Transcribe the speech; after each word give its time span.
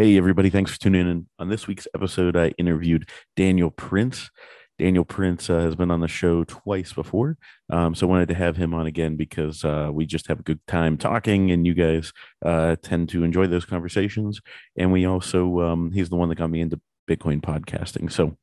Hey, 0.00 0.16
everybody. 0.16 0.48
Thanks 0.48 0.72
for 0.72 0.80
tuning 0.80 1.10
in. 1.10 1.26
On 1.38 1.50
this 1.50 1.66
week's 1.66 1.86
episode, 1.94 2.34
I 2.34 2.54
interviewed 2.56 3.10
Daniel 3.36 3.70
Prince. 3.70 4.30
Daniel 4.78 5.04
Prince 5.04 5.50
uh, 5.50 5.60
has 5.60 5.76
been 5.76 5.90
on 5.90 6.00
the 6.00 6.08
show 6.08 6.42
twice 6.44 6.94
before. 6.94 7.36
Um, 7.68 7.94
so 7.94 8.06
I 8.06 8.08
wanted 8.08 8.28
to 8.28 8.34
have 8.34 8.56
him 8.56 8.72
on 8.72 8.86
again 8.86 9.16
because 9.16 9.62
uh, 9.62 9.90
we 9.92 10.06
just 10.06 10.26
have 10.28 10.40
a 10.40 10.42
good 10.42 10.58
time 10.66 10.96
talking 10.96 11.50
and 11.50 11.66
you 11.66 11.74
guys 11.74 12.14
uh, 12.42 12.76
tend 12.82 13.10
to 13.10 13.24
enjoy 13.24 13.46
those 13.46 13.66
conversations. 13.66 14.40
And 14.74 14.90
we 14.90 15.04
also, 15.04 15.60
um, 15.60 15.92
he's 15.92 16.08
the 16.08 16.16
one 16.16 16.30
that 16.30 16.36
got 16.36 16.48
me 16.48 16.62
into 16.62 16.80
Bitcoin 17.06 17.42
podcasting. 17.42 18.10
So 18.10 18.38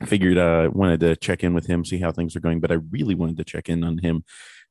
I 0.00 0.06
figured 0.06 0.38
I 0.38 0.64
uh, 0.64 0.70
wanted 0.70 0.98
to 1.00 1.14
check 1.14 1.44
in 1.44 1.54
with 1.54 1.66
him, 1.66 1.84
see 1.84 1.98
how 1.98 2.10
things 2.10 2.34
are 2.34 2.40
going, 2.40 2.58
but 2.58 2.72
I 2.72 2.78
really 2.90 3.14
wanted 3.14 3.36
to 3.36 3.44
check 3.44 3.68
in 3.68 3.84
on 3.84 3.98
him 3.98 4.24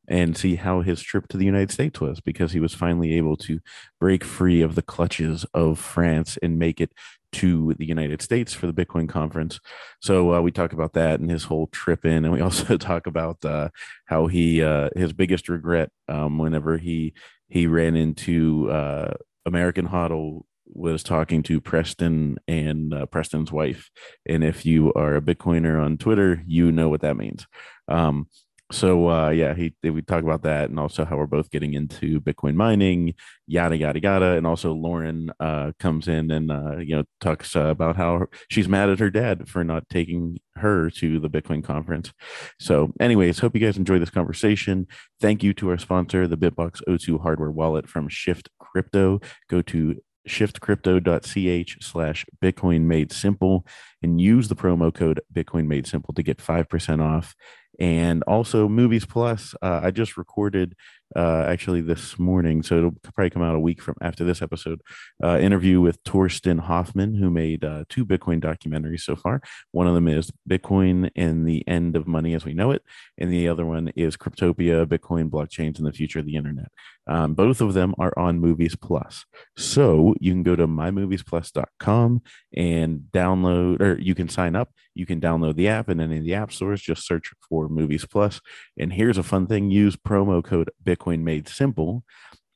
and 0.10 0.36
see 0.36 0.56
how 0.56 0.82
his 0.82 1.02
trip 1.02 1.28
to 1.30 1.38
the 1.38 1.46
United 1.46 1.72
States 1.72 2.02
was 2.02 2.20
because 2.20 2.52
he 2.52 2.60
was 2.60 2.74
finally 2.74 3.14
able 3.14 3.38
to 3.38 3.60
break 4.00 4.24
free 4.24 4.62
of 4.62 4.76
the 4.76 4.82
clutches 4.82 5.46
of 5.54 5.80
France 5.80 6.38
and 6.42 6.58
make 6.58 6.82
it 6.82 6.92
to 7.32 7.76
the 7.78 7.86
United 7.86 8.22
States 8.22 8.54
for 8.54 8.66
the 8.66 8.74
Bitcoin 8.74 9.08
conference. 9.08 9.60
So 10.02 10.34
uh, 10.34 10.42
we 10.42 10.52
talk 10.52 10.74
about 10.74 10.94
that 10.94 11.20
and 11.20 11.30
his 11.30 11.44
whole 11.44 11.68
trip 11.68 12.04
in, 12.06 12.26
and 12.26 12.34
we 12.34 12.42
also 12.42 12.76
talk 12.76 13.06
about 13.06 13.46
uh, 13.46 13.70
how 14.06 14.28
he 14.28 14.64
uh, 14.64 14.90
his 14.96 15.14
biggest 15.14 15.48
regret 15.48 15.92
um, 16.08 16.40
whenever 16.40 16.78
he 16.78 17.14
he 17.48 17.68
ran 17.68 17.96
into 17.96 18.70
uh, 18.72 19.14
American 19.46 19.88
HODL 19.88 20.42
was 20.72 21.04
talking 21.04 21.42
to 21.44 21.60
Preston 21.62 22.38
and 22.48 22.94
uh, 22.94 23.06
Preston's 23.08 23.52
wife. 23.52 23.90
And 24.28 24.44
if 24.44 24.66
you 24.66 24.94
are 24.94 25.16
a 25.16 25.22
Bitcoiner 25.22 25.84
on 25.84 25.98
Twitter, 25.98 26.44
you 26.46 26.72
know 26.72 26.90
what 26.90 27.02
that 27.02 27.18
means. 27.18 27.48
Um, 27.88 28.28
so 28.72 29.10
uh, 29.10 29.30
yeah, 29.30 29.56
he 29.56 29.74
we 29.84 30.02
talk 30.02 30.24
about 30.24 30.44
that, 30.44 30.70
and 30.70 30.80
also 30.80 31.04
how 31.04 31.18
we're 31.18 31.26
both 31.26 31.50
getting 31.50 31.74
into 31.74 32.22
Bitcoin 32.22 32.54
mining, 32.54 33.16
yada 33.48 33.76
yada 33.76 34.00
yada, 34.00 34.38
and 34.38 34.46
also 34.46 34.74
Lauren 34.74 35.32
uh, 35.40 35.72
comes 35.80 36.08
in 36.08 36.30
and 36.30 36.52
uh, 36.52 36.78
you 36.78 36.96
know 36.96 37.04
talks 37.20 37.56
uh, 37.56 37.66
about 37.66 37.96
how 37.96 38.28
she's 38.50 38.68
mad 38.68 38.90
at 38.90 39.00
her 39.00 39.10
dad 39.10 39.50
for 39.50 39.64
not 39.64 39.90
taking 39.90 40.38
her 40.56 40.90
to 40.92 41.20
the 41.20 41.30
Bitcoin 41.30 41.64
conference. 41.64 42.14
So, 42.60 42.94
anyways, 43.00 43.40
hope 43.40 43.56
you 43.56 43.62
guys 43.62 43.78
enjoy 43.78 43.98
this 43.98 44.12
conversation. 44.12 44.88
Thank 45.20 45.42
you 45.42 45.54
to 45.56 45.70
our 45.70 45.78
sponsor, 45.78 46.28
the 46.28 46.38
BitBox02 46.38 47.22
hardware 47.22 47.52
wallet 47.52 47.88
from 47.90 48.08
Shift 48.08 48.50
Crypto. 48.60 49.20
Go 49.50 49.62
to 49.64 50.00
shiftcrypto.ch 50.30 51.84
slash 51.84 52.26
bitcoin 52.42 52.82
made 52.82 53.12
simple 53.12 53.66
and 54.02 54.22
use 54.22 54.48
the 54.48 54.56
promo 54.56 54.94
code 54.94 55.22
bitcoin 55.34 55.68
made 55.68 55.88
simple 55.88 56.14
to 56.14 56.24
get 56.24 56.38
5% 56.38 57.02
off. 57.02 57.36
And 57.80 58.24
also 58.24 58.68
movies 58.68 59.06
plus 59.06 59.56
uh, 59.62 59.82
i 59.84 59.92
just 59.92 60.18
recorded 60.18 60.76
uh, 61.16 61.44
actually 61.48 61.82
this 61.82 62.20
morning 62.20 62.62
so 62.62 62.78
it'll 62.78 62.96
probably 63.14 63.30
come 63.30 63.42
out 63.42 63.56
a 63.56 63.60
week 63.60 63.82
from 63.82 63.96
after 64.02 64.24
this 64.24 64.42
episode 64.42 64.82
uh, 65.24 65.38
interview 65.40 65.82
with 65.82 66.04
Torsten 66.04 66.60
Hoffmann 66.60 67.16
who 67.16 67.30
made 67.30 67.64
uh, 67.64 67.86
two 67.90 68.06
bitcoin 68.06 68.42
documentaries 68.42 69.02
so 69.02 69.16
far. 69.16 69.42
One 69.72 69.88
of 69.88 69.96
them 69.96 70.08
is 70.08 70.32
bitcoin 70.50 71.10
and 71.16 71.48
the 71.48 71.68
end 71.68 71.96
of 71.96 72.08
money 72.08 72.34
as 72.34 72.46
we 72.46 72.54
know 72.54 72.72
it 72.72 72.84
and 73.18 73.32
the 73.32 73.48
other 73.48 73.66
one 73.66 73.90
is 73.96 74.18
cryptopia 74.18 74.86
bitcoin 74.86 75.30
blockchains 75.30 75.78
and 75.78 75.88
the 75.88 75.94
future 75.94 76.20
of 76.20 76.26
the 76.26 76.36
internet. 76.36 76.72
Um, 77.08 77.34
both 77.34 77.60
of 77.60 77.74
them 77.74 77.96
are 77.98 78.14
on 78.18 78.40
movies 78.40 78.76
plus. 78.76 79.26
So 79.58 80.14
you 80.20 80.32
can 80.32 80.44
go 80.44 80.56
to 80.56 80.68
mymoviesplus.com 80.68 82.22
and 82.56 83.00
download 83.12 83.82
or 83.82 84.00
you 84.00 84.14
can 84.14 84.30
sign 84.30 84.56
up. 84.56 84.70
You 84.94 85.06
can 85.08 85.20
download 85.20 85.56
the 85.56 85.70
app 85.70 85.90
in 85.90 86.00
any 86.00 86.18
of 86.18 86.24
the 86.24 86.36
app 86.36 86.52
stores. 86.52 86.82
Just 86.82 87.08
search 87.08 87.32
for 87.48 87.68
movies 87.68 88.06
Plus. 88.06 88.40
plus. 88.40 88.42
And 88.78 88.94
here's 88.94 89.18
a 89.18 89.24
fun 89.24 89.48
thing. 89.48 89.72
Use 89.72 89.96
promo 89.96 90.44
code 90.44 90.72
bitcoin 90.84 90.99
made 91.08 91.48
simple 91.48 92.04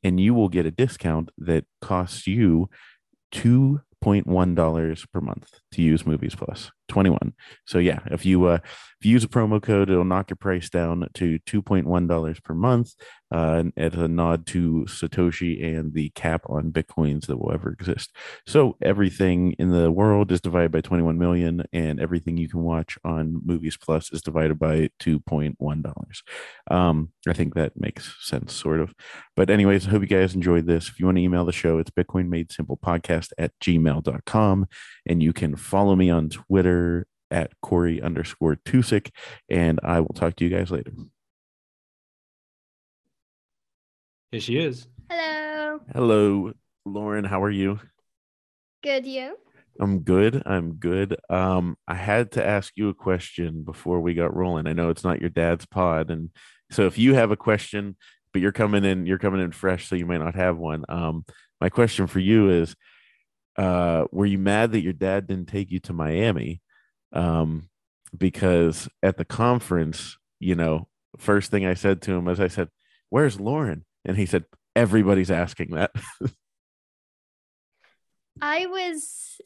and 0.04 0.20
you 0.20 0.34
will 0.34 0.50
get 0.50 0.66
a 0.66 0.72
discount 0.72 1.30
that 1.38 1.66
costs 1.82 2.28
you 2.28 2.70
$2.1 3.34 5.12
per 5.12 5.22
month 5.22 5.60
to 5.72 5.82
use 5.82 6.06
movies 6.06 6.36
plus 6.36 6.72
21 6.94 7.34
so 7.66 7.80
yeah 7.80 8.00
if 8.12 8.24
you 8.24 8.46
uh 8.46 8.60
if 9.00 9.08
you 9.08 9.12
use 9.12 9.24
a 9.24 9.28
promo 9.28 9.60
code 9.60 9.90
it'll 9.90 10.04
knock 10.04 10.30
your 10.30 10.38
price 10.38 10.70
down 10.70 11.08
to 11.16 11.40
$2.1 11.40 12.44
per 12.44 12.54
month 12.54 12.94
uh 13.32 13.64
as 13.76 13.94
a 13.96 14.08
nod 14.08 14.46
to 14.46 14.86
satoshi 14.88 15.64
and 15.64 15.94
the 15.94 16.10
cap 16.12 16.44
on 16.48 16.72
bitcoins 16.72 17.26
that 17.26 17.38
will 17.38 17.52
ever 17.52 17.72
exist. 17.72 18.16
So 18.46 18.78
everything 18.82 19.54
in 19.54 19.72
the 19.72 19.92
world 19.92 20.32
is 20.32 20.40
divided 20.40 20.72
by 20.72 20.82
21 20.82 21.18
million 21.18 21.64
and 21.74 22.00
everything 22.00 22.38
you 22.38 22.48
can 22.48 22.62
watch 22.62 22.98
on 23.04 23.42
movies 23.44 23.76
plus 23.76 24.12
is 24.12 24.22
divided 24.22 24.60
by 24.60 24.90
2.1 25.00 26.22
um 26.72 27.10
i 27.28 27.34
think 27.34 27.56
that 27.56 27.74
makes 27.76 28.16
sense 28.22 28.54
sort 28.54 28.80
of. 28.80 28.94
But 29.36 29.50
anyways 29.50 29.88
i 29.88 29.90
hope 29.90 30.02
you 30.02 30.08
guys 30.08 30.36
enjoyed 30.36 30.68
this. 30.68 30.90
If 30.90 31.00
you 31.00 31.08
want 31.08 31.18
to 31.18 31.24
email 31.24 31.46
the 31.46 31.52
show 31.52 31.80
it's 31.80 31.92
bitcoin 31.92 32.30
made 32.30 32.52
simple 32.52 32.78
podcast 32.78 33.32
at 33.38 33.52
gmail.com 33.60 34.68
and 35.08 35.24
you 35.24 35.34
can 35.34 35.56
follow 35.56 35.96
me 35.96 36.10
on 36.10 36.30
twitter 36.30 36.83
at 37.32 37.52
Cory 37.62 38.02
underscore 38.02 38.56
Tusick. 38.56 39.10
And 39.50 39.80
I 39.84 40.00
will 40.00 40.16
talk 40.16 40.36
to 40.38 40.44
you 40.44 40.50
guys 40.50 40.72
later. 40.72 40.92
Here 44.32 44.42
she 44.42 44.58
is. 44.58 44.88
Hello. 45.10 45.80
Hello, 45.94 46.54
Lauren. 46.86 47.26
How 47.26 47.44
are 47.44 47.52
you? 47.52 47.80
Good, 48.84 49.06
you? 49.06 49.38
I'm 49.80 50.00
good. 50.00 50.44
I'm 50.46 50.74
good. 50.74 51.18
Um, 51.30 51.78
I 51.88 51.96
had 51.96 52.32
to 52.34 52.46
ask 52.46 52.74
you 52.76 52.90
a 52.90 52.94
question 52.94 53.64
before 53.64 54.02
we 54.02 54.14
got 54.14 54.36
rolling. 54.36 54.68
I 54.68 54.74
know 54.74 54.90
it's 54.90 55.04
not 55.04 55.22
your 55.22 55.30
dad's 55.30 55.66
pod, 55.66 56.12
and 56.12 56.30
so 56.72 56.86
if 56.86 56.98
you 56.98 57.16
have 57.16 57.32
a 57.32 57.36
question, 57.36 57.96
but 58.32 58.42
you're 58.42 58.52
coming 58.52 58.84
in, 58.84 59.06
you're 59.06 59.20
coming 59.20 59.42
in 59.42 59.52
fresh, 59.52 59.88
so 59.88 59.96
you 59.96 60.06
may 60.06 60.18
not 60.18 60.36
have 60.36 60.58
one. 60.58 60.84
Um, 60.90 61.26
my 61.62 61.70
question 61.70 62.08
for 62.08 62.20
you 62.20 62.50
is, 62.50 62.76
uh, 63.58 64.06
were 64.12 64.26
you 64.26 64.38
mad 64.38 64.72
that 64.72 64.82
your 64.82 64.94
dad 64.94 65.28
didn't 65.28 65.48
take 65.48 65.72
you 65.72 65.80
to 65.82 65.94
Miami? 65.94 66.62
Um, 67.14 67.70
because 68.18 68.90
at 69.02 69.18
the 69.18 69.26
conference, 69.26 70.18
you 70.40 70.56
know, 70.56 70.88
first 71.18 71.52
thing 71.52 71.66
I 71.66 71.76
said 71.76 72.02
to 72.04 72.14
him 72.14 72.26
was, 72.26 72.40
I 72.40 72.48
said, 72.48 72.70
Where's 73.10 73.40
Lauren? 73.40 73.86
And 74.04 74.18
he 74.18 74.26
said, 74.26 74.46
Everybody's 74.76 75.32
asking 75.32 75.72
that. 75.72 75.92
I 78.42 78.66
was 78.66 79.40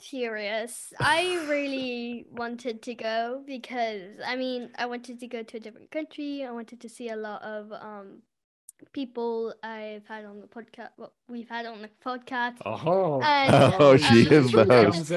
furious. 0.00 0.92
I 0.98 1.46
really 1.48 2.26
wanted 2.30 2.82
to 2.82 2.94
go 2.94 3.42
because 3.46 4.18
I 4.26 4.36
mean, 4.36 4.70
I 4.76 4.86
wanted 4.86 5.20
to 5.20 5.28
go 5.28 5.42
to 5.42 5.56
a 5.56 5.60
different 5.60 5.90
country. 5.90 6.44
I 6.44 6.50
wanted 6.50 6.80
to 6.80 6.88
see 6.88 7.08
a 7.08 7.16
lot 7.16 7.42
of 7.42 7.72
um 7.72 8.22
people 8.92 9.54
I've 9.62 10.06
had 10.06 10.24
on 10.24 10.40
the 10.40 10.46
podcast. 10.46 10.90
Well, 10.96 11.12
we've 11.28 11.48
had 11.48 11.66
on 11.66 11.82
the 11.82 11.90
podcast. 12.04 12.56
Oh, 12.64 13.20
And, 13.22 13.74
oh, 13.78 13.96
she 13.96 14.26
um, 14.28 14.32
is 14.32 14.52
the 14.52 14.64
host. 14.64 15.10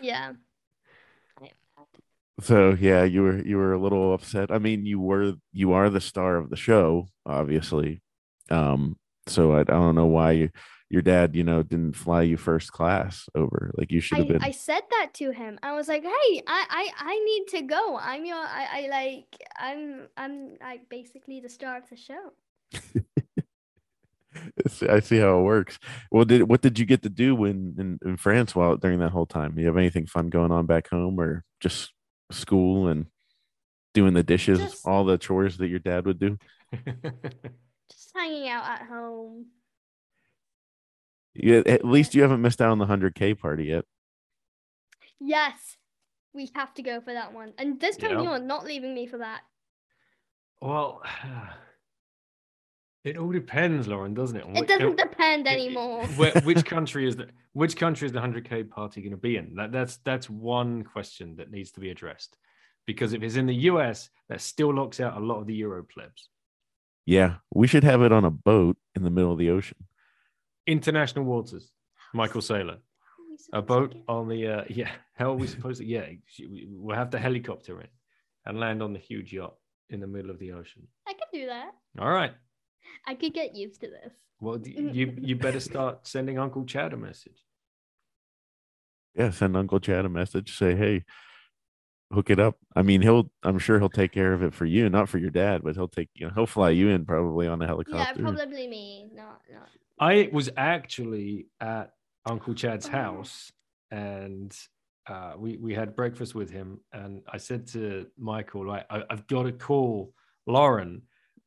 Yeah. 0.00 0.32
so 2.40 2.76
yeah, 2.78 3.04
you 3.04 3.22
were 3.22 3.44
you 3.44 3.56
were 3.56 3.72
a 3.72 3.78
little 3.78 4.14
upset. 4.14 4.50
I 4.50 4.58
mean, 4.58 4.86
you 4.86 5.00
were 5.00 5.34
you 5.52 5.72
are 5.72 5.90
the 5.90 6.00
star 6.00 6.36
of 6.36 6.50
the 6.50 6.56
show, 6.56 7.08
obviously. 7.26 8.02
Um, 8.50 8.96
so 9.26 9.52
I, 9.52 9.60
I 9.60 9.64
don't 9.64 9.94
know 9.94 10.06
why 10.06 10.32
you, 10.32 10.50
your 10.90 11.02
dad, 11.02 11.36
you 11.36 11.44
know, 11.44 11.62
didn't 11.62 11.96
fly 11.96 12.22
you 12.22 12.36
first 12.36 12.72
class 12.72 13.28
over. 13.34 13.70
Like 13.76 13.92
you 13.92 14.00
should 14.00 14.18
have 14.18 14.28
been. 14.28 14.42
I 14.42 14.52
said 14.52 14.80
that 14.90 15.10
to 15.14 15.32
him. 15.32 15.58
I 15.62 15.74
was 15.74 15.86
like, 15.86 16.02
"Hey, 16.02 16.42
I, 16.46 16.46
I, 16.46 16.88
I 16.98 17.24
need 17.24 17.46
to 17.58 17.62
go. 17.62 17.98
I'm 18.00 18.24
your, 18.24 18.36
I, 18.36 18.66
I 18.72 18.88
like, 18.88 19.26
I'm, 19.56 20.08
I'm 20.16 20.56
like 20.60 20.88
basically 20.88 21.40
the 21.40 21.48
star 21.48 21.76
of 21.76 21.88
the 21.90 21.96
show." 21.96 22.32
I 24.88 25.00
see 25.00 25.18
how 25.18 25.40
it 25.40 25.42
works. 25.42 25.78
Well, 26.10 26.24
did 26.24 26.48
what 26.48 26.62
did 26.62 26.78
you 26.78 26.86
get 26.86 27.02
to 27.02 27.10
do 27.10 27.34
when 27.34 27.74
in, 27.78 27.98
in 28.08 28.16
France 28.16 28.54
while 28.54 28.76
during 28.76 29.00
that 29.00 29.10
whole 29.10 29.26
time? 29.26 29.54
Do 29.54 29.60
you 29.60 29.66
have 29.66 29.76
anything 29.76 30.06
fun 30.06 30.30
going 30.30 30.52
on 30.52 30.64
back 30.66 30.88
home, 30.88 31.20
or 31.20 31.44
just 31.60 31.92
school 32.30 32.88
and 32.88 33.06
doing 33.94 34.14
the 34.14 34.22
dishes, 34.22 34.58
Just- 34.58 34.86
all 34.86 35.04
the 35.04 35.18
chores 35.18 35.58
that 35.58 35.68
your 35.68 35.80
dad 35.80 36.06
would 36.06 36.18
do? 36.18 36.38
Just 37.90 38.12
hanging 38.14 38.48
out 38.48 38.68
at 38.68 38.86
home. 38.86 39.46
Yeah, 41.38 41.62
at 41.66 41.84
least 41.84 42.14
you 42.14 42.22
haven't 42.22 42.42
missed 42.42 42.60
out 42.60 42.70
on 42.70 42.78
the 42.78 42.86
hundred 42.86 43.14
k 43.14 43.34
party 43.34 43.64
yet. 43.66 43.84
Yes, 45.20 45.76
we 46.34 46.50
have 46.54 46.74
to 46.74 46.82
go 46.82 47.00
for 47.00 47.12
that 47.12 47.32
one. 47.32 47.52
And 47.58 47.80
this 47.80 47.96
time 47.96 48.12
Yeah. 48.18 48.22
you 48.22 48.28
are 48.30 48.38
not 48.40 48.64
leaving 48.64 48.94
me 48.94 49.06
for 49.06 49.18
that. 49.18 49.40
well, 50.60 51.02
it 53.04 53.16
all 53.16 53.30
depends, 53.30 53.86
Lauren, 53.88 54.14
doesn't 54.14 54.36
it? 54.36 54.44
It 54.46 54.60
which- 54.60 54.68
doesn't 54.68 54.96
depend 54.96 55.46
it- 55.46 55.50
it- 55.50 55.54
anymore. 55.54 56.06
where, 56.16 56.32
which 56.42 56.64
country 56.76 57.06
is 57.06 57.16
the 57.16 57.28
which 57.52 57.76
country 57.76 58.06
is 58.06 58.12
the 58.12 58.20
100k 58.20 58.68
party 58.68 59.00
going 59.00 59.10
to 59.12 59.16
be 59.16 59.36
in? 59.36 59.54
That, 59.56 59.72
that's 59.72 59.98
that's 60.04 60.28
one 60.30 60.84
question 60.84 61.36
that 61.36 61.50
needs 61.50 61.72
to 61.72 61.80
be 61.80 61.90
addressed. 61.90 62.36
Because 62.86 63.12
if 63.12 63.22
it's 63.22 63.36
in 63.36 63.46
the 63.46 63.54
US, 63.72 64.08
that 64.28 64.40
still 64.40 64.72
locks 64.74 64.98
out 65.00 65.16
a 65.16 65.20
lot 65.24 65.40
of 65.40 65.46
the 65.46 65.54
Euro 65.56 65.82
plebs. 65.84 66.28
Yeah, 67.06 67.36
we 67.54 67.66
should 67.66 67.84
have 67.84 68.02
it 68.02 68.12
on 68.12 68.24
a 68.24 68.30
boat 68.30 68.76
in 68.94 69.02
the 69.02 69.10
middle 69.10 69.32
of 69.32 69.38
the 69.38 69.50
ocean. 69.50 69.78
International 70.68 71.24
waters. 71.24 71.72
Michael 72.14 72.40
Saylor. 72.40 72.78
How 72.78 73.14
are 73.22 73.28
we 73.30 73.58
A 73.58 73.62
boat 73.62 73.94
on 74.06 74.28
the 74.28 74.46
uh, 74.46 74.64
yeah. 74.68 74.90
How 75.14 75.30
are 75.32 75.36
we 75.36 75.46
supposed 75.46 75.80
to? 75.80 75.86
Yeah, 75.86 76.06
we- 76.38 76.68
we'll 76.70 76.96
have 76.96 77.10
the 77.10 77.18
helicopter 77.18 77.80
in 77.80 77.88
and 78.46 78.60
land 78.60 78.82
on 78.82 78.92
the 78.92 78.98
huge 78.98 79.32
yacht 79.32 79.54
in 79.90 80.00
the 80.00 80.06
middle 80.06 80.30
of 80.30 80.38
the 80.38 80.52
ocean. 80.52 80.86
I 81.06 81.12
can 81.12 81.28
do 81.32 81.46
that. 81.46 81.70
All 81.98 82.10
right. 82.10 82.32
I 83.06 83.14
could 83.14 83.34
get 83.34 83.54
used 83.56 83.80
to 83.80 83.88
this. 83.88 84.12
Well, 84.40 84.58
you 84.64 85.14
you 85.18 85.36
better 85.36 85.60
start 85.60 86.06
sending 86.06 86.38
Uncle 86.38 86.64
Chad 86.64 86.92
a 86.92 86.96
message. 86.96 87.44
Yeah, 89.14 89.30
send 89.30 89.56
Uncle 89.56 89.80
Chad 89.80 90.04
a 90.04 90.08
message. 90.08 90.56
Say, 90.56 90.76
hey, 90.76 91.04
hook 92.12 92.30
it 92.30 92.38
up. 92.38 92.56
I 92.76 92.82
mean, 92.82 93.02
he'll. 93.02 93.30
I'm 93.42 93.58
sure 93.58 93.78
he'll 93.78 93.88
take 93.88 94.12
care 94.12 94.32
of 94.32 94.42
it 94.42 94.54
for 94.54 94.64
you, 94.64 94.88
not 94.88 95.08
for 95.08 95.18
your 95.18 95.30
dad, 95.30 95.62
but 95.64 95.74
he'll 95.74 95.88
take. 95.88 96.10
You 96.14 96.26
know, 96.26 96.32
he'll 96.34 96.46
fly 96.46 96.70
you 96.70 96.88
in 96.90 97.04
probably 97.04 97.46
on 97.48 97.60
a 97.62 97.66
helicopter. 97.66 97.98
Yeah, 98.22 98.30
probably 98.30 98.68
me. 98.68 99.10
Not 99.14 99.40
not. 99.52 99.68
I 100.00 100.28
was 100.32 100.50
actually 100.56 101.46
at 101.60 101.92
Uncle 102.26 102.54
Chad's 102.54 102.86
Oh. 102.86 102.90
house 102.92 103.50
and 103.90 104.56
uh, 105.08 105.32
we 105.38 105.56
we 105.56 105.72
had 105.74 105.96
breakfast 105.96 106.34
with 106.34 106.50
him, 106.50 106.80
and 106.92 107.22
I 107.32 107.38
said 107.38 107.66
to 107.68 108.06
Michael, 108.18 108.66
like, 108.66 108.84
I, 108.90 109.02
I've 109.08 109.26
got 109.26 109.44
to 109.44 109.52
call 109.52 110.12
Lauren 110.46 111.00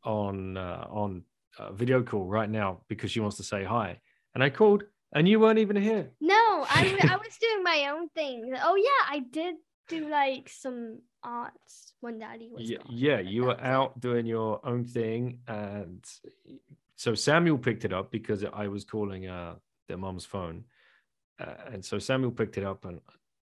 on 0.03 0.57
uh, 0.57 0.87
on 0.89 1.23
video 1.73 2.01
call 2.01 2.25
right 2.25 2.49
now 2.49 2.81
because 2.89 3.11
she 3.11 3.19
wants 3.19 3.37
to 3.37 3.43
say 3.43 3.63
hi. 3.63 3.99
And 4.33 4.43
I 4.43 4.49
called, 4.49 4.83
and 5.13 5.27
you 5.29 5.39
weren't 5.39 5.59
even 5.59 5.75
here. 5.75 6.09
No, 6.19 6.33
I 6.67 6.97
I 7.07 7.17
was 7.17 7.37
doing 7.39 7.61
my 7.63 7.89
own 7.93 8.09
thing. 8.09 8.51
Oh 8.63 8.75
yeah, 8.75 9.15
I 9.15 9.19
did 9.19 9.55
do 9.87 10.09
like 10.09 10.49
some 10.49 11.01
arts 11.23 11.93
when 11.99 12.17
Daddy 12.17 12.49
was 12.51 12.67
Yeah, 12.67 12.77
gone. 12.79 12.87
yeah, 12.89 13.19
you 13.19 13.43
were 13.43 13.61
out 13.61 13.99
doing 13.99 14.25
your 14.25 14.59
own 14.65 14.85
thing, 14.85 15.41
and 15.47 16.03
so 17.01 17.15
Samuel 17.15 17.57
picked 17.57 17.83
it 17.83 17.93
up 17.93 18.11
because 18.11 18.45
I 18.53 18.67
was 18.67 18.83
calling 18.85 19.27
uh, 19.27 19.55
their 19.87 19.97
mom's 19.97 20.23
phone, 20.23 20.65
uh, 21.39 21.55
and 21.73 21.83
so 21.83 21.97
Samuel 21.97 22.31
picked 22.31 22.57
it 22.59 22.63
up 22.63 22.85
and. 22.85 22.99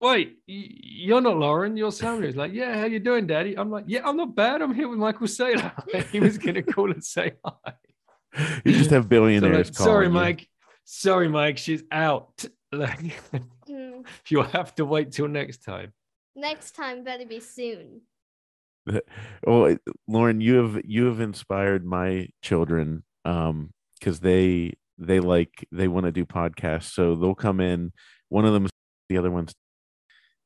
Wait, 0.01 0.37
you're 0.45 1.21
not 1.21 1.37
Lauren. 1.37 1.75
You're 1.77 1.93
Samuel. 1.93 2.27
He's 2.27 2.35
like, 2.35 2.51
yeah. 2.53 2.77
How 2.77 2.85
you 2.85 2.99
doing, 2.99 3.25
Daddy? 3.25 3.57
I'm 3.57 3.71
like, 3.71 3.85
yeah, 3.87 4.01
I'm 4.07 4.17
not 4.17 4.35
bad. 4.35 4.61
I'm 4.61 4.75
here 4.75 4.89
with 4.89 4.99
Michael 4.99 5.27
Saylor. 5.27 5.71
he 6.11 6.19
was 6.19 6.37
gonna 6.37 6.61
call 6.61 6.91
and 6.91 7.03
say 7.03 7.31
hi. 7.43 7.73
you 8.65 8.73
just 8.73 8.91
have 8.91 9.03
So 9.03 9.05
I'm 9.05 9.07
billionaires 9.07 9.69
like, 9.69 9.75
calling. 9.75 9.91
Sorry, 9.91 10.05
you. 10.07 10.11
Mike. 10.11 10.49
Sorry, 10.83 11.27
Mike. 11.29 11.57
She's 11.57 11.83
out. 11.91 12.43
Like, 12.73 13.15
Mm, 13.69 14.05
you'll 14.29 14.43
have 14.43 14.75
to 14.75 14.83
wait 14.83 15.13
till 15.13 15.29
next 15.29 15.63
time. 15.63 15.93
next 16.35 16.71
time 16.75 17.05
better 17.05 17.25
be 17.25 17.39
soon. 17.39 18.01
well 19.45 19.75
lauren 20.07 20.39
you 20.41 20.55
have 20.55 20.81
you 20.85 21.05
have 21.05 21.19
inspired 21.19 21.85
my 21.85 22.27
children 22.41 23.03
um 23.27 23.71
because 23.99 24.19
they 24.21 24.73
they 24.97 25.19
like 25.19 25.67
they 25.71 25.87
want 25.87 26.05
to 26.05 26.11
do 26.11 26.25
podcasts. 26.25 26.93
So 26.93 27.15
they'll 27.15 27.35
come 27.35 27.59
in 27.59 27.91
one 28.29 28.45
of 28.45 28.53
them 28.53 28.67
the 29.09 29.17
other 29.17 29.31
one's 29.31 29.53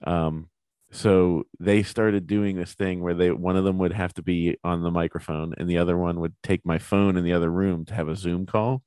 um 0.06 0.50
so 0.92 1.44
they 1.60 1.84
started 1.84 2.28
doing 2.28 2.58
this 2.58 2.74
thing 2.74 3.02
where 3.02 3.14
they 3.14 3.32
one 3.32 3.56
of 3.56 3.64
them 3.64 3.78
would 3.78 3.94
have 3.94 4.14
to 4.16 4.22
be 4.22 4.58
on 4.64 4.84
the 4.84 4.92
microphone 4.92 5.54
and 5.58 5.70
the 5.70 5.78
other 5.78 5.98
one 5.98 6.20
would 6.20 6.34
take 6.44 6.66
my 6.66 6.80
phone 6.80 7.16
in 7.18 7.24
the 7.24 7.34
other 7.34 7.50
room 7.50 7.86
to 7.86 7.94
have 7.94 8.10
a 8.10 8.16
zoom 8.16 8.46
call. 8.46 8.84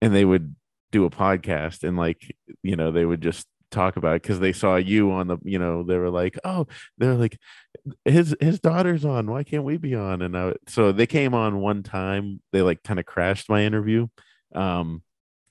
And 0.00 0.14
they 0.14 0.24
would 0.24 0.54
do 0.92 1.04
a 1.04 1.10
podcast 1.10 1.84
and 1.86 1.96
like 1.96 2.34
you 2.62 2.76
know 2.76 2.90
they 2.90 3.04
would 3.04 3.20
just 3.20 3.46
talk 3.70 3.96
about 3.96 4.22
because 4.22 4.40
they 4.40 4.52
saw 4.52 4.76
you 4.76 5.12
on 5.12 5.28
the 5.28 5.38
you 5.42 5.58
know 5.58 5.82
they 5.82 5.96
were 5.96 6.10
like 6.10 6.38
oh 6.44 6.66
they're 6.98 7.14
like 7.14 7.38
his 8.04 8.36
his 8.40 8.60
daughter's 8.60 9.04
on. 9.04 9.30
Why 9.30 9.44
can't 9.44 9.64
we 9.64 9.76
be 9.76 9.94
on? 9.94 10.22
And 10.22 10.36
I, 10.36 10.54
so 10.68 10.92
they 10.92 11.06
came 11.06 11.34
on 11.34 11.60
one 11.60 11.82
time. 11.82 12.40
They 12.52 12.62
like 12.62 12.82
kind 12.82 13.00
of 13.00 13.06
crashed 13.06 13.48
my 13.48 13.62
interview 13.64 14.08
um 14.52 15.02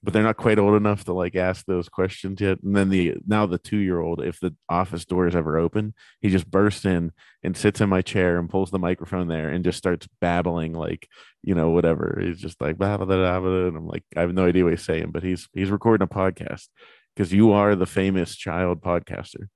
but 0.02 0.14
they're 0.14 0.24
not 0.24 0.38
quite 0.38 0.60
old 0.60 0.76
enough 0.76 1.04
to 1.04 1.14
like 1.14 1.36
ask 1.36 1.66
those 1.66 1.90
questions 1.90 2.40
yet. 2.40 2.60
And 2.64 2.74
then 2.76 2.90
the 2.90 3.16
now 3.28 3.46
the 3.46 3.58
two 3.58 3.78
year 3.78 4.00
old 4.00 4.22
if 4.24 4.40
the 4.40 4.56
office 4.70 5.06
door 5.06 5.28
is 5.28 5.36
ever 5.36 5.58
open 5.58 5.94
he 6.22 6.30
just 6.30 6.50
bursts 6.50 6.86
in 6.86 7.12
and 7.44 7.58
sits 7.58 7.82
in 7.82 7.90
my 7.90 8.02
chair 8.02 8.40
and 8.40 8.50
pulls 8.50 8.72
the 8.72 8.80
microphone 8.80 9.28
there 9.28 9.50
and 9.50 9.64
just 9.64 9.78
starts 9.78 10.08
babbling 10.22 10.74
like 10.74 11.08
you 11.44 11.54
know 11.54 11.72
whatever. 11.72 12.20
He's 12.22 12.40
just 12.40 12.62
like 12.62 12.78
blah, 12.78 12.98
blah, 12.98 13.06
blah, 13.06 13.40
blah, 13.40 13.68
and 13.68 13.78
i'm 13.78 13.88
like 13.88 14.04
i 14.16 14.22
have 14.22 14.34
no 14.34 14.46
idea 14.46 14.64
what 14.64 14.74
he's 14.74 14.84
saying 14.84 15.12
but 15.12 15.24
he's 15.24 15.48
he's 15.54 15.70
recording 15.70 16.04
a 16.04 16.08
podcast 16.08 16.68
because 17.16 17.32
you 17.34 17.52
are 17.52 17.76
the 17.76 17.86
famous 17.86 18.36
child 18.36 18.82
podcaster 18.82 19.48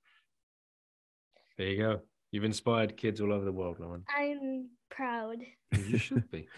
There 1.58 1.68
you 1.68 1.78
go. 1.78 2.00
You've 2.32 2.46
inspired 2.46 2.98
kids 2.98 3.22
all 3.22 3.32
over 3.32 3.46
the 3.46 3.52
world, 3.52 3.78
Lauren. 3.80 4.04
I'm 4.10 4.70
proud. 4.90 5.38
You 5.72 5.98
should 5.98 6.30
be. 6.32 6.48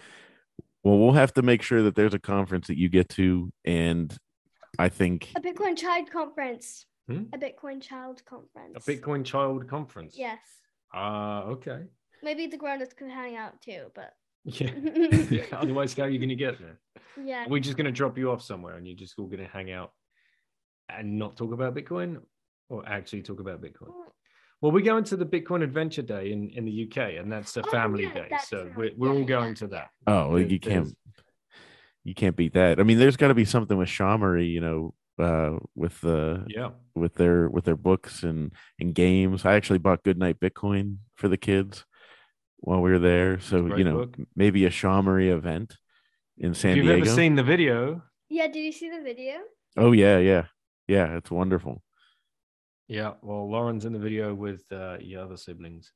Well, 0.86 1.00
we'll 1.00 1.14
have 1.14 1.34
to 1.34 1.42
make 1.42 1.64
sure 1.64 1.82
that 1.82 1.96
there's 1.96 2.14
a 2.14 2.20
conference 2.20 2.68
that 2.68 2.78
you 2.78 2.90
get 2.90 3.10
to, 3.10 3.52
and 3.66 4.16
I 4.78 4.90
think 4.90 5.32
A 5.36 5.42
Bitcoin 5.42 5.76
Child 5.76 6.12
Conference. 6.12 6.86
Hmm? 7.08 7.24
A 7.34 7.40
Bitcoin 7.40 7.82
Child 7.82 8.24
Conference. 8.24 8.76
A 8.76 8.92
Bitcoin 8.92 9.26
Child 9.26 9.68
Conference. 9.68 10.14
Yes. 10.16 10.38
Ah, 10.94 11.42
okay. 11.46 11.86
Maybe 12.22 12.46
the 12.46 12.58
grown-ups 12.58 12.94
can 12.94 13.10
hang 13.10 13.36
out 13.36 13.60
too, 13.62 13.88
but 13.96 14.14
Yeah. 14.44 14.70
yeah. 15.32 15.46
Otherwise, 15.54 15.96
how 15.96 16.04
are 16.04 16.10
you 16.10 16.20
going 16.20 16.30
to 16.30 16.36
get 16.36 16.60
there? 16.60 16.80
yeah. 17.20 17.46
We're 17.48 17.54
we 17.54 17.60
just 17.62 17.78
going 17.78 17.86
to 17.86 17.92
drop 17.92 18.16
you 18.16 18.30
off 18.32 18.44
somewhere 18.44 18.76
and 18.78 18.86
you're 18.86 18.96
just 18.96 19.18
all 19.18 19.26
going 19.26 19.40
to 19.44 19.50
hang 19.50 19.72
out 19.72 19.92
and 20.90 21.18
not 21.18 21.36
talk 21.38 21.52
about 21.54 21.76
Bitcoin 21.76 22.18
or 22.70 22.88
actually 22.88 23.22
talk 23.22 23.40
about 23.40 23.62
Bitcoin? 23.62 23.90
Well, 24.62 24.72
we're 24.72 24.82
going 24.82 25.04
to 25.06 25.18
the 25.18 25.26
Bitcoin 25.26 25.64
Adventure 25.64 26.02
Day 26.02 26.32
in, 26.32 26.50
in 26.52 26.66
the 26.66 26.88
UK, 26.90 27.20
and 27.20 27.32
that's 27.32 27.56
a 27.58 27.62
Oh, 27.66 27.70
family 27.70 28.06
yeah, 28.06 28.14
day. 28.14 28.38
So 28.48 28.72
we're, 28.76 28.92
we're 28.98 29.12
all 29.14 29.26
going 29.26 29.54
to 29.56 29.68
that. 29.68 29.90
oh, 30.08 30.30
well, 30.30 30.40
you 30.42 30.60
can't 30.60 30.96
you 32.04 32.14
can't 32.14 32.36
beat 32.36 32.54
that. 32.54 32.80
I 32.80 32.84
mean, 32.84 33.00
there's 33.00 33.18
got 33.18 33.30
to 33.30 33.34
be 33.34 33.46
something 33.46 33.78
with 33.78 33.90
Shamory, 33.90 34.50
you 34.52 34.62
know, 34.62 34.94
uh, 35.20 35.58
with 35.76 36.00
the 36.02 36.46
Yeah. 36.48 36.70
with 36.94 37.16
their 37.16 37.50
with 37.50 37.66
their 37.66 37.76
books 37.76 38.24
and 38.24 38.52
and 38.80 38.94
games. 38.96 39.46
I 39.46 39.56
actually 39.56 39.80
bought 39.80 40.04
Goodnight 40.04 40.40
Bitcoin 40.40 40.98
for 41.16 41.28
the 41.28 41.38
kids 41.38 41.86
while 42.58 42.82
we 42.82 42.92
were 42.92 43.00
there, 43.00 43.40
so 43.40 43.76
you 43.76 43.84
know, 43.84 44.06
book. 44.06 44.18
maybe 44.36 44.66
a 44.66 44.70
Shamory 44.70 45.30
event 45.32 45.78
in 46.38 46.54
San 46.54 46.72
if 46.72 46.78
you've 46.78 46.86
Diego. 46.86 47.02
ever 47.02 47.16
seen 47.16 47.36
the 47.36 47.44
video, 47.44 48.02
Yeah, 48.30 48.48
did 48.48 48.60
you 48.64 48.72
see 48.72 48.90
the 48.90 49.02
video? 49.04 49.40
oh 49.78 49.92
yeah, 49.92 50.18
yeah, 50.20 50.46
yeah, 50.88 51.18
it's 51.18 51.32
wonderful. 51.32 51.82
yeah, 52.88 53.14
well, 53.22 53.50
Lauren's 53.50 53.86
in 53.86 53.94
the 53.94 54.00
video 54.00 54.34
with 54.34 54.62
uh, 54.72 54.98
your 55.00 55.24
other 55.24 55.38
siblings. 55.38 55.92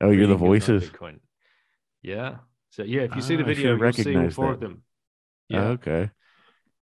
Oh, 0.00 0.10
you're 0.10 0.26
the 0.26 0.36
voices. 0.36 0.84
Bitcoin. 0.90 1.20
Yeah. 2.02 2.36
So 2.70 2.82
yeah, 2.82 3.02
if 3.02 3.16
you 3.16 3.22
see 3.22 3.36
the 3.36 3.42
Ah, 3.42 3.46
video, 3.46 3.76
you'll 3.76 3.92
see 3.92 4.16
all 4.16 4.30
four 4.30 4.46
that. 4.48 4.52
of 4.54 4.60
them. 4.60 4.82
Oh, 5.52 5.56
Yeah. 5.56 5.64
okay. 5.68 6.10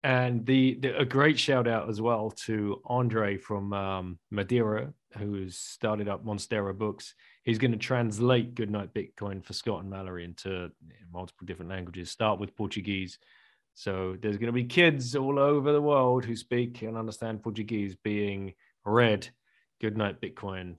and 0.05 0.45
the, 0.47 0.75
the 0.81 0.99
a 0.99 1.05
great 1.05 1.39
shout 1.39 1.67
out 1.67 1.89
as 1.89 2.01
well 2.01 2.31
to 2.47 2.81
Andre 2.87 3.37
from 3.39 3.73
um, 3.73 4.19
Madeira, 4.31 4.93
who's 5.17 5.57
started 5.57 6.09
up 6.09 6.25
Monstera 6.25 6.77
Books. 6.77 7.15
He's 7.45 7.59
going 7.59 7.73
to 7.73 7.79
translate 7.79 8.55
Goodnight 8.55 8.93
Bitcoin 8.95 9.43
for 9.45 9.55
Scott 9.55 9.81
and 9.81 9.91
Mallory 9.91 10.25
into 10.25 10.71
multiple 11.13 11.47
different 11.47 11.71
languages. 11.71 12.11
Start 12.11 12.39
with 12.39 12.55
Portuguese. 12.57 13.19
So 13.75 14.17
there's 14.21 14.37
going 14.37 14.49
to 14.49 14.53
be 14.53 14.65
kids 14.65 15.17
all 15.17 15.39
over 15.39 15.73
the 15.73 15.81
world 15.81 16.25
who 16.25 16.37
speak 16.37 16.83
and 16.83 16.97
understand 16.97 17.43
Portuguese 17.43 17.97
being 18.03 18.55
read 18.85 19.29
"Good 19.81 19.97
night, 19.97 20.21
Bitcoin 20.21 20.77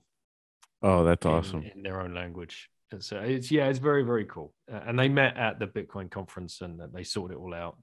Oh, 0.82 1.04
that's 1.04 1.24
in- 1.24 1.32
awesome. 1.32 1.62
in, 1.74 1.82
their 1.82 2.00
own 2.00 2.12
language. 2.14 2.68
And 2.90 3.02
So 3.02 3.18
it's 3.20 3.50
yeah, 3.50 3.68
it's 3.68 3.78
very 3.78 4.02
very 4.04 4.24
cool. 4.26 4.52
Uh, 4.72 4.80
and 4.86 4.98
they 4.98 5.08
met 5.08 5.36
at 5.36 5.58
the 5.58 5.66
Bitcoin 5.66 6.10
conference 6.10 6.60
and 6.60 6.80
uh, 6.80 6.86
they 6.92 7.04
sorted 7.04 7.36
it 7.36 7.40
all 7.40 7.54
out. 7.54 7.76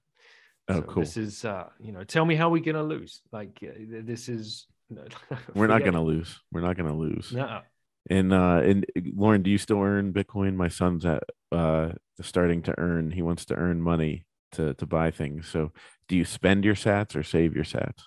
Oh, 0.68 0.76
So 0.76 0.82
cool. 0.84 1.04
This 1.04 1.18
is 1.18 1.46
uh, 1.46 1.66
you 1.80 1.92
know, 1.92 2.04
tell 2.04 2.26
me 2.26 2.36
how 2.36 2.50
we're 2.50 2.64
gonna 2.64 2.84
lose. 2.84 3.22
Like 3.32 3.60
uh, 3.64 3.72
this 4.04 4.30
is 4.30 4.68
We're 5.56 5.68
not 5.68 5.84
gonna 5.84 6.04
lose. 6.04 6.40
We're 6.52 6.62
not 6.62 6.78
gonna 6.78 6.96
lose. 6.98 7.32
Nuh-uh. 7.34 7.62
And 8.10 8.34
uh 8.34 8.62
and 8.64 8.86
Lauren, 9.16 9.44
do 9.44 9.50
you 9.52 9.58
still 9.58 9.80
earn 9.82 10.14
Bitcoin? 10.14 10.56
My 10.56 10.68
son's 10.70 11.06
at 11.06 11.24
uh 11.52 11.90
starting 12.22 12.62
to 12.64 12.74
earn. 12.80 13.12
He 13.12 13.22
wants 13.22 13.46
to 13.46 13.56
earn 13.56 13.82
money 13.82 14.26
to 14.54 14.74
to 14.76 14.86
buy 14.86 15.12
things. 15.12 15.48
So 15.48 15.72
do 16.08 16.16
you 16.16 16.26
spend 16.26 16.66
your 16.66 16.76
sats 16.76 17.16
or 17.16 17.24
save 17.24 17.56
your 17.56 17.66
sats? 17.66 18.04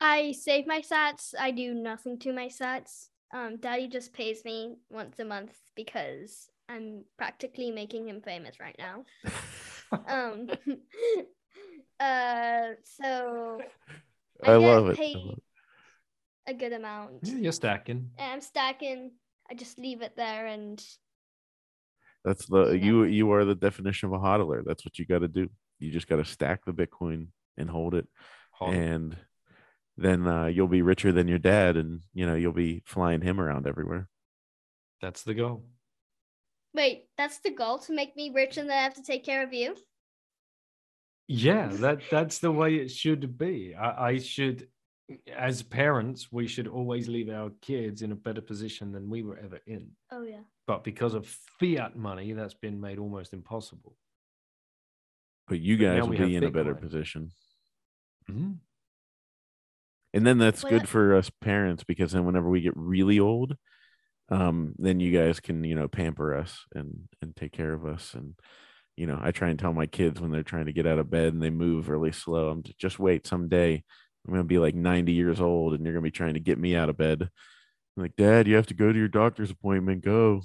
I 0.00 0.32
save 0.32 0.66
my 0.66 0.80
sats. 0.80 1.34
I 1.38 1.50
do 1.50 1.74
nothing 1.74 2.18
to 2.20 2.32
my 2.32 2.48
sats. 2.48 3.08
Um, 3.32 3.56
Daddy 3.56 3.88
just 3.88 4.12
pays 4.12 4.44
me 4.44 4.76
once 4.90 5.18
a 5.18 5.24
month 5.24 5.56
because 5.74 6.48
I'm 6.68 7.04
practically 7.16 7.70
making 7.70 8.08
him 8.08 8.20
famous 8.20 8.60
right 8.60 8.76
now. 8.78 9.04
Um, 10.08 10.48
uh, 12.00 12.70
so 12.82 13.60
I, 14.42 14.52
I, 14.52 14.56
love 14.56 14.86
get 14.86 14.90
it. 14.90 15.00
I 15.00 15.06
paid 15.06 15.16
love 15.16 15.38
it. 15.38 15.42
a 16.48 16.54
good 16.54 16.72
amount. 16.72 17.20
You're 17.22 17.52
stacking. 17.52 18.10
And 18.18 18.32
I'm 18.32 18.40
stacking. 18.40 19.12
I 19.48 19.54
just 19.54 19.78
leave 19.78 20.02
it 20.02 20.16
there, 20.16 20.46
and 20.46 20.84
That's 22.26 22.44
the 22.46 22.72
Yeah. 22.72 22.84
you 22.84 23.04
you 23.04 23.30
are 23.32 23.44
the 23.46 23.54
definition 23.54 24.08
of 24.08 24.12
a 24.12 24.18
hodler. 24.18 24.62
That's 24.66 24.84
what 24.84 24.98
you 24.98 25.06
got 25.06 25.20
to 25.20 25.28
do. 25.28 25.48
You 25.78 25.90
just 25.90 26.08
got 26.08 26.16
to 26.16 26.24
stack 26.26 26.64
the 26.66 26.72
Bitcoin 26.74 27.28
and 27.56 27.70
hold 27.70 27.94
it, 27.94 28.06
Hot. 28.52 28.74
and 28.74 29.16
then 29.96 30.26
uh, 30.26 30.46
you'll 30.46 30.68
be 30.68 30.82
richer 30.82 31.12
than 31.12 31.28
your 31.28 31.38
dad, 31.38 31.76
and 31.78 32.02
you 32.12 32.26
know 32.26 32.34
you'll 32.34 32.52
be 32.52 32.82
flying 32.84 33.22
him 33.22 33.40
around 33.40 33.66
everywhere. 33.66 34.08
That's 35.00 35.22
the 35.22 35.32
goal. 35.34 35.64
wait, 36.74 37.04
that's 37.16 37.38
the 37.38 37.50
goal 37.50 37.78
to 37.86 37.94
make 37.94 38.14
me 38.16 38.30
rich, 38.34 38.58
and 38.58 38.68
then 38.68 38.76
I 38.78 38.82
have 38.82 38.94
to 38.94 39.02
take 39.02 39.24
care 39.24 39.42
of 39.42 39.54
you. 39.54 39.76
Yeah, 41.28 41.68
that 41.84 42.00
that's 42.10 42.38
the 42.38 42.52
way 42.52 42.76
it 42.76 42.90
should 42.90 43.36
be. 43.38 43.74
I, 43.74 44.08
I 44.10 44.18
should, 44.18 44.68
as 45.34 45.62
parents, 45.62 46.32
we 46.32 46.46
should 46.48 46.66
always 46.66 47.08
leave 47.08 47.28
our 47.28 47.50
kids 47.62 48.02
in 48.02 48.12
a 48.12 48.16
better 48.16 48.40
position 48.40 48.92
than 48.92 49.08
we 49.08 49.22
were 49.22 49.38
ever 49.38 49.60
in. 49.66 49.90
Oh 50.10 50.22
yeah. 50.22 50.40
But 50.66 50.82
because 50.82 51.14
of 51.14 51.26
fiat 51.60 51.96
money, 51.96 52.32
that's 52.32 52.54
been 52.54 52.80
made 52.80 52.98
almost 52.98 53.32
impossible. 53.32 53.96
but 55.48 55.60
you 55.60 55.76
But 55.78 55.84
guys 55.84 56.02
will 56.02 56.08
be 56.10 56.16
have 56.16 56.30
in 56.30 56.44
a 56.44 56.50
better 56.50 56.74
Bitcoin. 56.74 56.80
position. 56.80 57.30
Mhm. 58.28 58.58
And 60.12 60.26
then 60.26 60.38
that's 60.38 60.64
Well, 60.64 60.72
good 60.72 60.82
that- 60.82 60.88
for 60.88 61.14
us 61.14 61.30
parents 61.30 61.84
because 61.84 62.10
then 62.12 62.24
whenever 62.24 62.48
we 62.50 62.60
get 62.62 62.76
really 62.76 63.20
old, 63.20 63.56
um, 64.28 64.74
then 64.76 64.98
you 64.98 65.12
guys 65.12 65.38
can, 65.38 65.62
you 65.62 65.76
know, 65.76 65.86
pamper 65.86 66.34
us 66.34 66.66
and 66.74 67.08
and 67.22 67.36
take 67.36 67.52
care 67.52 67.72
of 67.72 67.84
us. 67.86 68.14
And 68.14 68.34
you 68.96 69.06
know, 69.06 69.18
I 69.22 69.30
try 69.30 69.50
and 69.50 69.58
tell 69.58 69.72
my 69.74 69.86
kids 69.86 70.20
when 70.20 70.30
they're 70.32 70.42
trying 70.42 70.66
to 70.66 70.72
get 70.72 70.86
out 70.86 70.98
of 70.98 71.10
bed 71.10 71.32
and 71.34 71.40
they 71.42 71.50
move 71.50 71.88
really 71.90 72.12
slow. 72.12 72.48
I'm 72.48 72.62
just, 72.62 72.78
just 72.78 72.98
wait 72.98 73.26
someday. 73.26 73.84
I'm 74.26 74.32
gonna 74.34 74.44
be 74.44 74.58
like 74.58 74.74
90 74.74 75.12
years 75.12 75.40
old 75.40 75.74
and 75.74 75.84
you're 75.84 75.94
gonna 75.94 76.02
be 76.02 76.10
trying 76.10 76.34
to 76.34 76.40
get 76.40 76.58
me 76.58 76.74
out 76.74 76.88
of 76.88 76.96
bed. 76.96 77.22
I'm 77.96 78.02
like, 78.02 78.16
Dad, 78.16 78.46
you 78.46 78.56
have 78.56 78.66
to 78.66 78.74
go 78.74 78.92
to 78.92 78.98
your 78.98 79.08
doctor's 79.08 79.50
appointment. 79.50 80.04
Go. 80.04 80.42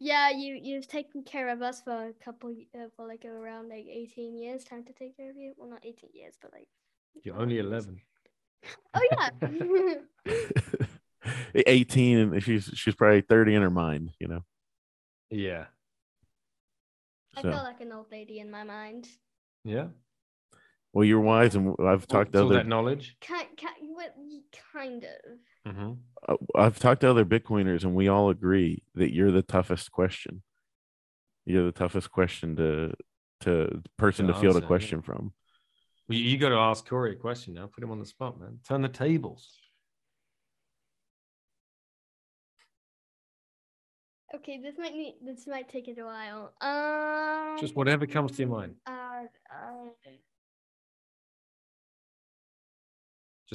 Yeah, 0.00 0.30
you 0.30 0.58
you've 0.60 0.88
taken 0.88 1.22
care 1.22 1.48
of 1.48 1.62
us 1.62 1.80
for 1.82 2.08
a 2.08 2.12
couple 2.12 2.54
uh, 2.74 2.88
for 2.96 3.06
like 3.06 3.24
around 3.24 3.68
like 3.68 3.86
18 3.88 4.36
years. 4.36 4.64
Time 4.64 4.84
to 4.84 4.92
take 4.92 5.16
care 5.16 5.30
of 5.30 5.36
you. 5.36 5.54
Well, 5.56 5.70
not 5.70 5.84
18 5.84 6.10
years, 6.12 6.34
but 6.40 6.52
like. 6.52 6.68
You're 7.22 7.36
only 7.36 7.58
11. 7.58 8.00
Oh 8.94 9.00
yeah. 9.12 9.30
18 11.54 12.18
and 12.18 12.42
she's 12.42 12.70
she's 12.74 12.94
probably 12.94 13.20
30 13.20 13.54
in 13.54 13.62
her 13.62 13.70
mind, 13.70 14.12
you 14.18 14.28
know. 14.28 14.44
Yeah. 15.30 15.66
I 17.36 17.42
So 17.42 17.50
feel 17.50 17.62
like 17.62 17.80
an 17.80 17.92
old 17.92 18.10
lady 18.10 18.38
in 18.40 18.50
my 18.50 18.64
mind. 18.64 19.08
Yeah. 19.64 19.88
Well 20.94 21.04
you're 21.04 21.20
wise 21.20 21.54
and 21.56 21.74
I've 21.84 22.06
talked 22.06 22.32
to 22.32 22.38
all 22.38 22.46
other 22.46 22.54
that 22.54 22.66
knowledge. 22.68 23.16
Kind, 23.20 23.48
kind, 23.60 23.74
what, 23.92 24.14
kind 24.72 25.04
of. 25.04 25.72
hmm 25.74 25.92
uh, 26.26 26.36
I've 26.54 26.78
talked 26.78 27.02
to 27.02 27.10
other 27.10 27.24
Bitcoiners 27.24 27.82
and 27.82 27.94
we 27.94 28.08
all 28.08 28.30
agree 28.30 28.82
that 28.94 29.12
you're 29.12 29.32
the 29.32 29.42
toughest 29.42 29.90
question. 29.92 30.42
You're 31.44 31.66
the 31.66 31.72
toughest 31.72 32.10
question 32.10 32.56
to 32.56 32.94
to 33.40 33.82
person 33.98 34.26
To 34.28 34.32
to 34.32 34.38
field 34.38 34.54
a 34.54 34.56
answer, 34.56 34.64
yeah. 34.64 34.66
question 34.68 35.02
from. 35.02 35.32
Well, 36.08 36.16
you, 36.16 36.24
you 36.24 36.38
got 36.38 36.50
to 36.50 36.56
ask 36.56 36.88
Cory 36.88 37.12
a 37.12 37.16
question 37.16 37.54
now. 37.54 37.66
Put 37.66 37.82
him 37.84 37.90
on 37.90 37.98
the 37.98 38.06
spot, 38.06 38.40
man. 38.40 38.60
Turn 38.66 38.80
the 38.80 38.88
tables. 38.88 39.50
Okay, 44.34 44.60
this 44.62 44.74
might 44.78 44.94
need. 44.94 45.16
This 45.24 45.46
might 45.46 45.68
take 45.68 45.88
it 45.88 45.98
a 45.98 46.04
while. 46.04 46.54
Um. 46.60 47.58
Just 47.60 47.76
whatever 47.76 48.06
comes 48.06 48.32
to 48.32 48.38
your 48.42 48.48
mind. 48.48 48.74
Uh, 48.86 49.24
uh, 49.50 49.90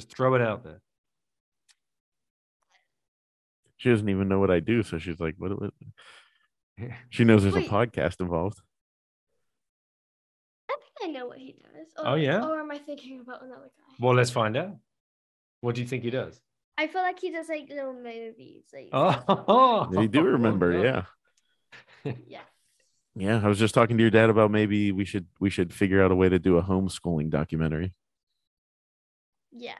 Just 0.00 0.16
throw 0.16 0.34
it 0.34 0.40
out 0.40 0.64
there. 0.64 0.80
She 3.76 3.90
doesn't 3.90 4.08
even 4.08 4.28
know 4.28 4.38
what 4.38 4.50
I 4.50 4.60
do, 4.60 4.82
so 4.82 4.98
she's 4.98 5.20
like, 5.20 5.34
"What?" 5.38 5.60
what? 5.60 5.72
She 7.10 7.24
knows 7.24 7.42
there's 7.42 7.54
Wait. 7.54 7.66
a 7.66 7.70
podcast 7.70 8.20
involved. 8.20 8.60
I 10.70 10.76
think 10.80 11.10
I 11.10 11.12
know 11.18 11.26
what 11.26 11.38
he 11.38 11.52
does. 11.52 11.88
Or, 11.98 12.08
Oh, 12.12 12.14
yeah? 12.14 12.42
Or 12.46 12.58
am 12.60 12.70
I 12.70 12.78
thinking 12.78 13.20
about 13.20 13.42
another 13.42 13.70
guy? 13.76 13.94
Well, 13.98 14.14
let's 14.14 14.30
find 14.30 14.56
out. 14.56 14.76
What 15.60 15.74
do 15.74 15.82
you 15.82 15.86
think 15.86 16.04
he 16.04 16.10
does? 16.10 16.40
I 16.78 16.86
feel 16.86 17.02
like 17.02 17.18
he 17.20 17.30
does 17.30 17.50
like 17.50 17.68
little 17.68 17.92
movies. 17.92 18.64
Like, 18.72 18.88
Oh, 18.94 19.88
You 19.92 20.08
do 20.08 20.22
remember, 20.22 20.72
yeah, 20.82 21.04
yeah. 22.26 22.40
yeah. 23.14 23.40
I 23.44 23.48
was 23.48 23.58
just 23.58 23.74
talking 23.74 23.98
to 23.98 24.02
your 24.02 24.10
dad 24.10 24.30
about 24.30 24.50
maybe 24.50 24.90
we 24.92 25.04
should 25.04 25.26
we 25.38 25.50
should 25.50 25.74
figure 25.74 26.02
out 26.02 26.10
a 26.12 26.14
way 26.16 26.30
to 26.30 26.38
do 26.38 26.56
a 26.56 26.62
homeschooling 26.62 27.28
documentary. 27.28 27.92
Yes. 29.52 29.76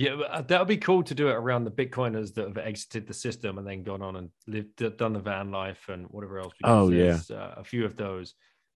Yeah, 0.00 0.12
uh, 0.12 0.40
that 0.40 0.58
would 0.58 0.66
be 0.66 0.78
cool 0.78 1.02
to 1.02 1.14
do 1.14 1.28
it 1.28 1.34
around 1.34 1.64
the 1.64 1.70
Bitcoiners 1.70 2.32
that 2.32 2.48
have 2.48 2.56
exited 2.56 3.06
the 3.06 3.12
system 3.12 3.58
and 3.58 3.66
then 3.66 3.82
gone 3.82 4.00
on 4.00 4.16
and 4.16 4.30
lived, 4.46 4.82
done 4.96 5.12
the 5.12 5.18
van 5.18 5.50
life 5.50 5.90
and 5.90 6.06
whatever 6.06 6.38
else. 6.38 6.54
Oh, 6.64 6.90
yeah. 6.90 7.18
uh, 7.30 7.56
a 7.58 7.64
few 7.64 7.84
of 7.84 7.96
those. 7.96 8.32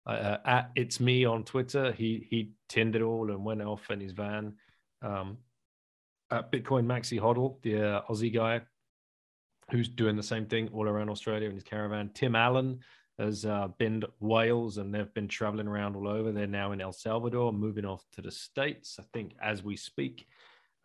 Uh, 0.05 0.39
at 0.43 0.71
it's 0.75 0.99
me 0.99 1.23
on 1.23 1.45
Twitter, 1.45 1.93
he 1.93 2.27
he 2.29 2.51
tinned 2.67 2.97
it 2.97 3.01
all 3.01 3.31
and 3.31 3.45
went 3.45 3.61
off 3.61 3.89
in 3.89 4.01
his 4.01 4.11
van. 4.11 4.55
Um, 5.01 5.37
at 6.29 6.51
Bitcoin 6.51 6.85
Maxi 6.85 7.17
Hoddle, 7.21 7.61
the 7.61 7.81
uh, 7.81 8.01
Aussie 8.09 8.33
guy, 8.33 8.59
who's 9.71 9.87
doing 9.87 10.17
the 10.17 10.23
same 10.23 10.45
thing 10.45 10.69
all 10.73 10.89
around 10.89 11.09
Australia 11.09 11.47
in 11.47 11.55
his 11.55 11.63
caravan. 11.63 12.11
Tim 12.13 12.35
Allen 12.35 12.81
has 13.17 13.45
uh, 13.45 13.69
been 13.77 14.03
Wales 14.19 14.77
and 14.77 14.93
they've 14.93 15.13
been 15.13 15.29
traveling 15.29 15.69
around 15.69 15.95
all 15.95 16.09
over. 16.09 16.33
They're 16.33 16.47
now 16.47 16.73
in 16.73 16.81
El 16.81 16.91
Salvador, 16.91 17.53
moving 17.53 17.85
off 17.85 18.03
to 18.11 18.21
the 18.21 18.31
States, 18.31 18.97
I 18.99 19.03
think, 19.13 19.35
as 19.41 19.63
we 19.63 19.77
speak. 19.77 20.27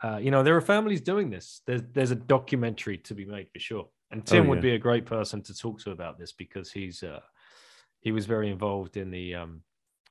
Uh, 0.02 0.18
you 0.18 0.30
know, 0.30 0.42
there 0.42 0.56
are 0.56 0.60
families 0.60 1.00
doing 1.00 1.30
this. 1.30 1.60
There's 1.66 1.82
there's 1.92 2.10
a 2.10 2.14
documentary 2.16 2.98
to 2.98 3.14
be 3.14 3.24
made 3.24 3.48
for 3.52 3.58
sure. 3.58 3.88
And 4.10 4.24
Tim 4.24 4.46
Oh, 4.46 4.48
would 4.50 4.60
be 4.62 4.74
a 4.74 4.78
great 4.78 5.06
person 5.06 5.42
to 5.42 5.54
talk 5.54 5.80
to 5.80 5.90
about 5.90 6.18
this 6.18 6.32
because 6.32 6.70
he's 6.70 7.02
uh, 7.02 7.20
he 8.00 8.12
was 8.12 8.26
very 8.26 8.50
involved 8.50 8.96
in 8.96 9.10
the 9.10 9.34
um, 9.34 9.62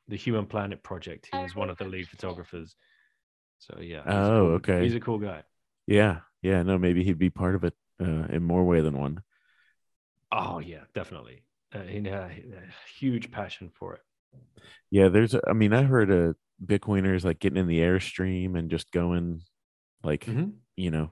the 0.07 0.17
Human 0.17 0.45
Planet 0.45 0.83
project. 0.83 1.29
He 1.31 1.37
was 1.37 1.55
one 1.55 1.69
of 1.69 1.77
the 1.77 1.85
lead 1.85 2.07
photographers. 2.07 2.75
So 3.59 3.79
yeah. 3.81 4.03
Oh, 4.05 4.11
cool. 4.11 4.51
okay. 4.55 4.83
He's 4.83 4.95
a 4.95 4.99
cool 4.99 5.17
guy. 5.19 5.43
Yeah, 5.87 6.19
yeah. 6.41 6.63
No, 6.63 6.77
maybe 6.77 7.03
he'd 7.03 7.17
be 7.17 7.29
part 7.29 7.55
of 7.55 7.63
it 7.63 7.73
uh, 8.01 8.25
in 8.29 8.43
more 8.43 8.63
way 8.65 8.81
than 8.81 8.97
one. 8.97 9.23
Oh 10.31 10.59
yeah, 10.59 10.83
definitely. 10.93 11.43
Uh, 11.73 11.81
he 11.81 11.95
had 12.03 12.31
a 12.31 12.31
huge 12.99 13.31
passion 13.31 13.69
for 13.73 13.95
it. 13.95 14.01
Yeah, 14.91 15.07
there's. 15.09 15.35
I 15.47 15.53
mean, 15.53 15.73
I 15.73 15.83
heard 15.83 16.11
a 16.11 16.35
Bitcoiners 16.63 17.23
like 17.23 17.39
getting 17.39 17.57
in 17.57 17.67
the 17.67 17.79
airstream 17.79 18.57
and 18.57 18.69
just 18.69 18.91
going, 18.91 19.41
like, 20.03 20.25
Mhm. 20.25 20.53
you 20.75 20.91
know, 20.91 21.11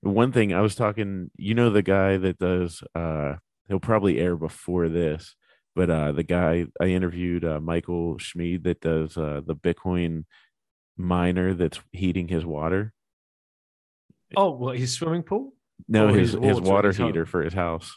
one 0.00 0.32
thing 0.32 0.52
I 0.52 0.60
was 0.60 0.74
talking. 0.74 1.30
You 1.36 1.54
know, 1.54 1.70
the 1.70 1.82
guy 1.82 2.16
that 2.18 2.38
does. 2.38 2.82
uh 2.94 3.36
He'll 3.68 3.80
probably 3.80 4.18
air 4.18 4.36
before 4.36 4.90
this, 4.90 5.34
but 5.74 5.88
uh 5.88 6.12
the 6.12 6.22
guy 6.22 6.66
I 6.80 6.88
interviewed, 6.88 7.44
uh, 7.46 7.60
Michael 7.60 8.18
Schmid, 8.18 8.64
that 8.64 8.80
does 8.82 9.16
uh 9.16 9.40
the 9.46 9.56
Bitcoin 9.56 10.24
miner 10.98 11.54
that's 11.54 11.80
heating 11.92 12.28
his 12.28 12.44
water. 12.44 12.92
Oh, 14.36 14.50
well, 14.52 14.74
his 14.74 14.92
swimming 14.92 15.22
pool? 15.22 15.54
No, 15.88 16.08
Oh, 16.08 16.12
his 16.12 16.32
his 16.32 16.60
water 16.60 16.60
water 16.60 16.88
at 16.88 16.94
his 16.94 16.98
home. 16.98 17.06
heater 17.08 17.26
for 17.26 17.42
his 17.42 17.52
house. 17.54 17.96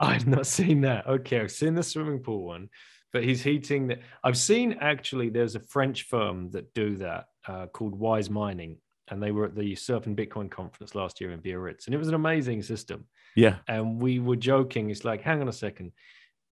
I've 0.00 0.26
not 0.26 0.46
seen 0.46 0.82
that. 0.82 1.06
Okay, 1.06 1.40
I've 1.40 1.50
seen 1.52 1.74
the 1.74 1.82
swimming 1.82 2.18
pool 2.20 2.44
one, 2.44 2.68
but 3.12 3.24
he's 3.24 3.42
heating 3.42 3.86
that. 3.88 4.00
I've 4.22 4.36
seen 4.36 4.74
actually. 4.80 5.30
There's 5.30 5.54
a 5.54 5.60
French 5.60 6.02
firm 6.04 6.50
that 6.50 6.74
do 6.74 6.96
that 6.96 7.26
uh, 7.46 7.66
called 7.68 7.94
Wise 7.98 8.28
Mining, 8.28 8.78
and 9.08 9.22
they 9.22 9.30
were 9.30 9.44
at 9.44 9.54
the 9.54 9.74
Surfin' 9.74 10.16
Bitcoin 10.16 10.50
conference 10.50 10.94
last 10.94 11.20
year 11.20 11.30
in 11.30 11.40
Biarritz, 11.40 11.86
and 11.86 11.94
it 11.94 11.98
was 11.98 12.08
an 12.08 12.14
amazing 12.14 12.62
system. 12.62 13.04
Yeah, 13.34 13.56
And 13.68 14.00
we 14.00 14.18
were 14.18 14.36
joking. 14.36 14.88
It's 14.90 15.04
like, 15.04 15.20
hang 15.20 15.42
on 15.42 15.48
a 15.48 15.52
second. 15.52 15.92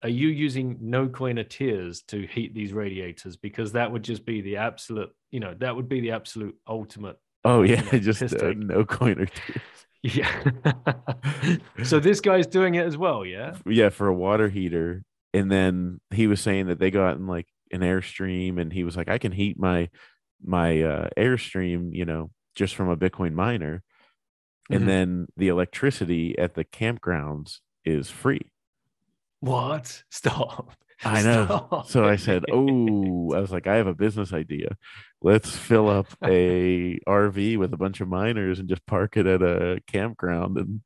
Are 0.02 0.08
you 0.08 0.28
using 0.28 0.78
no 0.80 1.08
coiner 1.08 1.44
tiers 1.44 2.02
to 2.08 2.26
heat 2.26 2.54
these 2.54 2.72
radiators? 2.72 3.36
Because 3.36 3.72
that 3.72 3.92
would 3.92 4.02
just 4.02 4.26
be 4.26 4.40
the 4.40 4.56
absolute, 4.56 5.14
you 5.30 5.38
know, 5.38 5.54
that 5.60 5.76
would 5.76 5.88
be 5.88 6.00
the 6.00 6.10
absolute 6.10 6.56
ultimate. 6.66 7.18
Oh 7.44 7.62
yeah, 7.62 7.82
know, 7.92 7.98
just 7.98 8.22
uh, 8.22 8.52
no 8.56 8.84
coiner. 8.84 9.28
Yeah. 10.04 10.42
so 11.84 12.00
this 12.00 12.20
guy's 12.20 12.48
doing 12.48 12.74
it 12.74 12.84
as 12.84 12.96
well, 12.96 13.24
yeah. 13.24 13.54
yeah, 13.64 13.88
for 13.88 14.08
a 14.08 14.14
water 14.14 14.48
heater. 14.48 15.04
And 15.32 15.48
then 15.48 16.00
he 16.10 16.26
was 16.26 16.40
saying 16.40 16.66
that 16.66 16.80
they 16.80 16.90
got 16.90 17.18
in 17.18 17.28
like 17.28 17.46
an 17.70 17.82
airstream, 17.82 18.60
and 18.60 18.72
he 18.72 18.82
was 18.82 18.96
like, 18.96 19.08
I 19.08 19.18
can 19.18 19.30
heat 19.30 19.58
my 19.58 19.90
my 20.44 20.82
uh, 20.82 21.08
airstream, 21.16 21.90
you 21.92 22.04
know, 22.04 22.30
just 22.54 22.74
from 22.74 22.88
a 22.88 22.96
Bitcoin 22.96 23.32
miner. 23.34 23.82
And 24.70 24.84
Mhm. 24.84 24.86
then 24.86 25.26
the 25.36 25.48
electricity 25.48 26.38
at 26.38 26.54
the 26.54 26.64
campgrounds 26.64 27.60
is 27.84 28.10
free. 28.10 28.52
What? 29.40 30.04
Stop. 30.10 30.72
I 31.04 31.20
know. 31.22 31.44
Stop. 31.46 31.86
So 31.88 32.04
I 32.04 32.14
said, 32.14 32.44
"Oh, 32.52 33.32
I 33.34 33.40
was 33.40 33.50
like, 33.50 33.66
I 33.66 33.74
have 33.74 33.88
a 33.88 33.94
business 33.94 34.32
idea. 34.32 34.76
Let's 35.20 35.56
fill 35.56 35.88
up 35.88 36.06
a 36.24 36.98
RV 37.08 37.56
with 37.56 37.74
a 37.74 37.76
bunch 37.76 38.00
of 38.00 38.06
miners 38.08 38.60
and 38.60 38.68
just 38.68 38.86
park 38.86 39.16
it 39.16 39.26
at 39.26 39.42
a 39.42 39.80
campground." 39.88 40.56
And 40.58 40.80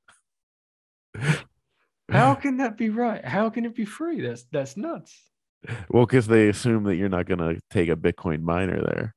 How 2.10 2.34
can 2.42 2.56
that 2.56 2.78
be 2.78 2.88
right? 2.88 3.22
How 3.22 3.50
can 3.50 3.66
it 3.66 3.74
be 3.74 3.84
free? 3.84 4.22
That's 4.22 4.44
that's 4.44 4.76
nuts. 4.78 5.30
well, 5.90 6.06
because 6.06 6.26
they 6.28 6.48
assume 6.48 6.84
that 6.84 6.96
you're 6.96 7.08
not 7.10 7.26
going 7.26 7.40
to 7.40 7.60
take 7.70 7.90
a 7.90 7.96
Bitcoin 7.96 8.40
miner 8.40 8.80
there. 8.82 9.14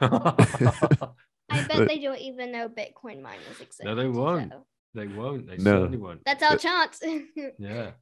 I 1.50 1.64
bet 1.66 1.88
they 1.88 1.98
don't 1.98 2.18
even 2.18 2.52
know 2.52 2.68
Bitcoin 2.68 3.22
miners 3.22 3.60
exist. 3.60 3.84
No, 3.84 3.94
they 3.94 4.06
won't. 4.08 4.52
so 4.52 4.64
they 4.94 5.06
won't. 5.06 5.46
They 5.46 5.56
No. 5.56 5.64
certainly 5.80 5.98
won't. 5.98 6.24
That's 6.24 6.42
our 6.42 6.56
chance. 6.56 7.00
Yeah. 7.58 7.92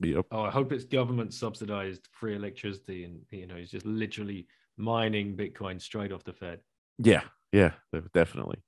Yep. 0.00 0.26
Oh, 0.32 0.42
I 0.42 0.50
hope 0.50 0.72
it's 0.72 0.84
government 0.84 1.32
subsidized 1.32 2.08
free 2.10 2.34
electricity, 2.34 3.04
and 3.04 3.20
you 3.30 3.46
know, 3.46 3.54
it's 3.54 3.70
just 3.70 3.86
literally 3.86 4.48
mining 4.76 5.36
Bitcoin 5.36 5.80
straight 5.80 6.10
off 6.10 6.24
the 6.24 6.32
Fed. 6.32 6.58
Yeah, 6.98 7.22
yeah, 7.52 7.72
definitely. 8.12 8.58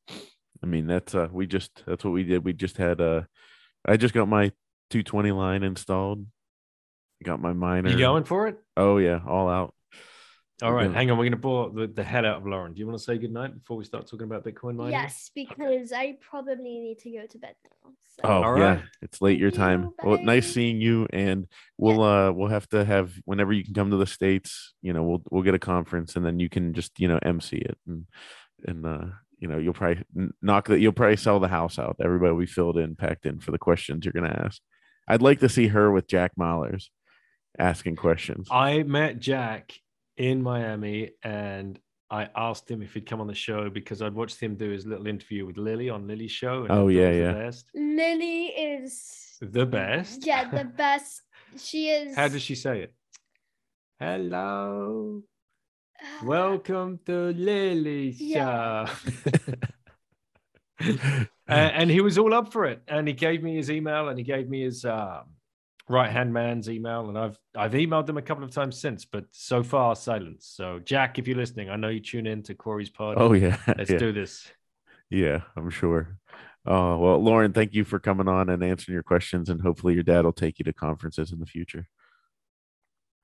I 0.62 0.66
mean, 0.66 0.86
that's 0.86 1.12
uh, 1.14 1.28
we 1.32 1.46
just 1.48 1.82
that's 1.86 2.04
what 2.04 2.12
we 2.12 2.22
did. 2.22 2.44
We 2.44 2.52
just 2.52 2.76
had 2.76 3.00
uh, 3.00 3.22
I 3.84 3.96
just 3.96 4.14
got 4.14 4.28
my 4.28 4.50
220 4.90 5.32
line 5.32 5.64
installed. 5.64 6.24
Got 7.24 7.40
my 7.40 7.52
miner. 7.52 7.90
You 7.90 7.98
going 7.98 8.24
for 8.24 8.46
it? 8.46 8.58
Oh 8.76 8.98
yeah, 8.98 9.18
all 9.26 9.48
out. 9.48 9.74
All 10.62 10.72
right, 10.72 10.92
hang 10.92 11.10
on. 11.10 11.18
We're 11.18 11.24
going 11.24 11.32
to 11.32 11.36
bore 11.36 11.70
the, 11.70 11.88
the 11.88 12.04
head 12.04 12.24
out 12.24 12.36
of 12.36 12.46
Lauren. 12.46 12.74
Do 12.74 12.78
you 12.78 12.86
want 12.86 12.96
to 12.96 13.04
say 13.04 13.18
goodnight 13.18 13.58
before 13.58 13.76
we 13.76 13.84
start 13.84 14.06
talking 14.06 14.26
about 14.26 14.44
Bitcoin 14.44 14.76
mining? 14.76 14.92
Yes, 14.92 15.30
because 15.34 15.92
I 15.92 16.16
probably 16.20 16.78
need 16.78 17.00
to 17.00 17.10
go 17.10 17.26
to 17.26 17.38
bed 17.38 17.56
now. 17.64 17.90
So. 18.14 18.20
Oh 18.22 18.42
All 18.44 18.58
yeah, 18.58 18.82
it's 19.02 19.20
late 19.20 19.40
your 19.40 19.50
Thank 19.50 19.60
time. 19.60 19.82
you. 19.82 19.94
Well, 20.04 20.22
nice 20.22 20.52
seeing 20.54 20.80
you, 20.80 21.08
and 21.12 21.48
we'll 21.76 22.00
uh 22.00 22.30
we'll 22.30 22.48
have 22.48 22.68
to 22.68 22.84
have 22.84 23.12
whenever 23.24 23.52
you 23.52 23.64
can 23.64 23.74
come 23.74 23.90
to 23.90 23.96
the 23.96 24.06
states. 24.06 24.74
You 24.80 24.92
know, 24.92 25.02
we'll 25.02 25.22
we'll 25.30 25.42
get 25.42 25.54
a 25.54 25.58
conference, 25.58 26.14
and 26.14 26.24
then 26.24 26.38
you 26.38 26.48
can 26.48 26.72
just 26.74 27.00
you 27.00 27.08
know 27.08 27.18
MC 27.22 27.56
it, 27.56 27.76
and 27.88 28.06
and 28.64 28.86
uh 28.86 29.06
you 29.40 29.48
know 29.48 29.58
you'll 29.58 29.74
probably 29.74 30.04
knock 30.40 30.68
that 30.68 30.78
you'll 30.78 30.92
probably 30.92 31.16
sell 31.16 31.40
the 31.40 31.48
house 31.48 31.76
out. 31.80 31.96
Everybody 32.00 32.32
will 32.32 32.40
be 32.40 32.46
filled 32.46 32.78
in, 32.78 32.94
packed 32.94 33.26
in 33.26 33.40
for 33.40 33.50
the 33.50 33.58
questions 33.58 34.04
you're 34.04 34.12
gonna 34.12 34.44
ask. 34.44 34.62
I'd 35.08 35.22
like 35.22 35.40
to 35.40 35.48
see 35.48 35.66
her 35.66 35.90
with 35.90 36.06
Jack 36.06 36.32
Mallers 36.38 36.90
asking 37.58 37.96
questions. 37.96 38.46
I 38.50 38.84
met 38.84 39.18
Jack 39.18 39.72
in 40.16 40.42
Miami 40.42 41.10
and 41.22 41.78
I 42.10 42.28
asked 42.36 42.70
him 42.70 42.82
if 42.82 42.94
he'd 42.94 43.06
come 43.06 43.20
on 43.20 43.26
the 43.26 43.34
show 43.34 43.68
because 43.70 44.00
I'd 44.02 44.14
watched 44.14 44.38
him 44.40 44.54
do 44.56 44.70
his 44.70 44.86
little 44.86 45.06
interview 45.06 45.46
with 45.46 45.56
Lily 45.56 45.90
on 45.90 46.06
Lily's 46.06 46.30
show. 46.30 46.62
And 46.62 46.70
Oh, 46.70 46.88
yeah, 46.88 47.10
yeah. 47.10 47.32
The 47.32 47.38
best. 47.38 47.66
Lily 47.74 48.46
is 48.46 49.36
The 49.40 49.66
best? 49.66 50.24
Yeah, 50.26 50.48
the 50.50 50.64
best. 50.76 51.22
She 51.56 51.88
is. 51.88 52.14
How 52.14 52.28
does 52.28 52.42
she 52.42 52.54
say 52.54 52.82
it? 52.82 52.94
Hello. 53.98 55.22
Welcome 56.24 57.00
to 57.06 57.32
Lily's 57.32 58.20
Yeah. 58.20 58.86
show. 58.86 59.52
and, 60.80 61.28
and 61.48 61.90
he 61.90 62.00
was 62.00 62.18
all 62.18 62.34
up 62.34 62.52
for 62.52 62.66
it. 62.66 62.82
And 62.86 63.08
he 63.08 63.14
gave 63.14 63.42
me 63.42 63.56
his 63.56 63.70
email 63.70 64.08
and 64.08 64.18
he 64.18 64.24
gave 64.24 64.48
me 64.48 64.62
his 64.62 64.84
um, 64.84 65.24
right 65.88 66.10
hand 66.10 66.32
man's 66.32 66.68
email. 66.68 67.08
And 67.08 67.18
I've 67.18 67.38
I've 67.56 67.72
emailed 67.72 68.06
them 68.06 68.16
a 68.16 68.22
couple 68.22 68.44
of 68.44 68.50
times 68.50 68.80
since, 68.80 69.04
but 69.04 69.24
so 69.32 69.62
far 69.62 69.94
silence. 69.96 70.46
So 70.54 70.78
Jack, 70.78 71.18
if 71.18 71.28
you're 71.28 71.36
listening, 71.36 71.70
I 71.70 71.76
know 71.76 71.88
you 71.88 72.00
tune 72.00 72.26
in 72.26 72.42
to 72.44 72.54
Cory's 72.54 72.90
pod. 72.90 73.16
oh 73.18 73.32
yeah, 73.32 73.56
Let's 73.78 73.90
yeah. 73.90 73.98
do 73.98 74.12
this. 74.12 74.46
Yeah, 75.10 75.40
I'm 75.56 75.70
sure. 75.70 76.18
Oh 76.66 76.96
well, 76.98 77.18
Lauren, 77.22 77.52
thank 77.52 77.74
you 77.74 77.84
for 77.84 77.98
coming 77.98 78.26
on 78.28 78.48
and 78.48 78.64
answering 78.64 78.94
your 78.94 79.02
questions, 79.02 79.50
and 79.50 79.60
hopefully 79.60 79.94
your 79.94 80.02
dad 80.02 80.24
will 80.24 80.32
take 80.32 80.58
you 80.58 80.64
to 80.64 80.72
conferences 80.72 81.30
in 81.32 81.38
the 81.38 81.46
future. 81.46 81.86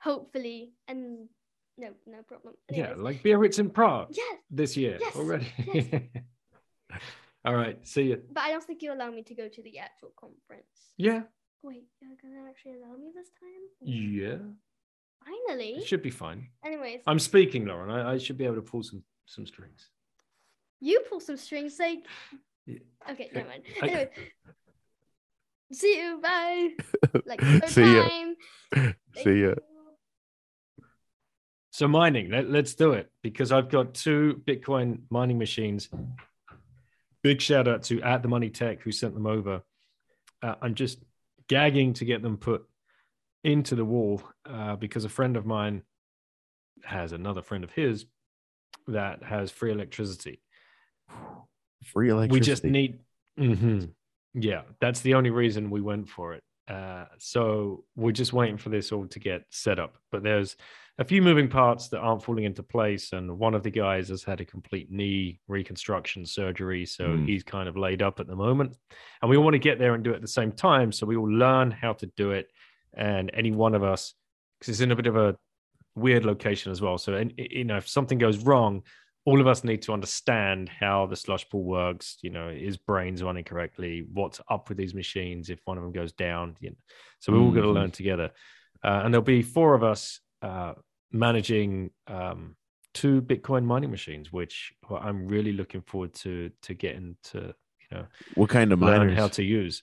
Hopefully, 0.03 0.73
and 0.89 1.29
no, 1.77 1.89
no 2.07 2.23
problem. 2.23 2.55
Yeah, 2.71 2.89
Anyways, 2.91 2.99
like 2.99 3.23
Biarritz 3.23 3.59
in 3.59 3.71
Prague 3.71 4.09
yes, 4.13 4.39
this 4.51 4.77
year 4.77 4.99
Yes, 5.01 5.17
already. 5.17 5.47
yes. 5.73 6.03
all 7.45 7.55
right, 7.55 7.79
see 7.87 8.03
you. 8.05 8.23
but 8.33 8.43
I 8.43 8.51
don't 8.51 8.65
think 8.65 8.83
you 8.83 8.93
allow 8.93 9.11
me 9.11 9.23
to 9.25 9.35
go 9.35 9.49
to 9.49 9.63
the 9.63 9.79
actual 9.79 10.11
conference. 10.19 10.67
Yeah, 10.97 11.23
Wait, 11.63 11.85
you're 12.01 12.11
gonna 12.23 12.49
actually 12.49 12.75
allow 12.75 12.97
me 12.97 13.11
this 13.15 13.29
time? 13.39 13.63
yeah, 13.83 14.37
Finally. 15.25 15.75
it 15.75 15.87
should 15.87 16.03
be 16.03 16.11
fine. 16.11 16.49
Anyways, 16.65 17.01
I'm 17.07 17.19
speaking, 17.19 17.67
Lauren. 17.67 17.91
I, 17.91 18.13
I 18.15 18.19
should 18.19 18.39
be 18.39 18.45
able 18.45 18.57
to 18.57 18.63
pull 18.63 18.83
some 18.83 19.03
some 19.27 19.47
strings. 19.47 19.91
you 20.81 21.01
pull 21.09 21.21
some 21.21 21.37
strings, 21.37 21.79
like. 21.79 22.05
Yeah. 22.67 22.79
Okay, 23.11 23.31
never 23.35 23.49
mind. 23.49 23.63
I- 23.83 23.87
Anyway, 23.87 24.11
see 25.73 26.01
you. 26.01 26.21
Bye. 26.23 26.71
Like 27.27 27.41
See 27.69 27.97
ya. 27.97 28.09
time. 28.09 28.37
See 29.17 29.41
ya. 29.43 29.49
you. 29.49 29.57
So 31.73 31.87
mining, 31.89 32.31
let, 32.31 32.51
let's 32.51 32.75
do 32.75 32.93
it 32.93 33.11
because 33.23 33.53
I've 33.53 33.69
got 33.69 33.95
two 33.95 34.43
Bitcoin 34.47 35.01
mining 35.11 35.39
machines. 35.39 35.89
Big 37.23 37.41
shout 37.41 37.69
out 37.69 37.83
to 37.85 38.01
at 38.03 38.23
the 38.23 38.29
Money 38.29 38.51
Tech 38.51 38.81
who 38.83 38.93
sent 38.93 39.15
them 39.15 39.27
over. 39.27 39.63
Uh, 40.43 40.55
I'm 40.63 40.75
just 40.75 40.99
gagging 41.55 41.93
to 41.93 42.05
get 42.05 42.23
them 42.23 42.37
put 42.37 42.63
into 43.43 43.75
the 43.75 43.85
wall 43.85 44.23
uh, 44.49 44.77
because 44.77 45.05
a 45.05 45.09
friend 45.09 45.37
of 45.37 45.45
mine 45.45 45.83
has 46.85 47.11
another 47.13 47.43
friend 47.43 47.65
of 47.65 47.73
his 47.73 48.07
that 48.87 49.23
has 49.25 49.51
free 49.51 49.73
electricity. 49.73 50.41
Free 51.85 52.11
electricity. 52.11 52.41
We 52.41 52.41
just 52.41 52.65
need, 52.65 53.01
Mhm. 53.37 53.93
yeah, 54.33 54.63
that's 54.81 55.01
the 55.01 55.15
only 55.15 55.31
reason 55.31 55.71
we 55.71 55.81
went 55.81 56.09
for 56.09 56.35
it. 56.35 56.45
Uh, 56.69 57.07
so 57.19 57.85
we're 57.97 58.13
just 58.13 58.33
waiting 58.33 58.57
for 58.57 58.69
this 58.69 58.93
all 58.93 59.09
to 59.09 59.19
get 59.19 59.43
set 59.51 59.81
up. 59.81 59.97
But 60.13 60.23
there's 60.23 60.57
a 61.01 61.05
few 61.05 61.23
moving 61.23 61.49
parts 61.49 61.89
that 61.89 62.01
aren't 62.01 62.23
falling 62.23 62.45
into 62.45 62.63
place, 62.63 63.13
and 63.15 63.39
one 63.39 63.55
of 63.55 63.63
the 63.63 63.71
guys 63.71 64.11
has 64.11 64.23
had 64.23 64.43
a 64.43 64.45
complete 64.45 64.93
knee 64.93 65.41
reconstruction 65.49 66.27
surgery, 66.27 66.85
so 66.85 67.09
Mm. 67.09 67.27
he's 67.27 67.43
kind 67.43 67.69
of 67.71 67.77
laid 67.77 68.03
up 68.03 68.21
at 68.21 68.27
the 68.27 68.37
moment. 68.37 68.77
And 69.23 69.31
we 69.31 69.39
all 69.39 69.43
want 69.43 69.55
to 69.55 69.59
get 69.59 69.79
there 69.79 69.95
and 69.95 70.05
do 70.05 70.13
it 70.13 70.17
at 70.17 70.21
the 70.21 70.29
same 70.29 70.53
time, 70.53 70.93
so 70.93 71.07
we 71.07 71.17
all 71.17 71.29
learn 71.29 71.71
how 71.71 71.95
to 71.95 72.07
do 72.17 72.33
it. 72.33 72.53
And 72.93 73.31
any 73.33 73.51
one 73.51 73.75
of 73.75 73.83
us, 73.83 74.15
because 74.59 74.69
it's 74.75 74.81
in 74.83 74.91
a 74.91 74.97
bit 74.97 75.07
of 75.07 75.17
a 75.17 75.39
weird 75.95 76.27
location 76.27 76.71
as 76.71 76.83
well. 76.83 76.99
So, 76.99 77.15
and 77.15 77.33
you 77.37 77.65
know, 77.65 77.79
if 77.79 77.89
something 77.89 78.19
goes 78.19 78.45
wrong, 78.45 78.83
all 79.25 79.41
of 79.41 79.47
us 79.47 79.65
need 79.65 79.81
to 79.83 79.95
understand 79.95 80.69
how 80.69 81.07
the 81.07 81.17
slush 81.17 81.49
pool 81.49 81.65
works. 81.65 82.19
You 82.21 82.31
know, 82.31 82.49
is 82.49 82.77
Braiins 82.77 83.23
running 83.23 83.45
correctly? 83.45 84.07
What's 84.13 84.41
up 84.51 84.69
with 84.69 84.77
these 84.77 84.95
machines 84.95 85.49
if 85.49 85.61
one 85.65 85.79
of 85.79 85.83
them 85.83 85.93
goes 85.93 86.13
down? 86.13 86.57
You 86.61 86.71
know, 86.71 86.77
so 87.21 87.33
we're 87.33 87.39
all 87.41 87.53
going 87.53 87.65
to 87.65 87.73
learn 87.73 87.91
together, 87.91 88.33
uh, 88.85 89.01
and 89.03 89.15
there'll 89.15 89.25
be 89.25 89.43
four 89.43 89.75
of 89.75 89.83
us 89.83 90.21
uh, 90.43 90.75
managing 91.13 91.91
um, 92.07 92.57
two 92.95 93.23
Bitcoin 93.23 93.65
mining 93.65 93.91
machines, 93.91 94.33
which 94.33 94.73
I'm 94.91 95.27
really 95.27 95.53
looking 95.53 95.83
forward 95.83 96.15
to 96.15 96.51
to 96.63 96.75
getting 96.75 97.17
to. 97.25 97.55
You 97.91 97.97
know, 97.97 98.07
what 98.35 98.51
kind 98.51 98.73
of 98.73 98.79
miners? 98.79 99.17
how 99.19 99.29
to 99.29 99.43
use. 99.43 99.83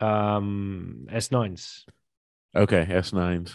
Um, 0.00 1.06
S9s. 1.10 1.82
Okay, 2.56 2.86
S 2.88 3.12
nines. 3.12 3.54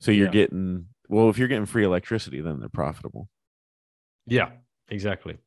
So 0.00 0.10
you're 0.10 0.26
Yeah. 0.26 0.32
getting 0.32 0.86
well. 1.08 1.28
If 1.30 1.38
you're 1.38 1.48
getting 1.48 1.66
free 1.66 1.84
electricity, 1.84 2.40
then 2.40 2.60
they're 2.60 2.68
profitable. 2.68 3.28
Yeah, 4.26 4.50
exactly. 4.88 5.38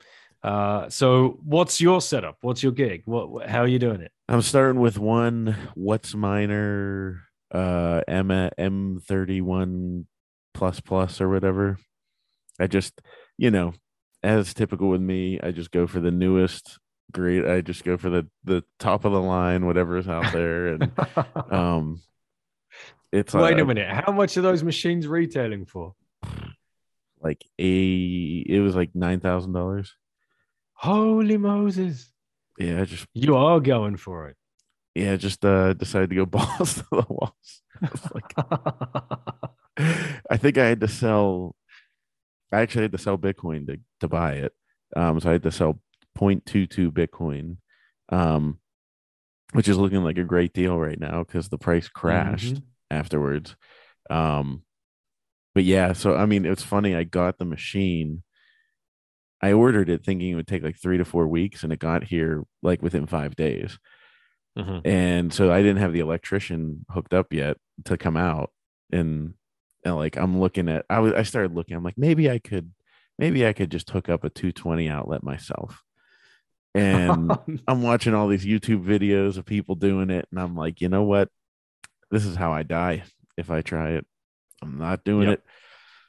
Uh, 0.41 0.89
so 0.89 1.39
what's 1.43 1.82
your 1.82 1.99
setup? 2.01 2.38
What's 2.41 2.63
your 2.63 2.71
gig? 2.71 3.01
What, 3.05 3.29
what 3.29 3.49
how 3.49 3.60
are 3.60 3.67
you 3.67 3.79
doing 3.79 4.01
it? 4.01 4.12
I'm 4.29 4.41
starting 4.41 4.79
with 4.79 4.97
one 4.97 5.55
WhatsMiner 5.77 7.19
uh 7.51 8.01
M 8.08 8.32
M 8.58 9.01
thirty 9.05 9.41
one 9.41 10.08
plus 10.60 10.82
plus 10.82 11.22
or 11.22 11.30
whatever. 11.30 11.78
I 12.60 12.67
just 12.67 13.02
you 13.38 13.50
know, 13.50 13.74
as 14.22 14.54
typical 14.54 14.89
with 14.89 15.02
me, 15.02 15.39
I 15.41 15.52
just 15.52 15.72
go 15.72 15.88
for 15.88 16.02
the 16.02 16.12
newest 16.12 16.78
great 17.12 17.43
I 17.45 17.62
just 17.62 17.84
go 17.84 17.98
for 17.98 18.10
the 18.10 18.28
the 18.43 18.63
top 18.78 19.06
of 19.06 19.13
the 19.13 19.22
line, 19.22 19.65
whatever 19.65 19.98
is 19.98 20.08
out 20.08 20.32
there. 20.34 20.67
And 20.67 20.91
um 21.52 22.02
it's 23.12 23.34
Wait 23.34 23.58
uh, 23.58 23.63
a 23.63 23.65
minute. 23.65 23.88
How 23.89 24.12
much 24.12 24.38
are 24.38 24.41
those 24.41 24.63
machines 24.63 25.08
retailing 25.08 25.65
for? 25.65 25.95
like 27.22 27.43
a 27.60 28.43
it 28.48 28.60
was 28.60 28.76
like 28.76 28.93
nine 28.93 29.19
thousand 29.22 29.54
dollars. 29.54 29.95
Holy 30.74 31.38
Moses. 31.38 32.12
Yeah, 32.58 32.82
I 32.82 32.86
just 32.86 33.06
You 33.13 33.36
are 33.38 33.60
going 33.62 33.95
for 33.98 34.28
it. 34.30 34.38
yeah, 34.95 35.15
just 35.15 35.45
uh 35.45 35.74
decided 35.74 36.10
to 36.10 36.15
go 36.17 36.26
balls 36.38 36.76
to 36.76 36.86
the 36.91 37.06
walls. 37.08 37.62
Like 38.13 38.34
I 39.80 40.38
think 40.38 40.58
I 40.58 40.65
had 40.68 40.82
to 40.82 40.88
sell. 40.88 41.56
I 42.52 42.62
actually 42.62 42.84
had 42.84 42.92
to 42.94 42.98
sell 42.98 43.18
Bitcoin 43.18 43.68
to 43.68 43.78
to 44.02 44.08
buy 44.08 44.34
it. 44.34 44.54
Um, 44.96 45.20
so 45.20 45.30
I 45.30 45.34
had 45.34 45.44
to 45.44 45.52
sell 45.52 45.80
0.22 46.18 46.92
Bitcoin, 46.92 47.58
um, 48.10 48.60
which 49.54 49.68
is 49.68 49.78
looking 49.78 50.04
like 50.04 50.18
a 50.18 50.24
great 50.24 50.54
deal 50.54 50.78
right 50.78 51.00
now 51.00 51.24
because 51.24 51.50
the 51.50 51.58
price 51.58 51.88
crashed 51.88 52.56
Mhm. 52.56 52.63
afterwards. 52.92 53.56
Um, 54.10 54.63
but 55.54 55.63
yeah, 55.63 55.94
so 55.94 56.15
I 56.15 56.26
mean, 56.26 56.46
it's 56.46 56.63
funny. 56.63 56.96
I 56.96 57.04
got 57.04 57.38
the 57.38 57.46
machine. 57.46 58.24
I 59.42 59.54
ordered 59.54 59.89
it 59.89 60.04
thinking 60.04 60.32
it 60.32 60.36
would 60.36 60.48
take 60.48 60.63
like 60.63 60.78
three 60.78 60.98
to 60.98 61.06
four 61.06 61.28
weeks, 61.28 61.63
and 61.63 61.72
it 61.72 61.80
got 61.80 62.04
here 62.06 62.44
like 62.62 62.82
within 62.82 63.06
five 63.08 63.36
days 63.36 63.80
Mhm. 64.58 64.82
and 64.86 65.34
so 65.34 65.52
I 65.52 65.62
didn't 65.62 65.78
have 65.78 65.94
the 65.94 66.00
electrician 66.02 66.86
hooked 66.89 67.13
up 67.13 67.32
yet 67.32 67.58
to 67.86 67.96
come 67.98 68.18
out, 68.18 68.52
and, 68.92 69.36
and 69.86 69.96
like 69.96 70.18
I'm 70.18 70.39
looking 70.39 70.70
at, 70.70 70.86
I 70.89 71.00
was 71.00 71.13
I 71.13 71.24
started 71.24 71.54
looking, 71.56 71.76
I'm 71.76 71.84
like 71.84 71.98
maybe 71.98 72.30
I 72.30 72.39
could, 72.39 72.72
maybe 73.18 73.46
I 73.46 73.54
could 73.54 73.72
just 73.72 73.89
hook 73.89 74.10
up 74.10 74.24
a 74.24 74.30
220 74.30 74.89
outlet 74.89 75.24
myself, 75.24 75.82
and 76.76 77.32
I'm 77.68 77.82
watching 77.82 78.13
all 78.13 78.28
these 78.28 78.46
YouTube 78.46 78.84
videos 78.86 79.38
of 79.38 79.46
people 79.46 79.76
doing 79.76 80.10
it, 80.10 80.28
and 80.32 80.39
I'm 80.39 80.56
like, 80.56 80.82
you 80.82 80.89
know 80.89 81.04
what, 81.04 81.30
this 82.12 82.26
is 82.26 82.36
how 82.36 82.52
I 82.54 82.63
die 82.63 83.04
if 83.38 83.50
I 83.50 83.62
try 83.62 83.92
it. 83.92 84.06
I'm 84.62 84.78
not 84.78 85.04
doing 85.04 85.30
Yep. 85.30 85.39
it. 85.39 85.44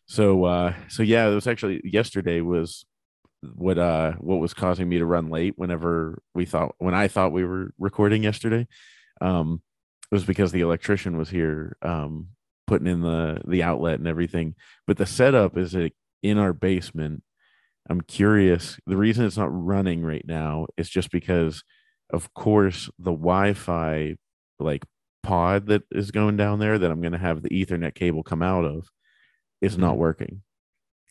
So 0.06 0.44
uh 0.44 0.74
so 0.88 1.02
yeah, 1.04 1.28
it 1.28 1.34
was 1.34 1.46
actually 1.46 1.80
yesterday 1.84 2.40
was 2.40 2.84
what 3.54 3.78
uh 3.78 4.12
what 4.14 4.40
was 4.40 4.52
causing 4.52 4.88
me 4.88 4.98
to 4.98 5.06
run 5.06 5.30
late 5.30 5.54
whenever 5.56 6.20
we 6.34 6.44
thought 6.44 6.74
when 6.78 6.94
I 6.94 7.06
thought 7.08 7.32
we 7.32 7.44
were 7.44 7.72
recording 7.78 8.24
yesterday. 8.24 8.66
Um 9.20 9.62
it 10.10 10.14
was 10.14 10.24
because 10.24 10.50
the 10.50 10.62
electrician 10.62 11.16
was 11.16 11.30
here 11.30 11.76
um 11.82 12.30
putting 12.70 12.86
in 12.86 13.00
the 13.02 13.40
the 13.46 13.62
outlet 13.64 13.98
and 13.98 14.06
everything. 14.08 14.54
But 14.86 14.96
the 14.96 15.06
setup 15.06 15.58
is 15.58 15.74
like 15.74 15.94
in 16.22 16.38
our 16.38 16.52
basement. 16.52 17.22
I'm 17.88 18.00
curious. 18.00 18.78
The 18.86 18.96
reason 18.96 19.26
it's 19.26 19.36
not 19.36 19.50
running 19.52 20.02
right 20.04 20.24
now 20.26 20.66
is 20.76 20.88
just 20.88 21.10
because 21.10 21.64
of 22.12 22.32
course 22.34 22.88
the 22.98 23.10
Wi-Fi 23.12 24.16
like 24.60 24.84
pod 25.22 25.66
that 25.66 25.82
is 25.90 26.10
going 26.12 26.36
down 26.36 26.60
there 26.60 26.78
that 26.78 26.90
I'm 26.90 27.00
going 27.00 27.12
to 27.12 27.18
have 27.18 27.42
the 27.42 27.50
ethernet 27.50 27.94
cable 27.94 28.22
come 28.22 28.42
out 28.42 28.64
of 28.64 28.86
is 29.60 29.76
not 29.76 29.94
Mhm. 29.96 29.98
working. 29.98 30.42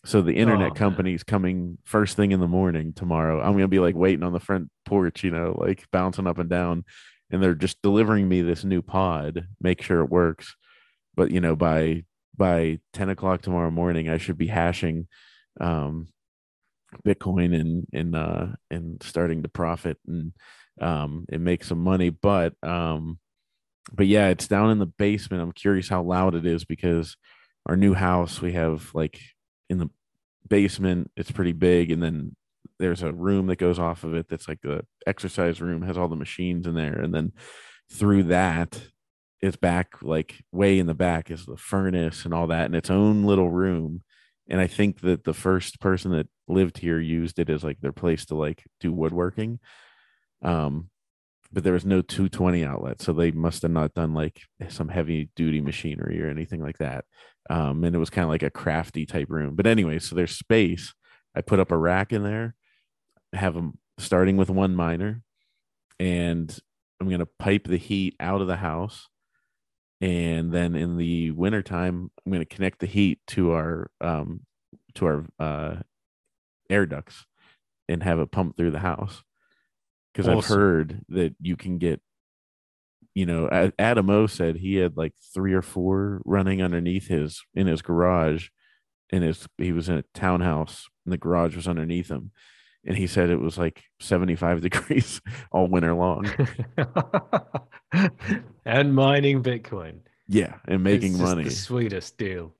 So 0.06 0.22
the 0.22 0.36
internet 0.38 0.72
Oh, 0.72 0.76
company's 0.76 1.24
coming 1.24 1.78
first 1.84 2.16
thing 2.16 2.32
in 2.32 2.40
the 2.40 2.48
morning 2.48 2.94
tomorrow. 2.94 3.42
I'm 3.42 3.54
gonna 3.54 3.68
be 3.68 3.80
like 3.80 3.96
waiting 3.96 4.24
on 4.24 4.32
the 4.32 4.40
front 4.40 4.70
porch, 4.86 5.24
you 5.26 5.32
know, 5.32 5.58
like 5.60 5.86
bouncing 5.92 6.26
up 6.28 6.38
and 6.38 6.50
down, 6.50 6.86
and 7.30 7.44
they're 7.44 7.54
just 7.54 7.82
delivering 7.82 8.30
me 8.30 8.42
this 8.42 8.64
new 8.64 8.82
pod. 8.82 9.46
Make 9.60 9.82
sure 9.82 10.00
it 10.02 10.10
works, 10.10 10.56
but 11.20 11.32
you 11.32 11.42
know, 11.42 11.54
by 11.54 12.06
by 12.38 12.80
10 12.94 13.10
o'clock 13.10 13.42
tomorrow 13.42 13.70
morning, 13.70 14.08
I 14.08 14.20
should 14.20 14.38
be 14.38 14.48
hashing 14.48 15.10
um, 15.60 16.08
Bitcoin 17.06 17.54
and 17.54 17.86
and 17.92 18.16
uh, 18.16 18.46
and 18.72 19.04
starting 19.04 19.44
to 19.44 19.50
profit 19.50 19.98
and 20.08 20.32
um, 20.80 21.26
and 21.30 21.44
make 21.44 21.66
some 21.66 21.80
money. 21.80 22.10
But 22.10 22.54
um, 22.64 23.20
but 23.92 24.08
yeah, 24.08 24.30
it's 24.30 24.48
down 24.48 24.70
in 24.70 24.80
the 24.80 24.86
basement. 24.86 25.44
I'm 25.44 25.52
curious 25.52 25.90
how 25.90 26.04
loud 26.04 26.36
it 26.36 26.46
is 26.46 26.64
because 26.64 27.18
our 27.66 27.76
new 27.76 27.94
house 27.94 28.42
we 28.42 28.54
have 28.54 28.90
like 28.94 29.20
in 29.70 29.78
the 29.78 29.90
basement 30.48 31.12
it's 31.18 31.32
pretty 31.32 31.52
big 31.52 31.92
and 31.92 32.02
then 32.02 32.34
there's 32.80 33.04
a 33.04 33.12
room 33.12 33.48
that 33.48 33.58
goes 33.58 33.78
off 33.78 34.06
of 34.06 34.16
it 34.16 34.28
that's 34.30 34.48
like 34.48 34.62
the 34.62 34.84
exercise 35.06 35.60
room 35.60 35.82
has 35.82 35.98
all 35.98 36.08
the 36.08 36.16
machines 36.16 36.66
in 36.66 36.74
there 36.74 36.98
and 36.98 37.14
then 37.14 37.34
through 37.92 38.24
that 38.24 38.82
it's 39.42 39.58
back 39.58 40.02
like 40.02 40.42
way 40.52 40.80
in 40.80 40.86
the 40.86 40.94
back 40.94 41.32
is 41.32 41.46
the 41.46 41.58
furnace 41.58 42.26
and 42.26 42.34
all 42.34 42.48
that 42.48 42.66
in 42.66 42.76
its 42.76 42.90
own 42.90 43.24
little 43.24 43.50
room 43.50 44.04
and 44.50 44.60
i 44.60 44.68
think 44.68 45.02
that 45.02 45.24
the 45.24 45.34
first 45.34 45.80
person 45.80 46.12
that 46.12 46.28
lived 46.48 46.78
here 46.78 47.00
used 47.00 47.40
it 47.40 47.50
as 47.50 47.64
like 47.64 47.80
their 47.80 47.94
place 47.94 48.26
to 48.26 48.36
like 48.36 48.64
do 48.80 48.92
woodworking 48.92 49.60
um 50.44 50.90
but 51.52 51.64
there 51.64 51.74
was 51.74 51.86
no 51.86 52.02
220 52.02 52.64
outlet 52.64 53.02
so 53.02 53.14
they 53.14 53.32
must 53.32 53.62
have 53.62 53.72
not 53.72 53.94
done 53.94 54.14
like 54.14 54.42
some 54.68 54.90
heavy 54.90 55.30
duty 55.36 55.62
machinery 55.62 56.22
or 56.22 56.30
anything 56.30 56.62
like 56.62 56.78
that 56.78 57.06
um 57.50 57.84
and 57.84 57.96
it 57.96 58.00
was 58.00 58.10
kind 58.10 58.24
of 58.24 58.30
like 58.30 58.44
a 58.44 58.50
crafty 58.50 59.06
type 59.06 59.28
room 59.30 59.56
but 59.56 59.68
anyway 59.68 60.00
so 60.00 60.16
there's 60.16 60.36
space. 60.36 60.94
I 61.36 61.42
put 61.42 61.60
up 61.60 61.72
a 61.72 61.78
rack 61.78 62.12
in 62.12 62.24
there 62.24 62.56
have 63.34 63.54
them 63.54 63.78
starting 63.98 64.38
with 64.38 64.50
one 64.50 64.76
miner 64.76 65.22
and 66.00 66.58
i'm 67.00 67.08
going 67.08 67.20
to 67.20 67.26
pipe 67.26 67.68
the 67.68 67.78
heat 67.78 68.16
out 68.20 68.42
of 68.42 68.48
the 68.48 68.56
house 68.56 69.08
and 70.02 70.52
then 70.52 70.76
in 70.76 70.98
the 70.98 71.32
wintertime 71.32 72.10
i'm 72.26 72.32
going 72.32 72.46
to 72.46 72.56
connect 72.56 72.80
the 72.80 72.86
heat 72.86 73.20
to 73.28 73.52
our 73.52 73.92
um 74.02 74.42
to 74.96 75.06
our 75.06 75.26
uh 75.40 75.76
air 76.70 76.86
ducts 76.86 77.26
and 77.88 78.04
have 78.04 78.20
it 78.20 78.32
pump 78.32 78.56
through 78.56 78.72
the 78.72 78.80
house. 78.80 79.24
Because 80.14 80.28
I've 80.28 80.56
heard 80.56 81.02
that 81.10 81.36
you 81.42 81.56
can 81.56 81.78
get, 81.78 82.02
you 83.16 83.26
know, 83.26 83.72
Adam 83.78 84.10
O 84.10 84.28
said 84.28 84.58
he 84.58 84.76
had 84.76 84.98
like 84.98 85.14
three 85.34 85.54
or 85.54 85.62
four 85.62 86.22
running 86.26 86.62
underneath 86.62 87.08
his 87.08 87.44
in 87.54 87.68
his 87.68 87.82
garage, 87.82 88.50
in 89.10 89.22
his 89.22 89.48
he 89.58 89.72
was 89.72 89.90
in 89.90 89.98
a 89.98 90.04
townhouse 90.14 90.88
and 91.06 91.14
the 91.14 91.18
garage 91.18 91.56
was 91.56 91.68
underneath 91.68 92.10
him, 92.10 92.32
and 92.86 92.98
he 92.98 93.08
said 93.08 93.30
it 93.30 93.40
was 93.40 93.58
like 93.58 93.84
seventy 94.00 94.36
five 94.36 94.62
degrees 94.68 95.22
all 95.52 95.68
winter 95.68 95.94
long. 95.94 96.30
and 98.66 98.96
mining 98.96 99.44
Bitcoin. 99.44 100.00
Yeah, 100.28 100.56
and 100.68 100.84
making 100.84 101.18
money. 101.18 101.44
The 101.46 101.52
sweetest 101.52 102.18
deal. 102.18 102.54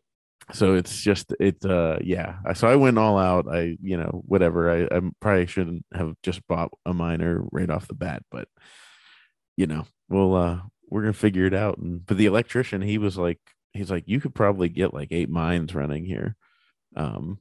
so 0.52 0.74
it's 0.74 1.00
just 1.00 1.32
it 1.40 1.64
uh 1.64 2.00
yeah 2.02 2.38
so 2.54 2.68
i 2.68 2.76
went 2.76 2.98
all 2.98 3.20
out 3.20 3.46
i 3.48 3.78
you 3.84 3.96
know 3.96 4.24
whatever 4.26 4.72
i 4.72 4.98
i 4.98 5.00
probably 5.20 5.46
shouldn't 5.46 5.86
have 5.94 6.16
just 6.24 6.42
bought 6.48 6.72
a 6.88 6.94
miner 6.94 7.44
right 7.52 7.70
off 7.70 7.88
the 7.88 7.94
bat 7.94 8.24
but 8.32 8.48
you 9.58 9.68
know 9.68 9.86
we'll 10.10 10.34
uh 10.34 10.60
we're 10.90 11.02
gonna 11.02 11.14
figure 11.14 11.46
it 11.46 11.54
out 11.54 11.78
and 11.78 12.04
but 12.04 12.18
the 12.18 12.26
electrician 12.26 12.82
he 12.82 12.98
was 12.98 13.16
like 13.16 13.40
he's 13.74 13.92
like 13.92 14.06
you 14.08 14.20
could 14.20 14.34
probably 14.34 14.70
get 14.70 14.92
like 14.92 15.10
eight 15.12 15.30
mines 15.30 15.76
running 15.76 16.04
here 16.04 16.36
um 16.96 17.38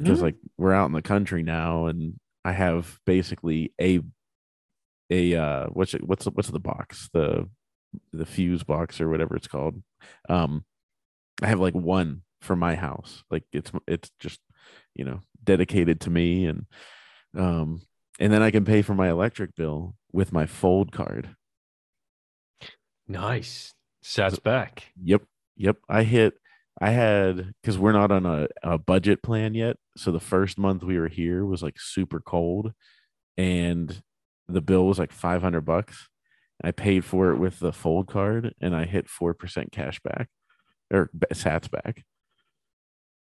because 0.00 0.18
Mhm. 0.20 0.22
like 0.22 0.36
we're 0.58 0.72
out 0.72 0.86
in 0.86 0.92
the 0.92 1.02
country 1.02 1.42
now 1.42 1.86
and 1.86 2.18
i 2.44 2.52
have 2.52 2.98
basically 3.06 3.72
a 3.80 4.00
a 5.10 5.34
uh 5.36 5.66
what's 5.66 5.94
it 5.94 6.02
what's 6.06 6.24
the, 6.24 6.30
what's 6.30 6.50
the 6.50 6.58
box 6.58 7.08
the 7.12 7.48
the 8.12 8.24
fuse 8.26 8.62
box 8.62 9.00
or 9.00 9.08
whatever 9.08 9.36
it's 9.36 9.48
called 9.48 9.82
um 10.28 10.64
i 11.42 11.46
have 11.46 11.60
like 11.60 11.74
one 11.74 12.22
for 12.40 12.56
my 12.56 12.74
house 12.74 13.24
like 13.30 13.44
it's 13.52 13.70
it's 13.86 14.10
just 14.18 14.40
you 14.94 15.04
know 15.04 15.20
dedicated 15.44 16.00
to 16.00 16.10
me 16.10 16.46
and 16.46 16.66
um 17.36 17.82
and 18.18 18.32
then 18.32 18.42
i 18.42 18.50
can 18.50 18.64
pay 18.64 18.80
for 18.82 18.94
my 18.94 19.10
electric 19.10 19.54
bill 19.56 19.94
with 20.12 20.32
my 20.32 20.46
fold 20.46 20.92
card 20.92 21.34
Nice. 23.08 23.74
Sats 24.04 24.40
back. 24.40 24.92
Yep. 25.02 25.22
Yep. 25.56 25.78
I 25.88 26.04
hit, 26.04 26.34
I 26.80 26.90
had, 26.90 27.52
because 27.60 27.78
we're 27.78 27.92
not 27.92 28.10
on 28.10 28.24
a, 28.24 28.48
a 28.62 28.78
budget 28.78 29.22
plan 29.22 29.54
yet. 29.54 29.76
So 29.96 30.12
the 30.12 30.20
first 30.20 30.58
month 30.58 30.82
we 30.82 30.98
were 30.98 31.08
here 31.08 31.44
was 31.44 31.62
like 31.62 31.78
super 31.78 32.20
cold 32.20 32.72
and 33.36 34.02
the 34.48 34.62
bill 34.62 34.86
was 34.86 34.98
like 34.98 35.12
500 35.12 35.60
bucks. 35.60 36.08
I 36.62 36.70
paid 36.72 37.04
for 37.04 37.30
it 37.30 37.36
with 37.36 37.58
the 37.58 37.72
fold 37.72 38.06
card 38.06 38.54
and 38.60 38.74
I 38.74 38.84
hit 38.84 39.08
4% 39.08 39.70
cash 39.72 40.00
back 40.00 40.28
or 40.92 41.10
sats 41.32 41.70
back. 41.70 42.04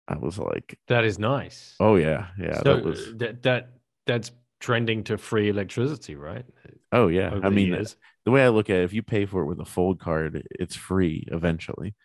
I 0.07 0.17
was 0.17 0.37
like, 0.37 0.77
That 0.87 1.03
is 1.05 1.19
nice. 1.19 1.75
oh, 1.79 1.95
yeah. 1.95 2.27
Yeah. 2.39 2.57
so 2.57 2.63
that 2.63 2.83
was, 2.85 3.13
that 3.17 3.43
that 3.43 3.69
that's 4.05 4.31
trending 4.59 5.03
to 5.05 5.17
free 5.17 5.49
electricity, 5.49 6.15
right? 6.15 6.45
oh, 6.91 7.07
yeah. 7.07 7.31
Over 7.31 7.45
I 7.45 7.49
mean, 7.49 7.67
years. 7.69 7.95
the 8.25 8.31
way 8.31 8.43
I 8.43 8.49
look 8.49 8.69
at 8.69 8.77
it, 8.77 8.83
if 8.83 8.93
you 8.93 9.03
pay 9.03 9.25
for 9.25 9.41
it 9.41 9.45
with 9.45 9.59
a 9.59 9.65
fold 9.65 9.99
card, 9.99 10.45
it's 10.51 10.75
free 10.75 11.25
eventually. 11.31 11.95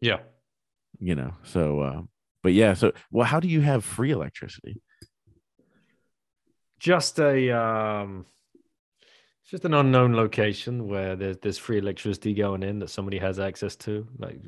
yeah. 0.00 0.20
You 0.98 1.14
know 1.14 1.32
so 1.42 1.80
uh 1.80 2.00
but 2.42 2.52
yeah 2.52 2.74
so 2.74 2.92
well 3.10 3.26
how 3.26 3.40
do 3.40 3.48
you 3.48 3.60
have 3.60 3.84
free 3.84 4.10
electricity 4.10 4.80
Just 6.78 7.18
a 7.20 7.50
um 7.56 8.26
it's 9.42 9.50
just 9.50 9.64
an 9.64 9.74
unknown 9.74 10.14
location 10.14 10.86
where 10.86 11.16
there's 11.16 11.36
there's 11.38 11.58
free 11.58 11.78
electricity 11.78 12.34
going 12.34 12.62
in 12.62 12.78
that 12.80 12.90
somebody 12.90 13.18
has 13.18 13.38
access 13.40 13.74
to. 13.76 14.06
Like 14.18 14.38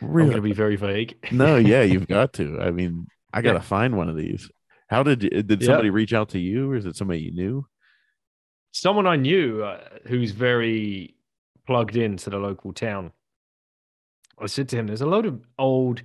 I'm 0.00 0.08
really 0.08 0.30
gonna 0.30 0.42
be 0.42 0.52
very 0.52 0.76
vague. 0.76 1.16
no 1.32 1.56
yeah 1.56 1.82
you've 1.82 2.08
got 2.18 2.32
to 2.34 2.60
i 2.60 2.70
mean 2.70 3.06
i 3.32 3.40
gotta 3.42 3.58
Yeah. 3.58 3.62
find 3.64 3.96
one 3.96 4.08
of 4.08 4.16
these 4.16 4.50
how 4.88 5.02
did 5.02 5.22
you, 5.22 5.30
did 5.42 5.60
Yeah. 5.60 5.66
somebody 5.66 5.90
reach 5.90 6.12
out 6.12 6.30
to 6.30 6.38
you 6.38 6.70
or 6.70 6.76
is 6.76 6.86
it 6.86 6.96
somebody 6.96 7.20
you 7.20 7.32
knew 7.32 7.66
someone 8.74 9.06
I 9.06 9.16
knew 9.16 9.62
uh, 9.62 9.80
who's 10.06 10.30
very 10.32 11.14
plugged 11.66 11.94
into 11.96 12.30
the 12.30 12.38
local 12.38 12.72
town. 12.72 13.12
I 14.42 14.46
said 14.46 14.68
to 14.70 14.76
him, 14.76 14.86
"There's 14.86 15.00
a 15.00 15.06
load 15.06 15.26
of 15.26 15.44
old, 15.58 16.02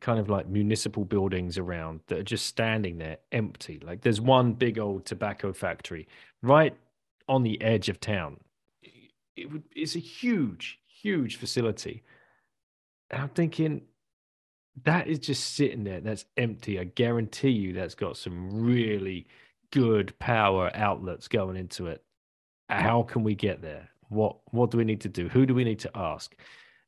kind 0.00 0.18
of 0.18 0.28
like 0.28 0.48
municipal 0.48 1.04
buildings 1.04 1.58
around 1.58 2.00
that 2.08 2.18
are 2.18 2.24
just 2.24 2.46
standing 2.46 2.98
there 2.98 3.18
empty. 3.30 3.78
Like 3.82 4.00
there's 4.02 4.20
one 4.20 4.52
big 4.52 4.78
old 4.78 5.04
tobacco 5.06 5.52
factory 5.52 6.08
right 6.42 6.76
on 7.28 7.42
the 7.42 7.60
edge 7.62 7.88
of 7.88 8.00
town. 8.00 8.38
It 9.36 9.50
would, 9.50 9.62
it's 9.74 9.96
a 9.96 10.00
huge, 10.00 10.80
huge 10.86 11.36
facility. 11.36 12.02
And 13.10 13.22
I'm 13.22 13.28
thinking." 13.30 13.82
That 14.84 15.06
is 15.06 15.18
just 15.18 15.54
sitting 15.54 15.84
there. 15.84 16.00
That's 16.00 16.24
empty. 16.38 16.80
I 16.80 16.84
guarantee 16.84 17.50
you 17.50 17.74
that's 17.74 17.94
got 17.94 18.16
some 18.16 18.48
really 18.64 19.26
good 19.70 20.18
power 20.18 20.70
outlets 20.74 21.28
going 21.28 21.56
into 21.56 21.88
it. 21.88 22.02
How 22.70 23.02
can 23.02 23.22
we 23.22 23.34
get 23.34 23.60
there? 23.60 23.90
What 24.08 24.36
what 24.52 24.70
do 24.70 24.78
we 24.78 24.84
need 24.84 25.02
to 25.02 25.10
do? 25.10 25.28
Who 25.28 25.44
do 25.44 25.54
we 25.54 25.64
need 25.64 25.80
to 25.80 25.90
ask? 25.94 26.34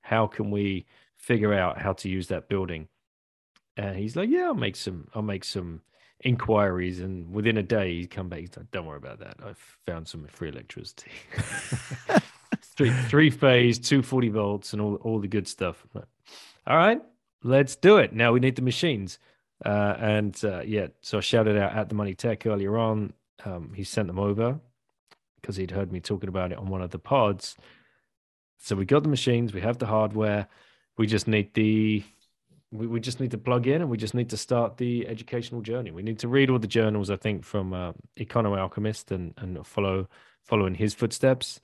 How 0.05 0.27
can 0.27 0.51
we 0.51 0.85
figure 1.17 1.55
out 1.55 1.79
how 1.79 1.95
to 1.95 2.11
use 2.11 2.29
that 2.29 2.47
building? 2.49 2.89
And 3.77 3.97
he's 3.97 4.17
like, 4.17 4.29
Yeah, 4.29 4.45
I'll 4.45 4.55
make 4.55 4.77
some 4.77 5.09
I'll 5.15 5.23
make 5.23 5.45
some 5.45 5.81
inquiries 6.21 7.01
and 7.01 7.33
within 7.33 7.57
a 7.57 7.63
day 7.63 7.95
he'd 7.95 8.11
come 8.11 8.29
back. 8.29 8.41
He's 8.41 8.57
like, 8.57 8.71
Don't 8.71 8.85
worry 8.85 8.99
about 8.99 9.21
that. 9.21 9.39
I've 9.45 9.79
found 9.87 10.07
some 10.07 10.27
free 10.27 10.51
electricity. 10.51 11.11
three 12.77 12.93
three 13.09 13.31
phase, 13.31 13.79
240 13.79 14.29
volts 14.29 14.73
and 14.75 14.83
all 14.83 14.97
all 14.97 15.21
the 15.21 15.27
good 15.29 15.49
stuff. 15.49 15.87
Like, 15.95 16.05
All 16.67 16.77
right, 16.77 17.01
let's 17.43 17.75
do 17.75 17.97
it. 17.97 18.13
Now 18.13 18.33
we 18.33 18.41
need 18.41 18.57
the 18.57 18.63
machines. 18.63 19.19
Uh, 19.65 19.97
and 19.99 20.45
uh, 20.45 20.61
yeah, 20.61 20.89
so 21.01 21.19
I 21.19 21.21
shouted 21.23 21.57
out 21.57 21.75
at 21.75 21.89
the 21.89 21.95
Money 21.95 22.15
Tech 22.15 22.47
earlier 22.47 22.77
on. 22.77 23.15
Um, 23.47 23.73
he 23.75 23.85
sent 23.85 24.09
them 24.09 24.19
over 24.19 24.61
because 25.41 25.57
he'd 25.57 25.71
heard 25.71 25.91
me 25.91 26.01
talking 26.01 26.29
about 26.29 26.53
it 26.53 26.59
on 26.59 26.69
one 26.69 26.83
of 26.83 26.91
the 26.91 26.99
pods. 26.99 27.57
So 28.65 28.77
we 28.77 28.87
got 28.87 29.03
the 29.03 29.11
machines, 29.11 29.53
we 29.53 29.61
have 29.61 29.77
the 29.79 29.87
hardware, 29.87 30.49
we 30.97 31.07
just 31.07 31.29
need 31.29 31.53
the 31.55 32.03
we, 32.73 32.87
we 32.87 32.99
just 32.99 33.21
need 33.21 33.31
to 33.33 33.39
plug 33.39 33.67
in 33.67 33.83
and 33.83 33.91
we 33.91 33.97
just 33.97 34.15
need 34.15 34.31
to 34.31 34.37
start 34.37 34.79
the 34.79 35.07
educational 35.07 35.61
journey. 35.61 35.91
We 35.91 36.03
need 36.03 36.19
to 36.21 36.29
read 36.29 36.51
all 36.51 36.59
the 36.59 36.67
journals, 36.67 37.11
I 37.11 37.17
think, 37.17 37.45
from 37.45 37.73
uh, 37.75 37.93
Econoalchemist 38.19 39.11
and 39.11 39.35
and 39.37 39.67
follow 39.67 40.09
follow 40.43 40.67
in 40.67 40.75
his 40.75 40.95
footsteps. 40.95 41.61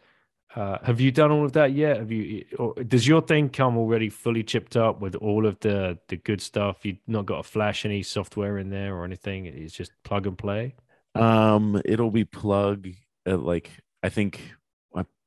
Uh, 0.54 0.78
have 0.82 1.00
you 1.00 1.10
done 1.12 1.30
all 1.30 1.44
of 1.44 1.52
that 1.52 1.72
yet? 1.72 1.96
Have 1.96 2.12
you? 2.12 2.44
Or 2.58 2.74
does 2.74 3.06
your 3.08 3.22
thing 3.22 3.48
come 3.48 3.78
already 3.78 4.10
fully 4.10 4.42
chipped 4.42 4.76
up 4.76 5.00
with 5.00 5.14
all 5.16 5.46
of 5.46 5.58
the 5.60 5.98
the 6.08 6.16
good 6.16 6.40
stuff? 6.42 6.84
You've 6.84 6.98
not 7.06 7.24
got 7.24 7.38
to 7.38 7.42
flash 7.44 7.84
any 7.86 8.02
software 8.02 8.58
in 8.58 8.68
there 8.68 8.94
or 8.94 9.04
anything. 9.04 9.46
It's 9.46 9.74
just 9.74 9.92
plug 10.04 10.26
and 10.26 10.36
play. 10.36 10.74
um 11.16 11.80
it'll 11.84 12.10
be 12.12 12.24
plug 12.24 12.86
uh, 13.26 13.36
like 13.36 13.68
i 14.04 14.08
think 14.08 14.54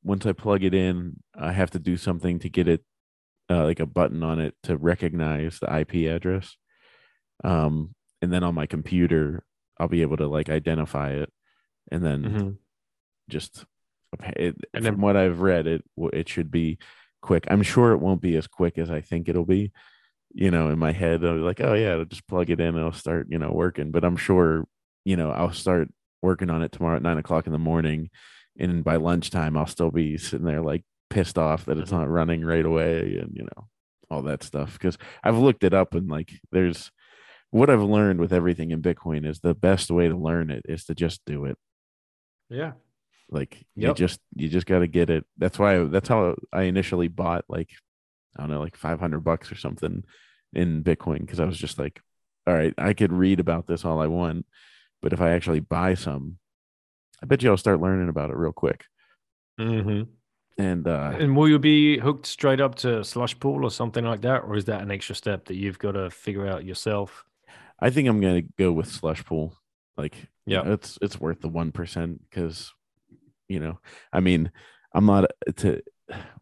once 0.04 0.26
i 0.26 0.32
plug 0.34 0.64
it 0.64 0.74
in 0.74 1.18
i 1.36 1.52
have 1.52 1.72
to 1.72 1.80
do 1.80 1.98
something 1.98 2.40
to 2.40 2.50
get 2.50 2.68
it 2.68 2.84
uh, 3.50 3.66
like 3.66 3.80
a 3.80 3.86
button 3.86 4.24
on 4.24 4.40
it 4.40 4.56
to 4.64 4.78
recognize 4.78 5.60
the 5.60 5.80
ip 5.80 5.94
address 5.96 6.58
Um, 7.44 7.96
and 8.22 8.32
then 8.32 8.44
on 8.44 8.56
my 8.56 8.66
computer, 8.68 9.44
I'll 9.80 9.88
be 9.90 10.02
able 10.02 10.18
to 10.18 10.28
like 10.28 10.50
identify 10.50 11.12
it, 11.12 11.30
and 11.92 12.04
then 12.04 12.24
Mhm. 12.24 12.58
just 13.30 13.66
it, 14.38 14.56
And 14.74 14.86
from 14.86 15.02
what 15.02 15.18
I've 15.18 15.42
read, 15.42 15.68
it 15.68 15.84
it 16.14 16.30
should 16.30 16.52
be 16.52 16.78
quick. 17.22 17.46
I'm 17.50 17.64
sure 17.64 17.92
it 17.94 18.00
won't 18.00 18.22
be 18.22 18.36
as 18.38 18.48
quick 18.48 18.78
as 18.78 18.90
I 18.92 19.02
think 19.02 19.30
it'll 19.30 19.46
be. 19.46 19.72
You 20.34 20.52
know, 20.52 20.70
in 20.70 20.80
my 20.80 20.92
head, 20.94 21.24
I'll 21.26 21.36
be 21.36 21.42
like, 21.42 21.62
oh 21.62 21.74
yeah, 21.76 21.94
I'll 21.94 22.06
just 22.06 22.28
plug 22.28 22.50
it 22.50 22.60
in 22.62 22.76
and 22.76 22.80
I'll 22.80 22.94
start, 22.94 23.28
you 23.30 23.40
know, 23.40 23.52
working. 23.52 23.92
But 23.92 24.06
I'm 24.06 24.18
sure, 24.18 24.66
you 25.06 25.18
know, 25.18 25.32
I'll 25.32 25.54
start 25.54 25.90
working 26.24 26.50
on 26.50 26.64
it 26.64 26.72
tomorrow 26.74 26.98
at 26.98 27.04
nine 27.04 27.18
o'clock 27.20 27.48
in 27.48 27.54
the 27.54 27.60
morning, 27.60 28.10
and 28.60 28.84
by 28.84 28.96
lunchtime, 28.98 29.58
I'll 29.58 29.68
still 29.68 29.92
be 29.92 30.18
sitting 30.18 30.46
there 30.46 30.62
like 30.62 30.84
pissed 31.10 31.38
off 31.38 31.66
that 31.66 31.78
it's 31.78 31.92
Mhm. 31.92 32.00
not 32.00 32.10
running 32.10 32.44
right 32.46 32.66
away, 32.66 33.18
and 33.18 33.36
you 33.36 33.44
know, 33.44 33.68
all 34.10 34.22
that 34.24 34.44
stuff. 34.44 34.74
Because 34.74 34.98
I've 35.24 35.38
looked 35.38 35.64
it 35.64 35.74
up 35.74 35.94
and 35.96 36.08
like, 36.10 36.32
there's 36.52 36.92
what 37.52 37.70
I've 37.70 37.82
learned 37.84 38.20
with 38.20 38.34
everything 38.34 38.72
in 38.72 38.82
Bitcoin 38.82 39.26
is 39.28 39.40
the 39.40 39.54
best 39.54 39.92
way 39.92 40.08
to 40.08 40.16
learn 40.16 40.50
it 40.50 40.66
is 40.68 40.86
to 40.86 40.96
just 40.96 41.22
do 41.26 41.46
it 41.46 41.58
Yeah. 42.50 42.74
like 43.30 43.66
you 43.76 43.94
just 43.94 44.20
you 44.36 44.50
just 44.50 44.66
got 44.66 44.80
to 44.80 44.88
get 44.88 45.10
it 45.12 45.26
that's 45.38 45.58
why 45.60 45.78
that's 45.86 46.10
how 46.10 46.36
i 46.52 46.64
initially 46.64 47.08
bought 47.08 47.46
like 47.48 47.70
i 48.38 48.42
don't 48.42 48.50
know 48.52 48.60
like 48.60 48.76
500 48.76 49.20
bucks 49.22 49.52
or 49.52 49.56
something 49.56 50.04
in 50.54 50.84
bitcoin 50.84 51.20
because 51.22 51.40
i 51.40 51.46
was 51.46 51.58
just 51.58 51.80
like 51.80 52.02
all 52.48 52.54
right 52.54 52.74
i 52.78 52.94
could 52.94 53.14
read 53.14 53.40
about 53.40 53.66
this 53.68 53.86
all 53.86 54.02
i 54.02 54.08
want 54.08 54.46
but 55.02 55.14
if 55.14 55.22
i 55.22 55.30
actually 55.32 55.60
buy 55.62 55.94
some 55.94 56.38
i 57.24 57.26
bet 57.26 57.42
you 57.42 57.50
i'll 57.50 57.58
start 57.58 57.82
learning 57.82 58.10
about 58.10 58.30
it 58.30 58.36
real 58.38 58.52
quick. 58.52 58.86
Hmm 59.58 60.04
and 60.60 60.88
uh 60.88 61.14
And 61.18 61.36
will 61.36 61.50
you 61.50 61.58
be 61.58 61.98
hooked 61.98 62.28
straight 62.28 62.62
up 62.62 62.76
to 62.76 63.04
slush 63.04 63.40
pool 63.40 63.64
or 63.66 63.72
something 63.72 64.06
like 64.06 64.22
that, 64.22 64.44
or 64.44 64.56
is 64.56 64.66
that 64.66 64.82
an 64.84 64.92
extra 64.92 65.16
step 65.16 65.46
that 65.46 65.56
you've 65.56 65.80
got 65.80 65.94
to 65.94 66.12
figure 66.12 66.46
out 66.48 66.64
yourself? 66.64 67.24
i 67.80 67.90
think 67.90 68.08
i'm 68.08 68.22
gonna 68.22 68.44
go 68.60 68.72
with 68.72 68.88
slush 68.88 69.26
pool. 69.26 69.56
Like 69.98 70.16
Yeah. 70.46 70.64
yeah 70.66 70.74
it's 70.74 71.00
it's 71.02 71.20
worth 71.20 71.42
the 71.42 71.50
one 71.50 71.72
percent 71.72 72.22
because 72.30 72.72
you 73.48 73.60
know 73.60 73.80
i 74.12 74.20
mean 74.20 74.52
i'm 74.94 75.06
not 75.06 75.26
to 75.58 75.82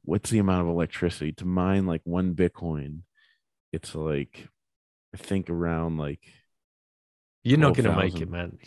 what's 0.03 0.29
the 0.29 0.39
amount 0.39 0.63
of 0.63 0.67
electricity? 0.67 1.31
To 1.33 1.45
mine 1.45 1.85
like 1.85 2.01
one 2.03 2.33
bitcoin 2.35 3.03
it's 3.71 3.95
like 3.95 4.47
i 5.13 5.17
think 5.17 5.49
around 5.49 5.97
like 5.97 6.21
You're 7.43 7.58
not 7.60 7.75
going 7.75 7.89
to 7.89 7.95
make 7.95 8.19
it, 8.21 8.30
man. 8.30 8.58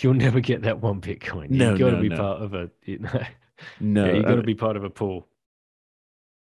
You'll 0.00 0.14
never 0.14 0.40
get 0.40 0.62
that 0.62 0.80
one 0.80 1.00
Bitcoin. 1.00 1.50
No, 1.50 1.70
You've 1.70 1.78
got 1.78 1.90
to 1.90 1.96
no, 1.96 2.02
be 2.02 2.08
no. 2.08 2.16
part 2.16 2.42
of 2.42 2.54
a. 2.54 2.70
You 2.84 2.98
know, 2.98 3.22
no 3.80 4.06
yeah, 4.06 4.12
you 4.14 4.22
got 4.22 4.32
uh, 4.32 4.36
to 4.36 4.42
be 4.42 4.54
part 4.54 4.76
of 4.76 4.84
a 4.84 4.90
pool. 4.90 5.28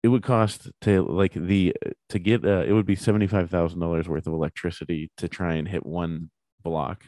it 0.04 0.08
would 0.08 0.24
cost 0.24 0.70
to 0.82 1.04
like 1.04 1.34
the 1.34 1.76
to 2.10 2.20
get 2.20 2.46
uh, 2.46 2.64
it 2.66 2.74
would 2.74 2.86
be 2.86 2.96
$75000 2.96 4.08
worth 4.08 4.28
of 4.28 4.34
electricity 4.34 5.12
to 5.18 5.28
try 5.28 5.56
and 5.56 5.68
hit 5.68 5.86
one 5.86 6.30
block 6.64 7.04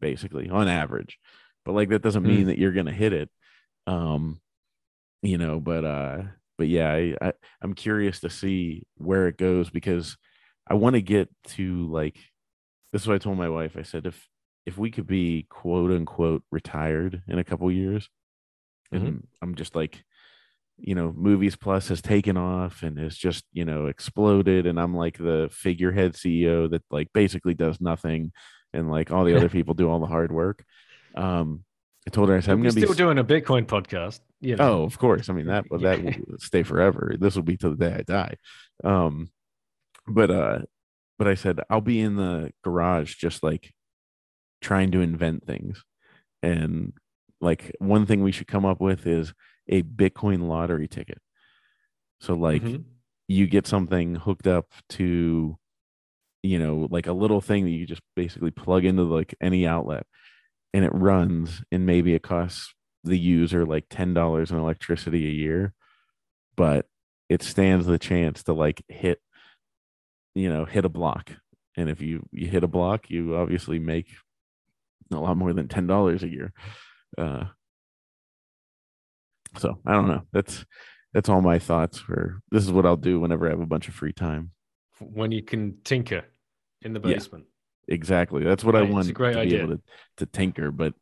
basically 0.00 0.48
on 0.48 0.68
average 0.68 1.18
but 1.64 1.72
like 1.72 1.90
that 1.90 2.02
doesn't 2.02 2.22
mean 2.22 2.46
that 2.46 2.58
you're 2.58 2.72
gonna 2.72 2.92
hit 2.92 3.12
it 3.12 3.30
um 3.86 4.40
you 5.22 5.36
know 5.38 5.60
but 5.60 5.84
uh 5.84 6.22
but 6.56 6.68
yeah 6.68 6.90
I, 6.90 7.14
I 7.20 7.32
i'm 7.62 7.74
curious 7.74 8.20
to 8.20 8.30
see 8.30 8.84
where 8.96 9.28
it 9.28 9.36
goes 9.36 9.68
because 9.70 10.16
i 10.66 10.74
want 10.74 10.94
to 10.94 11.02
get 11.02 11.28
to 11.48 11.86
like 11.90 12.16
this 12.92 13.02
is 13.02 13.08
what 13.08 13.14
i 13.14 13.18
told 13.18 13.38
my 13.38 13.48
wife 13.48 13.76
i 13.76 13.82
said 13.82 14.06
if 14.06 14.28
if 14.66 14.76
we 14.78 14.90
could 14.90 15.06
be 15.06 15.46
quote 15.48 15.90
unquote 15.90 16.42
retired 16.50 17.22
in 17.28 17.38
a 17.38 17.44
couple 17.44 17.70
years 17.70 18.08
and 18.92 19.26
i'm 19.42 19.54
just 19.54 19.74
like 19.74 20.02
you 20.78 20.94
know 20.94 21.12
movies 21.16 21.56
plus 21.56 21.88
has 21.88 22.00
taken 22.02 22.36
off 22.36 22.82
and 22.82 22.98
has 22.98 23.16
just 23.16 23.44
you 23.52 23.64
know 23.64 23.86
exploded 23.86 24.66
and 24.66 24.80
i'm 24.80 24.94
like 24.94 25.18
the 25.18 25.48
figurehead 25.52 26.14
ceo 26.14 26.70
that 26.70 26.82
like 26.90 27.08
basically 27.12 27.54
does 27.54 27.80
nothing 27.80 28.32
and 28.72 28.90
like 28.90 29.10
all 29.10 29.24
the 29.24 29.36
other 29.36 29.48
people 29.48 29.74
do 29.74 29.88
all 29.88 30.00
the 30.00 30.06
hard 30.06 30.32
work 30.32 30.64
um 31.14 31.64
i 32.06 32.10
told 32.10 32.28
her 32.28 32.36
i 32.36 32.40
said 32.40 32.52
i'm 32.52 32.60
We're 32.60 32.70
gonna 32.70 32.74
be 32.74 32.80
still 32.82 32.94
doing 32.94 33.18
a 33.18 33.24
Bitcoin 33.24 33.66
podcast. 33.66 34.20
You 34.40 34.56
know. 34.56 34.80
Oh, 34.80 34.82
of 34.84 34.98
course. 34.98 35.28
I 35.28 35.34
mean 35.34 35.46
that 35.46 35.64
that 35.70 36.02
will 36.02 36.38
stay 36.38 36.62
forever. 36.62 37.14
This 37.18 37.36
will 37.36 37.42
be 37.42 37.58
till 37.58 37.76
the 37.76 37.76
day 37.76 37.94
I 37.94 38.02
die. 38.02 38.34
Um, 38.82 39.30
but 40.06 40.30
uh, 40.30 40.58
but 41.20 41.28
I 41.28 41.34
said 41.34 41.60
I'll 41.68 41.82
be 41.82 42.00
in 42.00 42.16
the 42.16 42.50
garage 42.64 43.16
just 43.16 43.42
like 43.42 43.74
trying 44.62 44.90
to 44.92 45.02
invent 45.02 45.46
things, 45.46 45.84
and 46.42 46.94
like 47.42 47.76
one 47.78 48.06
thing 48.06 48.22
we 48.22 48.32
should 48.32 48.46
come 48.46 48.64
up 48.64 48.80
with 48.80 49.06
is 49.06 49.34
a 49.68 49.82
Bitcoin 49.82 50.48
lottery 50.48 50.88
ticket. 50.88 51.18
So 52.20 52.32
like 52.34 52.62
Mhm. 52.62 52.84
you 53.28 53.46
get 53.46 53.66
something 53.66 54.14
hooked 54.14 54.46
up 54.46 54.72
to, 54.90 55.58
you 56.42 56.58
know, 56.58 56.88
like 56.90 57.06
a 57.06 57.12
little 57.12 57.42
thing 57.42 57.64
that 57.64 57.70
you 57.70 57.84
just 57.86 58.02
basically 58.16 58.50
plug 58.50 58.86
into 58.86 59.02
like 59.02 59.34
any 59.42 59.66
outlet, 59.66 60.06
and 60.72 60.86
it 60.86 60.94
runs, 60.94 61.62
and 61.70 61.84
maybe 61.84 62.14
it 62.14 62.22
costs 62.22 62.74
the 63.04 63.18
user 63.18 63.66
like 63.66 63.84
ten 63.90 64.14
dollars 64.14 64.50
in 64.50 64.56
electricity 64.58 65.26
a 65.26 65.32
year, 65.32 65.74
but 66.56 66.86
it 67.28 67.42
stands 67.42 67.84
the 67.84 67.98
chance 67.98 68.42
to 68.44 68.54
like 68.54 68.82
hit, 68.88 69.20
you 70.34 70.48
know, 70.48 70.64
hit 70.64 70.84
a 70.84 70.88
block. 70.88 71.32
And 71.76 71.88
if 71.88 72.00
you 72.00 72.26
you 72.32 72.46
hit 72.48 72.64
a 72.64 72.68
block, 72.68 73.10
you 73.10 73.36
obviously 73.36 73.78
make 73.78 74.06
a 75.12 75.16
lot 75.18 75.36
more 75.36 75.52
than 75.52 75.68
ten 75.68 75.86
dollars 75.86 76.22
a 76.22 76.28
year. 76.28 76.52
Uh, 77.16 77.44
so 79.58 79.78
I 79.86 79.92
don't 79.92 80.08
know. 80.08 80.22
That's 80.32 80.64
that's 81.12 81.28
all 81.28 81.40
my 81.40 81.58
thoughts. 81.58 81.98
For 81.98 82.40
this 82.50 82.64
is 82.64 82.72
what 82.72 82.86
I'll 82.86 82.96
do 82.96 83.18
whenever 83.20 83.46
I 83.46 83.50
have 83.50 83.60
a 83.60 83.66
bunch 83.66 83.88
of 83.88 83.94
free 83.94 84.12
time. 84.12 84.50
When 85.00 85.32
you 85.32 85.42
can 85.42 85.78
tinker 85.84 86.24
in 86.82 86.92
the 86.92 87.00
Yeah. 87.00 87.14
basement. 87.14 87.46
Exactly. 87.88 88.44
That's 88.44 88.62
what 88.62 88.76
I 88.76 88.80
Right, 88.80 88.84
it's 88.84 88.92
a 88.92 88.94
want 88.94 89.14
great 89.14 89.32
to 89.32 89.40
idea. 89.40 89.58
be 89.58 89.64
able 89.64 89.76
to, 89.76 89.82
to 90.18 90.26
tinker. 90.26 90.70
But 90.70 90.94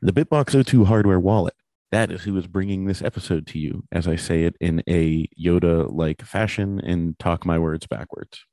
the 0.00 0.12
BitBox02 0.12 0.86
hardware 0.86 1.20
wallet, 1.20 1.54
that 1.92 2.10
is 2.10 2.22
who 2.22 2.36
is 2.36 2.46
bringing 2.46 2.84
this 2.84 3.02
episode 3.02 3.46
to 3.48 3.58
you, 3.58 3.84
as 3.92 4.06
I 4.06 4.16
say 4.16 4.44
it 4.44 4.56
in 4.60 4.82
a 4.88 5.26
Yoda 5.40 5.92
like 5.92 6.22
fashion 6.22 6.80
and 6.80 7.18
talk 7.18 7.46
my 7.46 7.58
words 7.58 7.86
backwards. 7.86 8.44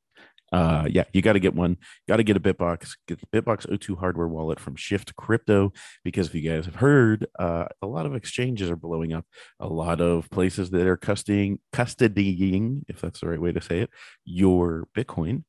Uh, 0.53 0.87
yeah, 0.89 1.03
you 1.11 1.21
got 1.21 1.33
to 1.33 1.39
get 1.39 1.55
one. 1.55 1.75
Got 2.07 2.17
to 2.17 2.23
get 2.23 2.37
a 2.37 2.39
Bitbox. 2.39 2.95
Get 3.07 3.19
the 3.19 3.41
BitBox02 3.41 3.99
hardware 3.99 4.27
wallet 4.27 4.59
from 4.59 4.75
Shift 4.75 5.15
Crypto 5.15 5.73
because 6.03 6.27
if 6.27 6.35
you 6.35 6.49
guys 6.49 6.65
have 6.65 6.75
heard, 6.75 7.25
uh, 7.37 7.65
a 7.81 7.87
lot 7.87 8.05
of 8.05 8.15
exchanges 8.15 8.69
are 8.69 8.77
blowing 8.77 9.11
up. 9.11 9.25
A 9.59 9.67
lot 9.67 9.99
of 9.99 10.29
places 10.29 10.69
that 10.69 10.87
are 10.87 10.97
custodying, 10.97 11.57
custodying, 11.73 12.83
if 12.87 13.01
that's 13.01 13.19
the 13.19 13.27
right 13.27 13.41
way 13.41 13.51
to 13.51 13.61
say 13.61 13.79
it, 13.79 13.89
your 14.23 14.87
Bitcoin 14.95 15.43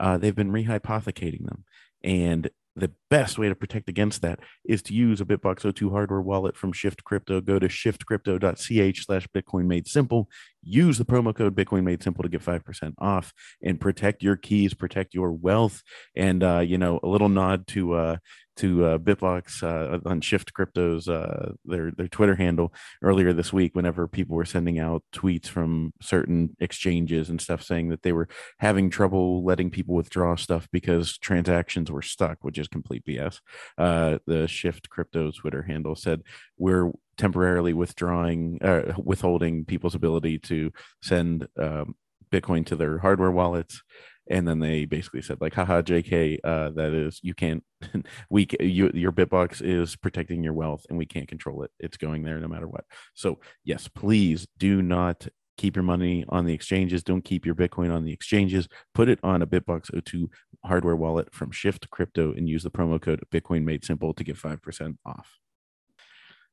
uh, 0.00 0.18
they've 0.18 0.34
been 0.34 0.52
rehypothecating 0.52 1.44
them. 1.44 1.64
And 2.04 2.50
the 2.78 2.92
best 3.10 3.38
way 3.38 3.48
to 3.48 3.54
protect 3.54 3.88
against 3.88 4.22
that 4.22 4.40
is 4.64 4.82
to 4.82 4.94
use 4.94 5.20
a 5.20 5.24
BitBox02 5.24 5.90
hardware 5.90 6.20
wallet 6.20 6.56
from 6.56 6.72
Shift 6.72 7.04
Crypto. 7.04 7.40
Go 7.40 7.58
to 7.58 7.68
shiftcrypto.ch 7.68 9.04
slash 9.04 9.28
Bitcoin 9.28 9.66
made 9.66 9.86
simple. 9.86 10.28
Use 10.62 10.98
the 10.98 11.04
promo 11.04 11.34
code 11.34 11.54
Bitcoin 11.54 11.84
made 11.84 12.02
simple 12.02 12.22
to 12.22 12.28
get 12.28 12.42
5% 12.42 12.94
off 12.98 13.32
and 13.62 13.80
protect 13.80 14.22
your 14.22 14.36
keys, 14.36 14.74
protect 14.74 15.14
your 15.14 15.32
wealth. 15.32 15.82
And, 16.16 16.42
uh, 16.42 16.60
you 16.60 16.78
know, 16.78 17.00
a 17.02 17.08
little 17.08 17.28
nod 17.28 17.66
to, 17.68 17.94
uh, 17.94 18.16
to 18.58 18.84
uh, 18.84 18.98
Bitbox 18.98 19.62
uh, 19.62 20.00
on 20.08 20.20
Shift 20.20 20.52
Crypto's 20.52 21.08
uh, 21.08 21.52
their 21.64 21.92
their 21.92 22.08
Twitter 22.08 22.34
handle 22.34 22.74
earlier 23.02 23.32
this 23.32 23.52
week. 23.52 23.74
Whenever 23.74 24.08
people 24.08 24.36
were 24.36 24.44
sending 24.44 24.78
out 24.80 25.04
tweets 25.14 25.46
from 25.46 25.92
certain 26.02 26.56
exchanges 26.58 27.30
and 27.30 27.40
stuff 27.40 27.62
saying 27.62 27.88
that 27.90 28.02
they 28.02 28.12
were 28.12 28.28
having 28.58 28.90
trouble 28.90 29.44
letting 29.44 29.70
people 29.70 29.94
withdraw 29.94 30.34
stuff 30.34 30.68
because 30.72 31.16
transactions 31.18 31.90
were 31.90 32.02
stuck, 32.02 32.38
which 32.42 32.58
is 32.58 32.66
complete 32.68 33.04
BS. 33.06 33.40
Uh, 33.78 34.18
the 34.26 34.48
Shift 34.48 34.90
Crypto 34.90 35.30
Twitter 35.30 35.62
handle 35.62 35.94
said 35.94 36.22
we're 36.58 36.90
temporarily 37.18 37.74
withdrawing, 37.74 38.58
uh, 38.62 38.94
withholding 38.96 39.64
people's 39.64 39.94
ability 39.94 40.38
to 40.38 40.72
send 41.02 41.48
um, 41.58 41.94
Bitcoin 42.30 42.64
to 42.66 42.76
their 42.76 42.98
hardware 42.98 43.32
wallets. 43.32 43.82
And 44.30 44.46
then 44.46 44.60
they 44.60 44.84
basically 44.84 45.22
said, 45.22 45.40
like, 45.40 45.54
haha, 45.54 45.80
JK, 45.80 46.38
uh, 46.44 46.70
that 46.70 46.92
is, 46.92 47.18
you 47.22 47.34
can't, 47.34 47.64
we, 48.30 48.46
you, 48.60 48.90
your 48.94 49.12
Bitbox 49.12 49.62
is 49.62 49.96
protecting 49.96 50.44
your 50.44 50.52
wealth 50.52 50.84
and 50.88 50.98
we 50.98 51.06
can't 51.06 51.28
control 51.28 51.62
it. 51.62 51.70
It's 51.78 51.96
going 51.96 52.22
there 52.22 52.38
no 52.38 52.48
matter 52.48 52.68
what. 52.68 52.84
So, 53.14 53.38
yes, 53.64 53.88
please 53.88 54.46
do 54.58 54.82
not 54.82 55.26
keep 55.56 55.76
your 55.76 55.82
money 55.82 56.24
on 56.28 56.44
the 56.44 56.52
exchanges. 56.52 57.02
Don't 57.02 57.24
keep 57.24 57.46
your 57.46 57.54
Bitcoin 57.54 57.92
on 57.92 58.04
the 58.04 58.12
exchanges. 58.12 58.68
Put 58.94 59.08
it 59.08 59.18
on 59.22 59.40
a 59.40 59.46
BitBox02 59.46 60.28
hardware 60.64 60.96
wallet 60.96 61.34
from 61.34 61.50
Shift 61.50 61.90
Crypto 61.90 62.32
and 62.32 62.48
use 62.48 62.62
the 62.62 62.70
promo 62.70 63.00
code 63.00 63.24
Bitcoin 63.32 63.64
Made 63.64 63.84
Simple 63.84 64.12
to 64.14 64.24
get 64.24 64.36
five 64.36 64.62
percent 64.62 64.98
off. 65.04 65.38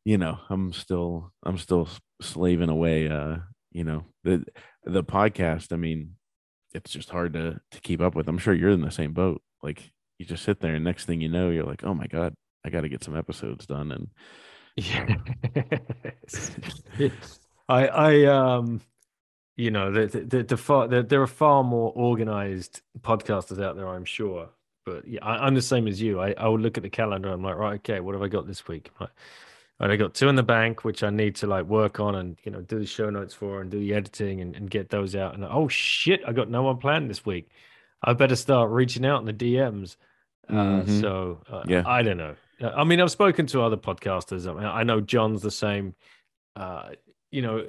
You 0.05 0.17
know, 0.17 0.39
I'm 0.49 0.71
still 0.71 1.33
I'm 1.43 1.57
still 1.57 1.89
slaving 2.21 2.69
away. 2.69 3.09
Uh, 3.09 3.37
you 3.71 3.83
know 3.83 4.05
the 4.23 4.45
the 4.83 5.03
podcast. 5.03 5.73
I 5.73 5.75
mean, 5.75 6.15
it's 6.73 6.91
just 6.91 7.09
hard 7.09 7.33
to 7.33 7.59
to 7.71 7.81
keep 7.81 8.01
up 8.01 8.15
with. 8.15 8.27
I'm 8.27 8.37
sure 8.37 8.53
you're 8.53 8.69
in 8.69 8.81
the 8.81 8.91
same 8.91 9.13
boat. 9.13 9.41
Like 9.61 9.91
you 10.17 10.25
just 10.25 10.43
sit 10.43 10.59
there, 10.59 10.75
and 10.75 10.83
next 10.83 11.05
thing 11.05 11.21
you 11.21 11.29
know, 11.29 11.49
you're 11.49 11.65
like, 11.65 11.83
oh 11.83 11.93
my 11.93 12.07
god, 12.07 12.33
I 12.63 12.69
got 12.69 12.81
to 12.81 12.89
get 12.89 13.03
some 13.03 13.17
episodes 13.17 13.65
done. 13.65 13.91
And 13.91 14.07
Yeah. 14.75 15.15
I 17.67 17.87
I 17.87 18.23
um 18.25 18.81
you 19.57 19.71
know, 19.71 19.91
the, 19.91 20.07
the, 20.07 20.19
the, 20.19 20.43
the 20.43 20.57
far, 20.57 20.87
the, 20.87 21.01
there 21.01 21.21
are 21.21 21.27
far 21.27 21.63
more 21.63 21.91
organized 21.95 22.81
podcasters 23.01 23.63
out 23.63 23.75
there, 23.75 23.87
I'm 23.87 24.05
sure. 24.05 24.49
But 24.85 25.07
yeah, 25.07 25.23
I, 25.23 25.47
am 25.47 25.55
the 25.55 25.61
same 25.61 25.87
as 25.87 26.01
you. 26.01 26.19
I, 26.19 26.33
I 26.37 26.47
will 26.47 26.59
look 26.59 26.77
at 26.77 26.83
the 26.83 26.89
calendar. 26.89 27.29
I'm 27.29 27.41
like, 27.41 27.55
right, 27.55 27.75
okay, 27.75 27.99
what 28.01 28.13
have 28.13 28.21
I 28.21 28.27
got 28.27 28.47
this 28.47 28.67
week? 28.67 28.89
I'm 28.99 29.05
like, 29.05 29.15
and 29.79 29.91
I 29.91 29.97
got 29.97 30.13
two 30.13 30.29
in 30.29 30.35
the 30.35 30.43
bank, 30.43 30.83
which 30.83 31.03
I 31.03 31.09
need 31.09 31.35
to 31.37 31.47
like 31.47 31.65
work 31.65 31.99
on 31.99 32.15
and 32.15 32.37
you 32.43 32.51
know 32.51 32.61
do 32.61 32.79
the 32.79 32.85
show 32.85 33.09
notes 33.09 33.33
for 33.33 33.61
and 33.61 33.69
do 33.69 33.79
the 33.79 33.93
editing 33.93 34.41
and, 34.41 34.55
and 34.55 34.69
get 34.69 34.89
those 34.89 35.15
out. 35.15 35.35
And 35.35 35.43
oh 35.43 35.67
shit, 35.67 36.21
I 36.25 36.31
got 36.31 36.49
no 36.49 36.63
one 36.63 36.77
planned 36.77 37.09
this 37.09 37.25
week. 37.25 37.49
I 38.01 38.13
better 38.13 38.35
start 38.35 38.69
reaching 38.69 39.05
out 39.05 39.19
in 39.19 39.25
the 39.25 39.33
DMs. 39.33 39.97
Uh, 40.47 40.53
mm-hmm. 40.53 41.01
So 41.01 41.41
uh, 41.49 41.63
yeah, 41.67 41.83
I 41.85 42.03
don't 42.03 42.17
know. 42.17 42.35
Uh, 42.61 42.69
I 42.69 42.83
mean, 42.85 43.01
I've 43.01 43.11
spoken 43.11 43.47
to 43.47 43.61
other 43.61 43.77
podcasters. 43.77 44.49
I, 44.49 44.53
mean, 44.53 44.63
I 44.63 44.83
know 44.83 45.01
John's 45.01 45.41
the 45.41 45.51
same. 45.51 45.93
Uh, 46.55 46.91
you 47.31 47.41
know, 47.41 47.67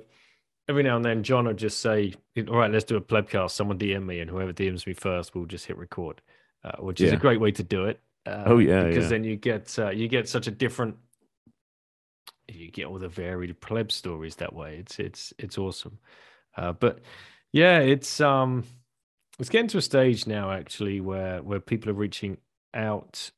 every 0.69 0.85
now 0.85 0.95
and 0.95 1.05
then 1.05 1.25
John 1.25 1.47
will 1.47 1.55
just 1.55 1.81
say, 1.81 2.15
"All 2.37 2.57
right, 2.57 2.71
let's 2.71 2.85
do 2.85 2.97
a 2.97 3.01
plebcast." 3.01 3.51
Someone 3.51 3.79
DM 3.79 4.07
me, 4.07 4.21
and 4.21 4.31
whoever 4.31 4.53
DMs 4.53 4.87
me 4.87 4.95
first 4.95 5.35
we'll 5.35 5.47
just 5.47 5.67
hit 5.67 5.77
record, 5.77 6.23
uh, 6.63 6.77
which 6.79 7.01
is 7.01 7.13
a 7.13 7.17
great 7.17 7.41
way 7.41 7.51
to 7.51 7.65
do 7.65 7.87
it. 7.87 8.01
Uh, 8.27 8.45
oh 8.47 8.59
yeah, 8.59 8.85
because 8.85 9.05
yeah. 9.05 9.11
then 9.11 9.25
you 9.25 9.35
get 9.35 9.77
you 9.93 10.07
get 10.07 10.29
such 10.29 10.47
a 10.47 10.53
different 10.53 10.97
you 12.49 12.71
get 12.71 12.87
all 12.87 12.99
the 12.99 13.09
varied 13.09 13.61
pleb 13.61 13.91
stories 13.93 14.37
that 14.37 14.55
way. 14.55 14.77
It's 14.79 14.99
it's 14.99 15.33
it's 15.39 15.59
awesome. 15.59 15.99
Uh, 16.57 16.73
but 16.73 17.01
yeah, 17.53 17.79
it's 17.79 18.21
um 18.21 18.65
it's 19.39 19.49
getting 19.49 19.69
to 19.69 19.79
a 19.79 19.83
stage 19.83 20.27
now 20.27 20.51
actually 20.51 21.01
where 21.01 21.43
where 21.43 21.61
people 21.61 21.91
are 21.91 21.95
reaching 21.95 22.39
out. 22.75 23.31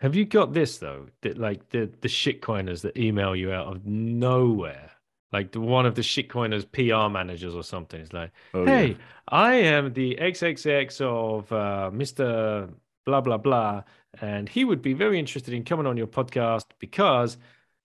Have 0.00 0.16
you 0.16 0.24
got 0.24 0.52
this 0.52 0.78
though? 0.78 1.08
That 1.22 1.38
like 1.38 1.68
the 1.70 1.90
the 2.00 2.08
shitcoiners 2.08 2.82
that 2.82 2.96
email 2.96 3.36
you 3.36 3.52
out 3.52 3.68
of 3.68 3.86
nowhere. 3.86 4.90
Like 5.32 5.52
the 5.52 5.60
one 5.60 5.86
of 5.86 5.94
the 5.94 6.02
shitcoiners 6.02 6.70
PR 6.70 7.10
managers 7.10 7.54
or 7.54 7.62
something. 7.62 8.00
It's 8.00 8.12
like, 8.12 8.32
oh, 8.52 8.66
hey, 8.66 8.88
yeah. 8.88 8.94
I 9.28 9.54
am 9.54 9.92
the 9.94 10.18
XXX 10.20 11.00
of 11.00 11.50
uh, 11.50 11.90
Mr. 11.92 12.70
Blah 13.06 13.20
blah 13.20 13.38
blah, 13.38 13.82
and 14.20 14.48
he 14.48 14.64
would 14.64 14.82
be 14.82 14.92
very 14.92 15.18
interested 15.18 15.54
in 15.54 15.64
coming 15.64 15.86
on 15.86 15.96
your 15.96 16.06
podcast 16.06 16.66
because 16.78 17.36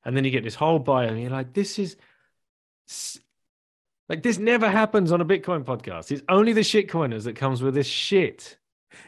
and 0.08 0.16
then 0.16 0.24
you 0.24 0.32
get 0.32 0.46
this 0.46 0.56
whole 0.56 0.80
bio, 0.80 1.10
and 1.10 1.22
you're 1.22 1.30
like, 1.30 1.54
this 1.54 1.78
is 1.78 1.98
like 4.08 4.24
this 4.24 4.38
never 4.38 4.72
happens 4.72 5.12
on 5.12 5.20
a 5.20 5.26
Bitcoin 5.26 5.66
podcast. 5.66 6.12
It's 6.12 6.24
only 6.30 6.54
the 6.54 6.62
shitcoiners 6.62 7.26
that 7.26 7.36
comes 7.36 7.62
with 7.62 7.76
this 7.76 7.88
shit. 7.88 8.58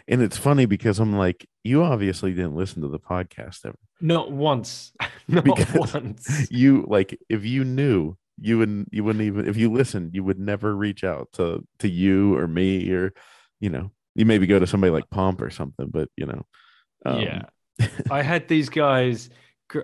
And 0.09 0.21
it's 0.21 0.38
funny 0.38 0.65
because 0.65 0.99
I'm 0.99 1.15
like, 1.15 1.47
you 1.63 1.83
obviously 1.83 2.33
didn't 2.33 2.57
listen 2.57 2.81
to 2.81 2.89
the 2.89 2.99
podcast 2.99 3.65
ever. 3.65 3.77
Not 4.01 4.29
once. 4.33 4.91
Not 5.29 5.45
because 5.45 5.93
once. 5.93 6.47
You 6.51 6.85
like 6.85 7.17
if 7.29 7.45
you 7.45 7.63
knew 7.63 8.17
you 8.38 8.57
wouldn't 8.57 8.89
you 8.91 9.05
wouldn't 9.05 9.23
even 9.23 9.47
if 9.47 9.55
you 9.55 9.71
listened, 9.71 10.13
you 10.13 10.25
would 10.25 10.38
never 10.38 10.75
reach 10.75 11.05
out 11.05 11.29
to 11.33 11.65
to 11.79 11.88
you 11.88 12.35
or 12.38 12.45
me 12.45 12.91
or 12.91 13.13
you 13.62 13.69
know, 13.69 13.91
you 14.15 14.25
maybe 14.25 14.47
go 14.47 14.59
to 14.59 14.67
somebody 14.67 14.91
like 14.91 15.09
Pomp 15.09 15.41
or 15.41 15.49
something, 15.49 15.88
but 15.89 16.09
you 16.17 16.25
know. 16.25 16.45
Um, 17.05 17.21
yeah. 17.21 17.43
I 18.12 18.21
had 18.21 18.49
these 18.49 18.67
guys 18.67 19.29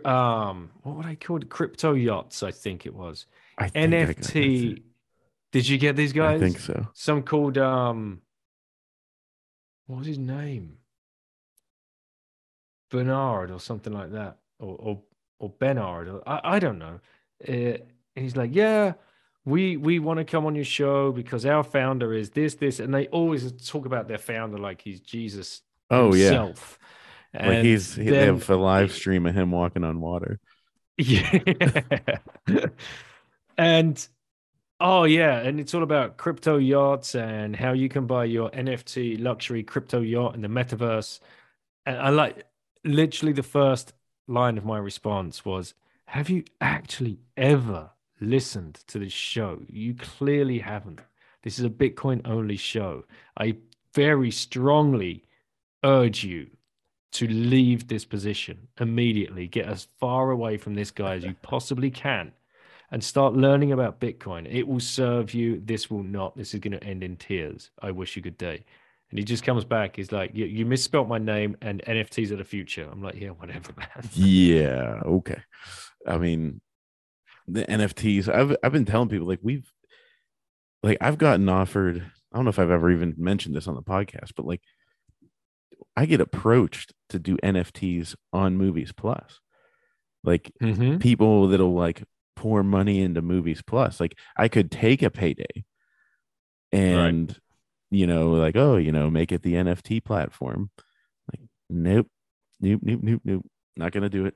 um 0.06 0.72
what 0.84 0.96
would 0.98 1.06
I 1.06 1.16
call 1.16 1.38
it? 1.38 1.50
Crypto 1.50 1.94
yachts, 1.94 2.44
I 2.44 2.52
think 2.52 2.86
it 2.86 2.94
was. 2.94 3.26
I 3.58 3.70
NFT. 3.70 4.78
I 4.78 4.82
Did 5.52 5.68
you 5.68 5.78
get 5.78 5.96
these 5.96 6.14
guys? 6.14 6.42
I 6.42 6.44
think 6.44 6.60
so. 6.60 6.88
Some 6.94 7.24
called 7.24 7.58
um 7.58 8.22
what 9.88 10.00
was 10.00 10.08
his 10.08 10.18
name? 10.18 10.78
Bernard 12.90 13.52
or 13.52 13.60
something 13.60 13.94
like 13.94 14.12
that. 14.12 14.38
Or 14.60 14.76
or, 14.80 15.02
or 15.40 15.50
Bernard. 15.50 16.08
Or, 16.08 16.28
I, 16.28 16.56
I 16.56 16.60
don't 16.60 16.80
know. 16.80 17.00
Uh, 17.48 17.78
he's 18.16 18.36
like, 18.36 18.52
yeah, 18.54 18.94
we 19.46 19.78
we 19.78 20.00
want 20.00 20.18
to 20.18 20.26
come 20.26 20.46
on 20.46 20.56
your 20.56 20.66
show 20.66 21.12
because 21.12 21.46
our 21.46 21.64
founder 21.64 22.14
is 22.14 22.32
this, 22.32 22.56
this, 22.56 22.80
and 22.80 22.94
they 22.94 23.08
always 23.08 23.52
talk 23.68 23.86
about 23.86 24.08
their 24.08 24.18
founder 24.18 24.58
like 24.58 24.82
he's 24.82 25.00
Jesus 25.00 25.62
oh, 25.92 26.12
himself. 26.12 26.80
Yeah. 26.80 26.88
And 27.38 27.50
like 27.50 27.64
he's 27.64 27.96
he, 27.96 28.08
have 28.08 28.50
a 28.50 28.56
live 28.56 28.92
stream 28.92 29.26
of 29.26 29.36
him 29.36 29.52
walking 29.52 29.84
on 29.84 30.00
water. 30.00 30.40
Yeah. 30.98 31.40
and 33.58 34.08
oh 34.80 35.04
yeah, 35.04 35.40
and 35.40 35.60
it's 35.60 35.74
all 35.74 35.84
about 35.84 36.18
crypto 36.18 36.58
yachts 36.58 37.16
and 37.16 37.56
how 37.56 37.74
you 37.74 37.90
can 37.90 38.08
buy 38.08 38.26
your 38.26 38.50
NFT 38.52 39.22
luxury 39.22 39.64
crypto 39.64 40.02
yacht 40.02 40.36
in 40.36 40.42
the 40.42 40.48
metaverse. 40.48 41.20
And 41.86 41.98
I 41.98 42.10
like 42.10 42.46
literally 42.84 43.34
the 43.34 43.44
first 43.44 43.94
line 44.28 44.58
of 44.58 44.66
my 44.66 44.78
response 44.78 45.44
was, 45.44 45.74
"Have 46.06 46.30
you 46.30 46.44
actually 46.62 47.20
ever 47.36 47.92
listened 48.22 48.76
to 48.88 49.00
this 49.00 49.14
show? 49.14 49.62
You 49.68 49.96
clearly 49.96 50.60
haven't. 50.60 51.02
This 51.44 51.60
is 51.60 51.66
a 51.66 51.70
Bitcoin 51.70 52.22
only 52.26 52.58
show. 52.58 53.04
I 53.38 53.58
very 53.94 54.32
strongly 54.32 55.24
urge 55.84 56.24
you 56.24 56.48
to 57.16 57.28
leave 57.28 57.88
this 57.88 58.06
position 58.06 58.68
immediately, 58.80 59.48
get 59.48 59.66
as 59.66 59.88
far 60.00 60.32
away 60.32 60.58
from 60.58 60.76
this 60.76 60.92
guy 60.92 61.16
as 61.16 61.24
you 61.24 61.36
possibly 61.42 61.90
can, 61.90 62.32
and 62.92 63.04
start 63.04 63.34
learning 63.34 63.72
about 63.72 64.00
Bitcoin. 64.00 64.48
It 64.50 64.68
will 64.68 64.80
serve 64.80 65.34
you. 65.34 65.62
This 65.64 65.90
will 65.90 66.04
not. 66.04 66.38
This 66.38 66.54
is 66.54 66.60
going 66.60 66.80
to 66.80 66.84
end 66.84 67.04
in 67.04 67.16
tears. 67.18 67.72
I 67.82 67.92
wish 67.92 68.16
you 68.16 68.22
good 68.22 68.38
day. 68.38 68.64
And 69.10 69.20
he 69.20 69.26
just 69.26 69.44
comes 69.44 69.64
back. 69.64 69.96
He's 69.96 70.12
like, 70.12 70.32
you, 70.34 70.46
you 70.46 70.66
misspelt 70.66 71.08
my 71.08 71.18
name 71.18 71.56
and 71.62 71.82
NFTs 71.88 72.32
are 72.32 72.38
the 72.38 72.44
future. 72.44 72.88
I'm 72.92 73.02
like, 73.02 73.16
yeah, 73.16 73.30
whatever, 73.30 73.72
man. 73.78 74.10
yeah. 74.14 75.00
Okay. 75.06 75.42
I 76.08 76.18
mean, 76.18 76.60
the 77.48 77.64
NFTs, 77.64 78.28
I've, 78.28 78.56
I've 78.64 78.72
been 78.72 78.86
telling 78.86 79.10
people 79.10 79.28
like 79.28 79.40
we've, 79.42 79.72
like 80.84 80.98
I've 81.02 81.18
gotten 81.18 81.48
offered, 81.50 82.04
I 82.32 82.38
don't 82.38 82.46
know 82.46 82.50
if 82.50 82.60
I've 82.60 82.72
ever 82.72 82.92
even 82.92 83.14
mentioned 83.18 83.56
this 83.56 83.68
on 83.68 83.76
the 83.76 83.82
podcast, 83.82 84.32
but 84.36 84.46
like 84.46 84.62
I 85.96 86.06
get 86.06 86.22
approached 86.22 86.94
to 87.10 87.20
do 87.20 87.38
NFTs 87.38 88.16
on 88.34 88.58
Movies 88.58 88.92
Plus. 88.92 89.40
Like 90.24 90.52
mm-hmm. 90.62 90.98
people 90.98 91.48
that'll 91.48 91.74
like 91.74 92.04
pour 92.36 92.64
money 92.64 93.02
into 93.02 93.22
Movies 93.22 93.62
Plus. 93.62 94.00
Like 94.00 94.18
I 94.36 94.48
could 94.48 94.72
take 94.72 95.02
a 95.02 95.10
payday 95.10 95.64
and 96.72 97.30
right. 97.30 97.40
you 97.92 98.08
know, 98.08 98.32
like, 98.32 98.56
oh, 98.56 98.78
you 98.78 98.92
know, 98.92 99.10
make 99.10 99.32
it 99.32 99.42
the 99.44 99.54
NFT 99.54 100.04
platform. 100.04 100.70
Like, 101.32 101.48
nope, 101.70 102.08
nope, 102.60 102.82
nope, 102.84 103.00
nope, 103.02 103.22
nope. 103.24 103.46
Not 103.78 103.92
gonna 103.92 104.10
do 104.10 104.26
it. 104.26 104.36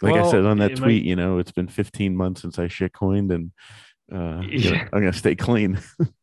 Like 0.00 0.14
well, 0.14 0.28
I 0.28 0.30
said 0.30 0.44
on 0.44 0.58
that 0.58 0.76
tweet, 0.76 1.02
might... 1.02 1.08
you 1.08 1.16
know, 1.16 1.38
it's 1.38 1.52
been 1.52 1.68
15 1.68 2.16
months 2.16 2.42
since 2.42 2.58
I 2.58 2.68
shit 2.68 2.92
coined 2.92 3.32
and 3.32 3.52
uh 4.12 4.42
yeah. 4.48 4.88
I'm 4.92 5.00
gonna 5.00 5.12
stay 5.12 5.36
clean. 5.36 5.80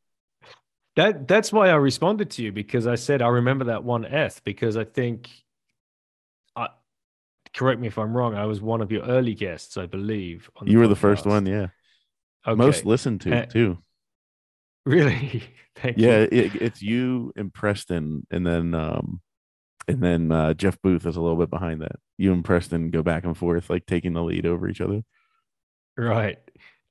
That 0.95 1.27
that's 1.27 1.51
why 1.51 1.69
I 1.69 1.75
responded 1.75 2.29
to 2.31 2.43
you 2.43 2.51
because 2.51 2.87
I 2.87 2.95
said 2.95 3.21
I 3.21 3.27
remember 3.27 3.65
that 3.65 3.83
one 3.83 4.05
F 4.05 4.43
because 4.43 4.77
I 4.77 4.85
think 4.85 5.29
I 6.55 6.69
correct 7.53 7.81
me 7.81 7.87
if 7.87 7.97
I'm 7.97 8.15
wrong, 8.15 8.35
I 8.35 8.45
was 8.45 8.61
one 8.61 8.81
of 8.81 8.91
your 8.91 9.03
early 9.03 9.33
guests, 9.33 9.77
I 9.77 9.87
believe. 9.87 10.49
you 10.63 10.79
were 10.79 10.87
the 10.87 10.95
first 10.95 11.25
one, 11.25 11.45
yeah. 11.45 11.67
Okay. 12.47 12.55
Most 12.55 12.85
listened 12.85 13.21
to 13.21 13.35
uh, 13.35 13.45
too. 13.45 13.77
Really? 14.85 15.43
Thank 15.75 15.97
yeah, 15.97 16.27
it, 16.31 16.61
it's 16.61 16.79
you 16.79 17.33
and 17.35 17.51
Preston, 17.51 18.27
and 18.29 18.45
then 18.45 18.75
um, 18.75 19.19
and 19.87 20.01
then 20.01 20.31
uh, 20.31 20.53
Jeff 20.53 20.79
Booth 20.81 21.07
is 21.07 21.15
a 21.15 21.21
little 21.21 21.37
bit 21.37 21.49
behind 21.49 21.81
that. 21.81 21.95
You 22.19 22.33
and 22.33 22.45
Preston 22.45 22.91
go 22.91 23.01
back 23.01 23.23
and 23.23 23.35
forth, 23.35 23.67
like 23.69 23.87
taking 23.87 24.13
the 24.13 24.21
lead 24.21 24.45
over 24.45 24.69
each 24.69 24.81
other. 24.81 25.01
Right. 25.97 26.37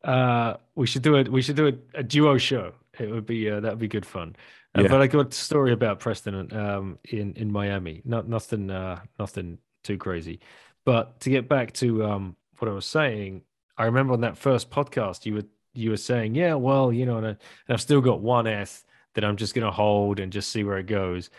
Uh, 0.02 0.54
we 0.74 0.88
should 0.88 1.02
do 1.02 1.14
it. 1.14 1.30
We 1.30 1.40
should 1.40 1.54
do 1.54 1.68
a, 1.68 1.98
a 1.98 2.02
duo 2.02 2.36
show. 2.36 2.74
It 2.98 3.10
would 3.10 3.26
be 3.26 3.50
uh, 3.50 3.60
that 3.60 3.72
would 3.72 3.78
be 3.78 3.88
good 3.88 4.06
fun. 4.06 4.36
Uh, 4.76 4.82
yeah. 4.82 4.88
But 4.88 5.00
I 5.00 5.06
got 5.06 5.32
a 5.32 5.36
story 5.36 5.72
about 5.72 6.00
Preston 6.00 6.52
um, 6.56 6.98
in 7.04 7.34
in 7.34 7.52
Miami. 7.52 8.02
Not 8.04 8.28
nothing 8.28 8.70
uh, 8.70 9.00
nothing 9.18 9.58
too 9.82 9.98
crazy. 9.98 10.40
But 10.84 11.20
to 11.20 11.30
get 11.30 11.48
back 11.48 11.72
to 11.74 12.04
um, 12.04 12.36
what 12.58 12.70
I 12.70 12.74
was 12.74 12.86
saying, 12.86 13.42
I 13.78 13.84
remember 13.84 14.12
on 14.12 14.20
that 14.22 14.36
first 14.36 14.70
podcast 14.70 15.26
you 15.26 15.34
were 15.34 15.44
you 15.74 15.90
were 15.90 15.96
saying, 15.96 16.34
yeah, 16.34 16.54
well, 16.54 16.92
you 16.92 17.04
know, 17.04 17.18
and, 17.18 17.26
I, 17.26 17.30
and 17.30 17.38
I've 17.68 17.80
still 17.80 18.00
got 18.00 18.20
one 18.20 18.46
S 18.46 18.84
that 19.14 19.24
I'm 19.24 19.36
just 19.36 19.54
gonna 19.54 19.70
hold 19.70 20.20
and 20.20 20.32
just 20.32 20.50
see 20.50 20.64
where 20.64 20.78
it 20.78 20.86
goes. 20.86 21.30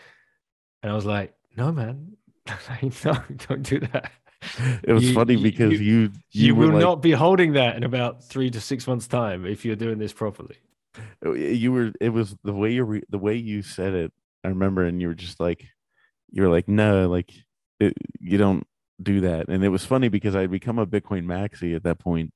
And 0.82 0.92
I 0.92 0.94
was 0.94 1.06
like, 1.06 1.34
no, 1.56 1.72
man, 1.72 2.16
no, 3.04 3.16
don't 3.48 3.62
do 3.62 3.80
that. 3.80 4.10
It 4.82 4.92
was 4.92 5.08
you, 5.08 5.14
funny 5.14 5.36
because 5.36 5.72
you 5.72 5.78
you, 5.78 6.00
you, 6.30 6.46
you 6.46 6.54
will 6.54 6.68
like, 6.68 6.80
not 6.80 7.02
be 7.02 7.12
holding 7.12 7.54
that 7.54 7.76
in 7.76 7.84
about 7.84 8.22
three 8.24 8.50
to 8.50 8.60
six 8.60 8.86
months' 8.86 9.06
time 9.06 9.46
if 9.46 9.64
you're 9.64 9.76
doing 9.76 9.98
this 9.98 10.12
properly. 10.12 10.56
Oh, 11.24 11.34
you 11.34 11.72
were 11.72 11.92
it 12.00 12.10
was 12.10 12.36
the 12.44 12.52
way 12.52 12.72
you 12.72 12.84
re, 12.84 13.02
the 13.08 13.18
way 13.18 13.34
you 13.36 13.62
said 13.62 13.94
it 13.94 14.12
i 14.44 14.48
remember 14.48 14.84
and 14.84 15.00
you 15.00 15.08
were 15.08 15.14
just 15.14 15.40
like 15.40 15.64
you 16.30 16.42
were 16.42 16.48
like 16.48 16.68
no 16.68 17.08
like 17.08 17.32
it, 17.80 17.94
you 18.18 18.38
don't 18.38 18.66
do 19.02 19.20
that. 19.20 19.48
And 19.48 19.62
it 19.62 19.68
was 19.68 19.84
funny 19.84 20.08
because 20.08 20.34
i'd 20.34 20.50
become 20.50 20.78
a 20.78 20.86
bitcoin 20.86 21.24
maxi 21.24 21.76
at 21.76 21.82
that 21.82 21.98
point 21.98 22.32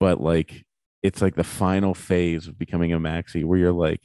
but 0.00 0.20
like 0.20 0.64
it's 1.02 1.22
like 1.22 1.36
the 1.36 1.44
final 1.44 1.94
phase 1.94 2.48
of 2.48 2.58
becoming 2.58 2.92
a 2.92 2.98
maxi 2.98 3.44
where 3.44 3.58
you're 3.58 3.72
like 3.72 4.00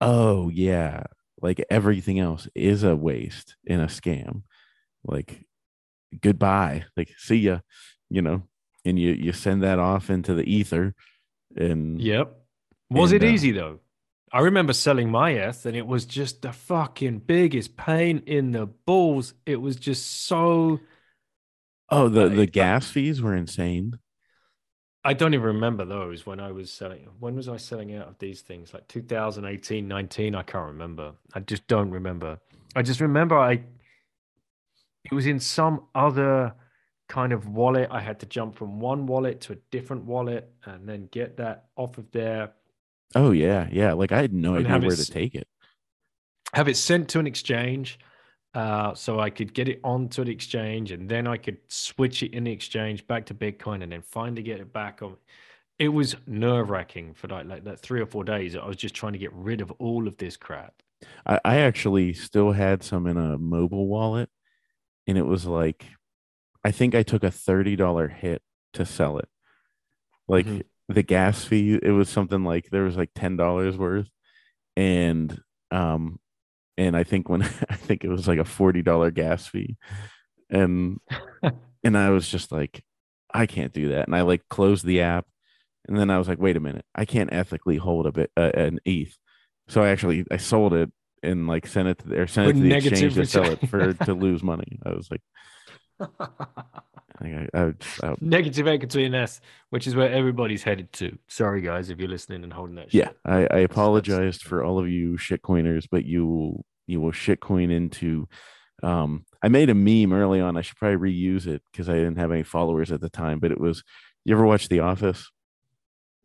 oh 0.00 0.50
yeah 0.50 1.04
like 1.44 1.64
everything 1.68 2.18
else 2.18 2.48
is 2.54 2.82
a 2.82 2.96
waste 2.96 3.56
in 3.64 3.78
a 3.78 3.86
scam. 3.86 4.42
Like 5.04 5.44
goodbye. 6.18 6.86
Like 6.96 7.10
see 7.18 7.36
ya 7.36 7.58
you 8.08 8.22
know? 8.22 8.44
And 8.84 8.98
you 8.98 9.12
you 9.12 9.32
send 9.32 9.62
that 9.62 9.78
off 9.78 10.10
into 10.10 10.34
the 10.34 10.50
ether 10.50 10.94
and 11.56 12.00
yep 12.00 12.43
Was 12.94 13.12
And, 13.12 13.12
it 13.12 13.22
uh, 13.22 13.24
easy 13.24 13.52
though? 13.52 13.80
I 14.32 14.40
remember 14.40 14.72
selling 14.72 15.10
my 15.10 15.32
ETH 15.32 15.64
and 15.66 15.76
it 15.76 15.86
was 15.86 16.04
just 16.06 16.42
the 16.42 16.52
fucking 16.52 17.20
biggest 17.20 17.76
pain 17.76 18.22
in 18.26 18.52
the 18.52 18.66
balls. 18.66 19.34
It 19.46 19.56
was 19.60 19.76
just 19.76 20.26
so 20.26 20.80
Oh, 21.88 22.08
the 22.10 22.28
the 22.28 22.46
gas 22.46 22.90
fees 22.90 23.22
were 23.22 23.34
insane. 23.34 23.98
I 25.06 25.12
don't 25.12 25.34
even 25.34 25.46
remember 25.46 25.84
those 25.84 26.24
when 26.24 26.40
I 26.40 26.50
was 26.52 26.70
selling. 26.72 27.08
When 27.18 27.36
was 27.36 27.48
I 27.48 27.58
selling 27.58 27.94
out 27.94 28.08
of 28.08 28.18
these 28.18 28.40
things? 28.40 28.72
Like 28.72 28.88
2018, 28.88 29.86
19? 29.86 30.34
I 30.34 30.42
can't 30.42 30.66
remember. 30.66 31.12
I 31.34 31.40
just 31.40 31.66
don't 31.66 31.90
remember. 31.90 32.38
I 32.74 32.82
just 32.82 33.00
remember 33.00 33.38
I 33.38 33.64
it 35.04 35.12
was 35.14 35.26
in 35.26 35.38
some 35.40 35.86
other 35.94 36.54
kind 37.08 37.32
of 37.32 37.48
wallet. 37.48 37.88
I 37.90 38.00
had 38.00 38.20
to 38.20 38.26
jump 38.26 38.54
from 38.56 38.80
one 38.80 39.06
wallet 39.06 39.40
to 39.42 39.52
a 39.52 39.56
different 39.70 40.04
wallet 40.04 40.50
and 40.64 40.88
then 40.88 41.08
get 41.10 41.36
that 41.36 41.66
off 41.76 41.98
of 41.98 42.10
there. 42.12 42.52
Oh 43.14 43.30
yeah, 43.32 43.68
yeah. 43.72 43.92
Like 43.92 44.12
I 44.12 44.20
had 44.20 44.32
no 44.32 44.54
And 44.54 44.66
idea 44.66 44.78
where 44.80 44.94
it 44.94 44.96
to 44.96 45.04
take 45.06 45.34
it. 45.34 45.46
have 46.52 46.68
it 46.68 46.76
sent 46.76 47.08
to 47.10 47.18
an 47.18 47.26
exchange 47.26 47.98
uh, 48.54 48.94
so 48.94 49.18
I 49.18 49.30
could 49.30 49.52
get 49.52 49.68
it 49.68 49.80
onto 49.82 50.22
an 50.22 50.28
exchange 50.28 50.92
and 50.92 51.08
then 51.08 51.26
I 51.26 51.36
could 51.36 51.58
switch 51.68 52.22
it 52.22 52.32
in 52.34 52.44
the 52.44 52.52
exchange 52.52 53.06
back 53.06 53.26
to 53.26 53.34
Bitcoin 53.34 53.82
and 53.82 53.90
then 53.92 54.02
finally 54.02 54.42
get 54.42 54.60
it 54.60 54.72
back 54.72 55.02
on. 55.02 55.16
It 55.78 55.88
was 55.88 56.16
nerve 56.26 56.70
wracking 56.70 57.14
for 57.14 57.28
like, 57.28 57.46
like 57.46 57.64
that 57.64 57.80
three 57.80 58.00
or 58.00 58.06
four 58.06 58.24
days. 58.24 58.56
I 58.56 58.64
was 58.66 58.76
just 58.76 58.94
trying 58.94 59.14
to 59.14 59.18
get 59.18 59.32
rid 59.32 59.60
of 59.60 59.72
all 59.72 60.06
of 60.06 60.16
this 60.18 60.36
crap. 60.36 60.74
I, 61.26 61.40
I 61.44 61.56
actually 61.58 62.12
still 62.14 62.52
had 62.52 62.82
some 62.82 63.06
in 63.06 63.16
a 63.16 63.38
mobile 63.38 63.86
wallet, 63.88 64.30
and 65.06 65.18
it 65.18 65.26
was 65.26 65.46
like, 65.46 65.86
I 66.64 66.70
think 66.72 66.94
I 66.94 67.02
took 67.02 67.24
a 67.24 67.30
thirty 67.30 67.76
dollar 67.76 68.08
hit 68.08 68.42
to 68.74 68.86
sell 68.86 69.18
it. 69.18 69.28
Like 70.28 70.46
Mhm. 70.46 70.62
The 70.88 71.02
gas 71.02 71.44
fee, 71.44 71.78
it 71.82 71.90
was 71.90 72.08
something 72.08 72.44
like 72.44 72.70
there 72.70 72.84
was 72.84 72.96
like 72.96 73.10
ten 73.14 73.36
dollars 73.36 73.76
worth, 73.76 74.08
and 74.76 75.38
um, 75.70 76.18
and 76.76 76.96
I 76.96 77.04
think 77.04 77.28
when 77.28 77.42
I 77.68 77.76
think 77.76 78.04
it 78.04 78.08
was 78.08 78.28
like 78.28 78.38
a 78.38 78.44
forty 78.44 78.82
dollar 78.82 79.10
gas 79.10 79.46
fee, 79.46 79.76
and 80.50 81.00
and 81.84 81.96
I 81.96 82.10
was 82.10 82.28
just 82.28 82.52
like, 82.52 82.84
I 83.32 83.46
can't 83.46 83.72
do 83.72 83.88
that, 83.90 84.06
and 84.06 84.16
I 84.16 84.22
like 84.22 84.48
closed 84.48 84.84
the 84.84 85.00
app, 85.00 85.26
and 85.88 85.98
then 85.98 86.10
I 86.10 86.18
was 86.18 86.28
like, 86.28 86.38
wait 86.38 86.56
a 86.56 86.60
minute, 86.60 86.84
I 86.94 87.04
can't 87.04 87.32
ethically 87.32 87.76
hold 87.76 88.06
a 88.06 88.12
bit 88.12 88.30
uh, 88.36 88.52
an 88.54 88.80
ETH, 88.84 89.16
so 89.68 89.82
I 89.82 89.88
actually 89.88 90.24
I 90.30 90.36
sold 90.36 90.74
it 90.74 90.90
and 91.22 91.48
like 91.48 91.66
sent 91.66 91.88
it 91.88 91.98
to 91.98 92.20
or 92.20 92.26
sent 92.26 92.50
it 92.50 92.52
to 92.54 92.60
the 92.60 92.74
exchange 92.74 93.14
to 93.14 93.26
sell 93.26 93.44
it 93.44 93.68
for 93.68 93.92
to 94.04 94.14
lose 94.14 94.42
money. 94.42 94.78
I 94.84 94.90
was 94.90 95.10
like, 95.10 95.22
I, 97.20 97.26
I, 97.26 97.48
I, 97.54 97.72
I 98.02 98.14
Negative 98.20 98.66
equity 98.66 99.04
in 99.04 99.14
S, 99.14 99.40
which 99.70 99.86
is 99.86 99.94
where 99.94 100.10
everybody's 100.10 100.62
headed 100.62 100.92
to. 100.94 101.16
Sorry, 101.28 101.60
guys, 101.60 101.90
if 101.90 101.98
you're 101.98 102.08
listening 102.08 102.44
and 102.44 102.52
holding 102.52 102.76
that 102.76 102.92
yeah. 102.92 103.10
I, 103.24 103.46
I 103.50 103.58
apologized 103.58 104.42
for 104.42 104.64
all 104.64 104.78
of 104.78 104.88
you 104.88 105.16
shitcoiners, 105.16 105.86
but 105.90 106.04
you 106.04 106.64
you 106.86 107.00
will 107.00 107.12
shitcoin 107.12 107.72
into. 107.72 108.28
Um, 108.82 109.24
I 109.42 109.48
made 109.48 109.70
a 109.70 109.74
meme 109.74 110.12
early 110.12 110.40
on. 110.40 110.56
I 110.56 110.62
should 110.62 110.76
probably 110.76 111.12
reuse 111.12 111.46
it 111.46 111.62
because 111.70 111.88
I 111.88 111.94
didn't 111.94 112.16
have 112.16 112.32
any 112.32 112.42
followers 112.42 112.92
at 112.92 113.00
the 113.00 113.08
time. 113.08 113.38
But 113.38 113.52
it 113.52 113.60
was, 113.60 113.82
you 114.24 114.34
ever 114.34 114.44
watch 114.44 114.68
The 114.68 114.80
Office? 114.80 115.30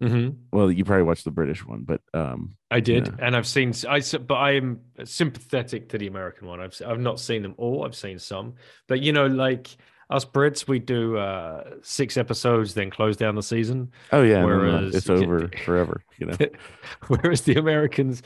Mhm. 0.01 0.37
Well, 0.53 0.71
you 0.71 0.85
probably 0.85 1.03
watched 1.03 1.25
the 1.25 1.31
British 1.31 1.65
one, 1.65 1.83
but 1.83 2.01
um, 2.13 2.55
I 2.71 2.79
did, 2.79 3.13
and 3.19 3.35
I've 3.35 3.47
seen. 3.47 3.73
I 3.87 3.99
but 4.19 4.35
I 4.35 4.51
am 4.51 4.79
sympathetic 5.03 5.89
to 5.89 5.97
the 5.97 6.07
American 6.07 6.47
one. 6.47 6.61
I've 6.61 6.79
I've 6.85 6.99
not 7.01 7.19
seen 7.19 7.41
them 7.41 7.53
all. 7.57 7.83
I've 7.83 7.95
seen 7.95 8.17
some, 8.17 8.55
but 8.87 9.01
you 9.01 9.11
know, 9.11 9.27
like 9.27 9.67
us 10.09 10.23
Brits, 10.23 10.67
we 10.69 10.79
do 10.79 11.17
uh 11.17 11.75
six 11.81 12.15
episodes, 12.15 12.73
then 12.73 12.89
close 12.89 13.17
down 13.17 13.35
the 13.35 13.43
season. 13.43 13.91
oh 14.13 14.23
yeah, 14.23 14.41
uh, 14.41 14.45
Whereas- 14.45 14.95
it's 14.95 15.09
over 15.09 15.49
forever. 15.65 16.01
You 16.17 16.27
know, 16.27 16.37
Whereas 17.07 17.41
the 17.41 17.55
Americans, 17.55 18.23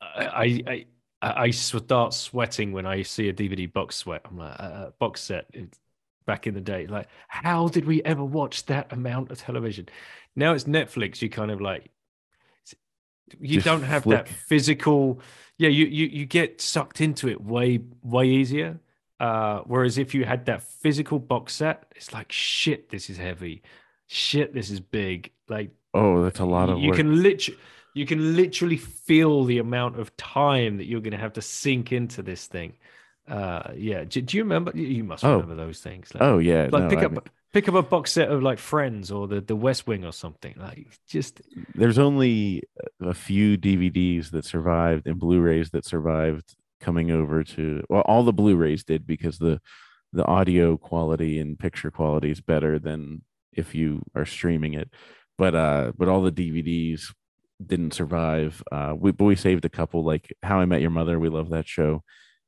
I 0.00 0.62
I 0.66 0.86
I, 1.22 1.42
I 1.44 1.50
start 1.50 2.12
sweating 2.12 2.72
when 2.72 2.84
I 2.84 3.02
see 3.02 3.28
a 3.28 3.32
DVD 3.32 3.72
box 3.72 3.96
sweat. 3.96 4.22
I'm 4.28 4.36
like 4.36 4.60
uh, 4.60 4.62
uh, 4.62 4.90
box 4.98 5.22
set. 5.22 5.46
Back 6.24 6.46
in 6.46 6.54
the 6.54 6.60
day, 6.60 6.86
like 6.86 7.08
how 7.26 7.66
did 7.66 7.84
we 7.84 8.00
ever 8.04 8.22
watch 8.24 8.64
that 8.66 8.92
amount 8.92 9.32
of 9.32 9.38
television? 9.38 9.88
Now 10.36 10.52
it's 10.54 10.64
Netflix. 10.64 11.20
You 11.22 11.28
kind 11.30 11.50
of 11.50 11.60
like 11.60 11.90
you 13.40 13.54
Just 13.54 13.64
don't 13.66 13.82
have 13.82 14.02
flick. 14.04 14.26
that 14.26 14.28
physical. 14.28 15.20
Yeah, 15.58 15.68
you 15.68 15.86
you 15.86 16.06
you 16.06 16.26
get 16.26 16.60
sucked 16.60 17.00
into 17.00 17.28
it 17.28 17.40
way 17.42 17.80
way 18.02 18.26
easier. 18.28 18.80
Uh, 19.20 19.60
whereas 19.66 19.98
if 19.98 20.14
you 20.14 20.24
had 20.24 20.46
that 20.46 20.62
physical 20.62 21.18
box 21.18 21.54
set, 21.54 21.84
it's 21.94 22.12
like 22.12 22.32
shit. 22.32 22.88
This 22.90 23.08
is 23.08 23.16
heavy. 23.16 23.62
Shit, 24.08 24.52
this 24.52 24.70
is 24.70 24.80
big. 24.80 25.30
Like 25.48 25.70
oh, 25.94 26.22
that's 26.24 26.40
a 26.40 26.44
lot 26.44 26.68
of 26.68 26.78
you 26.80 26.88
work. 26.88 26.96
can 26.96 27.22
literally 27.22 27.58
you 27.94 28.06
can 28.06 28.36
literally 28.36 28.78
feel 28.78 29.44
the 29.44 29.58
amount 29.58 29.98
of 30.00 30.16
time 30.16 30.78
that 30.78 30.86
you're 30.86 31.00
going 31.02 31.12
to 31.12 31.18
have 31.18 31.34
to 31.34 31.42
sink 31.42 31.92
into 31.92 32.22
this 32.22 32.46
thing 32.46 32.72
uh 33.28 33.70
yeah 33.76 34.02
do, 34.02 34.20
do 34.22 34.36
you 34.36 34.42
remember 34.42 34.72
you- 34.74 35.04
must 35.04 35.22
Oh. 35.24 35.34
remember 35.34 35.54
those 35.54 35.78
things 35.80 36.12
like, 36.14 36.22
oh 36.22 36.38
yeah, 36.38 36.68
like 36.72 36.84
no, 36.84 36.88
pick 36.88 37.02
I 37.02 37.04
up 37.04 37.12
mean, 37.12 37.20
pick 37.52 37.68
up 37.68 37.74
a 37.74 37.82
box 37.82 38.12
set 38.12 38.30
of 38.30 38.42
like 38.42 38.58
friends 38.58 39.10
or 39.10 39.28
the 39.28 39.40
the 39.40 39.56
west 39.56 39.86
wing 39.86 40.04
or 40.04 40.12
something 40.12 40.54
like 40.58 40.86
just 41.06 41.42
there's 41.74 41.98
only 41.98 42.62
a 43.00 43.14
few 43.14 43.58
DVDs 43.58 44.30
that 44.30 44.44
survived 44.44 45.06
and 45.06 45.18
Blu-rays 45.18 45.70
that 45.70 45.84
survived 45.84 46.54
coming 46.80 47.10
over 47.10 47.44
to 47.44 47.84
well 47.88 48.02
all 48.02 48.24
the 48.24 48.32
Blu-rays 48.32 48.84
did 48.84 49.06
because 49.06 49.38
the 49.38 49.60
the 50.12 50.24
audio 50.26 50.76
quality 50.76 51.38
and 51.38 51.58
picture 51.58 51.90
quality 51.90 52.30
is 52.30 52.40
better 52.40 52.78
than 52.78 53.22
if 53.52 53.74
you 53.74 54.02
are 54.14 54.26
streaming 54.26 54.74
it. 54.74 54.90
But 55.38 55.54
uh 55.54 55.92
but 55.96 56.08
all 56.08 56.22
the 56.22 56.32
DVDs 56.32 57.14
didn't 57.64 57.94
survive. 57.94 58.62
Uh 58.70 58.94
we 58.96 59.12
but 59.12 59.24
we 59.24 59.36
saved 59.36 59.64
a 59.64 59.70
couple 59.70 60.04
like 60.04 60.34
How 60.42 60.60
I 60.60 60.66
Met 60.66 60.80
Your 60.80 60.90
Mother. 60.90 61.18
We 61.18 61.28
love 61.28 61.50
that 61.50 61.68
show. 61.68 62.02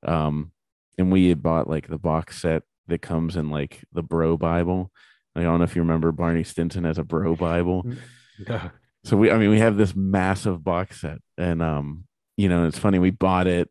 Um 0.06 0.52
and 0.98 1.10
we 1.10 1.28
had 1.28 1.42
bought 1.42 1.68
like 1.68 1.88
the 1.88 1.98
box 1.98 2.40
set 2.40 2.62
that 2.88 3.02
comes 3.02 3.36
in 3.36 3.50
like 3.50 3.84
the 3.92 4.02
bro 4.02 4.36
bible 4.36 4.90
I 5.36 5.42
don't 5.42 5.58
know 5.58 5.64
if 5.64 5.74
you 5.74 5.82
remember 5.82 6.12
Barney 6.12 6.44
Stinson 6.44 6.86
as 6.86 6.98
a 6.98 7.04
bro 7.04 7.34
bible 7.34 7.84
no. 8.48 8.70
so 9.04 9.16
we, 9.16 9.30
I 9.30 9.38
mean, 9.38 9.50
we 9.50 9.58
have 9.58 9.76
this 9.76 9.94
massive 9.94 10.62
box 10.62 11.00
set, 11.00 11.18
and 11.36 11.62
um, 11.62 12.04
you 12.36 12.48
know, 12.48 12.66
it's 12.66 12.78
funny 12.78 12.98
we 12.98 13.10
bought 13.10 13.46
it, 13.46 13.68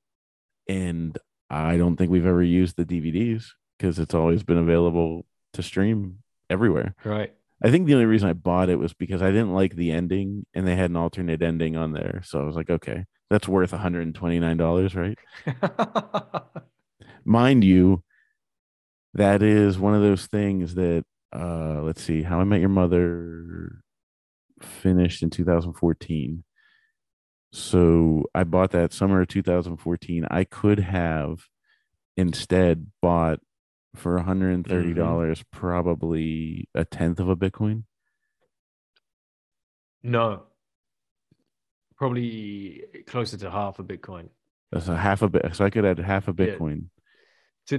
and 0.68 1.18
I 1.50 1.78
don't 1.78 1.96
think 1.96 2.12
we've 2.12 2.26
ever 2.26 2.44
used 2.44 2.76
the 2.78 2.86
DVDs 2.86 3.46
because 3.78 4.00
it's 4.00 4.14
always 4.14 4.44
been 4.44 4.58
available 4.58 5.26
to 5.54 5.64
stream 5.64 6.20
everywhere. 6.50 6.96
right 7.04 7.34
I 7.64 7.72
think 7.72 7.88
the 7.88 7.94
only 7.94 8.06
reason 8.06 8.28
I 8.28 8.34
bought 8.34 8.70
it 8.70 8.78
was 8.78 8.94
because 8.94 9.22
I 9.22 9.32
didn't 9.32 9.54
like 9.54 9.76
the 9.76 9.92
ending, 9.92 10.46
and 10.54 10.68
they 10.68 10.76
had 10.76 10.90
an 10.90 10.98
alternate 10.98 11.42
ending 11.42 11.78
on 11.78 11.94
there, 11.94 12.22
so 12.26 12.42
I 12.42 12.44
was 12.44 12.58
like, 12.58 12.70
okay, 12.70 13.06
that's 13.30 13.48
worth 13.48 13.72
one 13.72 13.82
hundred 13.82 14.02
and 14.02 14.14
twenty 14.14 14.40
nine 14.40 14.58
dollars, 14.58 14.96
right? 14.96 15.18
Mind 17.26 17.64
you, 17.64 18.04
that 19.14 19.42
is 19.44 19.78
one 19.78 19.94
of 19.94 20.02
those 20.02 20.26
things 20.26 20.76
that 20.76 21.06
uh 21.36 21.82
let's 21.82 22.04
see, 22.04 22.24
How 22.24 22.40
I 22.40 22.44
Met 22.44 22.60
Your 22.60 22.70
Mother 22.70 23.82
finished 24.62 25.24
in 25.24 25.30
2014. 25.30 26.44
So 27.52 28.24
I 28.34 28.44
bought 28.44 28.72
that 28.72 28.94
summer 28.94 29.22
of 29.22 29.28
2014. 29.28 30.26
I 30.32 30.44
could 30.44 30.80
have 30.80 31.42
instead 32.18 32.88
bought 33.02 33.40
for 33.96 34.18
$130 34.20 35.44
probably 35.52 36.68
a 36.74 36.84
tenth 36.84 37.20
of 37.20 37.30
a 37.30 37.36
Bitcoin. 37.36 37.84
no 40.02 40.44
probably 41.96 42.84
closer 43.08 43.38
to 43.38 43.50
half 43.50 43.80
a 43.80 43.84
bitcoin 43.84 44.28
That's 44.72 44.88
a 44.88 44.98
half 44.98 45.22
a 45.22 45.30
bit. 45.30 45.56
So 45.56 45.64
I 45.64 45.70
could 45.70 45.86
add 45.86 46.00
half 46.00 46.28
a 46.28 46.34
Yeah. 46.34 46.58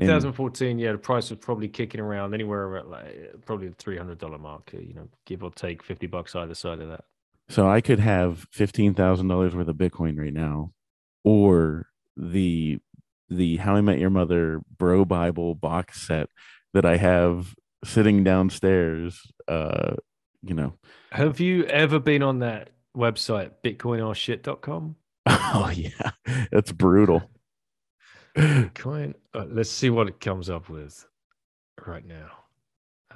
Bitcoin. 0.00 0.28
2014 0.28 0.78
yeah 0.78 0.92
the 0.92 0.98
price 0.98 1.30
was 1.30 1.38
probably 1.38 1.68
kicking 1.68 2.00
around 2.00 2.34
anywhere 2.34 2.76
at 2.78 2.88
like 2.88 3.34
probably 3.44 3.68
the 3.68 3.74
$300 3.76 4.40
mark 4.40 4.70
uh, 4.74 4.78
you 4.78 4.94
know 4.94 5.08
give 5.26 5.42
or 5.42 5.50
take 5.50 5.82
50 5.82 6.06
bucks 6.06 6.34
either 6.34 6.54
side 6.54 6.80
of 6.80 6.88
that 6.88 7.04
So 7.48 7.68
I 7.68 7.80
could 7.80 8.00
have 8.00 8.46
fifteen 8.52 8.94
thousand 8.94 9.28
dollars 9.28 9.54
worth 9.54 9.68
of 9.68 9.76
Bitcoin 9.76 10.18
right 10.18 10.32
now, 10.32 10.72
or 11.24 11.86
the 12.16 12.78
the 13.28 13.56
How 13.58 13.76
I 13.76 13.80
Met 13.82 13.98
Your 13.98 14.10
Mother 14.10 14.62
Bro 14.78 15.04
Bible 15.06 15.54
box 15.54 16.06
set 16.06 16.28
that 16.72 16.86
I 16.86 16.96
have 16.96 17.54
sitting 17.84 18.24
downstairs. 18.24 19.20
Uh, 19.46 19.96
you 20.42 20.54
know, 20.54 20.74
Have 21.12 21.40
you 21.40 21.64
ever 21.66 21.98
been 21.98 22.22
on 22.22 22.40
that 22.40 22.70
website, 22.96 23.52
bitcoinorshit.com? 23.62 24.96
oh 25.26 25.72
yeah, 25.74 26.10
that's 26.50 26.72
brutal. 26.72 27.30
Bitcoin. 28.36 29.14
Uh, 29.32 29.44
let's 29.48 29.70
see 29.70 29.90
what 29.90 30.08
it 30.08 30.20
comes 30.20 30.50
up 30.50 30.68
with 30.68 31.06
right 31.86 32.04
now. 32.06 32.30
Uh, 33.10 33.14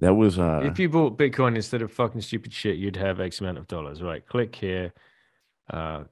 That 0.00 0.14
was 0.14 0.38
uh, 0.38 0.62
if 0.64 0.78
you 0.78 0.88
bought 0.88 1.18
Bitcoin 1.18 1.56
instead 1.56 1.82
of 1.82 1.92
fucking 1.92 2.22
stupid 2.22 2.52
shit, 2.54 2.78
you'd 2.78 2.96
have 2.96 3.20
X 3.20 3.40
amount 3.40 3.58
of 3.58 3.66
dollars. 3.68 4.02
Right. 4.02 4.26
Click 4.26 4.54
here. 4.56 4.92
Uh, 5.70 6.04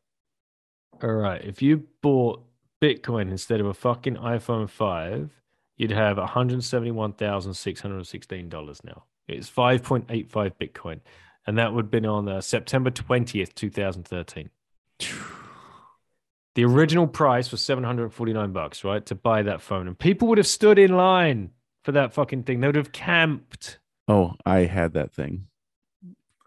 all 1.03 1.13
right. 1.13 1.43
If 1.43 1.63
you 1.63 1.85
bought 2.03 2.45
Bitcoin 2.83 3.31
instead 3.31 3.61
of 3.61 3.67
a 3.67 3.73
fucking 3.75 4.17
iPhone 4.17 4.69
5, 4.69 5.31
you'd 5.79 5.91
have 5.91 6.19
$171,616 6.19 8.85
now. 8.85 9.05
It's 9.27 9.49
5.85 9.51 10.53
Bitcoin. 10.61 11.01
And 11.47 11.57
that 11.59 11.73
would 11.73 11.87
have 11.87 11.91
been 11.91 12.05
on 12.07 12.29
uh, 12.29 12.41
September 12.43 12.91
20th, 12.91 13.55
2013. 13.55 14.51
The 16.59 16.65
original 16.65 17.07
price 17.07 17.53
was 17.53 17.61
749 17.63 18.51
bucks, 18.51 18.83
right? 18.83 19.07
To 19.07 19.15
buy 19.15 19.43
that 19.45 19.61
phone. 19.61 19.87
And 19.87 19.97
people 19.97 20.27
would 20.27 20.39
have 20.39 20.47
stood 20.49 20.77
in 20.77 20.97
line 20.97 21.51
for 21.85 21.93
that 21.93 22.13
fucking 22.13 22.43
thing. 22.43 22.59
They 22.59 22.67
would 22.67 22.75
have 22.75 22.91
camped. 22.91 23.79
Oh, 24.09 24.35
I 24.45 24.63
had 24.65 24.95
that 24.95 25.13
thing. 25.13 25.47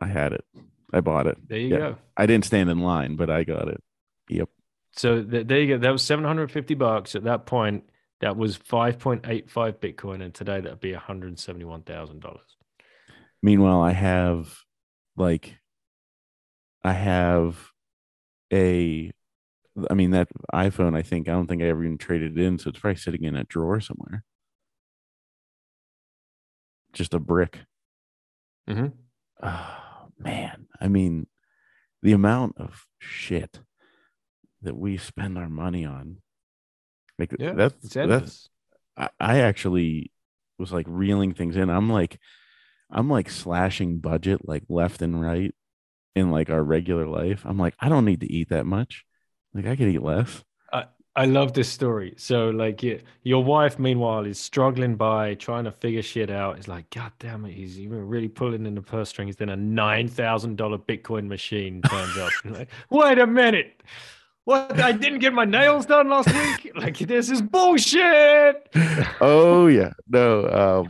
I 0.02 0.08
had 0.08 0.34
it. 0.34 0.44
I 0.92 1.00
bought 1.00 1.28
it. 1.28 1.38
There 1.48 1.58
you 1.58 1.70
Yeah. 1.70 1.78
go. 1.78 1.98
I 2.18 2.26
didn't 2.26 2.44
stand 2.44 2.70
in 2.70 2.80
line, 2.80 3.16
but 3.16 3.30
I 3.30 3.46
got 3.46 3.70
it. 3.70 3.82
Yep. 4.28 4.50
So 4.92 5.24
th- 5.24 5.48
there 5.48 5.62
you 5.62 5.76
go. 5.76 5.78
That 5.78 5.92
was 5.92 6.02
750 6.04 6.74
bucks 6.74 7.16
at 7.16 7.24
that 7.24 7.46
point. 7.46 7.86
That 8.20 8.36
was 8.36 8.58
5.85 8.58 9.80
Bitcoin. 9.80 10.22
And 10.22 10.34
today 10.34 10.60
that'd 10.60 10.82
be 10.82 10.92
$171,000. 10.92 12.58
Meanwhile, 13.42 13.80
I 13.82 13.94
have 13.94 14.60
like 15.16 15.56
I 16.84 16.92
have 16.92 17.72
a 18.52 19.10
I 19.90 19.94
mean 19.94 20.12
that 20.12 20.28
iPhone, 20.54 20.96
I 20.96 21.02
think 21.02 21.30
I 21.30 21.32
don't 21.32 21.48
think 21.48 21.62
I 21.62 21.68
ever 21.68 21.84
even 21.84 21.98
traded 21.98 22.38
it 22.38 22.44
in, 22.44 22.60
so 22.60 22.70
it's 22.70 22.80
probably 22.80 22.98
sitting 22.98 23.24
in 23.24 23.36
a 23.36 23.44
drawer 23.44 23.80
somewhere. 23.80 24.24
Just 26.94 27.14
a 27.14 27.20
brick. 27.20 27.60
Mm-hmm. 28.70 28.88
Oh 29.44 29.78
man. 30.20 30.68
I 30.80 30.88
mean, 30.88 31.28
the 32.02 32.12
amount 32.12 32.58
of 32.58 32.86
shit 33.00 33.60
that 34.62 34.76
we 34.76 34.98
spend 34.98 35.38
our 35.38 35.50
money 35.50 35.86
on. 35.86 36.18
Like 37.18 37.34
Yeah. 37.40 37.54
that's 37.54 37.76
that's. 37.94 38.50
I, 38.98 39.10
I 39.20 39.40
actually 39.40 40.12
was 40.60 40.72
like 40.72 40.86
reeling 40.90 41.34
things 41.34 41.56
in. 41.56 41.70
I'm 41.70 41.90
like, 41.90 42.20
I'm 42.90 43.10
like 43.10 43.30
slashing 43.30 44.00
budget 44.00 44.48
like 44.48 44.64
left 44.70 45.02
and 45.02 45.22
right 45.22 45.56
in 46.16 46.30
like 46.30 46.50
our 46.50 46.62
regular 46.64 47.08
life. 47.08 47.44
I'm 47.46 47.58
like, 47.58 47.76
I 47.80 47.90
don't 47.90 48.06
need 48.06 48.22
to 48.22 48.32
eat 48.32 48.50
that 48.50 48.66
much. 48.66 49.06
Like 49.54 49.66
I 49.66 49.76
could 49.76 49.90
eat 49.90 50.02
less. 50.02 50.44
I 51.14 51.26
love 51.26 51.52
this 51.54 51.68
story. 51.68 52.14
So, 52.16 52.52
like, 52.52 52.82
y- 52.84 53.02
your 53.24 53.44
wife, 53.44 53.78
meanwhile, 53.78 54.26
is 54.26 54.40
struggling 54.40 54.96
by 54.96 55.34
trying 55.34 55.66
to 55.66 55.72
figure 55.72 56.02
shit 56.02 56.30
out. 56.30 56.58
It's 56.58 56.70
like, 56.70 56.90
God 56.90 57.12
damn 57.20 57.44
it, 57.46 57.52
he's 57.52 57.78
even 57.80 58.08
really 58.08 58.30
pulling 58.30 58.66
in 58.66 58.76
the 58.76 58.82
purse 58.82 59.10
strings. 59.10 59.36
Then 59.36 59.50
a 59.50 59.58
nine 59.58 60.08
thousand 60.08 60.56
dollar 60.56 60.78
Bitcoin 60.78 61.28
machine 61.28 61.82
turns 61.82 62.18
up. 62.18 62.32
Like, 62.46 62.70
wait 62.90 63.20
a 63.20 63.28
minute, 63.28 63.84
what? 64.46 64.80
I 64.80 64.94
didn't 64.94 65.20
get 65.20 65.34
my 65.34 65.46
nails 65.46 65.86
done 65.86 66.10
last 66.10 66.34
week. 66.34 66.72
Like, 66.82 66.98
this 66.98 67.30
is 67.30 67.42
bullshit. 67.42 68.70
oh 69.22 69.68
yeah. 69.68 69.92
No, 70.08 70.88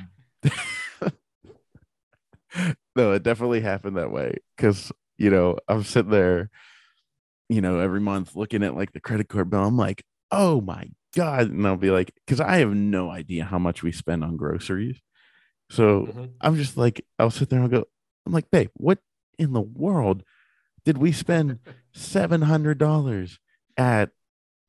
um 0.48 0.52
no, 2.96 3.14
it 3.14 3.24
definitely 3.24 3.62
happened 3.62 3.98
that 3.98 4.12
way. 4.12 4.38
Cause 4.58 4.92
you 5.18 5.32
know, 5.32 5.58
I'm 5.68 5.84
sitting 5.84 6.12
there, 6.12 6.50
you 7.52 7.62
know, 7.62 7.80
every 7.80 8.00
month 8.00 8.36
looking 8.36 8.64
at 8.64 8.76
like 8.76 8.94
the 8.94 9.00
credit 9.02 9.28
card 9.28 9.50
bill. 9.50 9.64
I'm 9.66 9.78
like, 9.78 10.04
oh 10.32 10.62
my 10.62 10.90
God. 11.14 11.50
And 11.50 11.68
I'll 11.68 11.76
be 11.76 11.92
like, 11.92 12.14
because 12.26 12.40
I 12.40 12.58
have 12.58 12.74
no 12.74 13.10
idea 13.12 13.44
how 13.44 13.60
much 13.60 13.84
we 13.84 13.92
spend 13.92 14.24
on 14.24 14.38
groceries. 14.38 15.02
So 15.70 16.06
Mhm. 16.08 16.30
I'm 16.40 16.56
just 16.56 16.78
like, 16.78 17.06
I'll 17.20 17.30
sit 17.32 17.50
there 17.50 17.60
and 17.60 17.66
I'll 17.66 17.82
go, 17.82 17.88
I'm 18.26 18.32
like, 18.32 18.50
babe, 18.52 18.70
what 18.76 19.00
in 19.38 19.52
the 19.54 19.62
world 19.62 20.24
did 20.86 20.98
we 20.98 21.12
spend 21.12 21.60
seven 21.94 22.44
hundred 22.44 22.78
dollars 22.78 23.38
at 23.76 24.12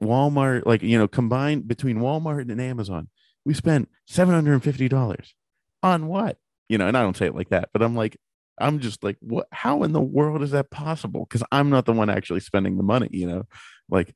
Walmart? 0.02 0.66
Like, 0.66 0.82
you 0.82 0.98
know, 0.98 1.08
combined 1.08 1.68
between 1.68 1.98
Walmart 1.98 2.50
and 2.50 2.60
Amazon, 2.60 3.08
we 3.44 3.54
spent 3.54 3.88
seven 4.06 4.34
hundred 4.34 4.54
and 4.54 4.64
fifty 4.64 4.88
dollars 4.88 5.34
on 5.82 6.06
what? 6.08 6.38
You 6.68 6.78
know, 6.78 6.88
and 6.88 6.96
I 6.96 7.02
don't 7.02 7.16
say 7.16 7.26
it 7.26 7.34
like 7.34 7.50
that, 7.50 7.70
but 7.72 7.82
I'm 7.82 7.94
like, 7.94 8.16
I'm 8.62 8.80
just 8.80 9.02
like, 9.04 9.16
what? 9.20 9.46
How 9.52 9.82
in 9.82 9.92
the 9.92 10.00
world 10.00 10.42
is 10.42 10.52
that 10.52 10.70
possible? 10.70 11.26
Because 11.28 11.44
I'm 11.52 11.70
not 11.70 11.86
the 11.86 11.92
one 11.92 12.10
actually 12.10 12.40
spending 12.40 12.76
the 12.76 12.82
money, 12.82 13.08
you 13.12 13.26
know, 13.26 13.44
like, 13.90 14.14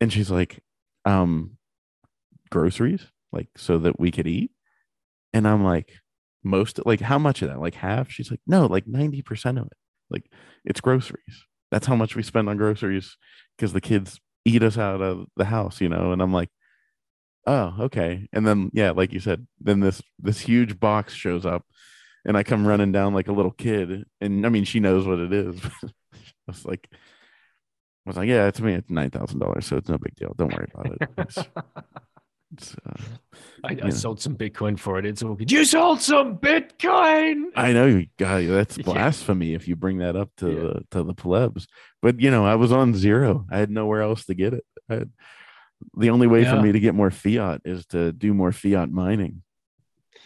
and 0.00 0.12
she's 0.12 0.30
like, 0.30 0.62
um, 1.04 1.56
groceries, 2.50 3.06
like, 3.32 3.48
so 3.56 3.78
that 3.78 4.00
we 4.00 4.10
could 4.10 4.26
eat, 4.26 4.52
and 5.32 5.46
I'm 5.46 5.64
like, 5.64 5.92
most 6.42 6.80
like 6.86 7.00
how 7.00 7.18
much 7.18 7.42
of 7.42 7.48
that? 7.48 7.60
Like 7.60 7.74
half? 7.74 8.10
She's 8.10 8.30
like, 8.30 8.40
no, 8.46 8.66
like 8.66 8.86
ninety 8.86 9.22
percent 9.22 9.58
of 9.58 9.66
it. 9.66 9.76
Like 10.10 10.24
it's 10.64 10.80
groceries. 10.80 11.44
That's 11.70 11.86
how 11.86 11.96
much 11.96 12.16
we 12.16 12.22
spend 12.22 12.48
on 12.48 12.56
groceries 12.56 13.16
because 13.56 13.72
the 13.72 13.80
kids 13.80 14.20
eat 14.44 14.62
us 14.62 14.78
out 14.78 15.02
of 15.02 15.26
the 15.36 15.44
house, 15.44 15.80
you 15.80 15.88
know. 15.88 16.12
And 16.12 16.22
I'm 16.22 16.32
like, 16.32 16.48
oh, 17.46 17.74
okay. 17.80 18.28
And 18.32 18.46
then 18.46 18.70
yeah, 18.72 18.90
like 18.92 19.12
you 19.12 19.20
said, 19.20 19.46
then 19.60 19.80
this 19.80 20.02
this 20.18 20.40
huge 20.40 20.80
box 20.80 21.14
shows 21.14 21.44
up, 21.46 21.64
and 22.24 22.36
I 22.36 22.42
come 22.42 22.66
running 22.66 22.92
down 22.92 23.14
like 23.14 23.28
a 23.28 23.32
little 23.32 23.50
kid, 23.52 24.04
and 24.20 24.46
I 24.46 24.48
mean 24.48 24.64
she 24.64 24.80
knows 24.80 25.06
what 25.06 25.18
it 25.18 25.32
is. 25.32 25.60
I 25.84 25.88
was 26.46 26.64
like, 26.64 26.88
I 26.92 26.96
was 28.10 28.16
like, 28.16 28.28
yeah, 28.28 28.46
it's 28.46 28.60
me. 28.60 28.74
It's 28.74 28.90
nine 28.90 29.10
thousand 29.10 29.38
dollars, 29.38 29.66
so 29.66 29.76
it's 29.76 29.88
no 29.88 29.98
big 29.98 30.14
deal. 30.16 30.34
Don't 30.36 30.52
worry 30.52 30.68
about 30.74 30.92
it. 31.00 31.08
It's, 31.18 31.38
it's, 32.52 32.76
uh, 32.84 33.02
I, 33.62 33.76
I 33.84 33.90
sold 33.90 34.20
some 34.20 34.36
Bitcoin 34.36 34.78
for 34.78 34.98
it. 34.98 35.06
It's 35.06 35.22
all 35.22 35.34
good. 35.34 35.52
You 35.52 35.64
sold 35.64 36.00
some 36.00 36.38
Bitcoin. 36.38 37.44
I 37.54 37.72
know 37.72 37.86
you 37.86 38.06
got 38.18 38.44
that's 38.46 38.78
Yeah. 38.78 38.84
blasphemy 38.84 39.54
if 39.54 39.68
you 39.68 39.76
bring 39.76 39.98
that 39.98 40.16
up 40.16 40.30
to 40.38 40.48
Yeah. 40.48 40.54
the 40.60 40.84
to 40.90 41.02
the 41.04 41.14
plebs. 41.14 41.68
But 42.02 42.20
you 42.20 42.30
know, 42.30 42.44
I 42.44 42.56
was 42.56 42.72
on 42.72 42.94
zero. 42.94 43.46
I 43.50 43.58
had 43.58 43.70
nowhere 43.70 44.02
else 44.02 44.24
to 44.26 44.34
get 44.34 44.54
it. 44.54 44.64
I 44.88 44.94
had, 44.94 45.10
the 45.96 46.10
only 46.10 46.26
way 46.26 46.44
for 46.44 46.60
me 46.60 46.72
to 46.72 46.80
get 46.80 46.94
more 46.94 47.10
fiat 47.10 47.62
is 47.64 47.86
to 47.86 48.12
do 48.12 48.34
more 48.34 48.52
fiat 48.52 48.90
mining. 48.90 49.42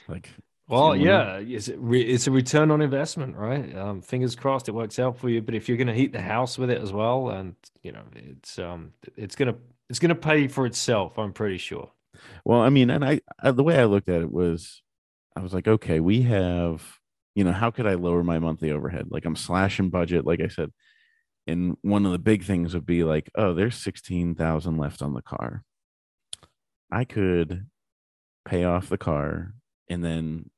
Like, 0.09 0.29
Well, 0.67 0.97
yeah, 0.97 1.37
it's 1.37 1.69
a, 1.69 1.93
it's 1.93 2.27
a 2.27 2.31
return 2.31 2.71
on 2.71 2.81
investment, 2.81 3.37
right? 3.37 3.77
Um, 3.77 4.01
fingers 4.01 4.35
crossed 4.35 4.69
it 4.69 4.73
works 4.73 4.99
out 4.99 5.19
for 5.19 5.29
you. 5.29 5.43
But 5.43 5.55
if 5.55 5.69
you're 5.69 5.77
going 5.77 5.89
to 5.89 5.95
heat 5.95 6.13
the 6.13 6.23
house 6.23 6.57
with 6.57 6.71
it 6.71 6.81
as 6.81 6.93
well, 6.93 7.29
and 7.29 7.55
you 7.83 7.93
know, 7.93 8.03
it's 8.15 8.59
um, 8.59 8.93
it's 9.17 9.37
gonna 9.37 9.57
it's 9.91 9.99
gonna 9.99 10.15
pay 10.15 10.49
for 10.49 10.65
itself. 10.65 11.19
I'm 11.19 11.33
pretty 11.35 11.59
sure. 11.59 11.91
well, 12.45 12.61
I 12.61 12.71
mean, 12.71 12.91
and 12.91 13.05
I, 13.05 13.21
I 13.43 13.51
the 13.51 13.63
way 13.63 13.79
I 13.79 13.85
looked 13.85 14.09
at 14.09 14.23
it 14.23 14.33
was, 14.33 14.83
I 15.37 15.41
was 15.41 15.53
like, 15.53 15.69
okay, 15.69 16.01
we 16.01 16.23
have, 16.23 16.83
you 17.35 17.45
know, 17.45 17.53
how 17.53 17.71
could 17.71 17.87
I 17.87 17.95
lower 17.95 18.23
my 18.25 18.39
monthly 18.39 18.71
overhead? 18.73 19.09
Like 19.11 19.27
I'm 19.27 19.37
slashing 19.37 19.91
budget, 19.91 20.25
like 20.25 20.41
I 20.41 20.49
said. 20.49 20.73
And 21.47 21.77
one 21.83 22.07
of 22.07 22.13
the 22.13 22.19
big 22.19 22.43
things 22.45 22.73
would 22.73 22.87
be 22.87 23.05
like, 23.05 23.31
oh, 23.35 23.53
there's 23.53 23.77
sixteen 23.77 24.35
thousand 24.35 24.79
left 24.79 25.03
on 25.03 25.13
the 25.13 25.23
car. 25.23 25.63
I 26.91 27.05
could 27.05 27.67
pay 28.47 28.65
off 28.65 28.89
the 28.89 28.99
car 28.99 29.53
and 29.89 30.05
then 30.05 30.51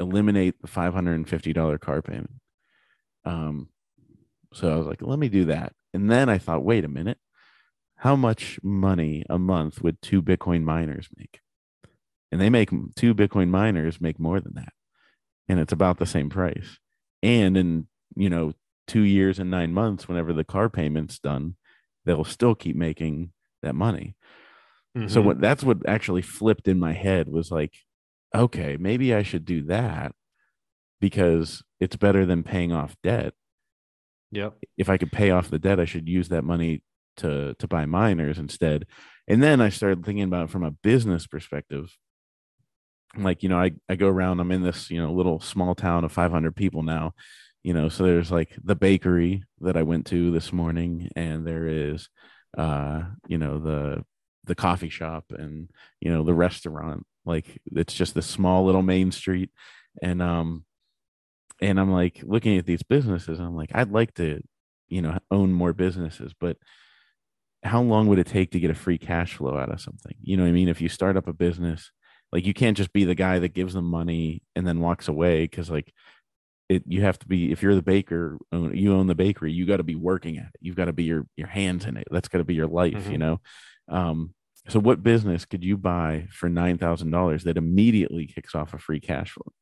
eliminate 0.00 0.60
the 0.60 0.68
five 0.68 0.94
hundred 0.94 1.14
and 1.14 1.28
fifty 1.28 1.52
dollar 1.52 1.78
car 1.78 2.02
payment. 2.02 2.32
Um, 3.24 3.68
so 4.52 4.72
I 4.72 4.76
was 4.76 4.86
like, 4.86 5.02
let 5.02 5.18
me 5.18 5.28
do 5.28 5.44
that. 5.46 5.72
And 5.94 6.10
then 6.10 6.28
I 6.28 6.38
thought, 6.38 6.64
wait 6.64 6.84
a 6.84 6.88
minute, 6.88 7.18
how 7.96 8.16
much 8.16 8.58
money 8.62 9.24
a 9.28 9.38
month 9.38 9.82
would 9.82 10.00
two 10.02 10.22
Bitcoin 10.22 10.62
miners 10.62 11.08
make? 11.16 11.40
And 12.32 12.40
they 12.40 12.50
make 12.50 12.70
two 12.96 13.14
Bitcoin 13.14 13.48
miners 13.48 14.00
make 14.00 14.18
more 14.18 14.40
than 14.40 14.54
that, 14.54 14.72
and 15.48 15.60
it's 15.60 15.72
about 15.72 15.98
the 15.98 16.06
same 16.06 16.30
price. 16.30 16.78
And 17.22 17.56
in 17.56 17.88
you 18.16 18.30
know 18.30 18.54
two 18.86 19.02
years 19.02 19.38
and 19.38 19.50
nine 19.50 19.72
months, 19.72 20.08
whenever 20.08 20.32
the 20.32 20.44
car 20.44 20.68
payment's 20.68 21.18
done, 21.18 21.56
they'll 22.04 22.24
still 22.24 22.54
keep 22.54 22.76
making 22.76 23.32
that 23.62 23.74
money. 23.74 24.16
So 25.08 25.20
Mhm. 25.20 25.24
what 25.24 25.40
that's 25.40 25.62
what 25.62 25.88
actually 25.88 26.22
flipped 26.22 26.66
in 26.68 26.78
my 26.78 26.92
head 26.92 27.28
was 27.28 27.50
like, 27.50 27.74
okay, 28.34 28.76
maybe 28.78 29.14
I 29.14 29.22
should 29.22 29.44
do 29.44 29.62
that 29.64 30.12
because 31.00 31.62
it's 31.80 31.96
better 31.96 32.26
than 32.26 32.42
paying 32.42 32.72
off 32.72 32.96
debt. 33.02 33.34
Yep. 34.32 34.58
If 34.76 34.88
I 34.88 34.96
could 34.96 35.12
pay 35.12 35.30
off 35.30 35.50
the 35.50 35.58
debt, 35.58 35.80
I 35.80 35.84
should 35.84 36.08
use 36.08 36.28
that 36.28 36.44
money 36.44 36.82
to 37.16 37.54
to 37.58 37.68
buy 37.68 37.86
miners 37.86 38.38
instead. 38.38 38.86
And 39.26 39.42
then 39.42 39.60
I 39.60 39.68
started 39.68 40.04
thinking 40.04 40.24
about 40.24 40.44
it 40.44 40.50
from 40.50 40.64
a 40.64 40.70
business 40.70 41.26
perspective. 41.26 41.96
Like, 43.16 43.42
you 43.42 43.48
know, 43.48 43.58
I, 43.58 43.72
I 43.88 43.96
go 43.96 44.06
around, 44.08 44.38
I'm 44.38 44.52
in 44.52 44.62
this, 44.62 44.88
you 44.90 45.00
know, 45.00 45.12
little 45.12 45.40
small 45.40 45.74
town 45.74 46.04
of 46.04 46.12
500 46.12 46.54
people 46.54 46.84
now, 46.84 47.12
you 47.64 47.74
know, 47.74 47.88
so 47.88 48.04
there's 48.04 48.30
like 48.30 48.56
the 48.62 48.76
bakery 48.76 49.42
that 49.60 49.76
I 49.76 49.82
went 49.82 50.06
to 50.06 50.30
this 50.30 50.52
morning, 50.52 51.10
and 51.16 51.44
there 51.46 51.66
is, 51.66 52.08
uh, 52.56 53.02
you 53.26 53.38
know, 53.38 53.58
the 53.58 54.04
the 54.44 54.54
coffee 54.54 54.88
shop 54.88 55.26
and 55.30 55.68
you 56.00 56.10
know 56.10 56.24
the 56.24 56.34
restaurant 56.34 57.06
like 57.24 57.60
it's 57.72 57.94
just 57.94 58.14
this 58.14 58.26
small 58.26 58.64
little 58.64 58.82
main 58.82 59.12
street. 59.12 59.50
And 60.02 60.22
um 60.22 60.64
and 61.60 61.78
i'm 61.80 61.90
like 61.92 62.20
looking 62.24 62.56
at 62.58 62.66
these 62.66 62.82
businesses 62.82 63.38
i'm 63.38 63.54
like 63.56 63.70
i'd 63.74 63.90
like 63.92 64.14
to 64.14 64.40
you 64.88 65.02
know 65.02 65.18
own 65.30 65.52
more 65.52 65.72
businesses 65.72 66.32
but 66.40 66.56
how 67.62 67.82
long 67.82 68.06
would 68.06 68.18
it 68.18 68.26
take 68.26 68.50
to 68.52 68.60
get 68.60 68.70
a 68.70 68.74
free 68.74 68.98
cash 68.98 69.36
flow 69.36 69.56
out 69.58 69.70
of 69.70 69.80
something? 69.80 70.14
You 70.22 70.36
know 70.36 70.44
what 70.44 70.48
i 70.48 70.52
mean? 70.52 70.68
If 70.68 70.80
you 70.80 70.88
start 70.88 71.16
up 71.16 71.28
a 71.28 71.32
business 71.32 71.90
like 72.32 72.46
you 72.46 72.54
can't 72.54 72.76
just 72.76 72.92
be 72.92 73.04
the 73.04 73.14
guy 73.14 73.38
that 73.40 73.54
gives 73.54 73.74
them 73.74 73.84
money 73.84 74.42
and 74.54 74.66
then 74.66 74.80
walks 74.80 75.08
away 75.08 75.44
because 75.44 75.68
like 75.70 75.92
it 76.68 76.84
you 76.86 77.02
have 77.02 77.18
to 77.18 77.28
be 77.28 77.52
if 77.52 77.62
you're 77.62 77.74
the 77.74 77.82
baker 77.82 78.38
you 78.52 78.94
own 78.94 79.08
the 79.08 79.14
bakery 79.14 79.52
you 79.52 79.66
got 79.66 79.78
to 79.78 79.82
be 79.82 79.96
working 79.96 80.38
at 80.38 80.46
it. 80.46 80.60
You've 80.60 80.76
got 80.76 80.86
to 80.86 80.92
be 80.92 81.04
your 81.04 81.26
your 81.36 81.48
hands 81.48 81.84
in 81.84 81.96
it. 81.96 82.08
That's 82.10 82.28
got 82.28 82.38
to 82.38 82.44
be 82.44 82.54
your 82.54 82.68
life 82.68 83.10
you 83.10 83.18
Mhm. 83.18 83.20
know? 83.20 83.40
Um 83.88 84.34
so 84.68 84.78
what 84.78 85.02
business 85.02 85.44
could 85.44 85.64
you 85.64 85.76
buy 85.76 86.26
for 86.30 86.48
nine 86.48 86.78
thousand 86.78 87.10
dollars 87.10 87.44
that 87.44 87.56
immediately 87.56 88.26
kicks 88.26 88.54
off 88.54 88.74
a 88.74 88.78
free 88.78 89.00
cash 89.00 89.32
flow? 89.32 89.52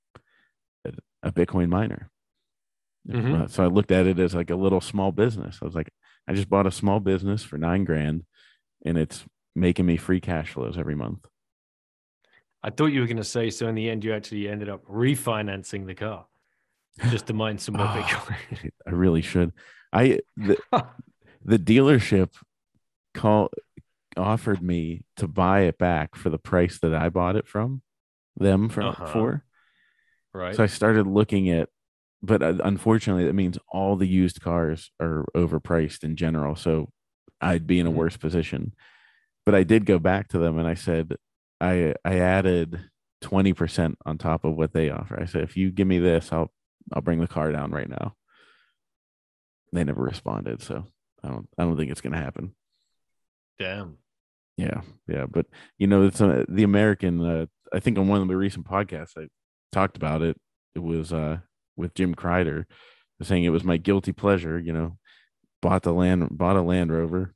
a 1.22 1.32
Bitcoin 1.32 1.68
miner. 1.68 2.10
Mhm. 3.08 3.42
Uh, 3.42 3.48
so 3.48 3.64
I 3.64 3.66
looked 3.66 3.90
at 3.90 4.06
it 4.06 4.18
as 4.18 4.34
like 4.34 4.50
a 4.50 4.56
little 4.56 4.80
small 4.80 5.10
business. 5.12 5.58
I 5.60 5.64
was 5.64 5.74
like, 5.74 5.90
I 6.28 6.32
just 6.34 6.48
bought 6.48 6.66
a 6.66 6.70
small 6.70 7.00
business 7.00 7.42
for 7.42 7.58
nine 7.58 7.84
grand, 7.84 8.24
and 8.84 8.96
it's 8.96 9.24
making 9.56 9.86
me 9.86 9.96
free 9.96 10.20
cash 10.20 10.52
flows 10.52 10.78
every 10.78 10.94
month. 10.94 11.26
I 12.62 12.70
thought 12.70 12.86
you 12.86 13.00
were 13.00 13.06
going 13.06 13.16
to 13.16 13.24
say 13.24 13.50
so. 13.50 13.66
In 13.66 13.74
the 13.74 13.88
end, 13.90 14.04
you 14.04 14.12
actually 14.14 14.48
ended 14.48 14.68
up 14.68 14.84
refinancing 14.86 15.86
the 15.86 15.94
car 15.94 16.26
just 17.10 17.26
to 17.26 17.32
mine 17.32 17.58
some 17.58 17.74
more 17.76 17.86
Ah. 17.86 18.36
Bitcoin. 18.52 18.70
I 18.86 18.90
really 18.90 19.22
should. 19.22 19.52
I 19.92 20.20
the, 20.36 20.58
the 21.44 21.58
dealership 21.58 22.30
call 23.14 23.50
offered 24.18 24.62
me 24.62 25.04
to 25.16 25.26
buy 25.28 25.60
it 25.62 25.78
back 25.78 26.14
for 26.16 26.28
the 26.30 26.38
price 26.38 26.78
that 26.80 26.94
I 26.94 27.08
bought 27.08 27.36
it 27.36 27.46
from 27.48 27.82
them 28.36 28.68
from 28.68 28.86
Uh-huh. 28.88 29.06
for. 29.12 29.44
right. 30.34 30.54
So 30.54 30.62
I 30.62 30.66
started 30.66 31.06
looking 31.06 31.48
at, 31.50 31.68
but 32.22 32.42
uh, 32.42 32.54
unfortunately, 32.62 33.24
that 33.26 33.32
means 33.34 33.58
all 33.72 33.96
the 33.96 34.06
used 34.08 34.40
cars 34.40 34.90
are 35.00 35.24
overpriced 35.34 36.04
in 36.04 36.16
general. 36.16 36.54
So 36.56 36.90
I'd 37.40 37.66
be 37.66 37.78
in 37.80 37.86
a 37.86 37.90
Mhm. 37.90 37.94
worse 37.94 38.16
position. 38.16 38.74
But 39.46 39.54
I 39.54 39.62
did 39.62 39.86
go 39.86 39.98
back 39.98 40.28
to 40.28 40.38
them 40.38 40.58
and 40.58 40.66
I 40.68 40.74
said, 40.74 41.16
I 41.60 41.94
I 42.04 42.18
added 42.18 42.90
twenty 43.20 43.52
percent 43.52 43.98
on 44.04 44.18
top 44.18 44.44
of 44.44 44.54
what 44.56 44.72
they 44.72 44.90
offer. 44.90 45.18
I 45.20 45.24
said, 45.24 45.42
if 45.42 45.56
you 45.56 45.70
give 45.70 45.88
me 45.88 45.98
this, 45.98 46.32
I'll 46.32 46.52
I'll 46.92 47.02
bring 47.02 47.20
the 47.20 47.26
car 47.26 47.50
down 47.50 47.70
right 47.70 47.88
now. 47.88 48.14
They 49.72 49.84
never 49.84 50.02
responded, 50.02 50.62
so 50.62 50.84
I 51.22 51.28
don't 51.28 51.48
I 51.58 51.64
don't 51.64 51.76
think 51.76 51.90
it's 51.90 52.00
gonna 52.00 52.16
happen. 52.20 52.54
Damn. 53.58 53.98
Yeah, 54.58 54.80
yeah, 55.06 55.24
but 55.30 55.46
you 55.78 55.86
know, 55.86 56.02
it's 56.02 56.20
uh, 56.20 56.44
the 56.48 56.64
American. 56.64 57.24
Uh, 57.24 57.46
I 57.72 57.78
think 57.78 57.96
on 57.96 58.08
one 58.08 58.20
of 58.20 58.28
the 58.28 58.36
recent 58.36 58.66
podcasts 58.66 59.12
I 59.16 59.28
talked 59.72 59.96
about 59.96 60.20
it. 60.20 60.36
It 60.74 60.80
was 60.80 61.12
uh, 61.12 61.38
with 61.76 61.94
Jim 61.94 62.14
Kreider, 62.14 62.64
saying 63.22 63.44
it 63.44 63.50
was 63.50 63.64
my 63.64 63.76
guilty 63.76 64.12
pleasure. 64.12 64.58
You 64.58 64.72
know, 64.72 64.98
bought 65.62 65.84
the 65.84 65.92
land, 65.92 66.28
bought 66.36 66.56
a 66.56 66.62
Land 66.62 66.92
Rover, 66.92 67.34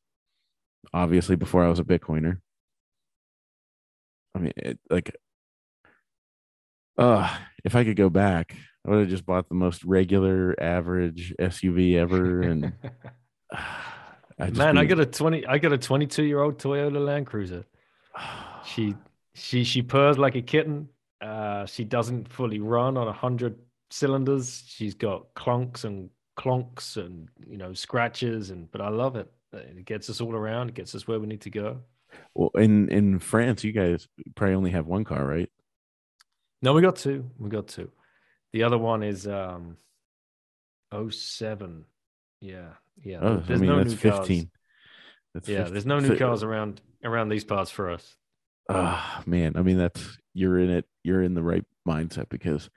obviously 0.93 1.37
before 1.37 1.64
I 1.64 1.68
was 1.68 1.79
a 1.79 1.85
Bitcoiner. 1.85 2.39
I 4.35 4.39
mean, 4.41 4.53
it, 4.57 4.79
like, 4.91 5.14
uh, 6.99 7.37
if 7.64 7.77
I 7.77 7.85
could 7.85 7.97
go 7.97 8.11
back, 8.11 8.57
I 8.85 8.91
would 8.91 9.01
have 9.01 9.09
just 9.09 9.27
bought 9.27 9.49
the 9.49 9.55
most 9.55 9.85
regular, 9.85 10.57
average 10.61 11.35
SUV 11.39 11.97
ever, 11.97 12.43
and 12.43 12.73
I 14.43 14.51
Man, 14.51 14.76
I 14.76 14.84
got 14.84 14.99
a 14.99 15.07
twenty. 15.07 15.47
I 15.47 15.59
got 15.59 15.72
a 15.72 15.78
twenty-two 15.78 16.24
year 16.24 16.40
old 16.40 16.59
Toyota 16.59 17.05
Land 17.05 17.26
Cruiser. 17.26 17.64
She 18.64 18.95
she 19.34 19.64
she 19.64 19.82
purrs 19.82 20.18
like 20.18 20.36
a 20.36 20.40
kitten. 20.40 20.88
Uh, 21.20 21.66
she 21.66 21.82
doesn't 21.82 22.28
fully 22.28 22.61
run 22.61 22.97
on 22.97 23.09
a 23.09 23.12
hundred 23.12 23.59
cylinders. 23.90 24.62
She's 24.68 24.95
got 24.95 25.34
clunks 25.34 25.82
and 25.82 26.11
clonks 26.38 26.97
and 26.97 27.28
you 27.45 27.59
know 27.59 27.74
scratches 27.74 28.51
and 28.51 28.70
but 28.70 28.80
I 28.80 28.88
love 28.88 29.16
it. 29.16 29.32
It 29.53 29.84
gets 29.84 30.09
us 30.09 30.20
all 30.20 30.32
around. 30.32 30.68
It 30.68 30.74
gets 30.74 30.95
us 30.95 31.09
where 31.09 31.18
we 31.18 31.26
need 31.26 31.40
to 31.40 31.51
go. 31.51 31.80
Well, 32.36 32.51
in 32.55 32.88
in 32.88 33.18
France, 33.18 33.64
you 33.64 33.72
guys 33.72 34.07
probably 34.36 34.55
only 34.55 34.70
have 34.70 34.86
one 34.86 35.03
car, 35.03 35.26
right? 35.26 35.51
No, 36.62 36.72
we 36.72 36.82
got 36.82 36.95
two. 36.95 37.28
We 37.36 37.51
got 37.51 37.66
two. 37.66 37.90
The 38.53 38.62
other 38.62 38.78
one 38.78 39.03
is 39.03 39.26
um 39.26 39.76
07. 40.93 41.84
Yeah. 42.40 42.74
Yeah. 43.03 43.18
Oh, 43.22 43.34
I 43.34 43.36
there's 43.40 43.61
mean 43.61 43.70
no 43.70 43.78
that's 43.78 43.90
new 44.05 44.11
cars. 44.11 44.28
That's 45.34 45.49
Yeah, 45.49 45.59
15. 45.59 45.72
there's 45.72 45.86
no 45.86 46.01
new 46.01 46.16
cars 46.16 46.43
around 46.43 46.80
around 47.05 47.28
these 47.30 47.45
parts 47.45 47.70
for 47.70 47.90
us. 47.90 48.16
Ah, 48.68 49.22
man. 49.26 49.57
I 49.57 49.62
mean, 49.62 49.78
that's 49.78 50.18
you're 50.34 50.59
in 50.59 50.70
it. 50.70 50.84
You're 51.03 51.22
in 51.22 51.34
the 51.34 51.43
right 51.43 51.64
mindset 51.86 52.28
because 52.28 52.70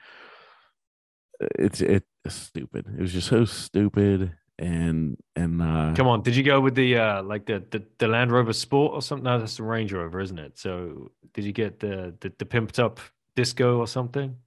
it's 1.59 1.82
it's 1.82 2.05
stupid. 2.28 2.88
It 2.97 3.01
was 3.01 3.13
just 3.13 3.28
so 3.28 3.45
stupid, 3.45 4.32
and 4.57 5.18
and 5.36 5.61
uh, 5.61 5.93
Come 5.95 6.07
on, 6.07 6.22
did 6.24 6.36
you 6.36 6.43
go 6.43 6.59
with 6.59 6.76
the 6.76 6.97
uh 6.97 7.24
like 7.24 7.45
the 7.45 7.63
the, 7.70 7.84
the 7.99 8.07
Land 8.07 8.32
Rover 8.32 8.53
Sport 8.53 8.93
or 8.93 9.01
something? 9.01 9.26
No, 9.26 9.38
that's 9.38 9.57
the 9.57 9.63
Range 9.63 9.91
Rover, 9.93 10.20
isn't 10.22 10.39
it? 10.39 10.57
So 10.57 11.11
did 11.34 11.43
you 11.45 11.51
get 11.51 11.80
the 11.80 12.16
the, 12.20 12.32
the 12.39 12.45
pimped 12.45 12.80
up 12.80 12.99
disco 13.36 13.78
or 13.78 13.88
something? 13.88 14.38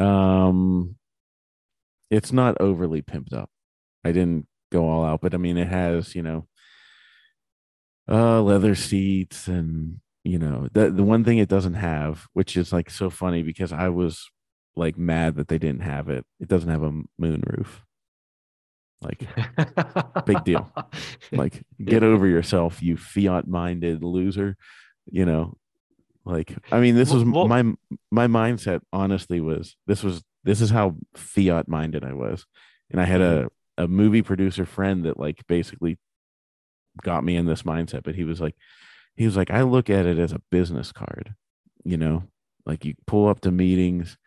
um, 0.00 0.96
it's 2.10 2.32
not 2.32 2.56
overly 2.60 3.02
pimped 3.02 3.32
up. 3.32 3.50
I 4.04 4.12
didn't 4.12 4.46
go 4.70 4.88
all 4.88 5.04
out, 5.04 5.20
but 5.20 5.34
I 5.34 5.38
mean, 5.38 5.56
it 5.56 5.68
has 5.68 6.14
you 6.14 6.22
know, 6.22 6.46
uh, 8.10 8.40
leather 8.42 8.74
seats 8.74 9.48
and 9.48 10.00
you 10.24 10.38
know 10.38 10.68
the 10.72 10.90
the 10.90 11.02
one 11.04 11.24
thing 11.24 11.38
it 11.38 11.48
doesn't 11.48 11.74
have, 11.74 12.26
which 12.32 12.56
is 12.56 12.72
like 12.72 12.90
so 12.90 13.10
funny 13.10 13.42
because 13.42 13.72
I 13.72 13.88
was 13.88 14.28
like 14.76 14.96
mad 14.98 15.36
that 15.36 15.48
they 15.48 15.58
didn't 15.58 15.82
have 15.82 16.08
it. 16.08 16.24
It 16.40 16.48
doesn't 16.48 16.70
have 16.70 16.82
a 16.82 16.92
moon 17.18 17.42
roof. 17.46 17.82
Like 19.00 19.26
Big 20.26 20.42
deal. 20.44 20.72
like 21.32 21.62
get 21.84 22.02
over 22.02 22.26
yourself 22.26 22.82
you 22.82 22.96
fiat 22.96 23.46
minded 23.46 24.02
loser 24.02 24.56
you 25.10 25.24
know 25.24 25.56
like 26.24 26.54
i 26.72 26.80
mean 26.80 26.96
this 26.96 27.12
was 27.12 27.24
what- 27.24 27.48
my 27.48 27.62
my 28.10 28.26
mindset 28.26 28.80
honestly 28.92 29.40
was 29.40 29.76
this 29.86 30.02
was 30.02 30.22
this 30.44 30.60
is 30.60 30.70
how 30.70 30.96
fiat 31.16 31.68
minded 31.68 32.04
i 32.04 32.12
was 32.12 32.44
and 32.90 33.00
i 33.00 33.04
had 33.04 33.20
a 33.20 33.48
a 33.78 33.86
movie 33.86 34.22
producer 34.22 34.66
friend 34.66 35.04
that 35.04 35.18
like 35.18 35.46
basically 35.46 35.98
got 37.02 37.24
me 37.24 37.36
in 37.36 37.46
this 37.46 37.62
mindset 37.62 38.02
but 38.02 38.16
he 38.16 38.24
was 38.24 38.40
like 38.40 38.56
he 39.16 39.24
was 39.24 39.36
like 39.36 39.50
i 39.50 39.62
look 39.62 39.88
at 39.88 40.04
it 40.04 40.18
as 40.18 40.32
a 40.32 40.42
business 40.50 40.90
card 40.90 41.34
you 41.84 41.96
know 41.96 42.24
like 42.66 42.84
you 42.84 42.94
pull 43.06 43.28
up 43.28 43.40
to 43.40 43.52
meetings 43.52 44.18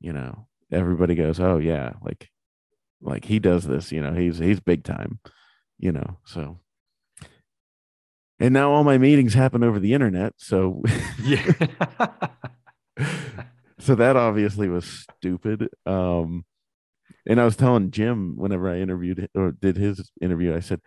you 0.00 0.12
know 0.12 0.46
everybody 0.72 1.14
goes 1.14 1.38
oh 1.38 1.58
yeah 1.58 1.92
like 2.02 2.30
like 3.02 3.26
he 3.26 3.38
does 3.38 3.64
this 3.64 3.92
you 3.92 4.00
know 4.00 4.14
he's 4.14 4.38
he's 4.38 4.58
big 4.58 4.82
time 4.82 5.20
you 5.78 5.92
know 5.92 6.16
so 6.24 6.58
and 8.40 8.54
now 8.54 8.72
all 8.72 8.84
my 8.84 8.96
meetings 8.96 9.34
happen 9.34 9.62
over 9.62 9.78
the 9.78 9.92
internet 9.92 10.32
so 10.38 10.82
yeah. 11.22 11.52
so 13.78 13.94
that 13.94 14.16
obviously 14.16 14.68
was 14.68 15.06
stupid 15.18 15.68
um 15.84 16.44
and 17.26 17.40
i 17.40 17.44
was 17.44 17.56
telling 17.56 17.90
jim 17.90 18.34
whenever 18.36 18.68
i 18.70 18.78
interviewed 18.78 19.28
or 19.34 19.52
did 19.52 19.76
his 19.76 20.10
interview 20.20 20.54
i 20.54 20.60
said 20.60 20.80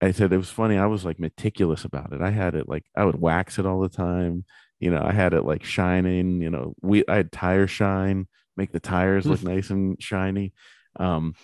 i 0.00 0.10
said 0.10 0.32
it 0.32 0.36
was 0.36 0.50
funny 0.50 0.76
i 0.76 0.86
was 0.86 1.04
like 1.04 1.18
meticulous 1.18 1.84
about 1.84 2.12
it. 2.12 2.20
I 2.20 2.30
had 2.30 2.54
it 2.54 2.68
like 2.68 2.84
i 2.96 3.04
would 3.04 3.20
wax 3.20 3.58
it 3.58 3.66
all 3.66 3.80
the 3.80 3.88
time. 3.88 4.44
You 4.78 4.90
know 4.90 5.02
i 5.02 5.12
had 5.12 5.32
it 5.32 5.44
like 5.44 5.64
shining 5.64 6.42
you 6.42 6.50
know 6.50 6.74
we 6.82 7.04
i 7.08 7.16
had 7.16 7.32
tire 7.32 7.66
shine 7.66 8.26
make 8.56 8.72
the 8.72 8.80
tires 8.80 9.26
look 9.26 9.42
nice 9.42 9.70
and 9.70 10.00
shiny. 10.02 10.52
Um 10.98 11.34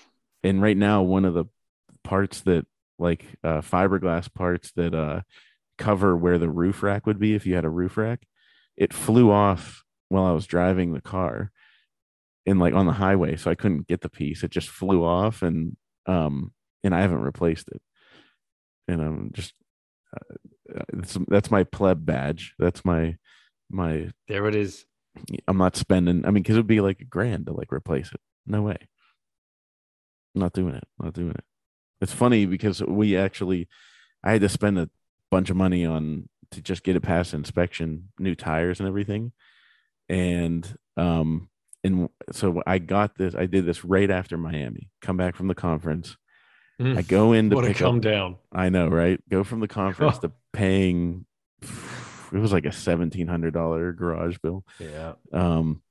and 0.43 0.61
right 0.61 0.77
now 0.77 1.03
one 1.03 1.25
of 1.25 1.35
the 1.35 1.47
parts 2.05 2.43
that 2.43 2.67
like 2.99 3.25
uh 3.43 3.61
fiberglass 3.61 4.33
parts 4.33 4.73
that 4.73 4.95
uh 4.95 5.23
cover 5.79 6.17
where 6.17 6.39
the 6.39 6.51
roof 6.51 6.83
rack 6.83 7.07
would 7.07 7.19
be 7.19 7.35
if 7.35 7.47
you 7.47 7.55
had 7.55 7.65
a 7.65 7.71
roof 7.71 7.97
rack 7.97 8.27
it 8.77 8.93
flew 8.93 9.31
off 9.31 9.83
while 10.09 10.25
I 10.25 10.33
was 10.33 10.47
driving 10.47 10.93
the 10.93 11.01
car 11.01 11.51
in 12.45 12.59
like 12.59 12.75
on 12.75 12.87
the 12.87 12.93
highway 12.93 13.37
so 13.37 13.51
I 13.51 13.55
couldn't 13.55 13.87
get 13.87 14.01
the 14.01 14.09
piece. 14.09 14.43
It 14.43 14.51
just 14.51 14.69
flew 14.69 15.05
off 15.05 15.43
and 15.43 15.77
um 16.07 16.53
and 16.83 16.95
I 16.95 17.01
haven't 17.01 17.23
replaced 17.23 17.69
it. 17.69 17.81
And 18.89 19.01
I'm 19.01 19.31
just 19.33 19.55
uh, 20.17 20.35
it's, 20.95 21.17
that's 21.29 21.51
my 21.51 21.65
pleb 21.65 22.05
badge. 22.05 22.55
That's 22.59 22.85
my 22.85 23.17
my 23.71 24.11
there 24.29 24.47
it 24.47 24.55
is. 24.55 24.85
I'm 25.47 25.59
not 25.59 25.77
spending 25.77 26.27
I 26.27 26.31
mean 26.31 26.43
cuz 26.43 26.57
it 26.57 26.59
would 26.59 26.67
be 26.67 26.81
like 26.81 27.01
a 27.01 27.05
grand 27.05 27.47
to 27.47 27.53
like 27.53 27.73
replace 27.73 28.13
it. 28.13 28.21
No 28.47 28.63
way. 28.63 28.79
I'm 30.35 30.41
not 30.41 30.53
doing 30.53 30.75
it. 30.75 30.85
Not 30.99 31.15
doing 31.15 31.31
it. 31.31 31.45
It's 32.01 32.13
funny 32.13 32.47
because 32.47 32.83
we 32.83 33.17
actually 33.17 33.69
I 34.25 34.33
had 34.33 34.41
to 34.41 34.49
spend 34.49 34.79
a 34.79 34.91
bunch 35.31 35.51
of 35.51 35.57
money 35.57 35.87
on 35.87 36.29
to 36.51 36.61
just 36.61 36.83
get 36.83 36.97
it 36.97 37.01
past 37.01 37.33
inspection, 37.35 38.09
new 38.19 38.35
tires 38.35 38.81
and 38.81 38.89
everything. 38.89 39.33
And 40.09 40.67
um 40.97 41.49
and 41.85 42.09
so 42.31 42.63
I 42.67 42.79
got 42.79 43.17
this 43.17 43.35
I 43.35 43.47
did 43.47 43.67
this 43.67 43.85
right 43.85 44.11
after 44.11 44.37
Miami. 44.37 44.89
Come 45.01 45.17
back 45.17 45.35
from 45.37 45.49
the 45.49 45.55
conference. 45.55 46.17
Mm. 46.81 46.97
I 46.99 47.03
go 47.03 47.33
in 47.33 47.51
to 47.51 47.57
What 47.57 47.65
a 47.65 47.69
pick 47.69 47.77
come 47.79 47.97
up 47.97 48.03
down. 48.03 48.37
I 48.53 48.69
know, 48.69 48.89
right? 48.89 49.21
Go 49.29 49.45
from 49.45 49.61
the 49.61 49.69
conference 49.69 50.19
to 50.21 50.33
paying 50.53 51.27
it 51.63 52.39
was 52.39 52.53
like 52.53 52.65
a 52.65 52.73
seventeen 52.73 53.29
hundred 53.29 53.53
dollar 53.55 53.93
garage 53.93 54.39
bill 54.43 54.65
Yeah. 54.81 55.13
um 55.33 55.83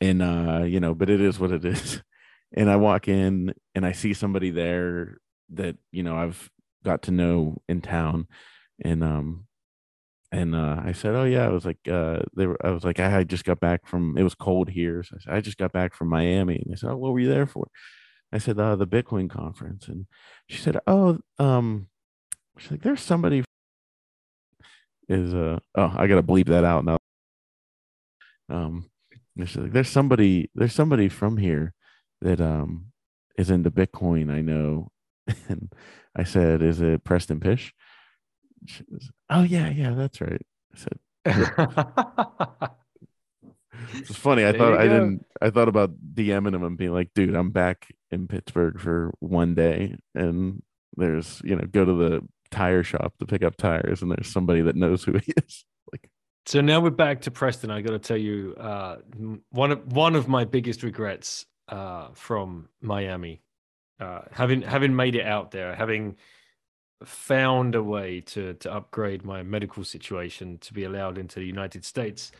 and 0.00 0.22
uh 0.22 0.62
you 0.66 0.78
know 0.78 0.94
but 0.94 1.08
it 1.10 1.20
is 1.20 1.38
what 1.40 1.50
it 1.50 1.64
is 1.64 2.02
and 2.52 2.70
i 2.70 2.76
walk 2.76 3.08
in 3.08 3.54
and 3.74 3.86
i 3.86 3.92
see 3.92 4.12
somebody 4.12 4.50
there 4.50 5.18
that 5.54 5.76
you 5.90 6.02
know 6.02 6.14
i've 6.16 6.50
got 6.84 7.02
to 7.04 7.10
know 7.10 7.56
in 7.68 7.80
town 7.80 8.26
and 8.84 9.02
um 9.02 9.45
and 10.32 10.54
uh 10.54 10.80
i 10.84 10.92
said 10.92 11.14
oh 11.14 11.24
yeah. 11.24 11.46
I 11.46 11.50
was 11.50 11.64
like 11.64 11.78
uh 11.90 12.20
they 12.36 12.46
were 12.46 12.58
i 12.64 12.70
was 12.70 12.84
like 12.84 12.98
i 13.00 13.24
just 13.24 13.44
got 13.44 13.60
back 13.60 13.86
from 13.86 14.16
it 14.18 14.22
was 14.22 14.34
cold 14.34 14.68
here 14.68 15.02
so 15.02 15.16
i 15.16 15.20
said 15.22 15.34
i 15.34 15.40
just 15.40 15.58
got 15.58 15.72
back 15.72 15.94
from 15.94 16.08
miami. 16.08 16.56
And 16.56 16.72
they 16.72 16.76
said 16.76 16.90
oh 16.90 16.96
what 16.96 17.12
were 17.12 17.20
you 17.20 17.28
there 17.28 17.46
for? 17.46 17.68
I 18.32 18.38
said 18.38 18.58
uh 18.58 18.76
the 18.76 18.86
bitcoin 18.86 19.30
conference. 19.30 19.88
And 19.88 20.06
she 20.48 20.58
said 20.58 20.78
oh 20.86 21.18
um 21.38 21.88
she's 22.58 22.70
like 22.72 22.82
there's 22.82 23.00
somebody 23.00 23.44
is 25.08 25.32
uh 25.34 25.58
oh 25.76 25.94
i 25.96 26.06
gotta 26.06 26.22
bleep 26.22 26.46
that 26.46 26.64
out 26.64 26.84
now. 26.84 26.98
Um 28.48 28.90
she's 29.38 29.56
like 29.56 29.72
there's 29.72 29.88
somebody 29.88 30.50
there's 30.54 30.74
somebody 30.74 31.08
from 31.08 31.36
here 31.36 31.74
that 32.20 32.40
um 32.40 32.86
is 33.36 33.50
into 33.50 33.70
Bitcoin. 33.70 34.30
I 34.30 34.40
know, 34.40 34.88
and 35.48 35.72
I 36.16 36.24
said, 36.24 36.62
"Is 36.62 36.80
it 36.80 37.04
Preston 37.04 37.40
Pysh?" 37.40 37.72
She 38.64 38.82
was, 38.90 39.10
oh 39.30 39.42
yeah, 39.42 39.68
yeah, 39.70 39.90
that's 39.94 40.20
right. 40.20 40.42
I 40.74 40.78
said, 40.78 40.98
it's 43.94 44.16
funny. 44.16 44.44
I 44.44 44.52
There 44.52 44.60
thought 44.60 44.74
I 44.78 44.88
go. 44.88 44.88
didn't. 44.88 45.26
I 45.40 45.50
thought 45.50 45.68
about 45.68 45.92
DMing 46.14 46.54
him 46.54 46.64
and 46.64 46.76
being 46.78 46.92
like, 46.92 47.10
"Dude, 47.14 47.34
I'm 47.34 47.50
back 47.50 47.88
in 48.10 48.26
Pittsburgh 48.28 48.80
for 48.80 49.12
one 49.20 49.54
day, 49.54 49.96
and 50.14 50.62
there's 50.96 51.40
you 51.44 51.56
know 51.56 51.64
go 51.70 51.84
to 51.84 51.92
the 51.92 52.20
tire 52.50 52.82
shop 52.82 53.14
to 53.18 53.26
pick 53.26 53.42
up 53.42 53.56
tires, 53.56 54.02
and 54.02 54.10
there's 54.10 54.28
somebody 54.28 54.62
that 54.62 54.76
knows 54.76 55.04
who 55.04 55.12
he 55.18 55.32
is." 55.46 55.64
Like, 55.92 56.10
So 56.46 56.60
now 56.60 56.80
we're 56.80 56.90
back 56.90 57.20
to 57.22 57.30
Preston. 57.30 57.70
I 57.70 57.80
got 57.80 57.92
to 57.92 58.00
tell 58.00 58.16
you, 58.16 58.56
uh, 58.58 58.96
one 59.50 59.70
of 59.70 59.92
one 59.92 60.16
of 60.16 60.26
my 60.26 60.44
biggest 60.44 60.82
regrets 60.82 61.46
uh, 61.68 62.08
from 62.14 62.68
Miami, 62.80 63.40
uh, 64.00 64.22
having 64.32 64.62
having 64.62 64.96
made 64.96 65.14
it 65.14 65.24
out 65.24 65.52
there, 65.52 65.76
having 65.76 66.16
found 67.04 67.74
a 67.74 67.82
way 67.82 68.20
to 68.20 68.54
to 68.54 68.72
upgrade 68.72 69.24
my 69.24 69.42
medical 69.42 69.84
situation 69.84 70.58
to 70.58 70.72
be 70.72 70.84
allowed 70.84 71.18
into 71.18 71.38
the 71.38 71.46
United 71.46 71.84
States. 71.84 72.32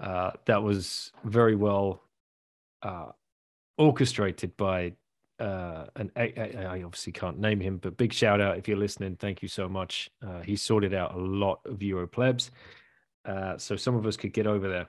Uh, 0.00 0.32
that 0.46 0.62
was 0.62 1.12
very 1.24 1.54
well 1.54 2.02
uh, 2.82 3.12
orchestrated 3.78 4.56
by 4.56 4.92
uh, 5.38 5.86
an 5.96 6.10
I, 6.16 6.32
I 6.36 6.82
obviously 6.82 7.12
can't 7.12 7.38
name 7.38 7.60
him, 7.60 7.78
but 7.78 7.96
big 7.96 8.12
shout 8.12 8.40
out 8.40 8.58
if 8.58 8.68
you're 8.68 8.76
listening. 8.76 9.16
Thank 9.16 9.42
you 9.42 9.48
so 9.48 9.68
much. 9.68 10.10
Uh, 10.26 10.40
he 10.40 10.56
sorted 10.56 10.94
out 10.94 11.14
a 11.14 11.18
lot 11.18 11.60
of 11.64 11.82
Euro 11.82 12.06
plebs, 12.06 12.50
uh, 13.24 13.56
so 13.58 13.76
some 13.76 13.94
of 13.96 14.06
us 14.06 14.16
could 14.16 14.32
get 14.32 14.46
over 14.46 14.68
there. 14.68 14.88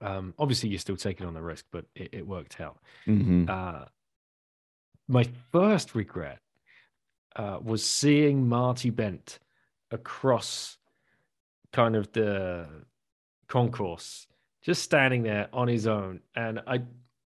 Um, 0.00 0.34
obviously, 0.38 0.70
you're 0.70 0.80
still 0.80 0.96
taking 0.96 1.26
on 1.26 1.34
the 1.34 1.42
risk, 1.42 1.66
but 1.70 1.84
it, 1.94 2.08
it 2.12 2.26
worked 2.26 2.60
out. 2.60 2.78
mhm. 3.06 3.48
Uh, 3.48 3.84
my 5.08 5.26
first 5.50 5.94
regret 5.94 6.40
uh, 7.36 7.58
was 7.62 7.84
seeing 7.84 8.48
Marty 8.48 8.90
Bent 8.90 9.38
across 9.90 10.78
kind 11.72 11.96
of 11.96 12.12
the 12.12 12.66
concourse, 13.48 14.26
just 14.62 14.82
standing 14.82 15.22
there 15.22 15.48
on 15.52 15.68
his 15.68 15.86
own. 15.86 16.20
And 16.34 16.60
I 16.66 16.82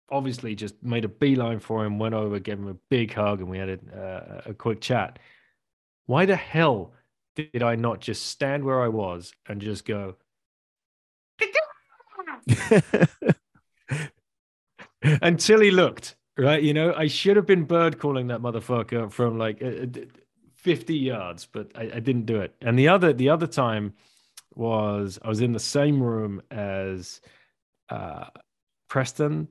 obviously 0.09 0.55
just 0.55 0.81
made 0.83 1.05
a 1.05 1.09
beeline 1.09 1.59
for 1.59 1.85
him, 1.85 1.99
went 1.99 2.15
over, 2.15 2.39
gave 2.39 2.59
him 2.59 2.67
a 2.67 2.75
big 2.89 3.13
hug, 3.13 3.39
and 3.39 3.49
we 3.49 3.57
had 3.57 3.69
a, 3.69 3.79
uh, 3.97 4.41
a 4.51 4.53
quick 4.53 4.81
chat. 4.81 5.19
Why 6.05 6.25
the 6.25 6.35
hell 6.35 6.93
did 7.35 7.63
I 7.63 7.75
not 7.75 7.99
just 7.99 8.27
stand 8.27 8.63
where 8.63 8.81
I 8.81 8.87
was 8.89 9.33
and 9.47 9.59
just 9.61 9.85
go, 9.85 10.15
until 15.21 15.61
he 15.61 15.71
looked 15.71 16.15
right 16.37 16.63
you 16.63 16.73
know 16.73 16.93
i 16.95 17.07
should 17.07 17.35
have 17.35 17.45
been 17.45 17.63
bird 17.63 17.99
calling 17.99 18.27
that 18.27 18.41
motherfucker 18.41 19.11
from 19.11 19.37
like 19.37 19.61
uh, 19.61 19.67
uh, 19.67 20.05
50 20.55 20.95
yards 20.95 21.45
but 21.45 21.71
I, 21.75 21.91
I 21.95 21.99
didn't 21.99 22.25
do 22.25 22.41
it 22.41 22.55
and 22.61 22.77
the 22.77 22.87
other 22.87 23.13
the 23.13 23.29
other 23.29 23.47
time 23.47 23.93
was 24.55 25.19
i 25.23 25.27
was 25.27 25.41
in 25.41 25.51
the 25.51 25.59
same 25.59 26.01
room 26.01 26.41
as 26.49 27.21
uh 27.89 28.25
preston 28.87 29.47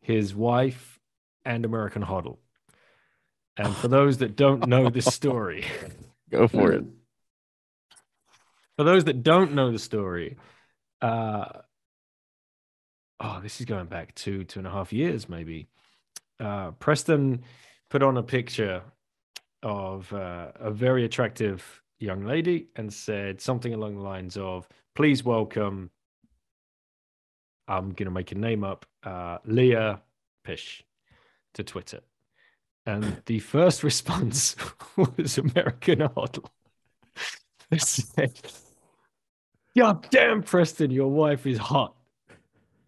his 0.00 0.34
wife 0.34 0.98
and 1.44 1.64
american 1.64 2.02
huddle 2.02 2.40
and 3.56 3.74
for 3.76 3.88
those 3.88 4.18
that 4.18 4.36
don't 4.36 4.66
know 4.66 4.90
this 4.90 5.06
story 5.14 5.64
go 6.30 6.48
for 6.48 6.72
it. 6.72 6.84
for 8.76 8.84
those 8.84 9.04
that 9.04 9.22
don't 9.22 9.52
know 9.52 9.70
the 9.70 9.78
story, 9.78 10.36
uh, 11.00 11.46
oh, 13.20 13.40
this 13.42 13.60
is 13.60 13.66
going 13.66 13.86
back 13.86 14.14
two, 14.14 14.44
two 14.44 14.60
and 14.60 14.66
a 14.66 14.70
half 14.70 14.92
years, 14.92 15.28
maybe. 15.28 15.68
Uh, 16.40 16.72
Preston 16.72 17.42
put 17.90 18.02
on 18.02 18.16
a 18.16 18.22
picture 18.22 18.82
of 19.62 20.12
uh, 20.12 20.52
a 20.56 20.70
very 20.70 21.04
attractive 21.04 21.82
young 21.98 22.24
lady 22.26 22.68
and 22.76 22.92
said 22.92 23.40
something 23.40 23.72
along 23.72 23.96
the 23.96 24.02
lines 24.02 24.36
of, 24.36 24.68
please 24.94 25.24
welcome, 25.24 25.90
I'm 27.66 27.92
going 27.92 28.06
to 28.06 28.10
make 28.10 28.32
a 28.32 28.36
name 28.36 28.62
up, 28.62 28.84
uh, 29.04 29.38
Leah 29.46 30.02
Pysh 30.44 30.84
to 31.54 31.64
Twitter. 31.64 32.00
And 32.86 33.22
the 33.26 33.38
first 33.38 33.82
response 33.84 34.56
was 34.96 35.38
American 35.38 36.00
HODL. 36.00 36.44
They 37.70 37.78
said, 37.78 38.38
God 39.76 40.06
damn, 40.10 40.42
Preston, 40.42 40.90
your 40.90 41.10
wife 41.10 41.46
is 41.46 41.56
hot. 41.56 41.96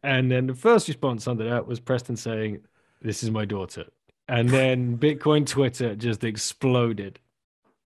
And 0.03 0.31
then 0.31 0.47
the 0.47 0.55
first 0.55 0.87
response 0.87 1.27
under 1.27 1.49
that 1.49 1.67
was 1.67 1.81
Preston 1.81 2.17
saying, 2.17 2.61
This 3.01 3.23
is 3.23 3.31
my 3.31 3.45
daughter. 3.45 3.87
And 4.29 4.49
then 4.49 4.99
Bitcoin 4.99 5.47
Twitter 5.47 5.95
just 5.95 6.25
exploded. 6.25 7.19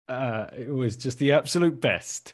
Uh, 0.07 0.47
it 0.57 0.70
was 0.70 0.97
just 0.97 1.20
the 1.20 1.34
absolute 1.34 1.80
best. 1.80 2.34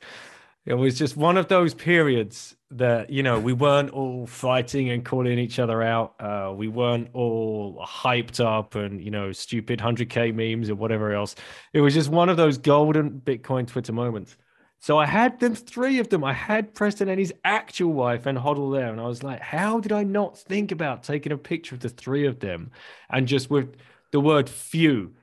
It 0.66 0.74
was 0.74 0.98
just 0.98 1.16
one 1.16 1.38
of 1.38 1.48
those 1.48 1.74
periods 1.74 2.56
that, 2.72 3.12
you 3.12 3.22
know, 3.22 3.40
we 3.40 3.54
weren't 3.54 3.92
all 3.92 4.26
fighting 4.26 4.90
and 4.90 5.06
calling 5.06 5.38
each 5.38 5.60
other 5.60 5.84
out. 5.84 6.16
Uh, 6.20 6.54
we 6.56 6.68
weren't 6.68 7.10
all 7.14 7.86
hyped 7.86 8.44
up 8.44 8.74
and, 8.74 9.00
you 9.00 9.12
know, 9.12 9.32
stupid 9.32 9.80
100K 9.80 10.34
memes 10.34 10.70
or 10.70 10.76
whatever 10.76 11.14
else. 11.14 11.36
It 11.74 11.82
was 11.82 11.94
just 11.94 12.10
one 12.10 12.30
of 12.30 12.38
those 12.38 12.58
golden 12.58 13.22
Bitcoin 13.22 13.68
Twitter 13.68 13.94
moments. 13.94 14.38
So 14.86 15.00
I 15.00 15.08
had 15.08 15.40
them 15.40 15.56
three 15.56 15.98
of 15.98 16.10
them. 16.10 16.24
I 16.24 16.34
had 16.34 16.76
Preston 16.76 17.10
and 17.10 17.18
his 17.20 17.34
actual 17.44 17.92
wife 17.92 18.28
and 18.28 18.38
HODL 18.38 18.72
there, 18.72 18.92
and 18.92 19.02
I 19.02 19.08
was 19.08 19.24
like, 19.24 19.42
how 19.42 19.80
did 19.80 19.92
I 19.92 20.04
not 20.04 20.38
think 20.38 20.72
about 20.72 21.02
taking 21.02 21.32
a 21.32 21.40
picture 21.40 21.74
of 21.74 21.82
the 21.82 21.90
three 21.90 22.28
of 22.28 22.40
them 22.40 22.70
and 23.10 23.28
just 23.28 23.50
with 23.50 23.78
the 24.12 24.20
word 24.20 24.48
"few" 24.48 25.16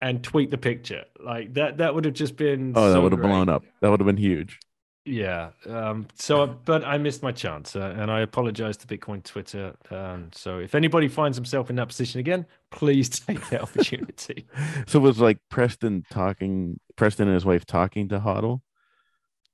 and 0.00 0.22
tweet 0.22 0.52
the 0.52 0.58
picture 0.58 1.06
like 1.18 1.54
that? 1.54 1.78
That 1.78 1.92
would 1.92 2.04
have 2.04 2.14
just 2.14 2.36
been 2.36 2.72
Oh, 2.76 2.92
that 2.92 3.02
would 3.02 3.10
have 3.10 3.20
great. 3.20 3.30
blown 3.30 3.48
up. 3.48 3.64
That 3.80 3.90
would 3.90 3.98
have 3.98 4.06
been 4.06 4.16
huge. 4.16 4.60
Yeah. 5.04 5.50
Um, 5.66 6.06
so, 6.14 6.46
but 6.46 6.84
I 6.84 6.96
missed 6.96 7.20
my 7.20 7.32
chance, 7.32 7.74
uh, 7.74 7.92
and 7.98 8.12
I 8.12 8.20
apologize 8.20 8.76
to 8.76 8.86
Bitcoin 8.86 9.24
Twitter. 9.24 9.74
Um, 9.90 10.28
so, 10.32 10.60
if 10.60 10.76
anybody 10.76 11.08
finds 11.08 11.36
himself 11.36 11.68
in 11.68 11.74
that 11.74 11.88
position 11.88 12.20
again, 12.20 12.46
please 12.70 13.08
take 13.26 13.44
that 13.48 13.62
opportunity. 13.62 14.46
So 14.86 15.00
it 15.00 15.02
was 15.02 15.18
like 15.18 15.38
Preston 15.48 16.04
talking, 16.12 16.78
Preston 16.94 17.26
and 17.26 17.34
his 17.34 17.44
wife 17.44 17.66
talking 17.66 18.08
to 18.10 18.20
HODL. 18.20 18.60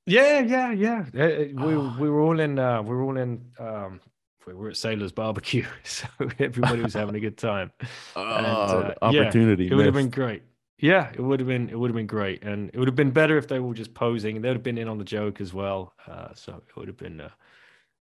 Yeah, 0.07 0.41
yeah, 0.41 0.73
yeah. 0.73 1.05
Uh, 1.15 1.21
uh, 1.23 1.67
We 1.67 1.75
Oh. 1.75 1.97
we 1.99 2.09
were 2.09 2.21
all 2.21 2.39
in. 2.41 2.59
Uh, 2.59 2.83
we 2.83 2.91
were 2.95 3.03
all 3.03 3.17
in. 3.17 3.45
Um, 3.59 4.01
we 4.47 4.55
were 4.55 4.69
at 4.71 4.77
Sailor's 4.77 5.11
Barbecue, 5.13 5.67
so 5.83 6.07
everybody 6.39 6.81
was 6.81 6.95
having 6.95 7.17
a 7.17 7.21
good 7.21 7.37
time. 7.37 7.73
Oh, 8.15 8.21
uh, 8.23 8.95
yeah, 9.11 9.21
opportunity. 9.23 9.67
It 9.67 9.75
would 9.75 9.87
have 9.87 9.95
been 9.95 10.11
great. 10.11 10.43
Yeah, 10.79 11.11
it 11.13 11.21
would 11.21 11.41
have 11.41 11.49
been. 11.49 11.69
It 11.69 11.79
would 11.79 11.91
have 11.91 11.97
been 11.97 12.07
great, 12.07 12.43
and 12.45 12.71
it 12.73 12.79
would 12.79 12.87
have 12.87 12.95
been 12.95 13.11
better 13.11 13.37
if 13.39 13.49
they 13.49 13.59
were 13.59 13.75
just 13.75 13.95
posing. 13.95 14.41
They 14.41 14.49
would 14.49 14.57
have 14.59 14.63
been 14.63 14.79
in 14.79 14.89
on 14.89 14.99
the 14.99 15.05
joke 15.05 15.41
as 15.41 15.53
well. 15.53 15.95
Uh, 16.07 16.29
so 16.35 16.63
it 16.69 16.77
would 16.77 16.87
have 16.89 16.97
been. 16.99 17.21
Uh, 17.21 17.25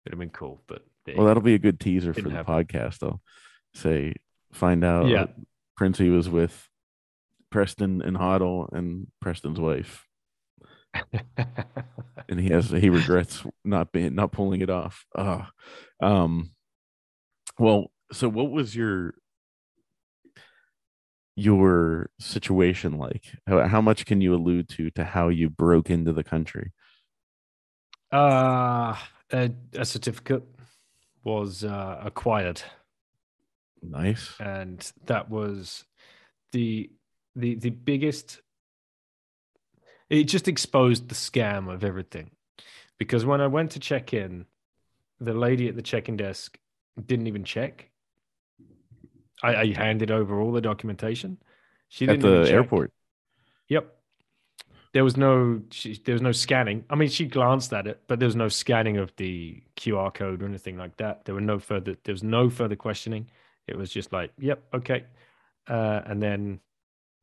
it 0.06 0.10
would 0.10 0.14
have 0.14 0.20
been 0.20 0.32
cool. 0.32 0.62
But 0.68 0.86
there 1.06 1.16
Well, 1.16 1.28
that'll 1.28 1.44
be 1.44 1.54
a 1.54 1.60
good 1.60 1.80
teaser 1.80 2.14
for 2.14 2.22
the 2.22 2.32
happen. 2.32 2.54
podcast. 2.54 3.00
Though, 3.00 3.22
say 3.74 4.16
find 4.52 4.84
out. 4.84 5.08
Yeah. 5.08 5.28
Princey 5.78 6.10
was 6.10 6.30
with 6.30 6.70
Preston 7.52 8.02
and 8.02 8.18
HODL 8.18 8.72
and 8.74 9.08
Preston's 9.22 9.60
wife, 9.60 10.06
go. 10.06 10.13
and 12.30 12.40
he 12.40 12.50
has 12.50 12.70
he 12.70 12.90
regrets 12.90 13.44
not 13.64 13.92
being 13.92 14.16
not 14.16 14.32
pulling 14.32 14.62
it 14.62 14.70
off. 14.70 15.06
Ah, 15.18 15.52
um. 16.02 16.52
Well, 17.60 17.92
so 18.12 18.30
what 18.30 18.52
was 18.52 18.76
your 18.76 19.16
your 21.36 22.10
situation 22.20 22.98
like? 22.98 23.24
How, 23.48 23.68
how 23.68 23.82
much 23.82 24.06
can 24.06 24.22
you 24.22 24.36
allude 24.36 24.70
to 24.70 24.90
to 24.92 25.04
how 25.04 25.30
you 25.30 25.50
broke 25.50 25.90
into 25.90 26.14
the 26.14 26.24
country? 26.24 26.72
Uh, 28.12 28.96
a, 29.32 29.52
a 29.74 29.86
certificate 29.86 30.44
was 31.24 31.64
uh, 31.64 32.00
acquired, 32.04 32.62
Nice. 33.82 34.34
and 34.40 34.92
that 35.06 35.30
was 35.30 35.86
the 36.52 36.92
the 37.36 37.56
the 37.56 37.72
biggest. 37.72 38.42
It 40.14 40.26
just 40.26 40.48
exposed 40.48 41.10
the 41.10 41.16
scam 41.16 41.74
of 41.74 41.84
everything, 41.84 42.32
because 43.00 43.26
when 43.26 43.42
I 43.42 43.48
went 43.48 43.72
to 43.72 43.80
check 43.80 44.14
in, 44.14 44.46
the 45.20 45.34
lady 45.34 45.68
at 45.68 45.76
the 45.76 45.82
check-in 45.82 46.18
desk 46.18 46.58
didn't 47.04 47.28
even 47.28 47.44
check. 47.44 47.90
I, 49.42 49.56
I 49.56 49.74
handed 49.74 50.12
over 50.12 50.40
all 50.40 50.52
the 50.52 50.62
documentation. 50.62 51.38
She 51.90 52.06
At 52.06 52.20
didn't 52.20 52.30
even 52.30 52.44
the 52.44 52.52
airport. 52.52 52.92
Yep. 53.70 53.96
There 54.94 55.04
was 55.04 55.18
no 55.18 55.64
she, 55.72 56.00
there 56.06 56.14
was 56.14 56.22
no 56.22 56.32
scanning. 56.32 56.86
I 56.90 56.96
mean, 56.96 57.10
she 57.10 57.26
glanced 57.26 57.74
at 57.74 57.88
it, 57.88 58.02
but 58.08 58.20
there 58.20 58.28
was 58.28 58.36
no 58.36 58.48
scanning 58.48 58.98
of 58.98 59.12
the 59.16 59.64
QR 59.76 60.14
code 60.14 60.44
or 60.44 60.46
anything 60.46 60.78
like 60.78 60.98
that. 60.98 61.26
There 61.26 61.34
were 61.34 61.42
no 61.42 61.58
further 61.58 61.96
there 62.04 62.14
was 62.14 62.24
no 62.24 62.50
further 62.50 62.76
questioning. 62.76 63.30
It 63.68 63.78
was 63.78 63.90
just 63.90 64.14
like, 64.14 64.32
yep, 64.38 64.64
okay. 64.74 65.06
Uh, 65.68 66.02
and 66.06 66.22
then 66.22 66.60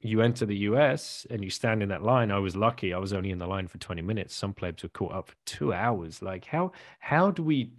you 0.00 0.22
enter 0.22 0.46
the 0.46 0.56
US 0.56 1.26
and 1.30 1.44
you 1.44 1.50
stand 1.50 1.82
in 1.82 1.90
that 1.90 2.02
line. 2.02 2.30
I 2.30 2.38
was 2.38 2.56
lucky. 2.56 2.94
I 2.94 2.98
was 2.98 3.12
only 3.12 3.30
in 3.30 3.38
the 3.38 3.46
line 3.46 3.68
for 3.68 3.78
20 3.78 4.02
minutes. 4.02 4.34
Some 4.34 4.54
plebs 4.54 4.82
were 4.82 4.88
caught 4.88 5.12
up 5.12 5.28
for 5.28 5.36
two 5.46 5.72
hours. 5.72 6.22
Like 6.22 6.46
how 6.46 6.72
how 7.00 7.30
do 7.30 7.42
we 7.42 7.72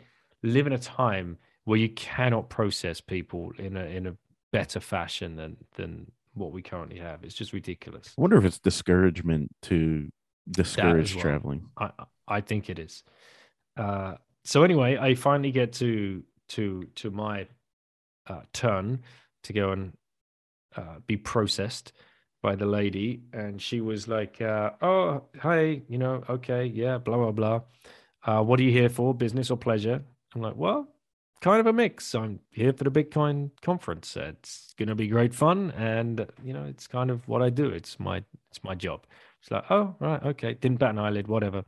live 0.44 0.68
in 0.68 0.74
a 0.74 0.78
time 0.78 1.38
where 1.66 1.80
you 1.80 1.90
cannot 1.90 2.50
process 2.50 3.02
people 3.02 3.52
in 3.58 3.76
a 3.76 3.86
in 3.86 4.08
a 4.08 4.16
better 4.52 4.80
fashion 4.80 5.36
than 5.36 5.58
than 5.76 6.12
what 6.34 6.52
we 6.52 6.62
currently 6.62 7.00
have. 7.00 7.24
It's 7.24 7.36
just 7.36 7.54
ridiculous. 7.54 8.14
I 8.18 8.22
wonder 8.22 8.38
if 8.38 8.46
it's 8.46 8.60
discouragement 8.60 9.50
to 9.64 10.10
discourage 10.50 11.16
well. 11.16 11.22
traveling. 11.22 11.66
I 11.78 11.92
I 12.28 12.42
think 12.42 12.70
it 12.70 12.80
is. 12.80 13.04
Uh, 13.78 14.16
so 14.44 14.64
anyway, 14.64 14.98
I 14.98 15.16
finally 15.16 15.52
get 15.52 15.74
to 15.74 16.24
to 16.50 16.84
to 16.96 17.12
my 17.12 17.48
uh, 18.28 18.42
turn 18.54 19.02
to 19.44 19.54
go 19.54 19.72
and 19.72 19.94
uh, 20.76 21.00
be 21.08 21.18
processed 21.18 21.94
by 22.42 22.56
the 22.56 22.66
lady, 22.66 23.22
and 23.34 23.62
she 23.62 23.82
was 23.82 24.08
like, 24.08 24.42
uh, 24.42 24.72
"Oh, 24.82 25.24
hi, 25.40 25.82
you 25.88 25.98
know, 25.98 26.24
okay, 26.30 26.66
yeah, 26.66 26.98
blah 26.98 27.18
blah 27.18 27.32
blah. 27.32 27.62
Uh, 28.26 28.44
what 28.44 28.60
are 28.60 28.64
you 28.64 28.72
here 28.72 28.90
for, 28.90 29.14
business 29.14 29.52
or 29.52 29.58
pleasure?" 29.58 30.04
I'm 30.36 30.42
like, 30.42 30.56
"Well, 30.56 30.88
kind 31.42 31.60
of 31.60 31.68
a 31.68 31.74
mix. 31.74 32.16
I'm 32.16 32.40
here 32.52 32.74
for 32.74 32.84
the 32.84 32.92
Bitcoin 32.92 33.52
conference. 33.62 34.16
It's 34.16 34.74
going 34.78 34.90
to 34.90 34.96
be 34.96 35.08
great 35.08 35.34
fun, 35.34 35.72
and 35.72 36.28
you 36.44 36.54
know, 36.54 36.66
it's 36.66 36.88
kind 36.88 37.12
of 37.12 37.28
what 37.28 37.42
I 37.42 37.50
do. 37.50 37.70
It's 37.70 38.00
my 38.00 38.24
it's 38.50 38.64
my 38.64 38.76
job." 38.76 39.06
It's 39.42 39.52
like, 39.52 39.70
"Oh, 39.70 39.96
right, 40.00 40.24
okay." 40.24 40.54
Didn't 40.56 40.80
bat 40.80 40.92
an 40.92 41.00
eyelid, 41.00 41.28
whatever. 41.28 41.64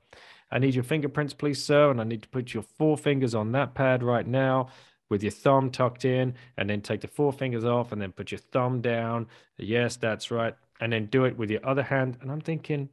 I 0.52 0.60
need 0.60 0.76
your 0.76 0.84
fingerprints, 0.84 1.34
please, 1.34 1.64
sir, 1.64 1.90
and 1.90 2.00
I 2.00 2.04
need 2.04 2.22
to 2.24 2.30
put 2.30 2.54
your 2.54 2.64
four 2.64 2.96
fingers 2.96 3.34
on 3.34 3.52
that 3.54 3.74
pad 3.74 4.04
right 4.04 4.28
now 4.28 4.70
with 5.14 5.24
your 5.24 5.32
thumb 5.32 5.70
tucked 5.72 6.04
in, 6.04 6.34
and 6.58 6.70
then 6.70 6.82
take 6.82 7.02
the 7.02 7.08
four 7.08 7.32
fingers 7.32 7.64
off, 7.64 7.92
and 7.94 8.02
then 8.02 8.12
put 8.12 8.32
your 8.32 8.40
thumb 8.40 8.82
down. 8.82 9.28
Yes, 9.58 9.96
that's 9.96 10.30
right 10.30 10.56
and 10.84 10.92
then 10.92 11.06
do 11.06 11.24
it 11.24 11.38
with 11.38 11.50
your 11.50 11.66
other 11.66 11.82
hand. 11.82 12.18
And 12.22 12.30
I'm 12.30 12.42
thinking, 12.42 12.90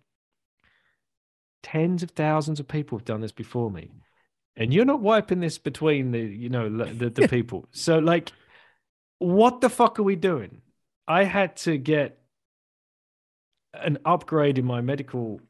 tens 1.62 2.05
of 2.05 2.12
thousands 2.12 2.61
of 2.61 2.68
people 2.68 2.97
have 2.97 3.05
done 3.05 3.21
this 3.21 3.33
before 3.33 3.68
me, 3.68 3.91
and 4.57 4.73
you're 4.73 4.85
not 4.85 5.01
wiping 5.01 5.41
this 5.41 5.59
between 5.59 6.12
the, 6.12 6.21
you 6.21 6.49
know, 6.49 6.68
the, 6.68 7.11
the 7.11 7.29
people. 7.37 7.66
So, 7.73 7.99
like, 7.99 8.31
what 9.18 9.61
the 9.61 9.68
fuck 9.68 9.99
are 9.99 10.05
we 10.05 10.14
doing? 10.14 10.62
I 11.09 11.25
had 11.25 11.57
to 11.59 11.77
get 11.77 12.21
an 13.75 13.99
upgrade 14.05 14.59
in 14.59 14.64
my 14.64 14.81
medical 14.81 15.41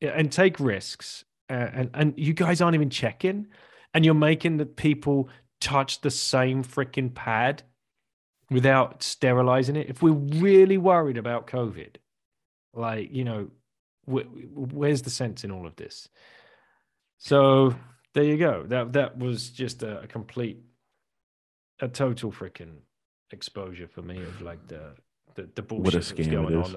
and 0.00 0.32
take 0.32 0.58
risks. 0.58 1.24
Uh, 1.50 1.68
and 1.74 1.90
and 1.92 2.14
you 2.16 2.32
guys 2.32 2.62
aren't 2.62 2.74
even 2.74 2.88
checking, 2.88 3.48
and 3.92 4.06
you're 4.06 4.14
making 4.14 4.56
the 4.56 4.64
people 4.64 5.28
touch 5.64 6.02
the 6.02 6.10
same 6.10 6.62
freaking 6.62 7.12
pad 7.12 7.62
without 8.50 9.02
sterilizing 9.02 9.76
it. 9.76 9.88
If 9.88 10.02
we're 10.02 10.12
really 10.12 10.76
worried 10.76 11.16
about 11.16 11.46
COVID, 11.46 11.96
like, 12.74 13.10
you 13.10 13.24
know, 13.24 13.48
wh- 14.04 14.28
where's 14.54 15.02
the 15.02 15.10
sense 15.10 15.42
in 15.42 15.50
all 15.50 15.66
of 15.66 15.76
this? 15.76 16.06
So 17.16 17.74
there 18.12 18.24
you 18.24 18.36
go. 18.36 18.64
That 18.66 18.92
that 18.92 19.18
was 19.18 19.48
just 19.48 19.82
a, 19.82 20.02
a 20.02 20.06
complete, 20.06 20.58
a 21.80 21.88
total 21.88 22.30
freaking 22.30 22.76
exposure 23.30 23.88
for 23.88 24.02
me 24.02 24.22
of 24.22 24.42
like 24.42 24.68
the 24.68 24.94
the, 25.34 25.48
the 25.54 25.62
bullshit 25.62 25.94
that's 25.94 26.12
going 26.12 26.56
on 26.56 26.76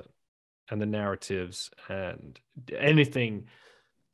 and 0.69 0.81
the 0.81 0.85
narratives 0.85 1.69
and 1.89 2.39
anything 2.77 3.47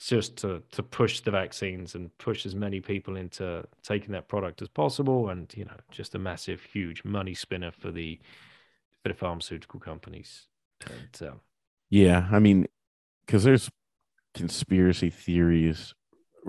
just 0.07 0.37
to 0.37 0.61
to 0.71 0.83
push 0.83 1.21
the 1.21 1.31
vaccines 1.31 1.95
and 1.95 2.15
push 2.17 2.45
as 2.45 2.55
many 2.55 2.81
people 2.81 3.15
into 3.15 3.63
taking 3.83 4.11
that 4.11 4.27
product 4.27 4.61
as 4.61 4.67
possible 4.67 5.29
and 5.29 5.53
you 5.55 5.65
know 5.65 5.77
just 5.91 6.15
a 6.15 6.19
massive 6.19 6.61
huge 6.61 7.03
money 7.03 7.33
spinner 7.33 7.71
for 7.71 7.91
the 7.91 8.19
for 9.01 9.09
the 9.09 9.15
pharmaceutical 9.15 9.79
companies 9.79 10.47
and 10.85 11.29
uh, 11.29 11.35
Yeah, 11.89 12.27
I 12.31 12.39
mean, 12.39 12.67
because 13.25 13.43
there's 13.43 13.69
conspiracy 14.33 15.09
theories. 15.09 15.93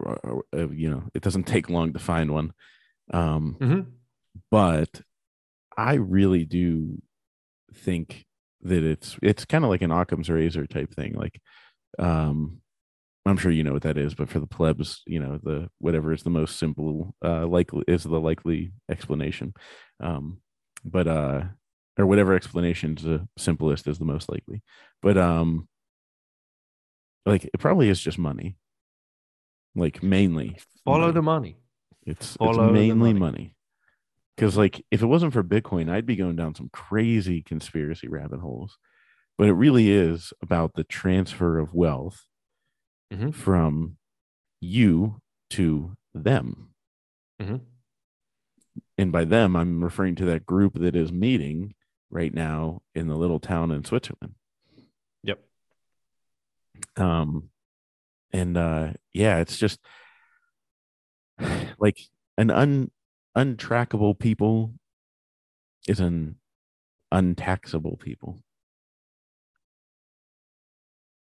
uh, 0.05 0.16
uh, 0.57 0.68
You 0.70 0.90
know, 0.90 1.02
it 1.14 1.22
doesn't 1.22 1.46
take 1.46 1.68
long 1.70 1.92
to 1.92 1.98
find 1.98 2.30
one. 2.30 2.52
Um, 3.12 3.57
mhm. 3.61 3.86
but 4.50 5.02
I 5.76 5.94
really 5.94 6.44
do 6.44 7.02
think 7.74 8.24
that 8.62 8.82
it's 8.82 9.18
it's 9.22 9.44
kind 9.44 9.64
of 9.64 9.70
like 9.70 9.82
an 9.82 9.90
Occam's 9.92 10.30
razor 10.30 10.66
type 10.66 10.94
thing. 10.94 11.14
Like, 11.14 11.40
um, 11.98 12.62
I'm 13.27 13.37
sure 13.39 13.51
you 13.51 13.64
know 13.64 13.72
what 13.72 13.83
that 13.83 13.97
is, 13.97 14.14
but 14.14 14.29
for 14.29 14.39
the 14.39 14.47
plebs, 14.47 15.03
you 15.07 15.18
know, 15.18 15.39
the 15.43 15.68
whatever 15.79 16.12
is 16.12 16.22
the 16.22 16.31
most 16.31 16.59
simple, 16.59 17.14
uh, 17.25 17.47
likely 17.47 17.83
is 17.89 18.03
the 18.05 18.20
likely 18.20 18.72
explanation. 18.91 19.55
Um, 20.01 20.39
but 20.85 21.09
uh, 21.09 21.45
or 21.99 22.07
whatever 22.07 22.35
explanation 22.35 22.97
is 22.99 23.05
the 23.05 23.27
simplest 23.39 23.87
is 23.89 23.99
the 23.99 24.05
most 24.05 24.29
likely. 24.31 24.62
But 25.01 25.16
um, 25.16 25.68
like 27.25 27.45
it 27.45 27.59
probably 27.59 27.89
is 27.89 28.01
just 28.01 28.18
money. 28.18 28.57
Like 29.75 30.03
mainly 30.03 30.59
follow 30.85 31.01
money. 31.01 31.12
the 31.12 31.22
money 31.22 31.57
It's 32.07 32.37
Follow 32.37 32.66
it's 32.66 32.72
mainly 32.75 33.12
money. 33.12 33.18
money. 33.18 33.55
Because 34.37 34.57
like 34.57 34.85
if 34.91 35.03
it 35.03 35.07
wasn't 35.07 35.33
for 35.33 35.43
Bitcoin, 35.43 35.91
I'd 35.91 36.07
be 36.07 36.16
going 36.16 36.37
down 36.37 36.55
some 36.55 36.68
crazy 36.72 37.41
conspiracy 37.43 38.09
rabbit 38.09 38.41
holes. 38.41 38.77
But 39.39 39.49
it 39.49 39.55
really 39.55 39.91
is 39.91 40.33
about 40.43 40.75
the 40.75 40.85
transfer 40.85 41.59
of 41.59 41.72
wealth 41.75 42.22
Mhm. 43.12 43.34
from 43.34 43.96
you 44.61 45.20
to 45.50 45.96
them. 46.14 46.74
Mhm. 47.40 47.61
And 48.98 49.12
by 49.12 49.24
them, 49.24 49.55
I'm 49.57 49.82
referring 49.84 50.14
to 50.16 50.24
that 50.26 50.46
group 50.46 50.74
that 50.74 50.96
is 50.96 51.12
meeting 51.12 51.74
right 52.11 52.32
now 52.32 52.82
in 52.94 53.09
the 53.09 53.16
little 53.16 53.40
town 53.40 53.70
in 53.70 53.84
Switzerland. 53.84 54.34
yep 55.22 55.42
um 56.96 57.50
and 58.32 58.57
uh 58.59 58.92
yeah 59.14 59.38
it's 59.38 59.57
just 59.57 59.80
like 61.78 61.98
an 62.36 62.50
un 62.50 62.90
untrackable 63.36 64.18
people 64.18 64.74
is 65.88 65.98
an 66.00 66.38
untaxable 67.11 67.96
people 67.96 68.42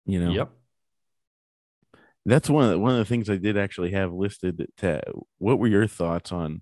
you 0.05 0.19
know 0.19 0.31
yep 0.31 0.51
that's 2.25 2.49
one 2.49 2.65
of 2.65 2.71
the, 2.71 2.79
one 2.79 2.91
of 2.91 2.97
the 2.97 3.05
things 3.05 3.29
i 3.29 3.37
did 3.37 3.57
actually 3.57 3.91
have 3.91 4.13
listed 4.13 4.67
to 4.77 5.01
what 5.37 5.59
were 5.59 5.67
your 5.67 5.87
thoughts 5.87 6.31
on 6.31 6.61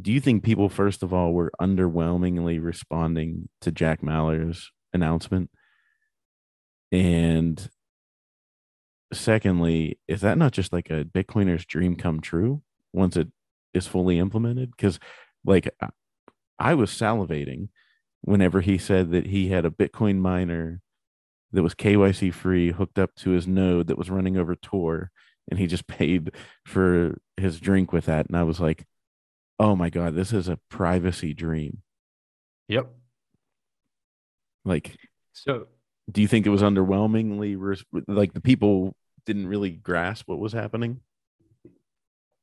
do 0.00 0.12
you 0.12 0.20
think 0.20 0.42
people 0.42 0.68
first 0.68 1.02
of 1.02 1.12
all 1.12 1.32
were 1.32 1.52
underwhelmingly 1.60 2.62
responding 2.62 3.48
to 3.60 3.70
jack 3.70 4.02
Mallers' 4.02 4.66
announcement? 4.92 5.50
And 6.92 7.68
secondly 9.12 9.98
is 10.08 10.22
that 10.22 10.38
not 10.38 10.52
just 10.52 10.72
like 10.72 10.90
a 10.90 11.04
bitcoiner's 11.04 11.64
dream 11.64 11.94
come 11.94 12.20
true 12.20 12.62
once 12.92 13.16
it 13.16 13.28
is 13.72 13.86
fully 13.86 14.18
implemented? 14.18 14.70
Because 14.70 14.98
like 15.44 15.68
I- 15.80 15.90
i 16.58 16.74
was 16.74 16.90
salivating 16.90 17.68
whenever 18.22 18.60
he 18.60 18.78
said 18.78 19.10
that 19.12 19.26
he 19.26 19.48
had 19.48 19.64
a 19.64 19.70
bitcoin 19.70 20.18
miner 20.18 20.80
that 21.54 21.62
was 21.62 21.74
kyc 21.74 22.32
free 22.34 22.72
hooked 22.72 22.98
up 22.98 23.14
to 23.16 23.30
his 23.30 23.46
node 23.46 23.86
that 23.86 23.98
was 23.98 24.10
running 24.10 24.36
over 24.36 24.54
tor 24.54 25.10
and 25.50 25.58
he 25.58 25.66
just 25.66 25.86
paid 25.98 26.30
for 26.66 27.16
his 27.36 27.60
drink 27.60 27.92
with 27.92 28.06
that. 28.06 28.26
And 28.26 28.36
i 28.36 28.42
was 28.42 28.60
like 28.60 28.84
oh 29.58 29.74
my 29.76 29.88
god 29.90 30.14
this 30.14 30.32
is 30.32 30.48
a 30.48 30.58
privacy 30.68 31.32
dream. 31.32 31.78
Yep. 32.68 32.90
Like 34.64 34.96
so 35.32 35.66
do 36.10 36.20
you 36.20 36.28
think 36.28 36.46
it 36.46 36.50
was 36.50 36.62
underwhelmingly 36.62 37.56
res- 37.58 37.84
like 38.08 38.32
the 38.34 38.40
people 38.40 38.94
didn't 39.26 39.46
really 39.46 39.70
grasp 39.70 40.28
what 40.28 40.38
was 40.38 40.52
happening? 40.52 41.00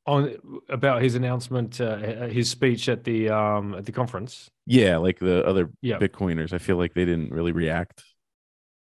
On 0.07 0.35
about 0.67 1.01
his 1.03 1.13
announcement 1.15 1.79
uh, 1.79 1.97
his 2.27 2.49
speech 2.49 2.89
at 2.89 3.03
the 3.03 3.29
um 3.29 3.75
at 3.75 3.85
the 3.85 3.91
conference? 3.91 4.49
Yeah 4.65 4.97
like 4.97 5.19
the 5.19 5.45
other 5.45 5.69
Yeah. 5.81 5.99
bitcoiners. 5.99 6.53
I 6.53 6.57
feel 6.57 6.77
like 6.77 6.93
they 6.93 7.05
didn't 7.05 7.31
really 7.31 7.51
react 7.51 8.03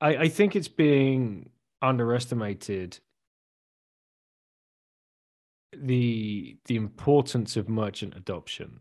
I, 0.03 0.17
I 0.17 0.29
think 0.29 0.57
it's 0.57 0.69
being 0.69 1.49
underestimated 1.81 2.99
the 5.75 6.57
the 6.67 6.77
importance 6.77 7.57
of 7.57 7.69
merchant 7.69 8.15
adoption. 8.17 8.81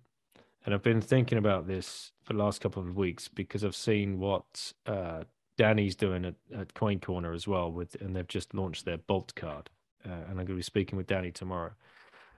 And 0.65 0.76
I've 0.76 0.84
been 0.84 1.01
thinking 1.01 1.38
about 1.38 1.67
this 1.67 2.11
for 2.24 2.34
the 2.34 2.39
last 2.39 2.61
couple 2.61 2.84
of 2.84 2.95
weeks 2.95 3.28
because 3.28 3.63
I've 3.63 3.76
seen 3.76 4.19
what 4.19 4.74
uh, 4.86 5.24
Danny's 5.57 5.95
doing 5.95 6.26
at, 6.26 6.36
at 6.55 6.74
CoinCorner 6.76 7.34
as 7.34 7.47
well 7.47 7.72
with 7.72 7.99
and 8.01 8.15
they've 8.15 8.28
just 8.28 8.53
launched 8.53 8.86
their 8.86 8.97
Bolt 8.97 9.34
card. 9.36 9.69
Uh, 10.05 10.11
and 10.11 10.32
I'm 10.32 10.36
going 10.36 10.47
to 10.47 10.55
be 10.55 10.61
speaking 10.61 10.97
with 10.97 11.07
Danny 11.07 11.32
tomorrow. 11.32 11.72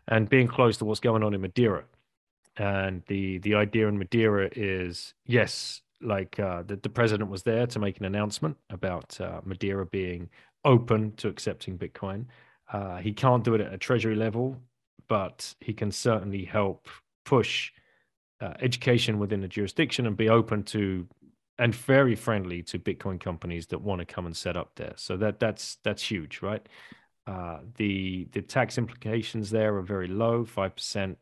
And 0.07 0.29
being 0.29 0.47
close 0.47 0.77
to 0.77 0.85
what's 0.85 0.99
going 0.99 1.23
on 1.23 1.33
in 1.33 1.41
Madeira. 1.41 1.85
And 2.57 3.01
the 3.07 3.39
the 3.39 3.55
idea 3.55 3.87
in 3.87 3.97
Madeira 3.97 4.49
is 4.55 5.13
yes, 5.25 5.81
like 6.03 6.39
uh, 6.39 6.63
the, 6.63 6.75
the 6.77 6.89
president 6.89 7.29
was 7.29 7.43
there 7.43 7.67
to 7.67 7.79
make 7.79 7.99
an 7.99 8.05
announcement 8.05 8.57
about 8.69 9.19
uh, 9.19 9.41
Madeira 9.45 9.85
being 9.85 10.29
open 10.65 11.13
to 11.17 11.27
accepting 11.27 11.77
Bitcoin. 11.77 12.25
Uh, 12.71 12.97
he 12.97 13.11
can't 13.13 13.43
do 13.43 13.53
it 13.55 13.61
at 13.61 13.73
a 13.73 13.77
treasury 13.77 14.15
level, 14.15 14.57
but 15.07 15.53
he 15.59 15.73
can 15.73 15.91
certainly 15.91 16.45
help 16.45 16.87
push 17.25 17.71
uh, 18.41 18.53
education 18.61 19.19
within 19.19 19.41
the 19.41 19.47
jurisdiction 19.47 20.05
and 20.07 20.17
be 20.17 20.29
open 20.29 20.63
to 20.63 21.07
and 21.59 21.75
very 21.75 22.15
friendly 22.15 22.63
to 22.63 22.79
Bitcoin 22.79 23.19
companies 23.19 23.67
that 23.67 23.79
want 23.79 23.99
to 23.99 24.05
come 24.05 24.25
and 24.25 24.35
set 24.35 24.57
up 24.57 24.71
there. 24.75 24.93
So 24.95 25.17
that 25.17 25.39
that's 25.39 25.77
that's 25.83 26.01
huge, 26.01 26.41
right? 26.41 26.67
Uh, 27.27 27.59
the 27.75 28.27
the 28.31 28.41
tax 28.41 28.77
implications 28.77 29.49
there 29.49 29.75
are 29.77 29.81
very 29.81 30.07
low, 30.07 30.45
five 30.45 30.75
percent 30.75 31.17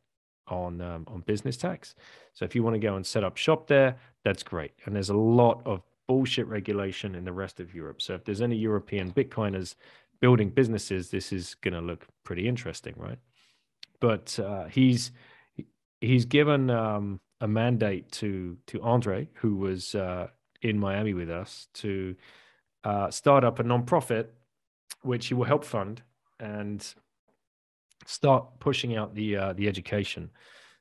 on 0.52 0.82
um, 0.82 1.06
on 1.08 1.22
business 1.22 1.58
tax. 1.58 1.96
So 2.34 2.46
if 2.46 2.56
you 2.56 2.64
want 2.64 2.76
to 2.76 2.80
go 2.80 2.96
and 2.96 3.06
set 3.06 3.24
up 3.24 3.38
shop 3.38 3.68
there, 3.68 3.96
that's 4.24 4.44
great. 4.44 4.74
And 4.86 4.96
there's 4.96 5.10
a 5.10 5.18
lot 5.18 5.62
of 5.66 5.82
bullshit 6.08 6.48
regulation 6.48 7.16
in 7.16 7.24
the 7.24 7.32
rest 7.32 7.60
of 7.60 7.74
Europe. 7.74 8.02
So 8.02 8.14
if 8.14 8.26
there's 8.26 8.42
any 8.42 8.56
European 8.56 9.12
Bitcoiners 9.12 9.76
building 10.20 10.50
businesses, 10.50 11.10
this 11.10 11.32
is 11.32 11.56
going 11.56 11.74
to 11.74 11.82
look 11.82 12.06
pretty 12.24 12.48
interesting, 12.48 12.94
right? 12.98 13.20
But 14.00 14.38
uh, 14.40 14.66
he's 14.66 15.12
he's 16.02 16.26
given 16.26 16.70
um, 16.70 17.20
a 17.40 17.48
mandate 17.48 18.12
to 18.14 18.58
to 18.68 18.82
Andre, 18.82 19.30
who 19.34 19.56
was 19.56 19.96
uh, 19.96 20.28
in 20.62 20.80
Miami 20.80 21.14
with 21.14 21.30
us, 21.30 21.68
to 21.76 22.16
uh, 22.84 23.10
start 23.10 23.44
up 23.44 23.60
a 23.60 23.64
nonprofit, 23.64 24.28
which 25.02 25.28
he 25.28 25.34
will 25.34 25.46
help 25.46 25.64
fund 25.64 26.02
and 26.42 26.96
start 28.06 28.60
pushing 28.60 28.96
out 28.96 29.16
the 29.16 29.36
uh, 29.36 29.54
the 29.54 29.68
education 29.68 30.30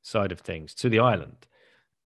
side 0.03 0.33
of 0.33 0.41
things 0.41 0.75
to 0.75 0.89
the 0.89 0.99
island. 0.99 1.47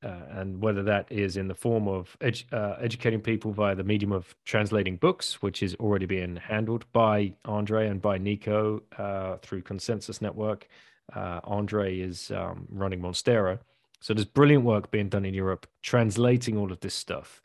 Uh, 0.04 0.20
and 0.32 0.62
whether 0.62 0.84
that 0.84 1.10
is 1.10 1.38
in 1.38 1.48
the 1.48 1.56
form 1.56 1.88
of 1.88 2.18
edu- 2.20 2.52
uh, 2.52 2.76
educating 2.82 3.22
people 3.22 3.54
via 3.54 3.74
the 3.74 3.84
medium 3.86 4.12
of 4.12 4.36
translating 4.44 4.98
books, 4.98 5.42
which 5.42 5.64
is 5.64 5.76
already 5.76 6.06
being 6.06 6.36
handled 6.36 6.84
by 6.92 7.34
Andre 7.46 7.88
and 7.88 8.02
by 8.02 8.18
Nico 8.18 8.82
uh, 8.98 9.38
through 9.38 9.62
Konsensus 9.62 10.22
Network. 10.22 10.68
Uh, 11.16 11.40
Andre 11.46 12.00
is 12.00 12.32
um, 12.32 12.68
running 12.70 13.00
Monstera. 13.00 13.60
So 14.02 14.14
there's 14.14 14.26
brilliant 14.26 14.66
work 14.66 14.92
being 14.92 15.08
done 15.08 15.24
in 15.24 15.34
Europe, 15.34 15.68
translating 15.82 16.58
all 16.58 16.74
of 16.74 16.82
this 16.82 16.94
stuff 16.94 17.42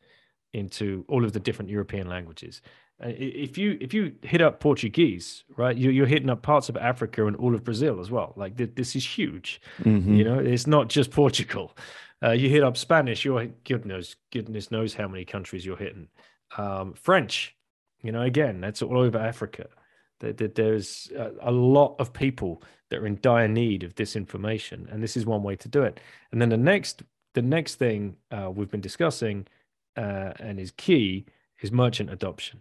into 0.52 1.04
all 1.08 1.24
of 1.24 1.32
the 1.32 1.40
different 1.40 1.70
European 1.70 2.08
languages. 2.08 2.60
Uh, 3.04 3.10
if 3.16 3.56
you 3.56 3.78
if 3.80 3.94
you 3.94 4.12
hit 4.22 4.40
up 4.42 4.58
Portuguese, 4.60 5.44
right, 5.56 5.76
you, 5.76 5.90
you're 5.90 6.06
hitting 6.06 6.30
up 6.30 6.42
parts 6.42 6.68
of 6.68 6.76
Africa 6.76 7.26
and 7.26 7.36
all 7.36 7.54
of 7.54 7.62
Brazil 7.64 8.00
as 8.00 8.10
well. 8.10 8.32
Like 8.36 8.56
th- 8.56 8.72
this 8.74 8.96
is 8.96 9.06
huge. 9.06 9.60
Mhm. 9.82 10.16
You 10.16 10.24
know, 10.24 10.38
it's 10.38 10.66
not 10.66 10.88
just 10.88 11.10
Portugal. 11.10 11.76
Uh, 12.22 12.32
you 12.32 12.48
hit 12.48 12.64
up 12.64 12.76
Spanish, 12.76 13.24
you're 13.24 13.46
goodness 13.64 14.16
goodness 14.32 14.70
knows 14.72 14.94
how 14.94 15.06
many 15.06 15.24
countries 15.24 15.64
you're 15.64 15.76
hitting. 15.76 16.08
Um, 16.56 16.94
French, 16.94 17.54
you 18.02 18.10
know, 18.10 18.22
again, 18.22 18.60
that's 18.60 18.82
all 18.82 18.98
over 18.98 19.18
Africa. 19.18 19.68
There, 20.20 20.32
there- 20.32 20.48
there's 20.48 21.12
a, 21.16 21.30
a 21.42 21.52
lot 21.52 21.94
of 22.00 22.12
people 22.12 22.62
that 22.90 22.98
are 22.98 23.06
in 23.06 23.18
dire 23.22 23.46
need 23.46 23.84
of 23.84 23.94
this 23.94 24.16
information, 24.16 24.88
and 24.90 25.00
this 25.02 25.16
is 25.16 25.24
one 25.26 25.42
way 25.44 25.54
to 25.56 25.68
do 25.68 25.82
it. 25.82 26.00
And 26.32 26.40
then 26.42 26.48
the 26.48 26.56
next 26.56 27.04
the 27.34 27.42
next 27.42 27.76
thing 27.76 28.16
uh, 28.32 28.50
we've 28.52 28.70
been 28.70 28.80
discussing 28.80 29.46
uh, 29.96 30.32
and 30.40 30.58
is 30.58 30.72
key 30.72 31.26
is 31.60 31.70
merchant 31.70 32.10
adoption. 32.10 32.60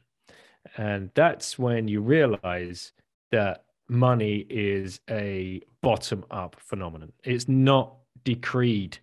And 0.75 1.11
that's 1.15 1.57
when 1.57 1.87
you 1.87 2.01
realize 2.01 2.91
that 3.31 3.65
money 3.87 4.45
is 4.49 4.99
a 5.09 5.61
bottom 5.81 6.25
up 6.31 6.55
phenomenon. 6.59 7.13
It's 7.23 7.47
not 7.47 7.95
decreed. 8.23 8.97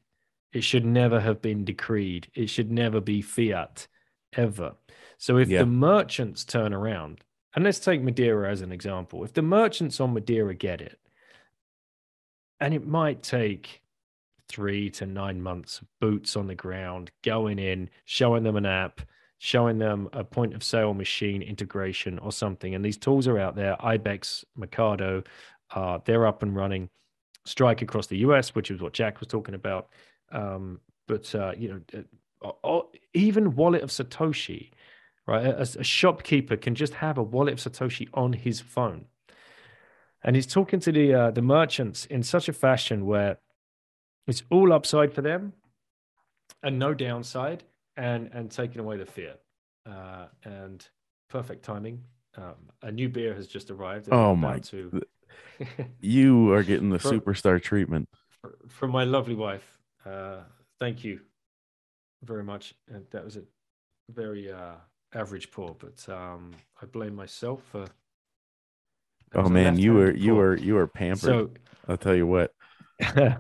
It 0.53 0.63
should 0.63 0.85
never 0.85 1.21
have 1.21 1.41
been 1.41 1.65
decreed. 1.65 2.29
It 2.35 2.49
should 2.49 2.71
never 2.71 3.01
be 3.01 3.23
fiat 3.23 3.87
ever. 4.35 4.75
So 5.19 5.39
if 5.39 5.49
Yeah. 5.49 5.61
the 5.61 5.67
merchants 5.67 6.45
turn 6.45 6.73
around, 6.75 7.23
and 7.55 7.65
let's 7.65 7.79
take 7.79 8.03
Madeira 8.03 8.51
as 8.51 8.61
an 8.61 8.73
example, 8.73 9.25
if 9.25 9.33
the 9.33 9.43
merchants 9.43 10.01
on 10.01 10.13
Madeira 10.13 10.55
get 10.55 10.81
it, 10.81 10.99
and 12.61 12.75
it 12.75 12.87
might 12.87 13.23
take 13.23 13.83
three 14.49 14.91
to 14.91 15.07
nine 15.07 15.41
months 15.41 15.81
of 15.81 15.89
boots 16.01 16.37
on 16.37 16.47
the 16.47 16.55
ground, 16.55 17.11
going 17.23 17.59
in, 17.59 17.89
showing 18.05 18.43
them 18.43 18.57
an 18.57 18.67
app, 18.67 19.01
showing 19.39 19.79
them 19.79 20.09
a 20.13 20.25
point 20.25 20.55
of 20.55 20.63
sale 20.63 20.95
machine 20.95 21.43
integration 21.43 22.19
or 22.21 22.33
something. 22.33 22.75
And 22.75 22.85
these 22.85 22.97
tools 22.97 23.27
are 23.29 23.39
out 23.39 23.57
there. 23.57 23.77
Ibex, 23.85 24.45
Mercado, 24.57 25.23
uh, 25.75 25.99
they're 26.05 26.27
up 26.27 26.43
and 26.43 26.55
running. 26.55 26.89
Strike 27.45 27.83
across 27.83 28.07
the 28.07 28.19
US, 28.19 28.55
which 28.55 28.71
is 28.71 28.81
what 28.81 28.95
Jack 28.95 29.21
was 29.21 29.29
talking 29.29 29.55
about. 29.55 29.89
Um, 30.33 30.81
but 31.07 31.35
uh, 31.35 31.53
you 31.57 31.83
know, 31.93 32.05
uh, 32.65 32.81
even 33.13 33.55
wallet 33.55 33.83
of 33.83 33.91
Satoshi, 33.91 34.71
right? 35.27 35.45
A, 35.45 35.61
a 35.61 35.85
shopkeeper 35.85 36.57
can 36.57 36.75
just 36.75 36.95
have 36.95 37.19
a 37.19 37.23
wallet 37.23 37.55
of 37.55 37.73
Satoshi 37.73 38.09
on 38.15 38.33
his 38.33 38.61
phone, 38.61 39.07
and 40.23 40.37
he's 40.37 40.47
talking 40.47 40.81
to 40.81 40.93
the 40.93 41.15
uh, 41.15 41.31
the 41.31 41.43
merchants 41.43 42.07
in 42.07 42.23
such 42.23 42.49
a 42.49 42.53
fashion 42.53 43.05
where 43.05 43.39
it's 44.27 44.43
all 44.51 44.73
upside 44.73 45.13
for 45.13 45.21
them 45.21 45.53
and 46.63 46.79
no 46.79 46.95
downside 46.95 47.63
and 47.97 48.31
and 48.33 48.51
taking 48.51 48.81
away 48.81 48.97
the 48.97 49.07
fear 49.07 49.35
uh, 49.87 50.27
and 50.45 50.87
perfect 51.29 51.65
timing 51.65 52.03
um, 52.37 52.55
a 52.83 52.91
new 52.91 53.09
beer 53.09 53.35
has 53.35 53.47
just 53.47 53.71
arrived 53.71 54.09
Oh 54.11 54.35
my 54.35 54.61
to 54.61 55.03
You 56.01 56.53
are 56.53 56.63
getting 56.63 56.91
the 56.91 56.99
Bro- 56.99 57.13
superstar 57.13 57.63
treatment. 57.63 58.09
from 58.69 58.91
my 58.91 59.05
lovely 59.05 59.35
wife 59.35 59.79
uh, 60.07 60.39
thank 60.79 61.05
you 61.05 61.21
very 62.23 62.43
much 62.45 62.75
and 62.89 63.05
that 63.11 63.25
was 63.25 63.37
a 63.37 63.43
very 64.11 64.51
uh, 64.53 64.75
average 65.15 65.51
pour 65.51 65.75
but 65.79 66.09
um, 66.13 66.53
i 66.83 66.87
blame 66.87 67.15
myself 67.15 67.63
for 67.71 67.87
Oh 69.35 69.49
man, 69.49 69.79
you 69.79 69.95
were 69.95 70.15
you 70.15 70.35
were 70.35 70.57
you 70.57 70.75
were 70.75 70.87
pampered. 70.87 71.33
so 71.33 71.51
I'll 71.89 71.97
tell 71.97 72.15
you 72.15 72.27
what. 72.27 72.53
the, 72.99 73.39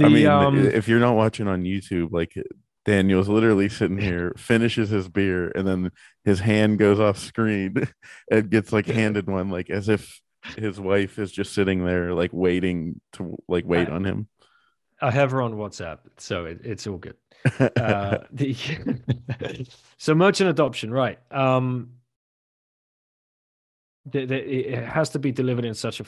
I 0.00 0.08
mean, 0.08 0.26
um, 0.26 0.58
if 0.66 0.88
you're 0.88 1.00
not 1.00 1.16
watching 1.16 1.48
on 1.48 1.64
YouTube, 1.64 2.12
like 2.12 2.34
Daniel's 2.88 3.28
literally 3.28 3.68
sitting 3.68 3.98
here, 3.98 4.32
finishes 4.38 4.88
his 4.88 5.08
beer, 5.10 5.52
and 5.54 5.68
then 5.68 5.90
his 6.24 6.40
hand 6.40 6.78
goes 6.78 6.98
off 6.98 7.18
screen 7.18 7.86
and 8.30 8.48
gets 8.48 8.72
like 8.72 8.86
handed 8.86 9.26
one, 9.26 9.50
like 9.50 9.68
as 9.68 9.90
if 9.90 10.22
his 10.56 10.80
wife 10.80 11.18
is 11.18 11.30
just 11.30 11.52
sitting 11.52 11.84
there, 11.84 12.14
like 12.14 12.30
waiting 12.32 12.98
to 13.12 13.36
like 13.46 13.66
wait 13.66 13.88
I- 13.88 13.92
on 13.92 14.04
him. 14.04 14.28
I 15.02 15.10
have 15.10 15.30
her 15.32 15.42
on 15.42 15.52
WhatsApp, 15.54 15.98
so 16.16 16.46
it, 16.46 16.60
it's 16.64 16.86
all 16.86 16.96
good. 16.98 17.16
Uh, 17.76 18.18
the 18.32 18.56
so 19.98 20.14
merchant 20.14 20.48
adoption, 20.50 20.90
right? 20.90 21.18
Um, 21.30 21.90
the, 24.10 24.24
the, 24.26 24.36
it 24.36 24.84
has 24.84 25.10
to 25.10 25.18
be 25.18 25.32
delivered 25.32 25.64
in 25.64 25.74
such 25.74 26.00
a 26.00 26.04